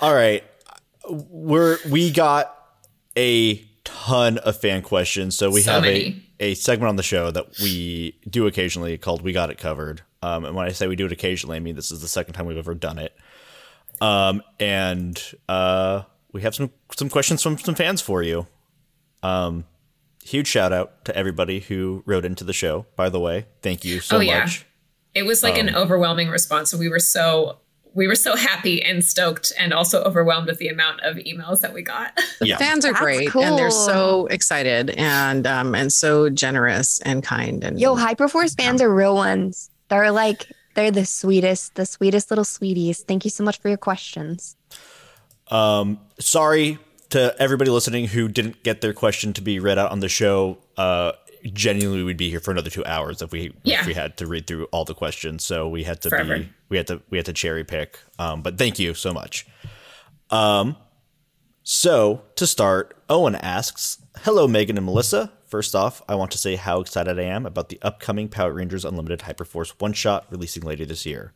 all 0.00 0.14
right, 0.14 0.44
we're 1.08 1.78
we 1.90 2.12
got 2.12 2.56
a 3.18 3.64
ton 3.82 4.38
of 4.38 4.56
fan 4.56 4.82
questions, 4.82 5.36
so 5.36 5.50
we 5.50 5.60
So 5.62 5.72
have 5.72 5.82
many. 5.82 6.22
a 6.38 6.50
a 6.50 6.54
segment 6.54 6.88
on 6.88 6.94
the 6.94 7.02
show 7.02 7.32
that 7.32 7.58
we 7.60 8.16
do 8.30 8.46
occasionally 8.46 8.96
called 8.96 9.22
"We 9.22 9.32
Got 9.32 9.50
It 9.50 9.58
Covered." 9.58 10.02
Um, 10.22 10.44
and 10.44 10.54
when 10.54 10.66
I 10.66 10.70
say 10.70 10.86
we 10.86 10.94
do 10.94 11.06
it 11.06 11.10
occasionally, 11.12 11.56
I 11.56 11.60
mean 11.60 11.74
this 11.74 11.90
is 11.90 12.00
the 12.00 12.06
second 12.06 12.34
time 12.34 12.46
we've 12.46 12.56
ever 12.56 12.74
done 12.76 13.00
it. 13.00 13.12
Um, 14.00 14.40
and 14.60 15.20
uh, 15.48 16.02
we 16.34 16.42
have 16.42 16.54
some 16.54 16.70
some 16.94 17.08
questions 17.08 17.42
from 17.42 17.56
some 17.56 17.74
fans 17.74 18.02
for 18.02 18.22
you. 18.22 18.46
Um, 19.22 19.64
huge 20.22 20.48
shout 20.48 20.72
out 20.72 21.04
to 21.06 21.16
everybody 21.16 21.60
who 21.60 22.02
wrote 22.04 22.24
into 22.26 22.44
the 22.44 22.52
show. 22.52 22.84
By 22.96 23.08
the 23.08 23.20
way, 23.20 23.46
thank 23.62 23.84
you 23.84 24.00
so 24.00 24.18
Oh, 24.18 24.20
yeah. 24.20 24.40
much. 24.40 24.66
It 25.14 25.24
was 25.24 25.42
like 25.42 25.54
Um, 25.54 25.68
an 25.68 25.74
overwhelming 25.76 26.28
response. 26.28 26.70
So 26.70 26.76
we 26.76 26.88
were 26.90 26.98
so 26.98 27.58
we 27.94 28.08
were 28.08 28.16
so 28.16 28.34
happy 28.34 28.82
and 28.82 29.04
stoked 29.04 29.52
and 29.56 29.72
also 29.72 30.02
overwhelmed 30.02 30.48
with 30.48 30.58
the 30.58 30.66
amount 30.66 31.00
of 31.02 31.16
emails 31.18 31.60
that 31.60 31.72
we 31.72 31.80
got. 31.82 32.18
Yeah. 32.40 32.56
Fans 32.58 32.84
are 32.84 32.90
That's 32.92 33.00
great, 33.00 33.34
and 33.36 33.56
they're 33.56 33.70
so 33.70 34.26
excited 34.26 34.90
and 34.90 35.46
um, 35.46 35.74
and 35.74 35.90
so 35.92 36.28
generous 36.28 36.98
and 37.02 37.22
kind. 37.22 37.62
And 37.64 37.78
Yo, 37.80 37.94
Hyperforce 37.96 38.56
fans 38.60 38.82
are 38.82 38.92
real 38.92 39.14
ones. 39.14 39.70
They're 39.88 40.10
like 40.10 40.50
they're 40.74 40.90
the 40.90 41.06
sweetest, 41.06 41.76
the 41.76 41.86
sweetest 41.86 42.30
little 42.32 42.44
sweeties. 42.44 43.00
Thank 43.04 43.24
you 43.24 43.30
so 43.30 43.44
much 43.44 43.60
for 43.60 43.68
your 43.68 43.78
questions. 43.78 44.56
Um, 45.50 46.00
sorry 46.18 46.78
to 47.10 47.34
everybody 47.38 47.70
listening 47.70 48.06
who 48.08 48.28
didn't 48.28 48.62
get 48.62 48.80
their 48.80 48.92
question 48.92 49.32
to 49.34 49.40
be 49.42 49.58
read 49.58 49.78
out 49.78 49.90
on 49.92 50.00
the 50.00 50.08
show. 50.08 50.58
Uh, 50.76 51.12
genuinely, 51.52 52.02
we'd 52.02 52.16
be 52.16 52.30
here 52.30 52.40
for 52.40 52.50
another 52.50 52.70
two 52.70 52.84
hours 52.84 53.20
if 53.22 53.30
we 53.30 53.52
Yeah. 53.64 53.80
if 53.80 53.86
we 53.86 53.94
had 53.94 54.16
to 54.18 54.26
read 54.26 54.46
through 54.46 54.64
all 54.66 54.84
the 54.84 54.94
questions. 54.94 55.44
So 55.44 55.68
we 55.68 55.84
had 55.84 56.00
to 56.02 56.08
Forever. 56.08 56.38
be 56.38 56.48
we 56.68 56.76
had 56.76 56.86
to 56.88 57.02
we 57.10 57.18
had 57.18 57.26
to 57.26 57.32
cherry 57.32 57.64
pick. 57.64 57.98
Um, 58.18 58.42
but 58.42 58.56
thank 58.58 58.78
you 58.78 58.94
so 58.94 59.12
much. 59.12 59.46
Um, 60.30 60.76
so 61.62 62.22
to 62.36 62.46
start, 62.46 62.96
Owen 63.08 63.34
asks, 63.34 63.98
"Hello, 64.22 64.46
Meghan 64.48 64.76
and 64.76 64.84
Melissa. 64.86 65.32
First 65.46 65.74
off, 65.76 66.02
I 66.08 66.14
want 66.16 66.30
to 66.32 66.38
say 66.38 66.56
how 66.56 66.80
excited 66.80 67.18
I 67.18 67.22
am 67.24 67.46
about 67.46 67.68
the 67.68 67.78
upcoming 67.82 68.28
Power 68.28 68.52
Rangers 68.54 68.84
Unlimited 68.84 69.20
Hyperforce 69.20 69.70
one 69.78 69.92
shot 69.92 70.26
releasing 70.30 70.62
later 70.64 70.84
this 70.84 71.06
year. 71.06 71.32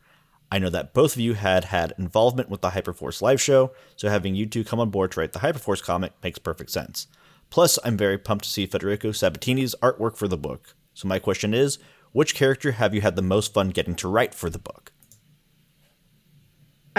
I 0.51 0.57
know 0.57 0.69
that 0.69 0.93
both 0.93 1.13
of 1.13 1.21
you 1.21 1.35
had 1.35 1.65
had 1.65 1.93
involvement 1.97 2.49
with 2.49 2.61
the 2.61 2.71
Hyperforce 2.71 3.21
live 3.21 3.39
show, 3.39 3.71
so 3.95 4.09
having 4.09 4.33
you 4.33 4.47
two 4.47 4.63
come 4.63 4.79
on 4.79 4.89
board 4.89 5.11
to 5.11 5.19
write 5.19 5.33
the 5.33 5.39
Hyperforce 5.39 5.83
comic 5.83 6.13
makes 6.23 6.39
perfect 6.39 6.71
sense. 6.71 7.07
Plus, 7.49 7.77
I'm 7.83 7.97
very 7.97 8.17
pumped 8.17 8.45
to 8.45 8.49
see 8.49 8.65
Federico 8.65 9.11
Sabatini's 9.11 9.75
artwork 9.81 10.17
for 10.17 10.27
the 10.27 10.37
book. 10.37 10.75
So 10.93 11.07
my 11.07 11.19
question 11.19 11.53
is, 11.53 11.77
which 12.11 12.33
character 12.33 12.73
have 12.73 12.95
you 12.95 13.01
had 13.01 13.15
the 13.15 13.21
most 13.21 13.53
fun 13.53 13.69
getting 13.69 13.95
to 13.95 14.07
write 14.07 14.33
for 14.33 14.49
the 14.49 14.59
book? 14.59 14.91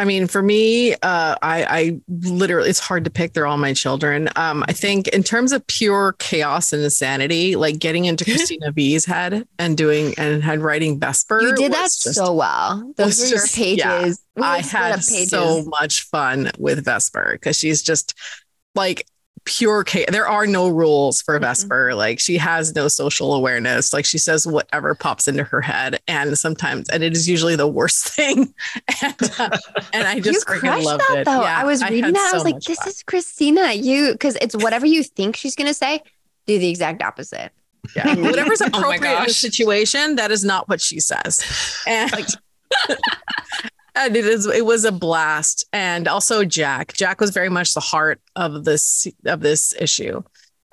I 0.00 0.04
mean, 0.06 0.26
for 0.26 0.42
me, 0.42 0.94
uh, 0.94 0.96
I, 1.02 1.36
I 1.42 2.00
literally, 2.08 2.70
it's 2.70 2.78
hard 2.78 3.04
to 3.04 3.10
pick. 3.10 3.34
They're 3.34 3.46
all 3.46 3.58
my 3.58 3.74
children. 3.74 4.30
Um, 4.34 4.64
I 4.66 4.72
think 4.72 5.08
in 5.08 5.22
terms 5.22 5.52
of 5.52 5.66
pure 5.66 6.14
chaos 6.18 6.72
and 6.72 6.82
insanity, 6.82 7.54
like 7.54 7.78
getting 7.78 8.06
into 8.06 8.24
Cristina 8.30 8.72
Vee's 8.72 9.04
head 9.04 9.46
and 9.58 9.76
doing 9.76 10.14
and 10.16 10.42
had 10.42 10.60
writing 10.60 10.98
Vesper. 10.98 11.42
You 11.42 11.54
did 11.54 11.72
that 11.72 11.82
just- 11.82 12.14
so 12.14 12.32
well. 12.32 12.92
Those 12.96 13.20
were 13.20 13.26
your 13.26 13.38
just- 13.40 13.54
pages. 13.54 13.78
yeah. 13.84 14.12
We 14.36 14.42
I 14.42 14.58
had 14.62 14.94
pages. 14.94 15.28
so 15.30 15.64
much 15.64 16.04
fun 16.04 16.50
with 16.58 16.84
Vesper 16.84 17.32
because 17.32 17.58
she's 17.58 17.82
just 17.82 18.14
like 18.74 19.06
pure 19.44 19.82
chaos. 19.84 20.06
There 20.10 20.28
are 20.28 20.46
no 20.46 20.68
rules 20.68 21.22
for 21.22 21.38
Mhm. 21.38 21.42
Vesper. 21.42 21.94
Like 21.94 22.20
she 22.20 22.36
has 22.36 22.74
no 22.74 22.88
social 22.88 23.34
awareness. 23.34 23.92
Like 23.92 24.04
she 24.04 24.18
says 24.18 24.46
whatever 24.46 24.94
pops 24.94 25.26
into 25.28 25.44
her 25.44 25.60
head, 25.60 25.98
and 26.06 26.36
sometimes, 26.38 26.88
and 26.90 27.02
it 27.02 27.12
is 27.14 27.28
usually 27.28 27.56
the 27.56 27.66
worst 27.66 28.08
thing. 28.14 28.54
and, 29.02 29.14
uh, 29.38 29.56
and 29.92 30.06
I 30.06 30.20
just 30.20 30.46
you 30.48 30.54
freaking 30.54 30.60
crushed 30.60 30.84
loved 30.86 31.02
that 31.08 31.18
it. 31.20 31.24
though. 31.24 31.42
Yeah, 31.42 31.58
I 31.58 31.64
was 31.64 31.82
reading 31.82 32.04
had 32.04 32.14
that. 32.16 32.30
I 32.32 32.36
was 32.36 32.44
like, 32.44 32.60
this 32.60 32.78
fun. 32.78 32.88
is 32.88 33.02
Cristina. 33.02 33.72
You 33.72 34.12
because 34.12 34.36
it's 34.40 34.54
whatever 34.56 34.86
you 34.86 35.02
think 35.02 35.36
she's 35.36 35.54
gonna 35.56 35.74
say, 35.74 36.02
do 36.46 36.58
the 36.58 36.68
exact 36.68 37.02
opposite. 37.02 37.50
yeah. 37.96 38.14
whatever's 38.18 38.60
my 38.60 38.66
appropriate 38.66 39.18
in 39.20 39.24
the 39.26 39.32
situation. 39.32 40.16
That 40.16 40.30
is 40.30 40.44
not 40.44 40.68
what 40.68 40.80
she 40.80 41.00
says, 41.00 41.42
and. 41.86 42.12
And 44.02 44.16
it 44.16 44.24
is. 44.24 44.46
It 44.46 44.64
was 44.64 44.86
a 44.86 44.92
blast, 44.92 45.66
and 45.74 46.08
also 46.08 46.42
Jack. 46.44 46.94
Jack 46.94 47.20
was 47.20 47.30
very 47.30 47.50
much 47.50 47.74
the 47.74 47.80
heart 47.80 48.18
of 48.34 48.64
this 48.64 49.06
of 49.26 49.40
this 49.40 49.74
issue, 49.78 50.22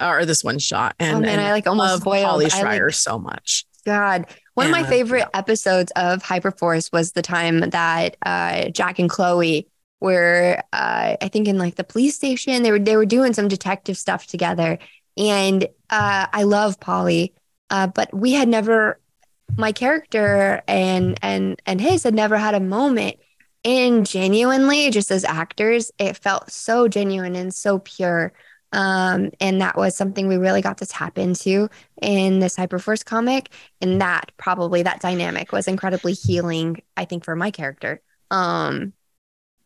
or 0.01 0.25
this 0.25 0.45
one 0.45 0.59
shot. 0.59 0.95
And 0.97 1.17
oh 1.17 1.19
man, 1.19 1.37
and 1.37 1.41
I 1.41 1.51
like 1.51 1.67
almost 1.67 1.91
love 1.91 2.01
spoiled. 2.01 2.25
Holly 2.25 2.45
Schreier 2.45 2.85
like, 2.85 2.93
so 2.93 3.19
much. 3.19 3.65
God, 3.85 4.27
one 4.53 4.65
of 4.65 4.71
my 4.71 4.83
favorite 4.83 5.27
yeah. 5.33 5.39
episodes 5.39 5.91
of 5.97 6.23
Hyperforce 6.23 6.91
was 6.93 7.11
the 7.11 7.21
time 7.21 7.59
that 7.59 8.15
uh, 8.25 8.69
Jack 8.69 8.97
and 8.97 9.09
Chloe 9.09 9.67
were, 9.99 10.61
uh, 10.71 11.17
I 11.21 11.29
think, 11.31 11.47
in 11.47 11.57
like 11.57 11.75
the 11.75 11.83
police 11.83 12.15
station. 12.15 12.63
They 12.63 12.71
were 12.71 12.79
they 12.79 12.95
were 12.95 13.05
doing 13.05 13.33
some 13.33 13.49
detective 13.49 13.97
stuff 13.97 14.25
together, 14.25 14.79
and 15.17 15.65
uh, 15.89 16.27
I 16.31 16.43
love 16.43 16.79
Polly, 16.79 17.33
uh, 17.69 17.87
but 17.87 18.13
we 18.13 18.33
had 18.33 18.47
never, 18.47 18.99
my 19.55 19.71
character 19.71 20.61
and 20.67 21.17
and 21.21 21.61
and 21.65 21.79
his 21.79 22.03
had 22.03 22.13
never 22.13 22.37
had 22.37 22.53
a 22.55 22.59
moment. 22.59 23.17
And 23.65 24.05
genuinely, 24.05 24.89
just 24.91 25.11
as 25.11 25.25
actors, 25.25 25.91
it 25.99 26.15
felt 26.17 26.51
so 26.51 26.87
genuine 26.87 27.35
and 27.35 27.53
so 27.53 27.79
pure. 27.79 28.33
Um, 28.71 29.31
and 29.39 29.61
that 29.61 29.75
was 29.75 29.95
something 29.95 30.27
we 30.27 30.37
really 30.37 30.61
got 30.61 30.77
to 30.79 30.85
tap 30.85 31.17
into 31.17 31.69
in 32.01 32.39
this 32.39 32.55
Hyperforce 32.55 33.03
comic. 33.03 33.49
And 33.81 34.01
that 34.01 34.31
probably 34.37 34.83
that 34.83 35.01
dynamic 35.01 35.51
was 35.51 35.67
incredibly 35.67 36.13
healing, 36.13 36.81
I 36.95 37.05
think, 37.05 37.25
for 37.25 37.35
my 37.35 37.51
character. 37.51 38.01
Um, 38.29 38.93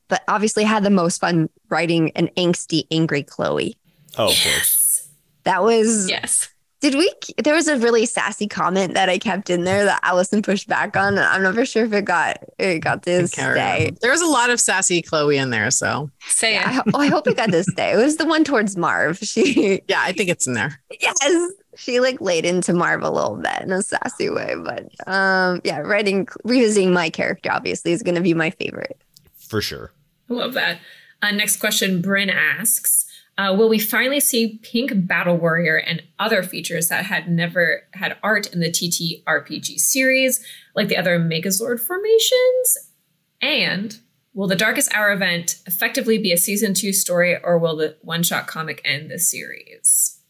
but 0.07 0.23
obviously 0.27 0.63
had 0.63 0.83
the 0.83 0.89
most 0.89 1.19
fun 1.19 1.49
writing 1.69 2.11
an 2.11 2.29
angsty, 2.37 2.83
angry 2.91 3.23
Chloe. 3.23 3.77
Oh, 4.17 4.25
of 4.25 4.29
course. 4.29 4.43
Yes. 4.43 5.09
That 5.43 5.63
was 5.63 6.09
Yes. 6.09 6.49
Did 6.81 6.95
we 6.95 7.11
there 7.43 7.53
was 7.53 7.67
a 7.67 7.77
really 7.77 8.05
sassy 8.05 8.47
comment 8.47 8.93
that 8.95 9.07
I 9.07 9.17
kept 9.17 9.49
in 9.49 9.63
there 9.63 9.85
that 9.85 9.99
Allison 10.03 10.41
pushed 10.41 10.67
back 10.67 10.97
on. 10.97 11.17
I'm 11.17 11.41
never 11.43 11.65
sure 11.65 11.85
if 11.85 11.93
it 11.93 12.05
got 12.05 12.37
it 12.59 12.79
got 12.79 13.07
I 13.07 13.11
to 13.21 13.27
stay. 13.27 13.91
There 14.01 14.11
was 14.11 14.21
a 14.21 14.25
lot 14.27 14.49
of 14.49 14.59
sassy 14.59 15.01
Chloe 15.01 15.37
in 15.37 15.51
there, 15.51 15.71
so 15.71 16.09
Say 16.27 16.53
Yeah, 16.53 16.63
I, 16.65 16.69
it. 16.71 16.75
ho- 16.93 16.99
I 16.99 17.07
hope 17.07 17.27
it 17.27 17.37
got 17.37 17.51
to 17.51 17.63
stay. 17.63 17.93
It 17.93 17.97
was 17.97 18.17
the 18.17 18.25
one 18.25 18.43
towards 18.43 18.75
Marv. 18.77 19.19
She 19.23 19.81
yeah, 19.87 20.01
I 20.03 20.11
think 20.11 20.29
it's 20.29 20.47
in 20.47 20.53
there. 20.55 20.81
yes, 20.99 21.15
she 21.77 21.99
like 21.99 22.19
laid 22.19 22.45
into 22.45 22.73
Marv 22.73 23.01
a 23.03 23.09
little 23.09 23.37
bit 23.37 23.61
in 23.61 23.71
a 23.71 23.81
sassy 23.81 24.29
way. 24.29 24.55
But 24.61 24.87
um, 25.07 25.61
yeah, 25.63 25.79
writing 25.79 26.27
revisiting 26.43 26.91
my 26.93 27.09
character 27.09 27.51
obviously 27.51 27.91
is 27.93 28.03
going 28.03 28.15
to 28.15 28.21
be 28.21 28.33
my 28.33 28.49
favorite. 28.49 28.99
For 29.37 29.61
sure. 29.61 29.91
I 30.29 30.33
love 30.33 30.53
that. 30.53 30.79
Uh, 31.21 31.31
next 31.31 31.57
question 31.57 32.01
Bryn 32.01 32.29
asks 32.31 33.00
uh, 33.41 33.53
Will 33.55 33.69
we 33.69 33.79
finally 33.79 34.19
see 34.19 34.59
Pink 34.61 35.07
Battle 35.07 35.35
Warrior 35.35 35.77
and 35.77 36.03
other 36.19 36.43
features 36.43 36.89
that 36.89 37.05
had 37.05 37.27
never 37.27 37.81
had 37.93 38.17
art 38.21 38.53
in 38.53 38.59
the 38.59 38.69
TT 38.69 39.25
RPG 39.25 39.79
series, 39.79 40.45
like 40.75 40.89
the 40.89 40.97
other 40.97 41.19
Megazord 41.19 41.79
formations? 41.79 42.77
And 43.41 43.99
will 44.35 44.47
the 44.47 44.55
Darkest 44.55 44.93
Hour 44.93 45.11
event 45.11 45.59
effectively 45.65 46.19
be 46.19 46.31
a 46.31 46.37
season 46.37 46.75
two 46.75 46.93
story, 46.93 47.35
or 47.43 47.57
will 47.57 47.77
the 47.77 47.97
one 48.01 48.21
shot 48.21 48.45
comic 48.45 48.79
end 48.85 49.09
the 49.09 49.17
series? 49.17 50.20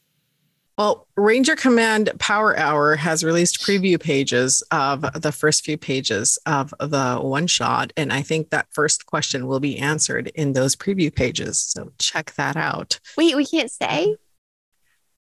Well, 0.82 1.08
Ranger 1.16 1.56
Command 1.56 2.10
Power 2.18 2.58
Hour 2.58 2.96
has 2.96 3.24
released 3.24 3.62
preview 3.62 4.02
pages 4.02 4.64
of 4.72 5.06
the 5.14 5.32
first 5.32 5.64
few 5.64 5.78
pages 5.78 6.40
of 6.48 6.74
the 6.80 7.20
one 7.22 7.46
shot. 7.46 7.94
And 7.96 8.12
I 8.12 8.24
think 8.24 8.50
that 8.50 8.66
first 8.72 9.06
question 9.06 9.46
will 9.46 9.60
be 9.60 9.78
answered 9.78 10.32
in 10.34 10.54
those 10.54 10.76
preview 10.76 11.14
pages. 11.14 11.62
So 11.62 11.92
check 12.00 12.34
that 12.34 12.58
out. 12.58 13.00
Wait, 13.16 13.36
we 13.36 13.46
can't 13.46 13.70
say. 13.70 14.16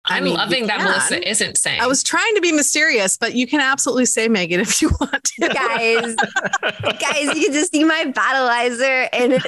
I 0.06 0.18
I'm 0.18 0.24
mean, 0.24 0.34
loving 0.34 0.66
that 0.66 0.78
can. 0.78 0.88
Melissa 0.88 1.30
isn't 1.30 1.60
saying. 1.60 1.82
I 1.82 1.86
was 1.86 2.02
trying 2.02 2.34
to 2.34 2.42
be 2.42 2.52
mysterious, 2.52 3.16
but 3.16 3.36
you 3.36 3.46
can 3.46 3.60
absolutely 3.60 4.08
say 4.08 4.28
Meghan 4.28 4.58
if 4.58 4.82
you 4.82 4.90
want 5.00 5.24
to. 5.24 5.50
guys, 5.50 6.16
guys, 7.00 7.38
you 7.38 7.46
can 7.46 7.54
just 7.54 7.72
see 7.72 7.84
my 7.84 8.06
battlizer 8.06 9.08
and 9.14 9.34
it's 9.34 9.46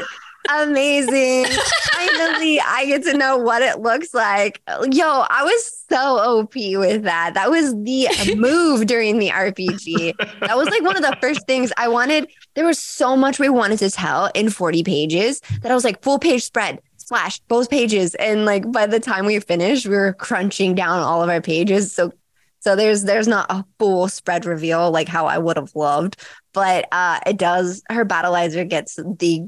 amazing. 0.49 1.45
Finally, 1.93 2.59
I 2.59 2.85
get 2.85 3.03
to 3.03 3.17
know 3.17 3.37
what 3.37 3.61
it 3.61 3.79
looks 3.79 4.13
like. 4.13 4.61
Yo, 4.91 5.25
I 5.29 5.43
was 5.43 5.85
so 5.89 6.39
OP 6.41 6.55
with 6.55 7.03
that. 7.03 7.33
That 7.33 7.49
was 7.49 7.73
the 7.83 8.07
move 8.37 8.85
during 8.85 9.19
the 9.19 9.29
RPG. 9.29 10.13
That 10.41 10.57
was 10.57 10.69
like 10.69 10.83
one 10.83 10.95
of 10.95 11.01
the 11.01 11.17
first 11.21 11.45
things 11.47 11.71
I 11.77 11.87
wanted. 11.87 12.29
There 12.55 12.65
was 12.65 12.79
so 12.79 13.15
much 13.15 13.39
we 13.39 13.49
wanted 13.49 13.79
to 13.79 13.89
tell 13.89 14.29
in 14.33 14.49
40 14.49 14.83
pages 14.83 15.41
that 15.61 15.71
I 15.71 15.75
was 15.75 15.83
like, 15.83 16.01
full 16.01 16.19
page 16.19 16.43
spread. 16.43 16.79
Splash 16.97 17.39
both 17.41 17.69
pages, 17.69 18.15
and 18.15 18.45
like 18.45 18.71
by 18.71 18.87
the 18.87 18.99
time 18.99 19.27
we 19.27 19.39
finished, 19.39 19.85
we 19.85 19.95
were 19.95 20.13
crunching 20.13 20.73
down 20.73 21.01
all 21.01 21.21
of 21.21 21.29
our 21.29 21.39
pages. 21.39 21.93
So 21.93 22.11
so 22.65 22.75
there's 22.75 23.03
there's 23.03 23.27
not 23.27 23.45
a 23.51 23.63
full 23.77 24.07
spread 24.07 24.43
reveal 24.43 24.89
like 24.89 25.07
how 25.07 25.27
I 25.27 25.37
would 25.37 25.55
have 25.55 25.75
loved, 25.75 26.15
but 26.51 26.87
uh 26.91 27.19
it 27.27 27.37
does 27.37 27.83
her 27.91 28.05
battlizer 28.05 28.67
gets 28.67 28.95
the 28.95 29.47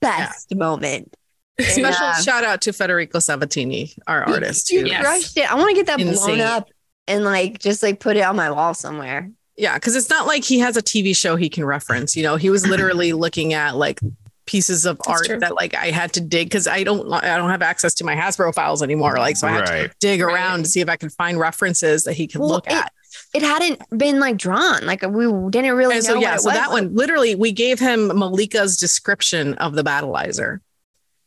best 0.00 0.54
moment. 0.54 1.14
Special 1.60 1.84
Yeah. 2.06 2.14
shout 2.20 2.44
out 2.44 2.60
to 2.62 2.72
Federico 2.72 3.18
Sabatini, 3.18 3.94
our 4.06 4.24
artist. 4.24 4.70
You 4.70 4.86
Yes. 4.86 5.00
crushed 5.02 5.36
it. 5.38 5.50
I 5.50 5.54
want 5.54 5.70
to 5.70 5.74
get 5.74 5.86
that 5.86 6.00
Insane. 6.00 6.36
blown 6.36 6.40
up 6.40 6.68
and 7.08 7.24
like 7.24 7.58
just 7.58 7.82
like 7.82 7.98
put 8.00 8.16
it 8.16 8.20
on 8.22 8.36
my 8.36 8.50
wall 8.50 8.74
somewhere. 8.74 9.30
Yeah, 9.56 9.74
because 9.74 9.96
it's 9.96 10.10
not 10.10 10.26
like 10.26 10.44
he 10.44 10.58
has 10.58 10.76
a 10.76 10.82
TV 10.82 11.16
show 11.16 11.36
he 11.36 11.48
can 11.48 11.64
reference. 11.64 12.14
You 12.14 12.22
know, 12.24 12.36
he 12.36 12.50
was 12.50 12.66
literally 12.66 13.12
looking 13.14 13.54
at 13.54 13.74
like 13.74 14.00
pieces 14.44 14.84
of 14.86 15.00
art 15.08 15.24
true. 15.26 15.40
that 15.40 15.54
like 15.56 15.74
I 15.74 15.86
had 15.90 16.12
to 16.12 16.20
dig 16.20 16.48
because 16.50 16.68
I 16.68 16.84
don't 16.84 17.10
I 17.12 17.36
don't 17.38 17.50
have 17.50 17.62
access 17.62 17.94
to 17.94 18.04
my 18.04 18.14
Hasbro 18.14 18.54
files 18.54 18.82
anymore. 18.82 19.16
Like 19.16 19.36
so 19.38 19.48
I 19.48 19.52
had 19.52 19.66
to 19.66 19.72
Right. 19.72 19.90
dig 19.98 20.20
Right. 20.20 20.34
around 20.34 20.64
to 20.64 20.68
see 20.68 20.80
if 20.82 20.88
I 20.90 20.96
can 20.96 21.08
find 21.08 21.38
references 21.40 22.04
that 22.04 22.12
he 22.12 22.26
can 22.26 22.42
Well, 22.42 22.50
look 22.50 22.66
it- 22.66 22.74
at. 22.74 22.92
It 23.34 23.42
hadn't 23.42 23.82
been 23.96 24.20
like 24.20 24.36
drawn. 24.36 24.84
Like 24.86 25.02
we 25.02 25.26
didn't 25.50 25.74
really 25.74 25.96
And 25.96 26.04
know 26.04 26.14
so 26.14 26.20
yeah, 26.20 26.36
so 26.36 26.46
was. 26.46 26.54
that 26.54 26.70
one 26.70 26.94
literally 26.94 27.34
we 27.34 27.52
gave 27.52 27.78
him 27.78 28.08
Malika's 28.08 28.76
description 28.76 29.54
of 29.54 29.74
the 29.74 29.82
battlizer. 29.82 30.60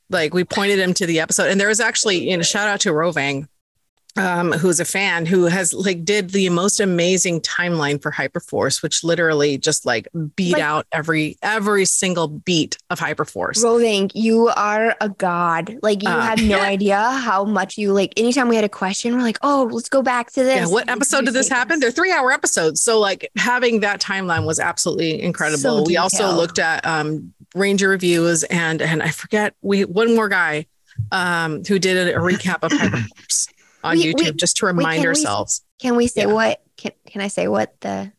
Like 0.09 0.33
we 0.33 0.43
pointed 0.43 0.79
him 0.79 0.93
to 0.95 1.05
the 1.05 1.19
episode, 1.19 1.49
and 1.51 1.59
there 1.61 1.67
was 1.67 1.79
actually 1.79 2.29
you 2.29 2.37
know 2.37 2.43
shout 2.43 2.67
out 2.67 2.81
to 2.81 2.89
Rovang, 2.89 3.47
um, 4.19 4.51
who's 4.51 4.79
a 4.79 4.85
fan 4.85 5.25
who 5.25 5.45
has 5.45 5.73
like 5.73 6.03
did 6.05 6.29
the 6.31 6.49
most 6.49 6.79
amazing 6.79 7.41
timeline 7.41 8.01
for 8.01 8.11
Hyperforce, 8.11 8.83
which 8.83 9.03
literally 9.03 9.57
just 9.57 9.85
like 9.85 10.07
beat 10.35 10.53
Like- 10.53 10.61
out 10.61 10.85
every 10.91 11.37
every 11.41 11.85
single 11.85 12.27
beat 12.27 12.77
of 12.89 12.99
Hyperforce. 12.99 13.63
Roving, 13.63 14.11
you 14.13 14.49
are 14.49 14.95
a 15.01 15.09
god. 15.09 15.77
Like 15.81 16.03
you 16.03 16.09
Uh, 16.09 16.21
have 16.21 16.43
no 16.43 16.59
idea 16.75 16.99
how 16.99 17.43
much 17.45 17.77
you 17.77 17.93
like. 17.93 18.13
Anytime 18.17 18.49
we 18.49 18.55
had 18.55 18.65
a 18.65 18.69
question, 18.69 19.15
we're 19.15 19.21
like, 19.23 19.39
"Oh, 19.41 19.69
let's 19.71 19.89
go 19.89 20.01
back 20.01 20.31
to 20.33 20.43
this." 20.43 20.57
yeah, 20.57 20.67
what 20.67 20.89
episode 20.89 21.25
did 21.25 21.33
this 21.33 21.47
appreciate 21.47 21.57
happen? 21.57 21.79
They're 21.79 21.91
three 21.91 22.11
hour 22.11 22.31
episodes. 22.31 22.81
So 22.81 22.99
like 22.99 23.29
having 23.37 23.79
that 23.79 24.01
timeline 24.01 24.45
was 24.45 24.59
absolutely 24.59 25.21
incredible. 25.21 25.59
So 25.59 25.83
we 25.83 25.97
also 25.97 26.31
looked 26.31 26.59
at 26.59 26.85
um 26.85 27.33
Ranger 27.55 27.89
reviews 27.89 28.43
and 28.43 28.81
and 28.81 29.01
I 29.01 29.09
forget 29.09 29.55
we 29.61 29.83
one 29.85 30.13
more 30.15 30.29
guy 30.29 30.65
um 31.11 31.63
who 31.65 31.79
did 31.79 31.95
a, 32.09 32.15
a 32.15 32.19
recap 32.19 32.57
of 32.61 32.71
Hyperforce 32.73 33.47
on 33.83 33.97
We- 33.97 34.05
YouTube 34.13 34.25
we- 34.25 34.31
just 34.33 34.57
to 34.57 34.65
remind 34.65 34.95
can 34.97 35.01
we- 35.03 35.07
ourselves. 35.07 35.61
Can 35.81 35.95
we 35.95 36.07
say 36.07 36.21
Yeah. 36.21 36.27
what? 36.33 36.61
Can 36.77 36.91
Can 37.07 37.21
I 37.21 37.27
say 37.27 37.47
what 37.47 37.73
the? 37.81 38.11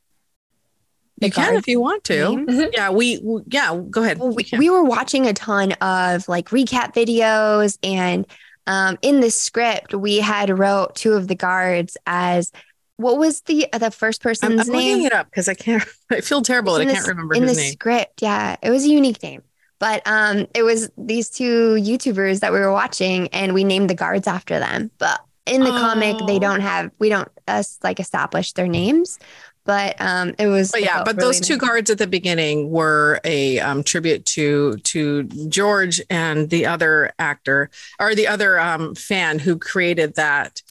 the 1.18 1.26
You 1.26 1.32
can 1.32 1.54
if 1.56 1.68
you 1.68 1.80
want 1.80 2.04
to. 2.04 2.36
names? 2.36 2.64
Yeah, 2.74 2.90
we 2.90 3.18
we- 3.22 3.42
yeah, 3.48 3.78
go 3.90 4.02
ahead. 4.02 4.18
Well, 4.18 4.32
We 4.34 4.46
we, 4.56 4.70
were 4.70 4.82
watching 4.84 5.26
a 5.26 5.32
ton 5.34 5.72
of 5.72 6.28
like 6.28 6.48
recap 6.50 6.94
videos, 6.94 7.76
and 7.82 8.26
um, 8.66 8.98
in 9.02 9.20
the 9.20 9.30
script, 9.30 9.94
we 9.94 10.18
had 10.18 10.56
wrote 10.58 10.94
two 10.94 11.12
of 11.14 11.28
the 11.28 11.34
guards 11.34 11.96
as 12.06 12.52
what 12.96 13.18
was 13.18 13.40
the 13.42 13.66
the 13.78 13.90
first 13.90 14.20
I'm, 14.24 14.30
person's 14.30 14.60
I'm 14.68 14.74
looking 14.74 14.98
name? 14.98 15.06
it 15.06 15.12
up 15.12 15.26
because 15.30 15.48
I 15.48 15.54
can't 15.54 15.82
I 16.10 16.20
feel 16.20 16.42
terrible 16.42 16.74
that 16.74 16.82
in 16.82 16.88
I 16.88 16.92
can't 16.92 17.04
s- 17.04 17.08
remember 17.08 17.34
in 17.34 17.42
his 17.42 17.56
the 17.56 17.62
name. 17.62 17.72
script. 17.72 18.22
Yeah, 18.22 18.56
it 18.62 18.70
was 18.70 18.84
a 18.84 18.88
unique 18.88 19.22
name, 19.22 19.42
but 19.78 20.02
um, 20.06 20.46
it 20.54 20.62
was 20.62 20.90
these 20.96 21.28
two 21.30 21.74
YouTubers 21.80 22.40
that 22.40 22.52
we 22.52 22.60
were 22.60 22.72
watching, 22.72 23.28
and 23.28 23.52
we 23.54 23.64
named 23.64 23.90
the 23.90 23.94
guards 23.94 24.26
after 24.26 24.58
them. 24.58 24.90
But 24.98 25.20
in 25.46 25.62
the 25.62 25.70
comic 25.70 26.16
they 26.26 26.36
Oh. 26.36 26.38
don't 26.38 26.60
have 26.60 26.90
we 26.98 27.08
don't 27.08 27.28
us 27.48 27.78
like 27.82 27.98
establish 28.00 28.52
their 28.52 28.68
names, 28.68 29.18
but 29.64 29.96
um 30.00 30.34
it 30.38 30.46
was 30.46 30.70
But 30.70 30.82
yeah, 30.82 31.02
but 31.04 31.16
really 31.16 31.26
those 31.26 31.40
two 31.40 31.54
nice. 31.54 31.60
guards 31.68 31.90
at 31.90 31.98
the 31.98 32.06
beginning 32.06 32.70
were 32.70 33.20
a 33.24 33.58
um, 33.60 33.82
tribute 33.82 34.24
to 34.26 34.76
to 34.78 35.24
George 35.48 36.00
and 36.10 36.50
the 36.50 36.66
other 36.66 37.12
actor 37.18 37.70
or 37.98 38.14
the 38.14 38.26
other 38.28 38.58
um, 38.60 38.94
fan 38.94 39.38
who 39.38 39.58
created 39.58 40.14
that 40.16 40.62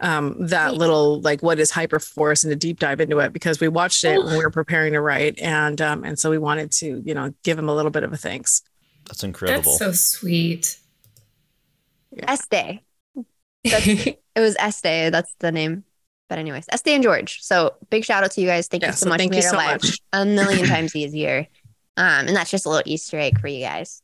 um, 0.00 0.36
that 0.46 0.72
Wait. 0.72 0.78
little 0.78 1.20
like 1.22 1.42
what 1.42 1.58
is 1.58 1.72
Hyperforce 1.72 2.44
and 2.44 2.52
a 2.52 2.56
deep 2.56 2.78
dive 2.78 3.00
into 3.00 3.18
it 3.18 3.32
because 3.32 3.58
we 3.60 3.66
watched 3.68 4.04
it 4.04 4.22
when 4.22 4.36
we 4.38 4.44
were 4.44 4.50
preparing 4.50 4.92
to 4.92 5.00
write 5.00 5.38
and 5.40 5.80
um, 5.80 6.04
and 6.04 6.18
so 6.18 6.30
we 6.30 6.38
wanted 6.38 6.70
to 6.72 7.02
you 7.04 7.14
know 7.14 7.34
give 7.42 7.58
him 7.58 7.68
a 7.68 7.74
little 7.74 7.90
bit 7.90 8.04
of 8.04 8.12
a 8.12 8.16
thanks. 8.16 8.62
That's 9.06 9.24
incredible. 9.24 9.72
That's 9.78 9.78
so 9.78 9.92
sweet. 9.92 10.78
Este. 12.16 12.80
That's, 13.70 13.86
it 14.36 14.40
was 14.40 14.56
Este. 14.58 15.10
That's 15.10 15.34
the 15.38 15.52
name. 15.52 15.84
But 16.28 16.38
anyways, 16.38 16.66
Este 16.70 16.88
and 16.88 17.02
George. 17.02 17.40
So 17.40 17.74
big 17.90 18.04
shout 18.04 18.22
out 18.24 18.30
to 18.32 18.40
you 18.40 18.46
guys. 18.46 18.68
Thank 18.68 18.82
Yeah, 18.82 18.90
you 18.90 18.92
so, 18.96 19.04
so 19.04 19.08
much. 19.10 19.18
thank 19.18 19.34
you 19.34 19.42
so 19.42 19.56
much. 19.56 19.98
a 20.12 20.24
million 20.26 20.66
times 20.74 20.94
easier. 20.94 21.46
Um, 21.96 22.28
and 22.28 22.36
that's 22.36 22.50
just 22.50 22.66
a 22.66 22.68
little 22.68 22.82
Easter 22.90 23.18
egg 23.18 23.40
for 23.40 23.48
you 23.48 23.64
guys. 23.64 24.02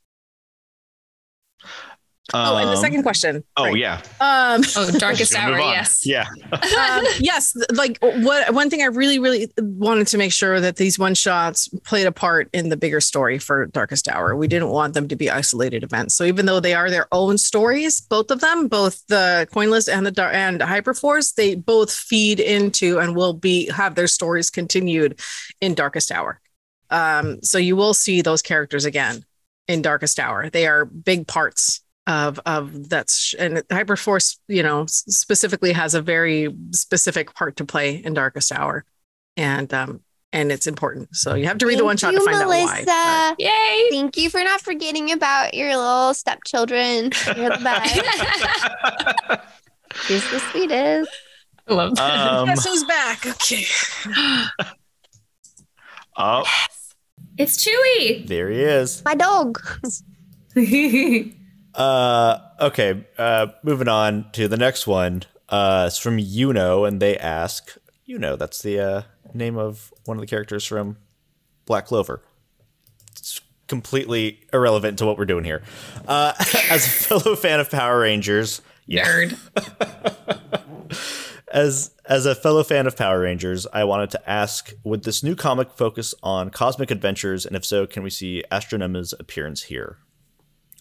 Oh, 2.33 2.57
and 2.57 2.69
the 2.69 2.73
Um, 2.75 2.79
second 2.81 3.03
question. 3.03 3.45
Oh 3.57 3.65
Right. 3.65 3.77
yeah. 3.77 4.01
Um, 4.21 4.63
oh, 4.77 4.91
darkest 4.99 5.35
hour. 5.35 5.59
Yes. 5.59 6.07
Yeah. 6.07 6.25
um, 6.53 7.05
yes, 7.19 7.55
like 7.75 7.99
what 8.01 8.55
one 8.55 8.71
thing 8.71 8.81
I 8.83 8.87
really, 8.87 9.19
really 9.19 9.51
wanted 9.59 10.07
to 10.09 10.17
make 10.19 10.33
sure 10.33 10.59
that 10.61 10.77
these 10.77 10.99
one 10.99 11.15
shots 11.15 11.69
played 11.85 12.07
a 12.07 12.13
part 12.13 12.49
in 12.55 12.71
the 12.71 12.77
bigger 12.77 13.01
story 13.01 13.39
for 13.39 13.67
Darkest 13.67 14.09
Hour. 14.09 14.35
We 14.37 14.49
didn't 14.49 14.69
want 14.71 14.95
them 14.95 15.07
to 15.09 15.17
be 15.17 15.31
isolated 15.31 15.83
events. 15.83 16.15
So 16.15 16.25
even 16.25 16.47
though 16.47 16.61
they 16.61 16.73
are 16.75 16.89
their 16.89 17.09
own 17.13 17.37
stories, 17.37 18.01
both 18.01 18.31
of 18.31 18.41
them, 18.41 18.69
both 18.69 19.07
the 19.09 19.47
Coinless 19.53 19.89
and 19.95 20.07
the 20.07 20.11
Dar- 20.11 20.33
and 20.33 20.61
Hyperforce, 20.61 21.35
they 21.35 21.55
both 21.55 21.93
feed 21.93 22.41
into 22.41 22.99
and 23.01 23.15
will 23.15 23.35
be 23.35 23.69
have 23.71 23.97
their 23.97 24.07
stories 24.07 24.49
continued 24.51 25.21
in 25.61 25.75
Darkest 25.75 26.11
Hour. 26.11 26.41
Um, 26.91 27.43
so 27.43 27.59
you 27.59 27.77
will 27.77 27.95
see 27.95 28.23
those 28.23 28.41
characters 28.41 28.85
again 28.85 29.25
in 29.69 29.83
Darkest 29.83 30.19
Hour. 30.21 30.49
They 30.51 30.67
are 30.67 30.85
big 30.85 31.27
parts 31.27 31.81
of 32.06 32.39
of 32.44 32.89
that's 32.89 33.35
and 33.39 33.59
Hyperforce, 33.68 34.39
you 34.48 34.62
know, 34.62 34.85
specifically 34.86 35.72
has 35.72 35.94
a 35.94 36.02
very 36.02 36.55
specific 36.72 37.35
part 37.35 37.56
to 37.56 37.64
play 37.64 37.97
in 37.97 38.14
Darkest 38.14 38.52
Hour, 38.52 38.85
and 39.36 39.72
um 39.72 40.01
and 40.32 40.51
it's 40.52 40.66
important. 40.66 41.14
So 41.16 41.35
you 41.35 41.47
have 41.47 41.59
to 41.59 41.66
read 41.66 41.78
the 41.78 41.85
one 41.85 41.97
shot 41.97 42.10
to 42.10 42.20
find 42.20 42.39
Melissa. 42.39 42.72
out 42.72 42.86
why. 42.89 43.35
Yay. 43.39 43.89
Thank 43.90 44.16
you 44.16 44.28
for 44.28 44.43
not 44.43 44.60
forgetting 44.60 45.12
about 45.12 45.55
your 45.55 45.76
little 45.76 46.12
stepchildren. 46.12 47.12
You're 47.36 47.51
the 47.56 47.60
best. 47.62 49.40
She's 50.06 50.28
the 50.31 50.40
sweetest. 50.40 51.10
I 51.68 51.72
love 51.74 51.94
that. 51.94 52.28
Um, 52.32 52.47
Guess 52.48 52.66
who's 52.66 52.85
back? 52.85 53.24
Okay. 53.26 53.64
oh, 56.16 56.43
Yes. 56.44 56.94
It's 57.39 57.64
Chewy. 57.64 58.26
there 58.26 58.51
he 58.51 58.60
is. 58.60 59.02
My 59.05 59.14
dog. 59.14 59.59
Uh, 61.75 62.39
okay. 62.61 63.07
Uh, 63.19 63.49
moving 63.63 63.89
on 63.89 64.31
to 64.33 64.49
the 64.49 64.57
next 64.57 64.87
one. 64.87 65.23
Uh, 65.49 65.85
it's 65.89 65.99
from 65.99 66.19
Yuno, 66.19 66.87
and 66.87 67.01
they 67.01 67.17
ask, 67.19 67.77
Yuno, 68.09 68.39
that's 68.39 68.63
the 68.63 68.81
uh, 68.81 69.03
name 69.35 69.57
of 69.57 69.93
one 70.05 70.17
of 70.17 70.21
the 70.21 70.27
characters 70.27 70.65
from 70.65 70.97
Black 71.67 71.87
Clover. 71.87 72.23
It's 73.13 73.41
completely 73.69 74.41
irrelevant 74.53 74.99
to 74.99 75.07
what 75.07 75.19
we're 75.19 75.25
doing 75.25 75.45
here. 75.45 75.63
Uh, 76.07 76.33
as 76.71 76.87
a 76.87 76.91
fellow 76.91 77.37
fan 77.37 77.61
of 77.61 77.71
Power 77.71 78.01
Rangers, 78.01 78.63
yeah, 78.87 79.07
Nerd. 79.07 79.39
as 81.53 81.93
as 82.07 82.27
a 82.27 82.35
fellow 82.35 82.63
fan 82.63 82.87
of 82.87 82.97
Power 82.97 83.21
Rangers, 83.21 83.67
I 83.73 83.85
wanted 83.85 84.11
to 84.11 84.31
ask: 84.31 84.73
Would 84.85 85.05
this 85.05 85.23
new 85.23 85.35
comic 85.35 85.71
focus 85.73 86.15
on 86.23 86.51
cosmic 86.51 86.91
adventures, 86.91 87.47
and 87.47 87.57
if 87.57 87.65
so, 87.65 87.87
can 87.87 88.03
we 88.03 88.11
see 88.11 88.45
Astronema's 88.51 89.15
appearance 89.19 89.65
here, 89.65 89.99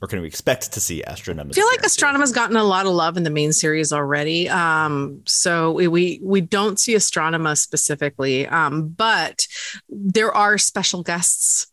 or 0.04 0.08
can 0.08 0.20
we 0.20 0.28
expect 0.28 0.74
to 0.74 0.82
see 0.82 1.02
Astronema's? 1.08 1.58
I 1.58 1.62
feel 1.62 1.66
like 1.68 1.78
appearance 1.78 1.96
here? 1.96 2.10
Astronema's 2.10 2.32
gotten 2.34 2.58
a 2.58 2.64
lot 2.66 2.86
of 2.86 2.92
love 2.92 3.16
in 3.16 3.24
the 3.24 3.30
main 3.30 3.54
series 3.54 3.94
already. 3.94 4.50
Um, 4.50 5.22
so 5.26 5.72
we, 5.72 5.88
we 5.88 6.20
we 6.22 6.42
don't 6.42 6.78
see 6.78 6.94
Astronoma 6.94 7.58
specifically, 7.58 8.46
um, 8.50 8.90
but 8.90 9.48
there 9.88 10.34
are 10.34 10.58
special 10.58 11.04
guests 11.04 11.68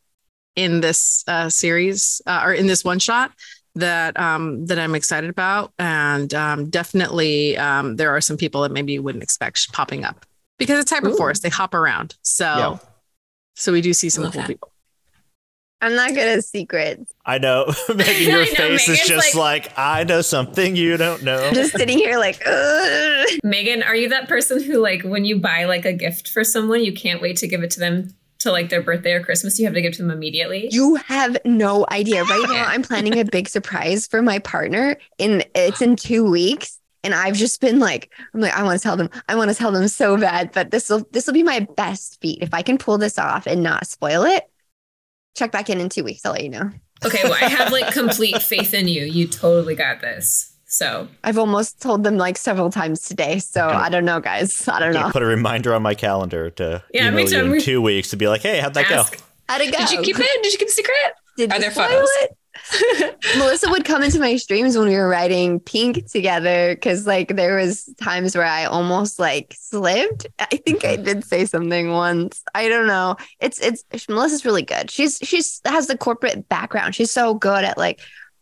in 0.54 0.80
this 0.80 1.24
uh, 1.26 1.48
series 1.48 2.22
uh, 2.24 2.42
or 2.44 2.52
in 2.52 2.68
this 2.68 2.84
one 2.84 3.00
shot 3.00 3.32
that 3.74 4.18
um, 4.18 4.64
that 4.66 4.78
I'm 4.78 4.94
excited 4.94 5.28
about, 5.28 5.72
and 5.80 6.32
um, 6.32 6.70
definitely 6.70 7.56
um, 7.56 7.96
there 7.96 8.10
are 8.10 8.20
some 8.20 8.36
people 8.36 8.62
that 8.62 8.70
maybe 8.70 8.92
you 8.92 9.02
wouldn't 9.02 9.24
expect 9.24 9.72
popping 9.72 10.04
up 10.04 10.24
because 10.56 10.78
it's 10.78 10.92
Hyperforce. 10.92 11.40
They 11.40 11.48
hop 11.48 11.74
around, 11.74 12.14
so 12.22 12.44
Yeah. 12.44 12.78
so 13.56 13.72
we 13.72 13.80
do 13.80 13.92
see 13.92 14.08
some 14.08 14.22
Love 14.22 14.34
cool 14.34 14.42
that. 14.42 14.46
people. 14.46 14.69
I'm 15.82 15.94
not 15.94 16.10
good 16.10 16.28
at 16.28 16.44
secrets. 16.44 17.12
I 17.24 17.38
know. 17.38 17.66
Meghan, 17.88 18.26
your 18.26 18.38
know, 18.40 18.44
face 18.44 18.88
is 18.88 19.00
just 19.06 19.34
like, 19.34 19.72
I 19.78 20.04
know 20.04 20.20
something 20.20 20.76
you 20.76 20.96
don't 20.96 21.22
know. 21.22 21.38
I'm 21.42 21.54
just 21.62 21.72
sitting 21.72 21.98
here 21.98 22.18
like, 22.18 22.36
Ugh. 22.46 23.28
Meghan, 23.44 23.84
are 23.86 23.96
you 23.96 24.08
that 24.10 24.28
person 24.28 24.62
who 24.62 24.78
like 24.78 25.02
when 25.02 25.24
you 25.24 25.38
buy 25.38 25.64
like 25.64 25.84
a 25.84 25.92
gift 25.92 26.28
for 26.28 26.44
someone, 26.44 26.82
you 26.84 26.92
can't 26.92 27.22
wait 27.22 27.36
to 27.38 27.48
give 27.48 27.62
it 27.62 27.70
to 27.72 27.80
them 27.80 28.14
to 28.40 28.50
like 28.50 28.68
their 28.68 28.82
birthday 28.82 29.12
or 29.12 29.22
Christmas? 29.22 29.58
You 29.58 29.64
have 29.66 29.74
to 29.74 29.80
give 29.80 29.92
it 29.92 29.96
to 29.96 30.02
them 30.02 30.10
immediately. 30.10 30.68
you 30.70 30.96
have 30.96 31.38
no 31.44 31.86
idea. 31.90 32.24
Right 32.24 32.46
now, 32.48 32.64
I'm 32.66 32.82
planning 32.82 33.18
a 33.18 33.24
big 33.24 33.48
surprise 33.48 34.06
for 34.06 34.20
my 34.22 34.38
partner, 34.38 34.96
and 35.18 35.46
it's 35.54 35.80
in 35.82 35.96
two 35.96 36.28
weeks. 36.30 36.78
And 37.02 37.14
I've 37.14 37.36
just 37.36 37.62
been 37.62 37.78
like, 37.78 38.12
I'm 38.34 38.40
like, 38.42 38.52
I 38.52 38.62
want 38.62 38.78
to 38.78 38.82
tell 38.82 38.94
them, 38.98 39.08
I 39.26 39.34
want 39.34 39.50
to 39.50 39.56
tell 39.56 39.72
them 39.72 39.88
so 39.88 40.18
bad, 40.18 40.52
but 40.52 40.70
this 40.70 40.90
will 40.90 41.06
this 41.12 41.26
will 41.26 41.32
be 41.32 41.42
my 41.42 41.60
best 41.60 42.20
feat 42.20 42.40
if 42.42 42.52
I 42.52 42.60
can 42.60 42.76
pull 42.76 42.98
this 42.98 43.18
off 43.18 43.46
and 43.46 43.62
not 43.62 43.86
spoil 43.86 44.24
it. 44.24 44.44
Check 45.36 45.52
back 45.52 45.70
in 45.70 45.80
in 45.80 45.88
two 45.88 46.04
weeks. 46.04 46.24
I'll 46.24 46.32
let 46.32 46.42
you 46.42 46.50
know. 46.50 46.70
Okay, 47.04 47.20
well, 47.24 47.32
I 47.34 47.48
have 47.48 47.72
like 47.72 47.92
complete 47.94 48.42
faith 48.42 48.74
in 48.74 48.88
you. 48.88 49.04
You 49.04 49.26
totally 49.26 49.74
got 49.74 50.00
this. 50.00 50.52
So 50.66 51.08
I've 51.24 51.38
almost 51.38 51.80
told 51.82 52.04
them 52.04 52.16
like 52.16 52.36
several 52.38 52.70
times 52.70 53.02
today, 53.02 53.40
so 53.40 53.66
I 53.68 53.88
don't 53.88 54.04
know, 54.04 54.20
guys. 54.20 54.68
I 54.68 54.78
don't 54.78 54.88
I'm 54.88 54.94
know. 54.94 55.00
gonna 55.00 55.12
put 55.12 55.22
a 55.22 55.26
reminder 55.26 55.74
on 55.74 55.82
my 55.82 55.94
calendar 55.94 56.50
to 56.50 56.84
Yeah, 56.94 57.08
email 57.08 57.26
too. 57.26 57.36
you 57.46 57.54
in 57.54 57.60
two 57.60 57.82
weeks 57.82 58.10
to 58.10 58.16
be 58.16 58.28
like, 58.28 58.42
hey, 58.42 58.60
how'd 58.60 58.74
that 58.74 58.88
ask. 58.90 59.16
go? 59.18 59.24
How'd 59.48 59.62
it 59.62 59.72
go? 59.72 59.78
Did 59.78 59.90
you 59.90 60.02
keep 60.02 60.16
it? 60.20 60.42
Did 60.44 60.52
you 60.52 60.58
keep 60.58 60.68
the 60.68 60.72
secret? 60.72 60.94
Did 61.36 61.50
Are 61.50 61.56
you 61.56 61.60
there 61.62 61.70
spoil 61.72 61.88
photos? 61.88 62.08
it? 62.20 62.36
Melissa 63.38 63.70
would 63.70 63.84
come 63.84 64.02
into 64.02 64.18
my 64.18 64.36
streams 64.36 64.76
when 64.76 64.88
we 64.88 64.96
were 64.96 65.08
writing 65.08 65.60
Pink 65.60 66.10
together 66.10 66.74
because 66.74 67.06
like 67.06 67.36
there 67.36 67.56
was 67.56 67.92
times 68.02 68.36
where 68.36 68.44
I 68.46 68.64
almost 68.64 69.18
like 69.18 69.54
slipped. 69.58 70.26
I 70.38 70.46
think 70.46 70.84
I 70.84 70.96
did 70.96 71.24
say 71.24 71.44
something 71.44 71.92
once. 71.92 72.42
I 72.54 72.68
don't 72.68 72.86
know. 72.86 73.16
It's 73.40 73.60
it's 73.60 73.84
Melissa's 74.08 74.44
really 74.44 74.62
good. 74.62 74.90
She's 74.90 75.18
she's 75.22 75.60
has 75.64 75.86
the 75.86 75.96
corporate 75.96 76.48
background. 76.48 76.94
She's 76.94 77.10
so 77.10 77.34
good 77.34 77.64
at 77.64 77.78
like 77.78 78.00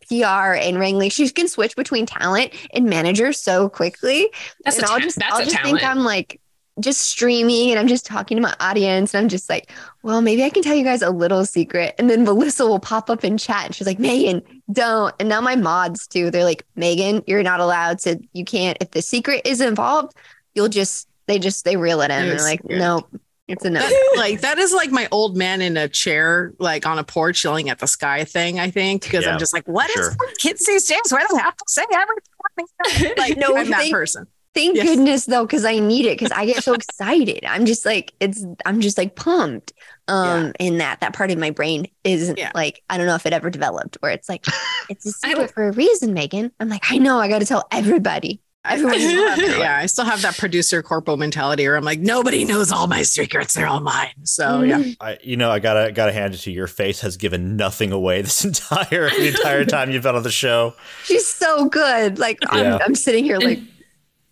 PR 0.09 0.55
and 0.55 0.79
wrangling. 0.79 1.11
She 1.11 1.29
can 1.29 1.49
switch 1.49 1.77
between 1.77 2.07
talent 2.07 2.55
and 2.73 2.87
manager 2.87 3.33
so 3.33 3.69
quickly. 3.69 4.31
That's 4.65 4.79
and 4.79 4.87
a 4.87 4.91
I'll 4.91 5.01
just 5.01 5.19
that's 5.19 5.35
I'll 5.35 5.45
just 5.45 5.57
talent. 5.57 5.81
think 5.81 5.91
I'm 5.91 6.01
like 6.01 6.41
just 6.81 7.03
streaming 7.03 7.71
and 7.71 7.79
I'm 7.79 7.89
just 7.89 8.07
talking 8.07 8.37
to 8.37 8.43
my 8.43 8.55
audience 8.61 9.15
and 9.15 9.23
I'm 9.23 9.29
just 9.29 9.49
like, 9.49 9.71
well, 10.03 10.21
maybe 10.21 10.45
I 10.45 10.51
can 10.51 10.63
tell 10.63 10.75
you 10.75 10.85
guys 10.85 11.03
a 11.03 11.11
little 11.11 11.45
secret. 11.45 11.95
And 11.99 12.09
then 12.09 12.25
Melissa 12.25 12.67
will 12.67 12.79
pop 12.79 13.11
up 13.11 13.25
in 13.25 13.39
chat 13.39 13.67
and 13.67 13.75
she's 13.75 13.87
like, 13.87 13.99
Meghan, 13.99 14.43
don't. 14.73 15.15
And 15.19 15.29
now 15.29 15.41
my 15.41 15.57
mods 15.57 16.07
too, 16.07 16.31
they're 16.31 16.45
like, 16.45 16.65
Meghan, 16.77 17.25
you're 17.27 17.43
not 17.43 17.61
allowed 17.61 17.99
to, 18.01 18.21
you 18.33 18.45
can't, 18.45 18.79
if 18.81 18.93
the 18.93 19.03
secret 19.03 19.43
is 19.45 19.61
involved, 19.61 20.15
you'll 20.55 20.69
just, 20.69 21.09
they 21.27 21.39
just, 21.39 21.65
they 21.65 21.77
reel 21.77 22.01
it 22.01 22.11
in. 22.11 22.29
They're 22.29 22.39
like, 22.39 22.63
weird. 22.65 22.81
nope, 22.81 23.21
it's 23.49 23.65
a 23.65 23.71
no. 23.71 23.81
like 24.17 24.43
that 24.43 24.59
is 24.59 24.73
like 24.73 24.91
my 24.91 25.09
old 25.11 25.37
man 25.37 25.63
in 25.63 25.77
a 25.77 25.89
chair, 25.89 26.53
like 26.59 26.87
on 26.87 26.99
a 26.99 27.05
porch 27.05 27.45
yelling 27.45 27.71
at 27.71 27.79
the 27.79 27.87
sky 27.87 28.25
thing, 28.25 28.61
I 28.61 28.71
think. 28.71 29.03
Because 29.03 29.25
Yeah, 29.25 29.33
I'm 29.33 29.39
just 29.39 29.55
like, 29.55 29.67
what 29.67 29.91
sure. 29.91 30.15
with 30.19 30.39
kids 30.39 30.67
these 30.67 30.85
days 30.87 31.11
where 31.11 31.25
they 31.31 31.39
have 31.39 31.57
to 31.57 31.65
say 31.67 31.85
everything? 31.93 33.15
Like, 33.17 33.37
No, 33.37 33.57
I'm 33.57 33.71
that 33.71 33.91
person. 33.91 34.27
Thank 34.55 34.77
Yes. 34.77 34.87
goodness 34.87 35.27
though, 35.27 35.45
because 35.47 35.65
I 35.65 35.79
need 35.79 36.07
it 36.07 36.19
because 36.19 36.33
I 36.33 36.47
get 36.47 36.63
so 36.65 36.73
excited. 36.75 37.45
I'm 37.45 37.67
just 37.67 37.85
like 37.87 38.13
it's 38.21 38.45
I'm 38.67 38.81
just 38.81 38.99
like 38.99 39.15
pumped. 39.15 39.73
Um 40.09 40.53
in 40.59 40.79
that 40.79 41.01
that 41.01 41.13
part 41.13 41.31
of 41.31 41.39
my 41.39 41.51
brain 41.51 41.87
isn't 42.05 42.39
Yeah. 42.39 42.51
like 42.55 42.83
I 42.89 42.97
don't 42.97 43.07
know 43.07 43.15
if 43.15 43.27
it 43.27 43.33
ever 43.33 43.51
developed 43.51 43.99
where 44.01 44.11
it's 44.11 44.29
like 44.29 44.45
it's 44.89 45.07
a 45.07 45.13
I 45.27 45.31
secret 45.31 45.51
for 45.53 45.69
a 45.69 45.73
reason, 45.73 46.15
Meghan. 46.15 46.51
I'm 46.61 46.69
like, 46.69 46.91
I 46.91 46.99
know, 46.99 47.19
I 47.19 47.29
gotta 47.29 47.45
tell 47.47 47.67
everybody. 47.71 48.41
I, 48.65 48.73
I 48.73 48.75
Everyone 48.75 48.99
yeah, 49.61 49.79
I 49.79 49.87
still 49.87 50.05
have 50.05 50.21
that 50.23 50.37
producer 50.37 50.83
corpo 50.83 51.17
mentality 51.17 51.67
where 51.67 51.77
I'm 51.77 51.85
like, 51.85 52.01
nobody 52.01 52.45
knows 52.45 52.73
all 52.73 52.89
my 52.89 53.03
secrets; 53.03 53.55
they're 53.55 53.69
all 53.69 53.81
mine. 53.81 54.11
So 54.25 54.63
yeah, 54.63 54.83
I, 55.01 55.17
you 55.23 55.37
know, 55.37 55.51
I 55.51 55.59
gotta 55.61 55.93
gotta 55.93 56.13
hand 56.13 56.35
it 56.35 56.39
to 56.39 56.51
you. 56.51 56.57
Your 56.57 56.67
face 56.67 57.01
has 57.03 57.17
given 57.17 57.57
nothing 57.57 57.93
away 57.93 58.21
this 58.23 58.45
entire 58.45 59.09
the 59.11 59.29
entire 59.29 59.65
time 59.65 59.91
you've 59.93 60.03
been 60.03 60.17
on 60.17 60.25
the 60.25 60.31
show. 60.33 60.75
She's 61.05 61.27
so 61.27 61.67
good. 61.67 62.19
Like 62.19 62.39
Yeah. 62.53 62.77
I'm 62.77 62.83
I'm 62.83 62.95
sitting 62.97 63.25
here 63.25 63.39
like 63.39 63.61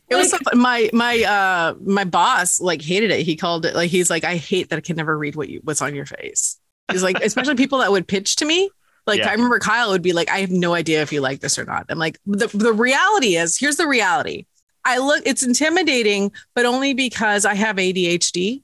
it 0.09 0.15
was 0.17 0.31
so 0.31 0.39
fun. 0.39 0.59
my 0.59 0.89
my 0.93 1.23
uh 1.25 1.75
my 1.85 2.05
boss 2.05 2.61
like 2.61 2.83
hated 2.83 3.11
it. 3.11 3.21
He 3.25 3.37
called 3.37 3.67
it 3.67 3.75
like 3.75 3.91
he's 3.91 4.11
like, 4.11 4.25
I 4.25 4.37
hate 4.37 4.71
that 4.71 4.77
I 4.77 4.81
can 4.81 4.97
never 4.97 5.17
read 5.17 5.37
what 5.37 5.49
you 5.49 5.61
what's 5.65 5.83
on 5.83 5.95
your 5.95 6.07
face. 6.07 6.59
He's 6.91 7.03
like, 7.03 7.19
especially 7.23 7.55
people 7.65 7.79
that 7.79 7.91
would 7.91 8.07
pitch 8.07 8.37
to 8.37 8.45
me. 8.45 8.71
Like 9.07 9.21
Yeah. 9.21 9.29
I 9.29 9.33
remember 9.33 9.59
Kyle 9.59 9.91
would 9.91 10.03
be 10.03 10.13
like, 10.13 10.31
I 10.31 10.39
have 10.39 10.51
no 10.51 10.75
idea 10.75 11.03
if 11.03 11.13
you 11.13 11.21
like 11.21 11.41
this 11.41 11.59
or 11.59 11.65
not. 11.65 11.87
I'm 11.89 11.99
like, 11.99 12.19
the 12.27 12.47
the 12.49 12.73
reality 12.73 13.37
is, 13.37 13.59
here's 13.59 13.77
the 13.77 13.87
reality. 13.89 14.47
I 14.85 14.99
look, 14.99 15.23
it's 15.27 15.43
intimidating, 15.45 16.31
but 16.55 16.65
only 16.65 16.95
because 16.95 17.45
I 17.45 17.55
have 17.55 17.77
ADHD 17.77 18.63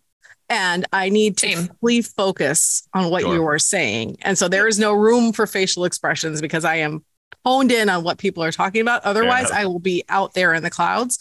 and 0.48 0.86
I 0.92 1.08
need 1.08 1.36
to 1.38 1.48
Same. 1.56 1.68
fully 1.80 2.02
focus 2.02 2.86
on 2.94 3.10
what 3.10 3.22
Sure. 3.22 3.34
you 3.34 3.44
are 3.46 3.58
saying. 3.58 4.18
And 4.22 4.38
so 4.38 4.46
there 4.48 4.68
is 4.68 4.78
no 4.78 4.92
room 4.92 5.32
for 5.32 5.46
facial 5.46 5.84
expressions 5.84 6.40
because 6.40 6.64
I 6.64 6.76
am 6.76 7.04
honed 7.44 7.72
in 7.72 7.88
on 7.88 8.04
what 8.04 8.18
people 8.18 8.42
are 8.42 8.52
talking 8.52 8.80
about. 8.80 9.02
Otherwise, 9.04 9.50
enough. 9.50 9.58
I 9.58 9.66
will 9.66 9.80
be 9.80 10.04
out 10.08 10.34
there 10.34 10.54
in 10.54 10.62
the 10.62 10.70
clouds. 10.70 11.18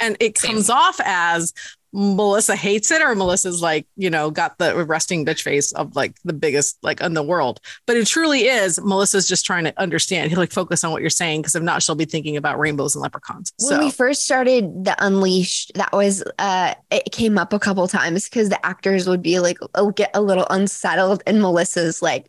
And 0.00 0.16
it 0.20 0.38
Same. 0.38 0.52
comes 0.52 0.70
off 0.70 1.00
as 1.04 1.52
Melissa 1.96 2.56
hates 2.56 2.90
it 2.90 3.00
or 3.00 3.14
Melissa's 3.14 3.62
like, 3.62 3.86
you 3.96 4.10
know, 4.10 4.28
got 4.30 4.58
the 4.58 4.84
resting 4.84 5.24
bitch 5.24 5.42
face 5.42 5.70
of 5.72 5.94
like 5.94 6.16
the 6.24 6.32
biggest 6.32 6.76
like 6.82 7.00
in 7.00 7.14
the 7.14 7.22
world. 7.22 7.60
But 7.86 7.96
it 7.96 8.06
truly 8.08 8.46
is 8.46 8.80
Melissa's 8.80 9.28
just 9.28 9.46
trying 9.46 9.64
to 9.64 9.80
understand. 9.80 10.30
He'll 10.30 10.40
like 10.40 10.52
focus 10.52 10.82
on 10.82 10.90
what 10.90 11.02
you're 11.02 11.10
saying 11.10 11.42
because 11.42 11.54
if 11.54 11.62
not, 11.62 11.84
she'll 11.84 11.94
be 11.94 12.04
thinking 12.04 12.36
about 12.36 12.58
rainbows 12.58 12.96
and 12.96 13.02
leprechauns. 13.02 13.52
When 13.60 13.68
So 13.68 13.78
we 13.78 13.92
first 13.92 14.24
started 14.24 14.84
the 14.84 14.96
Unleashed, 14.98 15.72
that 15.76 15.92
was 15.92 16.24
uh 16.40 16.74
it 16.90 17.12
came 17.12 17.38
up 17.38 17.52
a 17.52 17.60
couple 17.60 17.86
times 17.86 18.24
because 18.28 18.48
the 18.48 18.64
actors 18.66 19.08
would 19.08 19.22
be 19.22 19.38
like 19.38 19.58
get 19.94 20.10
a 20.14 20.20
little 20.20 20.46
unsettled 20.50 21.22
and 21.28 21.40
Melissa's 21.40 22.02
like 22.02 22.28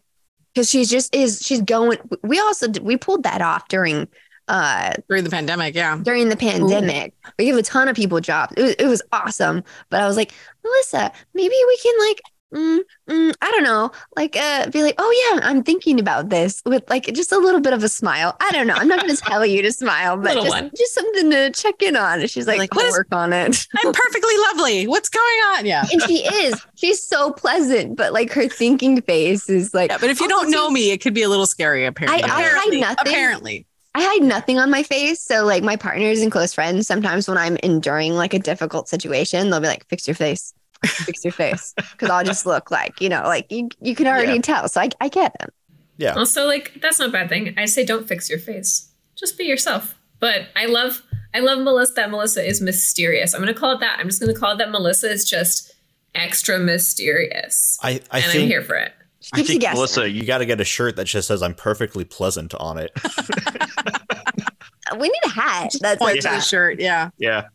because 0.56 0.70
she's 0.70 0.90
just 0.90 1.14
is 1.14 1.42
she's 1.44 1.62
going 1.62 2.00
we 2.24 2.40
also 2.40 2.70
we 2.82 2.96
pulled 2.96 3.24
that 3.24 3.42
off 3.42 3.68
during 3.68 4.08
uh 4.48 4.94
during 5.10 5.24
the 5.24 5.30
pandemic, 5.30 5.76
yeah. 5.76 6.00
during 6.02 6.30
the 6.30 6.38
pandemic. 6.38 7.14
We 7.38 7.46
gave 7.46 7.58
a 7.58 7.64
ton 7.64 7.88
of 7.88 7.96
people 7.96 8.20
jobs. 8.22 8.54
It 8.56 8.62
was, 8.62 8.74
it 8.76 8.88
was 8.88 9.02
awesome. 9.12 9.64
But 9.90 10.02
I 10.02 10.08
was 10.08 10.16
like, 10.16 10.32
Melissa, 10.64 11.12
maybe 11.34 11.56
we 11.68 11.78
can 11.82 11.94
like, 12.08 12.22
mm, 12.56 12.80
mm, 13.10 13.34
I 13.42 13.52
don't 13.52 13.64
know, 13.64 13.92
like 14.16 14.36
uh, 14.36 14.70
be 14.70 14.82
like, 14.84 14.96
oh 14.98 15.32
yeah, 15.34 15.48
I'm 15.48 15.64
thinking 15.64 16.00
about 16.00 16.30
this 16.30 16.62
with 16.66 16.90
like 16.90 17.06
just 17.14 17.32
a 17.32 17.38
little 17.38 17.60
bit 17.62 17.74
of 17.74 17.84
a 17.84 17.90
smile. 17.90 18.36
I 18.40 18.52
don't 18.52 18.68
know. 18.68 18.74
I'm 18.76 18.88
not 18.88 19.02
going 19.02 19.16
to 19.16 19.22
tell 19.22 19.46
you 19.46 19.62
to 19.62 19.72
smile, 19.72 20.18
but 20.18 20.34
just, 20.34 20.48
one. 20.50 20.72
just 20.76 20.94
something 20.94 21.32
to 21.32 21.52
check 21.52 21.82
in 21.82 21.96
on. 21.96 22.22
And 22.22 22.30
she's 22.30 22.48
like, 22.48 22.58
Like, 22.60 22.76
I'll 22.76 22.86
is- 22.86 22.94
work 22.94 23.08
on 23.12 23.34
it. 23.34 23.68
I'm 23.84 23.94
perfectly 23.94 24.38
lovely. 24.50 24.88
What's 24.88 25.10
going 25.10 25.26
on? 25.54 25.66
Yeah. 25.66 25.86
and 25.92 26.02
she 26.04 26.26
is. 26.26 26.66
She's 26.76 27.02
so 27.02 27.32
pleasant, 27.32 27.96
but 27.98 28.14
like 28.14 28.32
her 28.32 28.48
thinking 28.48 29.02
face 29.02 29.50
is 29.50 29.74
like, 29.74 29.92
Yeah, 29.92 29.98
but 30.00 30.10
if 30.10 30.20
you 30.20 30.28
don't 30.28 30.50
know 30.50 30.70
me, 30.70 30.92
it 30.92 31.02
could 31.02 31.14
be 31.14 31.24
a 31.24 31.30
little 31.30 31.46
scary. 31.48 31.86
Apparently, 31.86 32.24
I 32.24 32.28
hide 32.28 32.46
apparently, 32.46 32.80
nothing. 32.82 32.98
apparently. 33.08 33.68
I 33.98 34.02
hide 34.04 34.24
nothing 34.24 34.60
on 34.60 34.70
my 34.70 34.84
face. 34.84 35.22
So 35.22 35.46
like 35.46 35.64
my 35.64 35.78
partners 35.78 36.20
and 36.22 36.30
close 36.32 36.54
friends, 36.54 36.86
sometimes 36.86 37.30
when 37.30 37.38
I'm 37.38 37.56
enduring 37.64 38.14
like 38.14 38.34
a 38.34 38.40
difficult 38.40 38.90
situation, 38.90 39.50
they'll 39.50 39.62
be 39.62 39.68
like, 39.68 39.88
fix 39.88 40.08
your 40.08 40.16
face. 40.16 40.54
Fix 40.86 41.24
your 41.24 41.32
face. 41.32 41.74
Cause 41.98 42.10
I'll 42.10 42.24
just 42.24 42.46
look 42.46 42.72
like, 42.72 43.00
you 43.02 43.10
know, 43.10 43.24
like 43.24 43.52
you 43.52 43.70
you 43.82 43.96
can 43.96 44.08
already 44.08 44.34
Yeah. 44.34 44.42
tell. 44.42 44.68
So 44.68 44.82
I, 44.82 44.90
I 45.02 45.10
get 45.10 45.38
them. 45.40 45.50
Yeah. 45.98 46.14
Also, 46.14 46.46
like 46.46 46.74
that's 46.82 47.00
not 47.00 47.10
a 47.10 47.12
bad 47.12 47.30
thing. 47.30 47.54
I 47.58 47.66
say 47.66 47.86
don't 47.86 48.08
fix 48.08 48.30
your 48.30 48.40
face. 48.40 48.90
Just 49.16 49.38
be 49.38 49.46
yourself. 49.46 49.96
But 50.20 50.48
I 50.56 50.66
love 50.66 51.02
I 51.34 51.40
love 51.40 51.60
Melissa 51.60 51.94
that 51.96 52.12
Melissa 52.12 52.46
is 52.48 52.62
mysterious. 52.62 53.34
I'm 53.34 53.42
gonna 53.42 53.54
call 53.54 53.72
it 53.72 53.80
that. 53.80 53.98
I'm 54.00 54.08
just 54.08 54.20
gonna 54.20 54.36
call 54.36 54.54
it 54.54 54.58
that 54.58 54.72
Melissa 54.72 55.10
is 55.12 55.28
just 55.30 55.74
extra 56.14 56.60
mysterious. 56.60 57.78
I, 57.82 58.02
I 58.12 58.20
and 58.20 58.32
I'm 58.32 58.48
here 58.48 58.62
for 58.64 58.76
it. 58.76 58.94
I 59.34 59.42
think 59.42 59.62
guessing. 59.62 59.76
Melissa, 59.76 60.10
you 60.10 60.24
got 60.24 60.38
to 60.38 60.46
get 60.46 60.62
a 60.62 60.64
shirt 60.64 60.96
that 60.98 61.06
just 61.06 61.28
says 61.28 61.42
"I'm 61.42 61.56
perfectly 61.56 62.06
pleasant" 62.06 62.54
on 62.56 62.78
it. 62.78 62.92
we 65.00 65.10
need 65.10 65.20
a 65.26 65.30
hat. 65.30 65.74
That's 65.82 65.98
Point 66.00 66.16
like 66.16 66.22
to 66.22 66.28
the 66.28 66.36
that. 66.36 66.44
shirt. 66.44 66.80
Yeah. 66.80 67.10
yeah, 67.18 67.46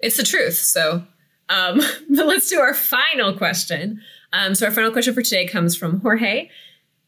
It's 0.00 0.16
the 0.16 0.24
truth. 0.24 0.54
So 0.56 1.04
um 1.50 1.80
but 2.10 2.26
let's 2.26 2.48
do 2.48 2.58
our 2.58 2.74
final 2.74 3.36
question. 3.36 4.00
Um, 4.32 4.54
so 4.54 4.66
our 4.66 4.72
final 4.72 4.92
question 4.92 5.12
for 5.12 5.22
today 5.22 5.46
comes 5.46 5.76
from 5.76 6.00
Jorge. 6.00 6.48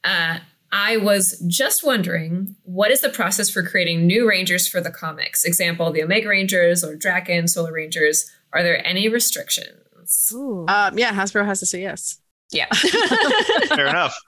Uh, 0.04 0.38
I 0.72 0.96
was 0.96 1.38
just 1.46 1.84
wondering, 1.84 2.56
what 2.62 2.90
is 2.90 3.02
the 3.02 3.10
process 3.10 3.50
for 3.50 3.62
creating 3.62 4.06
new 4.06 4.26
Rangers 4.26 4.66
for 4.66 4.80
the 4.80 4.90
comics? 4.90 5.44
Example, 5.44 5.92
the 5.92 6.02
Omega 6.02 6.28
Rangers 6.28 6.82
or 6.82 6.96
Drakkon, 6.96 7.48
Solar 7.48 7.72
Rangers. 7.72 8.30
Are 8.54 8.62
there 8.62 8.84
any 8.86 9.08
restrictions? 9.08 10.32
Um, 10.68 10.98
yeah. 10.98 11.12
Hasbro 11.12 11.44
has 11.44 11.60
to 11.60 11.66
say 11.66 11.82
yes. 11.82 12.18
Yeah. 12.50 12.66
fair 13.68 13.86
enough. 13.86 14.18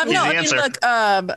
Um, 0.00 0.10
no, 0.10 0.24
I 0.24 0.40
mean, 0.40 0.50
look, 0.50 0.84
um, 0.84 1.30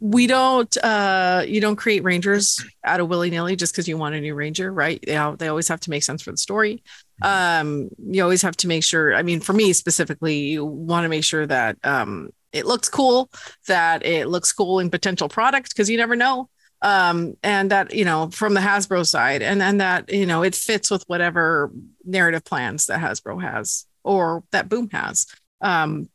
we 0.00 0.26
don't, 0.26 0.74
uh, 0.78 1.44
you 1.46 1.60
don't 1.60 1.76
create 1.76 2.02
rangers 2.02 2.64
out 2.82 3.00
of 3.00 3.08
willy 3.08 3.30
nilly 3.30 3.56
just 3.56 3.74
because 3.74 3.86
you 3.86 3.98
want 3.98 4.14
a 4.14 4.20
new 4.20 4.34
ranger, 4.34 4.72
right? 4.72 5.02
They, 5.06 5.18
they 5.38 5.48
always 5.48 5.68
have 5.68 5.80
to 5.80 5.90
make 5.90 6.02
sense 6.02 6.22
for 6.22 6.30
the 6.30 6.36
story. 6.36 6.82
Um, 7.22 7.90
you 7.98 8.22
always 8.22 8.42
have 8.42 8.56
to 8.58 8.68
make 8.68 8.84
sure. 8.84 9.14
I 9.14 9.22
mean, 9.22 9.40
for 9.40 9.52
me 9.52 9.72
specifically, 9.72 10.38
you 10.38 10.64
want 10.64 11.04
to 11.04 11.08
make 11.08 11.24
sure 11.24 11.46
that 11.46 11.76
um, 11.84 12.30
it 12.52 12.64
looks 12.64 12.88
cool, 12.88 13.30
that 13.66 14.04
it 14.04 14.28
looks 14.28 14.52
cool 14.52 14.78
in 14.78 14.90
potential 14.90 15.28
product 15.28 15.70
because 15.70 15.90
you 15.90 15.96
never 15.96 16.16
know. 16.16 16.48
Um, 16.82 17.34
and 17.42 17.70
that 17.70 17.94
you 17.94 18.04
know 18.04 18.28
from 18.30 18.54
the 18.54 18.60
Hasbro 18.60 19.06
side, 19.06 19.42
and 19.42 19.62
and 19.62 19.80
that 19.80 20.12
you 20.12 20.26
know 20.26 20.42
it 20.42 20.54
fits 20.54 20.90
with 20.90 21.02
whatever 21.06 21.70
narrative 22.04 22.44
plans 22.44 22.86
that 22.86 23.00
Hasbro 23.00 23.40
has 23.42 23.86
or 24.02 24.44
that 24.52 24.68
Boom 24.68 24.90
has. 24.90 25.26
Um, 25.60 26.08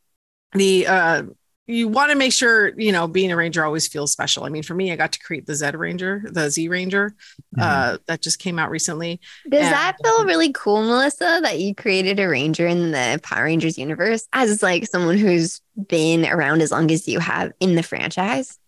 the 0.54 0.88
uh 0.88 1.24
you 1.70 1.88
want 1.88 2.12
to 2.12 2.18
make 2.18 2.34
sure 2.34 2.74
you 2.80 2.91
know 2.91 3.08
being 3.08 3.32
a 3.32 3.36
ranger 3.36 3.64
always 3.64 3.88
feels 3.88 4.12
special 4.12 4.44
i 4.44 4.50
mean 4.50 4.64
for 4.64 4.74
me 4.74 4.91
i 4.91 4.96
got 4.96 5.12
to 5.12 5.20
create 5.20 5.46
the 5.46 5.56
z 5.56 5.70
ranger 5.72 6.24
the 6.26 6.50
z 6.50 6.68
ranger 6.68 7.14
uh 7.60 7.98
that 8.08 8.22
just 8.22 8.40
came 8.40 8.58
out 8.58 8.70
recently 8.70 9.20
Does 9.50 9.62
yeah. 9.62 9.72
that 9.72 9.98
feel 10.04 10.26
really 10.26 10.52
cool, 10.52 10.84
Melissa, 10.84 11.40
that 11.41 11.60
you 11.60 11.74
created 11.74 12.20
a 12.20 12.28
ranger 12.28 12.68
in 12.68 12.91
the 12.91 13.20
Power 13.24 13.46
Rangers 13.46 13.78
universe 13.78 14.28
as 14.34 14.62
like 14.62 14.88
someone 14.88 15.18
who's 15.18 15.62
been 15.88 16.26
around 16.26 16.62
as 16.62 16.72
long 16.72 16.91
as 16.91 17.08
you 17.08 17.20
have 17.20 17.52
in 17.60 17.76
the 17.76 17.84
franchise? 17.84 18.59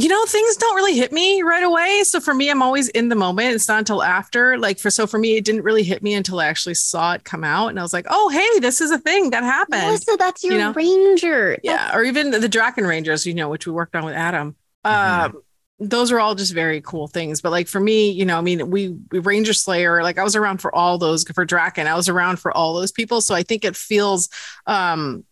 You 0.00 0.08
know 0.08 0.24
things 0.26 0.56
don't 0.56 0.76
really 0.76 0.96
hit 0.96 1.10
me 1.10 1.42
right 1.42 1.64
away. 1.64 2.02
So 2.04 2.20
for 2.20 2.32
me 2.32 2.50
i'm 2.50 2.62
always 2.62 2.88
in 2.90 3.08
the 3.08 3.16
moment. 3.16 3.56
It's 3.56 3.66
not 3.66 3.80
until 3.80 4.00
after 4.00 4.56
like 4.56 4.78
for 4.78 4.90
so 4.90 5.08
for 5.08 5.18
me 5.18 5.36
it 5.36 5.44
didn't 5.44 5.62
really 5.62 5.82
hit 5.82 6.04
me 6.04 6.14
until 6.14 6.38
i 6.38 6.46
actually 6.46 6.74
saw 6.74 7.14
it 7.14 7.24
come 7.24 7.42
out. 7.42 7.68
And 7.68 7.80
i 7.80 7.82
was 7.82 7.92
like 7.92 8.06
oh 8.08 8.28
hey 8.28 8.60
this 8.60 8.80
is 8.80 8.92
a 8.92 8.98
thing 8.98 9.30
that 9.30 9.42
happened. 9.42 9.82
Melissa, 9.82 10.16
that's 10.16 10.44
your 10.44 10.52
you 10.52 10.58
know? 10.60 10.72
ranger. 10.72 11.58
yeah 11.64 11.94
or 11.96 12.04
even 12.04 12.30
the, 12.30 12.38
the 12.38 12.48
drakkon 12.48 12.86
rangers 12.88 13.26
you 13.26 13.34
know 13.34 13.48
which 13.48 13.66
we 13.66 13.72
worked 13.72 13.96
on 13.96 14.04
with 14.04 14.14
adam. 14.14 14.54
Mhm. 14.86 15.24
um 15.24 15.42
those 15.80 16.10
are 16.10 16.18
all 16.18 16.34
just 16.34 16.52
very 16.54 16.80
cool 16.80 17.06
things. 17.06 17.40
But 17.40 17.50
like 17.50 17.66
for 17.66 17.80
me 17.80 18.10
you 18.10 18.24
know 18.24 18.38
i 18.38 18.40
mean 18.40 18.70
we, 18.70 18.96
we 19.10 19.18
ranger 19.18 19.52
slayer 19.52 20.02
like 20.04 20.16
i 20.16 20.22
was 20.22 20.36
around 20.36 20.58
for 20.60 20.72
all 20.72 20.98
those 20.98 21.24
for 21.24 21.44
drakkon. 21.44 21.86
I 21.86 21.96
was 21.96 22.08
around 22.08 22.38
for 22.38 22.56
all 22.56 22.74
those 22.74 22.92
people. 22.92 23.20
So 23.20 23.34
i 23.34 23.42
think 23.42 23.64
it 23.64 23.74
feels 23.74 24.28
um 24.64 25.00
Z- 25.18 25.24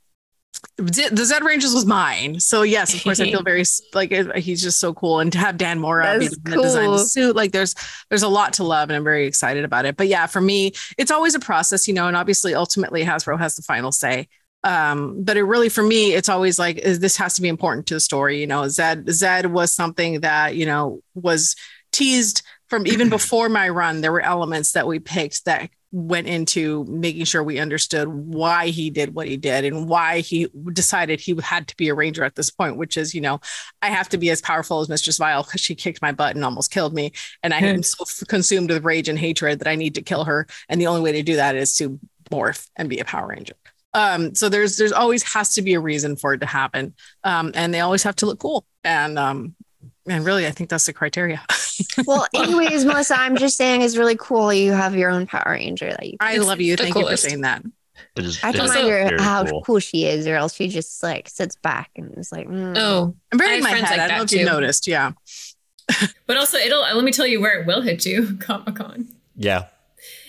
the 0.76 1.22
Zedd 1.22 1.42
Rangers 1.42 1.74
was 1.74 1.86
mine, 1.86 2.40
so 2.40 2.62
yes, 2.62 2.94
of 2.94 3.02
course, 3.02 3.20
I 3.20 3.30
feel 3.30 3.42
very 3.44 3.64
like 3.94 4.12
he's 4.36 4.62
just 4.62 4.78
so 4.78 4.92
cool, 4.94 5.20
and 5.20 5.32
to 5.32 5.38
have 5.38 5.56
Dan 5.56 5.78
Mora 5.78 6.18
be 6.18 6.28
the 6.28 6.36
that 6.44 6.62
designed 6.62 6.92
the 6.92 6.98
suit, 6.98 7.34
like 7.34 7.52
there's 7.52 7.74
there's 8.08 8.22
a 8.22 8.28
lot 8.28 8.52
to 8.54 8.64
love, 8.64 8.88
and 8.88 8.96
I'm 8.96 9.04
very 9.04 9.26
excited 9.26 9.64
about 9.64 9.86
it. 9.86 9.96
But 9.96 10.08
yeah, 10.08 10.26
for 10.26 10.40
me, 10.40 10.72
it's 10.98 11.10
always 11.10 11.34
a 11.34 11.40
process, 11.40 11.88
you 11.88 11.94
know, 11.94 12.08
and 12.08 12.16
obviously, 12.16 12.54
ultimately, 12.54 13.04
Hasbro 13.04 13.38
has 13.38 13.56
the 13.56 13.62
final 13.62 13.92
say. 13.92 14.28
Um 14.64 15.22
but 15.22 15.36
it 15.36 15.44
really 15.44 15.68
for 15.68 15.82
me 15.82 16.14
it's 16.14 16.30
always 16.30 16.58
like 16.58 16.82
this 16.82 17.16
has 17.18 17.34
to 17.34 17.42
be 17.42 17.46
important 17.46 17.86
to 17.86 17.94
the 17.94 18.00
story 18.00 18.40
you 18.40 18.46
know. 18.46 18.62
Zedd 18.62 19.04
zedd 19.04 19.46
was 19.52 19.70
something 19.70 20.20
that 20.20 20.56
you 20.56 20.64
know 20.66 21.02
was 21.14 21.54
teased 21.92 22.42
from 22.68 22.86
even 22.86 23.08
before 23.18 23.48
my 23.48 23.68
run. 23.68 24.00
There 24.00 24.12
were 24.12 24.20
elements 24.20 24.72
that 24.72 24.86
we 24.86 24.98
picked 24.98 25.44
that 25.44 25.70
went 25.92 26.26
into 26.26 26.84
making 26.88 27.24
sure 27.24 27.42
we 27.42 27.58
understood 27.58 28.08
why 28.08 28.68
he 28.68 28.90
did 28.90 29.14
what 29.14 29.28
he 29.28 29.36
did 29.36 29.64
and 29.64 29.88
why 29.88 30.20
he 30.20 30.48
decided 30.72 31.20
he 31.20 31.38
had 31.42 31.68
to 31.68 31.76
be 31.76 31.88
a 31.88 31.94
ranger 31.94 32.24
at 32.24 32.34
this 32.34 32.50
point 32.50 32.76
which 32.76 32.96
is 32.96 33.14
you 33.14 33.20
know 33.20 33.40
i 33.82 33.88
have 33.88 34.08
to 34.08 34.18
be 34.18 34.30
as 34.30 34.40
powerful 34.40 34.80
as 34.80 34.88
mistress 34.88 35.18
vile 35.18 35.42
because 35.42 35.60
she 35.60 35.74
kicked 35.74 36.02
my 36.02 36.12
butt 36.12 36.34
and 36.34 36.44
almost 36.44 36.70
killed 36.70 36.94
me. 36.94 37.12
And 37.42 37.54
i 37.54 37.58
am 37.58 37.82
so 37.82 38.04
consumed 38.26 38.70
with 38.70 38.84
rage 38.84 39.08
and 39.08 39.18
hatred 39.18 39.60
that 39.60 39.68
i 39.68 39.76
need 39.76 39.94
to 39.94 40.02
kill 40.02 40.24
her. 40.24 40.46
And 40.68 40.80
the 40.80 40.86
only 40.86 41.00
way 41.00 41.12
to 41.12 41.22
do 41.22 41.36
that 41.36 41.56
is 41.56 41.76
to 41.76 41.98
morph 42.30 42.68
and 42.76 42.88
be 42.88 42.98
a 42.98 43.04
power 43.04 43.28
ranger. 43.28 43.54
Um 43.94 44.34
so 44.34 44.48
there's 44.48 44.76
there's 44.76 44.92
always 44.92 45.22
has 45.22 45.54
to 45.54 45.62
be 45.62 45.74
a 45.74 45.80
reason 45.80 46.16
for 46.16 46.34
it 46.34 46.38
to 46.38 46.46
happen. 46.46 46.94
Um 47.24 47.52
and 47.54 47.72
they 47.72 47.80
always 47.80 48.02
have 48.02 48.16
to 48.16 48.26
look 48.26 48.38
cool. 48.40 48.66
And 48.84 49.18
um 49.18 49.54
and 50.08 50.24
really 50.24 50.46
i 50.46 50.50
think 50.50 50.70
that's 50.70 50.86
the 50.86 50.92
criteria 50.92 51.42
Well, 52.06 52.26
anyways, 52.34 52.86
Melissa, 52.86 53.20
I'm 53.20 53.36
just 53.36 53.58
saying 53.58 53.82
it's 53.82 53.98
really 53.98 54.16
cool 54.18 54.50
you 54.52 54.72
have 54.72 54.96
your 54.96 55.10
own 55.10 55.26
Power 55.26 55.52
Ranger 55.52 55.90
that 55.90 56.06
you. 56.06 56.16
i 56.20 56.38
love 56.38 56.60
you 56.60 56.74
the 56.74 56.84
thank 56.84 56.96
you 56.96 57.06
for 57.06 57.16
saying 57.16 57.42
that 57.42 57.62
it 58.16 58.24
is. 58.24 58.42
I 58.42 58.46
have 58.46 58.54
it 58.54 58.58
to 58.58 58.64
is 58.64 58.70
remind 58.70 58.88
her 58.88 59.08
very 59.08 59.20
how 59.20 59.44
cool. 59.44 59.62
cool 59.62 59.78
she 59.78 60.06
is, 60.06 60.26
or 60.26 60.36
else 60.36 60.54
she 60.54 60.68
just 60.68 61.02
like 61.02 61.28
sits 61.28 61.56
back 61.56 61.90
and 61.96 62.16
is 62.16 62.32
like, 62.32 62.48
mm. 62.48 62.74
Oh, 62.76 63.14
i'm 63.32 63.40
I 63.40 63.44
very 63.44 63.54
have 63.56 63.62
my 63.62 63.70
head 63.70 63.82
like 63.82 64.00
i 64.00 64.08
don't 64.08 64.16
know 64.18 64.22
if 64.24 64.32
you 64.32 64.44
noticed 64.44 64.86
yeah 64.86 65.12
but 66.26 66.36
also 66.36 66.58
it'll 66.58 66.80
let 66.80 67.04
me 67.04 67.12
tell 67.12 67.26
you 67.26 67.40
where 67.40 67.60
it 67.60 67.66
will 67.66 67.80
hit 67.80 68.04
you, 68.06 68.36
Comic 68.40 68.76
Con. 68.76 69.08
Yeah. 69.36 69.66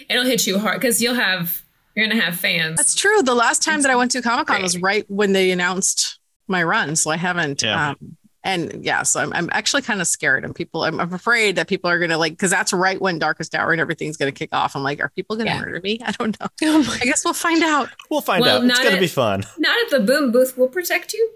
It'll 0.10 0.26
hit 0.26 0.48
you 0.48 0.60
hard 0.60 0.80
because 0.80 1.02
you'll 1.02 1.16
have 1.16 1.64
you're 1.96 2.08
gonna 2.08 2.22
have 2.22 2.38
fans. 2.38 2.78
That's 2.78 2.96
true. 2.96 3.22
The 3.24 3.34
last 3.34 3.64
time 3.64 3.82
that 3.82 3.92
I 3.92 3.96
went 3.96 4.12
to 4.12 4.22
Comic 4.22 4.48
Con 4.48 4.62
was 4.62 4.80
right 4.80 5.10
when 5.10 5.34
they 5.34 5.52
announced 5.52 6.20
my 6.48 6.64
run, 6.64 6.96
so 6.96 7.10
I 7.10 7.18
haven't. 7.18 7.64
Yeah. 7.64 7.90
Um, 7.90 8.17
and 8.48 8.84
yeah, 8.84 9.04
so 9.04 9.20
I'm, 9.20 9.32
I'm 9.34 9.50
actually 9.52 9.82
kind 9.84 10.02
of 10.02 10.08
scared, 10.08 10.44
and 10.46 10.56
people, 10.56 10.84
I'm, 10.86 11.00
I'm 11.00 11.14
afraid 11.14 11.58
that 11.58 11.68
people 11.68 11.90
are 11.90 12.00
gonna 12.00 12.18
like, 12.18 12.32
because 12.34 12.50
that's 12.50 12.72
right 12.74 13.00
when 13.00 13.20
Darkest 13.20 13.54
Hour 13.54 13.72
and 13.74 13.80
everything's 13.82 14.18
gonna 14.18 14.32
kick 14.32 14.50
off. 14.54 14.76
I'm 14.76 14.82
like, 14.84 15.00
are 15.02 15.10
people 15.10 15.36
gonna 15.36 15.50
Yeah. 15.52 15.60
murder 15.60 15.82
me? 15.84 16.00
I 16.06 16.12
don't 16.14 16.40
know. 16.40 16.48
Oh 16.64 16.98
I 17.02 17.06
guess 17.06 17.24
we'll 17.26 17.34
find 17.34 17.62
out. 17.64 17.90
We'll 18.10 18.22
find 18.22 18.42
Well, 18.42 18.58
out. 18.60 18.64
It's 18.66 18.80
gonna 18.80 18.96
at- 18.96 19.00
be 19.00 19.08
fun. 19.08 19.44
Not 19.60 19.76
at 19.86 19.92
the 19.92 20.00
boom 20.00 20.32
booth. 20.32 20.58
We'll 20.58 20.70
protect 20.70 21.14
you. 21.14 21.36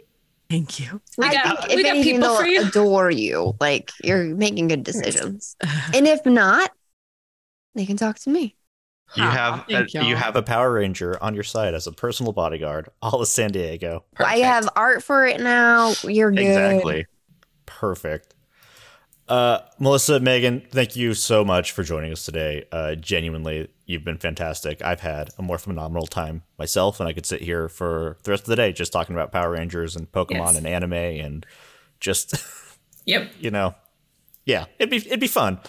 Thank 0.49 0.79
you. 0.79 1.01
We 1.17 1.25
I 1.27 1.33
got- 1.33 1.59
think 1.59 1.71
if 1.71 1.75
we 1.77 1.83
got 1.83 1.89
anything, 1.91 2.13
people 2.15 2.29
they'll 2.29 2.37
for 2.39 2.45
you. 2.47 2.61
adore 2.67 3.11
you. 3.11 3.55
Like 3.59 3.91
you're 4.03 4.23
making 4.35 4.69
good 4.69 4.83
decisions. 4.83 5.55
and 5.93 6.07
if 6.07 6.25
not, 6.25 6.71
they 7.75 7.85
can 7.85 7.97
talk 7.97 8.19
to 8.19 8.29
me. 8.29 8.55
You 9.15 9.23
have 9.23 9.59
uh, 9.59 9.63
Thank 9.69 9.93
you 9.93 10.01
y'all. 10.01 10.09
have 10.11 10.19
Have 10.19 10.35
a 10.37 10.41
Power 10.43 10.71
Ranger 10.73 11.21
on 11.21 11.33
your 11.33 11.43
side 11.43 11.73
as 11.73 11.85
a 11.87 11.91
personal 11.91 12.31
bodyguard, 12.31 12.89
all 13.01 13.21
of 13.21 13.27
San 13.27 13.51
Diego. 13.51 14.05
I 14.17 14.37
have 14.39 14.69
art 14.75 15.03
for 15.03 15.25
it 15.25 15.41
now. 15.41 15.93
You're 16.03 16.31
good. 16.31 16.39
exactly. 16.39 17.05
Perfect. 17.65 18.35
Uh, 19.27 19.59
Melissa, 19.79 20.19
Meghan, 20.19 20.67
thank 20.71 20.95
you 20.95 21.13
so 21.13 21.45
much 21.45 21.71
for 21.71 21.83
joining 21.83 22.11
us 22.11 22.25
today. 22.25 22.65
Uh, 22.71 22.95
genuinely, 22.95 23.69
you've 23.85 24.03
been 24.03 24.17
fantastic. 24.17 24.81
I've 24.83 24.99
had 24.99 25.29
a 25.37 25.41
more 25.41 25.57
phenomenal 25.57 26.05
time 26.05 26.43
myself, 26.59 26.99
and 26.99 27.07
I 27.07 27.13
could 27.13 27.25
sit 27.25 27.41
here 27.41 27.69
for 27.69 28.17
the 28.23 28.31
rest 28.31 28.43
of 28.43 28.47
the 28.47 28.55
day 28.57 28.73
just 28.73 28.91
talking 28.91 29.15
about 29.15 29.31
Power 29.31 29.51
Rangers 29.51 29.95
and 29.95 30.11
Pokemon 30.11 30.47
Yes. 30.53 30.57
and 30.57 30.67
anime 30.67 30.93
and 30.93 31.45
just, 32.01 32.33
Yep. 33.05 33.31
you 33.39 33.51
know, 33.51 33.73
yeah, 34.45 34.65
it'd 34.79 34.89
be 34.89 34.97
it'd 34.97 35.19
be 35.21 35.27
fun. 35.27 35.59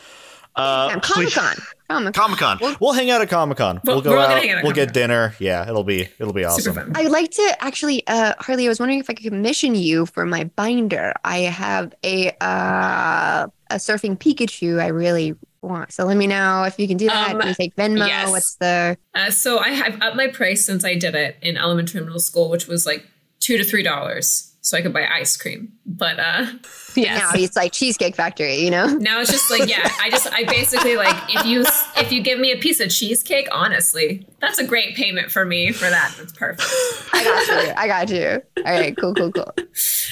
Yeah, 0.57 0.99
Comic 1.03 1.33
Con. 1.33 1.57
Comic 1.93 2.15
Comic 2.15 2.39
Con. 2.39 2.77
We'll 2.81 2.93
hang 2.93 3.11
out 3.11 3.21
at 3.23 3.29
Comic 3.29 3.59
Con. 3.59 3.81
We'll- 3.85 3.97
We'll 3.97 4.03
go 4.03 4.11
we're 4.13 4.19
out. 4.19 4.31
Hang 4.31 4.51
out 4.51 4.59
at 4.59 4.65
we'll 4.65 4.73
get 4.73 4.89
Comic-Con. 4.89 5.03
dinner. 5.03 5.35
Yeah, 5.39 5.69
it'll 5.69 5.85
be 5.85 6.09
it'll 6.19 6.33
be 6.33 6.45
awesome. 6.45 6.63
Super 6.75 6.81
fun. 6.81 6.93
I'd 6.97 7.11
like 7.11 7.31
to 7.33 7.57
actually, 7.61 8.07
uh, 8.07 8.35
Harley. 8.39 8.67
I 8.67 8.69
was 8.69 8.81
wondering 8.81 9.01
if 9.01 9.09
I 9.11 9.15
could 9.15 9.25
commission 9.25 9.75
you 9.75 10.07
for 10.07 10.25
my 10.27 10.45
binder. 10.45 11.13
I 11.25 11.39
have 11.41 11.95
a 12.05 12.31
uh, 12.41 13.47
a 13.71 13.75
surfing 13.77 14.19
Pikachu. 14.19 14.81
I 14.81 14.89
really 14.89 15.35
want. 15.63 15.93
So 15.93 16.05
let 16.05 16.17
me 16.17 16.27
know 16.27 16.65
if 16.65 16.79
you 16.79 16.89
can 16.89 16.97
do 16.97 17.07
that. 17.07 17.35
Um, 17.35 17.41
Can 17.41 17.49
you 17.51 17.55
take 17.55 17.77
Venmo? 17.77 18.07
yes. 18.07 18.31
What's 18.31 18.55
the? 18.57 18.97
Uh, 19.15 19.31
so 19.31 19.59
I 19.59 19.69
have 19.71 20.01
upped 20.03 20.17
my 20.17 20.27
price 20.27 20.65
since 20.67 20.85
I 20.85 20.95
did 20.97 21.15
it 21.15 21.37
in 21.43 21.57
elementary 21.57 21.99
and 21.99 22.07
middle 22.07 22.21
school, 22.21 22.51
which 22.51 22.67
was 22.67 22.85
like 22.87 23.07
two 23.41 23.57
to 23.59 23.65
three 23.65 23.83
dollars, 23.83 24.52
so 24.63 24.79
I 24.79 24.81
could 24.83 24.93
buy 24.93 25.07
ice 25.07 25.37
cream. 25.37 25.73
But 25.85 26.19
uh, 26.19 26.47
yes. 26.97 27.21
Now 27.21 27.31
it's 27.35 27.57
like 27.57 27.73
Cheesecake 27.73 28.17
Factory. 28.17 28.57
You 28.57 28.71
know. 28.71 28.87
Now 28.87 29.21
it's 29.21 29.31
just 29.31 29.51
like 29.51 29.69
yeah, 29.69 29.91
I 30.01 30.09
just 30.09 30.33
I 30.33 30.45
basically 30.45 30.97
like 30.97 31.15
if 31.29 31.45
you 31.45 31.65
if 31.97 32.11
you 32.11 32.23
give 32.23 32.39
me 32.39 32.53
a 32.53 32.57
piece 32.57 32.81
of 32.81 32.89
cheesecake, 32.91 33.49
honestly, 33.53 34.27
that's 34.41 34.59
a 34.59 34.67
great 34.67 34.95
payment 34.97 35.31
for 35.31 35.45
me 35.45 35.73
for 35.73 35.91
that. 35.91 36.15
That's 36.17 36.33
perfect. 36.33 36.69
I 37.13 37.23
got 37.25 37.47
you. 37.67 37.73
I 37.77 37.87
got 37.87 38.09
you. 38.11 38.43
All 38.65 38.73
right. 38.73 38.97
Cool. 38.97 39.15
Cool. 39.15 39.33
Cool. 39.33 39.53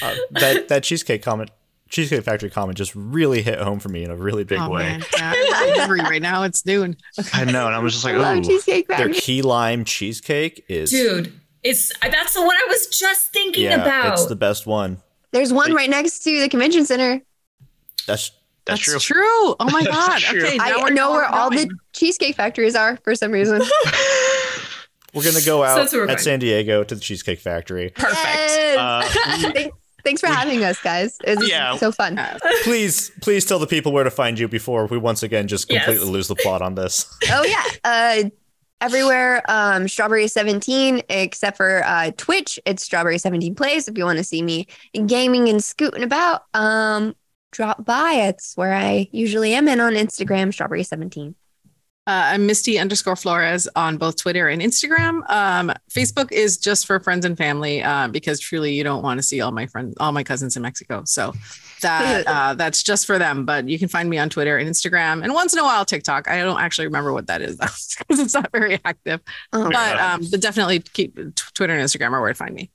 Uh, 0.03 0.15
that 0.33 0.69
that 0.69 0.83
cheesecake 0.83 1.23
comment, 1.23 1.51
Cheesecake 1.89 2.25
Factory 2.25 2.51
comment, 2.51 2.77
just 2.77 2.95
really 2.95 3.43
hit 3.43 3.59
home 3.59 3.79
for 3.81 3.89
me 3.89 4.05
in 4.05 4.11
a 4.11 4.17
really 4.17 4.45
big 4.45 4.59
Oh, 4.61 4.71
way. 4.71 4.83
man. 4.83 5.05
Yeah, 5.17 5.33
I'm 5.37 5.79
hungry 5.79 6.01
right 6.01 6.23
now. 6.23 6.43
It's 6.43 6.65
noon. 6.67 6.97
I 7.33 7.45
know, 7.45 7.67
and 7.67 7.75
I 7.75 7.79
was 7.79 7.95
just 7.95 8.07
I 8.07 8.13
like, 8.17 8.23
love 8.23 8.39
ooh. 8.39 8.43
Cheesecake 8.49 8.89
Their 8.89 9.09
key 9.11 9.43
lime 9.43 9.85
cheesecake 9.85 10.65
is 10.69 10.91
Dude, 10.91 11.40
it's 11.63 11.93
that's 12.03 12.35
the 12.35 12.41
one 12.43 12.55
I 12.57 12.67
was 12.69 12.87
just 12.89 13.33
thinking 13.33 13.65
yeah, 13.65 13.83
about. 13.83 14.13
it's 14.15 14.27
the 14.27 14.37
best 14.37 14.67
one. 14.67 14.99
There's 15.33 15.53
one 15.53 15.73
right 15.75 15.91
next 15.91 16.21
to 16.25 16.41
the 16.41 16.49
convention 16.49 16.85
center. 16.87 17.21
That's 18.07 18.33
That's, 18.65 18.81
true. 19.05 19.25
Oh 19.25 19.57
my 19.71 19.83
god. 19.85 20.23
Okay, 20.25 20.57
now 20.57 20.65
I 20.65 20.83
we're 20.83 20.91
know 20.91 21.13
where 21.13 21.25
all 21.25 21.51
the. 21.51 21.71
Cheesecake 21.93 22.37
Factories 22.37 22.75
are 22.75 22.97
for 23.05 23.15
some 23.15 23.31
reason. 23.33 23.61
we're 25.15 25.25
gonna 25.25 25.41
go 25.45 25.63
out 25.63 25.77
that's 25.77 25.93
at 25.93 26.07
going. 26.07 26.19
San 26.19 26.39
Diego 26.39 26.85
to 26.85 26.95
the 26.95 27.01
Cheesecake 27.01 27.41
Factory. 27.41 27.91
perfect. 27.91 28.17
Yes. 28.25 28.79
Uh, 28.79 29.51
thanks, 29.53 29.77
thanks 30.05 30.21
for 30.21 30.29
having 30.29 30.65
us, 30.65 30.81
guys. 30.81 31.17
It's 31.25 31.47
Yeah. 31.49 31.77
so 31.77 31.91
fun. 31.93 32.19
please, 32.63 33.11
please 33.21 33.45
tell 33.45 33.59
the 33.59 33.67
people 33.67 33.93
where 33.93 34.05
to 34.05 34.11
find 34.11 34.39
you 34.39 34.47
before 34.49 34.87
we 34.87 34.99
once 34.99 35.23
again 35.23 35.49
just 35.49 35.71
Yes. 35.71 35.85
completely 35.85 36.11
lose 36.11 36.29
the 36.29 36.37
plot 36.37 36.63
on 36.63 36.75
this. 36.75 37.07
Oh 37.31 37.45
yeah. 37.45 37.65
Uh 37.85 38.31
everywhere 38.81 39.43
um 39.49 39.85
strawburry 39.85 40.31
17 40.31 41.03
except 41.09 41.57
for 41.57 41.83
uh 41.85 42.11
twitch 42.17 42.59
it's 42.65 42.89
strawburry 42.89 43.21
17 43.21 43.55
plays 43.55 43.89
if 43.89 43.99
you 43.99 44.05
want 44.05 44.19
to 44.19 44.25
see 44.25 44.43
me 44.43 44.67
gaming 45.07 45.49
and 45.49 45.63
scooting 45.63 46.03
about 46.03 46.45
um 46.55 47.15
drop 47.53 47.85
by 47.85 48.13
it's 48.13 48.57
where 48.57 48.75
i 48.75 49.09
usually 49.13 49.55
am 49.55 49.69
and 49.69 49.81
on 49.81 49.93
instagram 49.95 50.49
strawburry 50.49 50.85
17 50.87 51.35
Uh, 52.07 52.33
I'm 52.33 52.47
Misty 52.47 52.79
underscore 52.79 53.15
Flores 53.15 53.69
on 53.77 53.99
both 53.99 54.17
Twitter 54.17 54.49
and 54.49 54.63
Instagram. 54.63 55.23
Um, 55.31 55.71
Facebook 55.91 56.33
is 56.33 56.57
just 56.57 56.87
for 56.87 56.99
friends 56.99 57.25
and 57.25 57.37
family 57.37 57.83
uh, 57.83 58.09
because 58.09 58.41
truly 58.41 58.73
you 58.75 58.83
don't 58.83 59.03
want 59.03 59.19
to 59.19 59.23
see 59.23 59.41
all 59.43 59.53
my 59.53 59.67
friends, 59.67 59.95
all 60.01 60.11
my 60.11 60.25
cousins 60.25 60.57
in 60.57 60.63
Mexico. 60.63 61.03
So 61.05 61.35
that 61.81 62.27
uh, 62.27 62.55
that's 62.55 62.83
just 62.83 63.07
for 63.07 63.19
them. 63.19 63.45
But 63.45 63.69
you 63.69 63.79
can 63.79 63.89
find 63.89 64.09
me 64.09 64.19
on 64.19 64.29
Twitter 64.31 64.57
and 64.57 64.69
Instagram, 64.69 65.23
and 65.23 65.33
once 65.35 65.53
in 65.53 65.59
a 65.59 65.65
while 65.65 65.85
TikTok. 65.85 66.29
I 66.29 66.43
don't 66.43 66.61
actually 66.61 66.87
remember 66.87 67.13
what 67.13 67.27
that 67.27 67.43
is 67.43 67.57
though 67.59 67.67
because 67.99 68.19
it's 68.19 68.35
not 68.35 68.51
very 68.53 68.79
active. 68.85 69.21
oh, 69.53 69.71
But 69.71 69.99
um, 69.99 70.23
but 70.31 70.41
definitely 70.41 70.81
keep 70.81 71.19
Twitter 71.55 71.75
and 71.75 71.83
Instagram 71.83 72.13
are 72.13 72.21
where 72.21 72.31
to 72.31 72.35
find 72.35 72.55
me. 72.55 72.71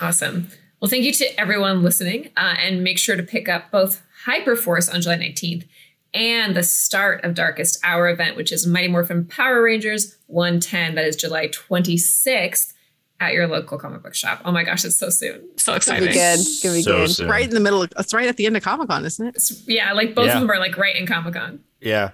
Awesome. 0.00 0.48
Well, 0.80 0.90
thank 0.90 1.04
you 1.04 1.12
to 1.12 1.40
everyone 1.40 1.82
listening, 1.82 2.30
uh, 2.36 2.54
and 2.58 2.84
make 2.84 2.98
sure 2.98 3.16
to 3.16 3.22
pick 3.22 3.48
up 3.48 3.70
both 3.70 4.02
Hyperforce 4.26 4.92
on 4.92 5.00
July 5.00 5.16
19th 5.16 5.64
and 6.12 6.56
the 6.56 6.62
start 6.62 7.24
of 7.24 7.34
Darkest 7.34 7.78
Hour 7.84 8.08
event, 8.08 8.36
which 8.36 8.52
is 8.52 8.66
Mighty 8.66 8.88
Morphin 8.88 9.26
Power 9.26 9.62
Rangers 9.62 10.16
110. 10.26 10.94
That 10.94 11.04
is 11.04 11.16
July 11.16 11.48
26th 11.48 12.72
at 13.20 13.32
your 13.32 13.46
local 13.46 13.78
comic 13.78 14.02
book 14.02 14.14
shop. 14.14 14.42
Oh 14.44 14.52
my 14.52 14.62
gosh, 14.64 14.84
it's 14.84 14.96
so 14.98 15.08
soon. 15.10 15.42
So 15.56 15.74
it's 15.74 15.86
Gonna 15.86 15.98
exciting. 16.04 16.08
be 16.08 16.12
good. 16.14 16.38
It's 16.40 16.62
gonna 16.62 16.74
be 16.74 16.82
So 16.82 16.96
good. 16.98 17.10
soon. 17.10 17.28
Right 17.28 17.44
in 17.44 17.50
the 17.54 17.60
middle. 17.60 17.82
Of, 17.82 17.92
it's 17.98 18.12
right 18.14 18.28
at 18.28 18.36
the 18.36 18.46
end 18.46 18.56
of 18.56 18.62
Comic 18.62 18.88
Con, 18.88 19.04
isn't 19.04 19.26
it? 19.26 19.34
It's, 19.36 19.66
yeah, 19.66 19.92
like 19.92 20.14
both 20.14 20.26
Yeah. 20.26 20.34
of 20.34 20.40
them 20.40 20.50
are 20.50 20.58
like 20.58 20.76
right 20.76 20.94
in 20.94 21.06
Comic 21.06 21.34
Con. 21.34 21.60
Yeah, 21.80 22.10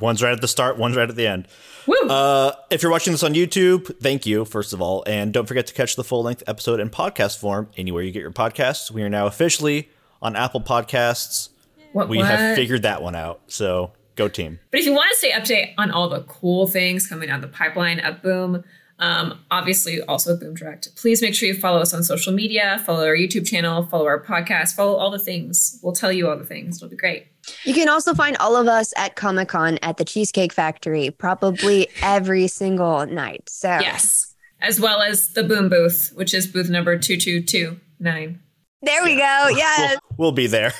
one's 0.00 0.22
right 0.22 0.32
at 0.32 0.40
the 0.40 0.48
start, 0.48 0.76
one's 0.78 0.96
right 0.96 1.08
at 1.08 1.16
the 1.16 1.26
end. 1.26 1.48
Woo! 1.86 1.94
Uh, 2.08 2.52
if 2.70 2.82
you're 2.82 2.90
watching 2.92 3.12
this 3.12 3.22
on 3.22 3.34
YouTube, 3.34 3.98
thank 4.00 4.24
you, 4.26 4.44
first 4.44 4.72
of 4.72 4.80
all. 4.80 5.02
And 5.06 5.32
don't 5.32 5.46
forget 5.46 5.66
to 5.66 5.74
catch 5.74 5.96
the 5.96 6.04
full 6.04 6.22
length 6.22 6.42
episode 6.46 6.80
in 6.80 6.88
podcast 6.88 7.38
form 7.38 7.68
anywhere 7.76 8.02
you 8.02 8.10
get 8.12 8.20
your 8.20 8.30
podcasts. 8.32 8.90
We 8.90 9.02
are 9.02 9.10
now 9.10 9.26
officially 9.26 9.88
on 10.22 10.34
Apple 10.36 10.60
Podcasts. 10.62 11.50
what, 11.92 12.08
We 12.08 12.18
what? 12.18 12.26
have 12.26 12.56
figured 12.56 12.82
that 12.82 13.02
one 13.02 13.14
out. 13.14 13.42
So 13.48 13.92
go 14.16 14.28
team. 14.28 14.60
But 14.70 14.80
if 14.80 14.86
you 14.86 14.92
want 14.92 15.10
to 15.10 15.16
stay 15.16 15.32
update 15.32 15.74
on 15.76 15.90
all 15.90 16.08
the 16.08 16.22
cool 16.22 16.66
things 16.66 17.06
coming 17.06 17.28
down 17.28 17.40
the 17.42 17.48
pipeline 17.48 18.00
at 18.00 18.22
Boom, 18.22 18.64
um, 18.98 19.40
obviously 19.50 20.00
also 20.02 20.36
Boom 20.36 20.54
Direct, 20.54 20.94
please 20.96 21.20
make 21.20 21.34
sure 21.34 21.48
you 21.48 21.54
follow 21.54 21.80
us 21.80 21.92
on 21.92 22.02
social 22.02 22.32
media, 22.32 22.80
follow 22.86 23.04
our 23.06 23.16
YouTube 23.16 23.46
channel, 23.46 23.84
follow 23.86 24.06
our 24.06 24.22
podcast, 24.22 24.74
follow 24.74 24.94
all 24.96 25.10
the 25.10 25.18
things. 25.18 25.78
We'll 25.82 25.92
tell 25.94 26.12
you 26.12 26.28
all 26.28 26.36
the 26.38 26.44
things. 26.44 26.76
It'll 26.76 26.88
be 26.88 26.96
great. 26.96 27.26
you 27.64 27.74
can 27.74 27.88
also 27.88 28.14
find 28.14 28.36
all 28.38 28.56
of 28.56 28.68
us 28.68 28.92
at 28.96 29.16
comic-con 29.16 29.78
at 29.82 29.96
the 29.96 30.04
cheesecake 30.04 30.52
factory 30.52 31.10
probably 31.10 31.88
every 32.02 32.46
single 32.46 33.04
night 33.06 33.48
so 33.48 33.68
Yes. 33.80 34.34
As 34.60 34.80
well 34.80 35.02
as 35.02 35.28
the 35.34 35.42
Boom 35.44 35.68
booth, 35.68 36.12
which 36.14 36.32
is 36.32 36.46
booth 36.46 36.70
number 36.70 36.96
2229. 36.98 38.40
there 38.82 39.02
we 39.04 39.16
go 39.16 39.48
yes 39.50 39.98
We'll 40.16 40.32
be 40.32 40.46
there. 40.46 40.72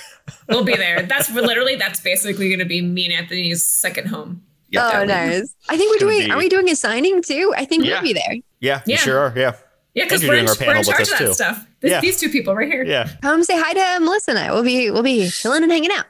We'll 0.49 0.65
be 0.65 0.77
there. 0.77 1.03
That's 1.03 1.29
literally, 1.31 1.75
that's 1.77 2.01
basically 2.01 2.49
going 2.49 2.61
to 2.61 2.65
be 2.65 2.81
me 2.81 3.05
and 3.07 3.13
Anthony's 3.15 3.65
second 3.67 4.07
home. 4.09 4.43
Yeah. 4.75 5.01
oh 5.01 5.05
nice 5.05 5.55
i 5.69 5.77
think 5.77 5.91
we're 5.93 6.07
doing 6.09 6.27
be- 6.27 6.31
are 6.31 6.39
we 6.39 6.49
doing 6.49 6.69
a 6.71 6.77
signing 6.77 7.23
too 7.23 7.53
i 7.57 7.65
think 7.65 7.85
Yeah. 7.85 7.93
we'll 7.95 8.03
be 8.03 8.13
there 8.13 8.37
Yeah, 8.61 8.83
Yeah. 8.87 8.97
sure 8.97 9.19
are. 9.19 9.33
Yeah. 9.37 9.53
Yeah, 9.95 10.05
because 10.07 10.23
we're, 10.27 10.35
in- 10.35 10.47
doing 10.47 10.49
our 10.49 10.55
we're 10.55 10.61
in 10.61 10.67
panel 10.67 10.79
with 10.81 10.87
charge 10.89 11.01
us 11.03 11.13
of 11.13 11.19
that 11.19 11.25
too. 11.27 11.35
stuff. 11.35 11.67
This, 11.81 11.91
Yeah. 11.93 12.01
These 12.01 12.19
two 12.21 12.29
people 12.29 12.55
right 12.57 12.67
here. 12.71 12.85
Yeah. 12.85 13.09
come 13.23 13.45
say 13.45 13.57
hi 13.57 13.73
to 13.75 14.05
melissa 14.05 14.31
and 14.33 14.39
i 14.41 14.51
we'll 14.53 14.65
be 14.65 14.91
we'll 14.91 15.03
be 15.05 15.29
chilling 15.31 15.63
and 15.63 15.71
hanging 15.73 15.93
out 15.93 16.07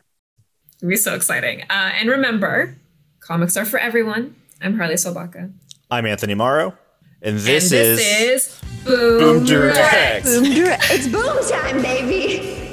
It'll 0.78 0.88
be 0.90 0.96
so 0.96 1.14
exciting. 1.14 1.62
Uh, 1.70 1.92
and 1.98 2.08
remember, 2.10 2.76
comics 3.20 3.56
are 3.56 3.64
for 3.64 3.78
everyone. 3.78 4.34
I'm 4.60 4.76
Harley 4.76 4.94
Salbacka. 4.96 5.50
I'm 5.90 6.04
Anthony 6.04 6.34
Mauro. 6.34 6.76
And 7.22 7.38
this, 7.38 7.72
and 7.72 7.80
this 7.80 8.00
is, 8.00 8.46
is, 8.46 8.60
Boom, 8.84 9.18
Boom 9.20 9.44
Direct. 9.46 9.76
Direct. 9.76 10.24
boom 10.26 10.44
direct 10.54 10.84
it's 10.90 11.08
boom 11.08 11.38
time 11.48 11.80
baby 11.80 12.63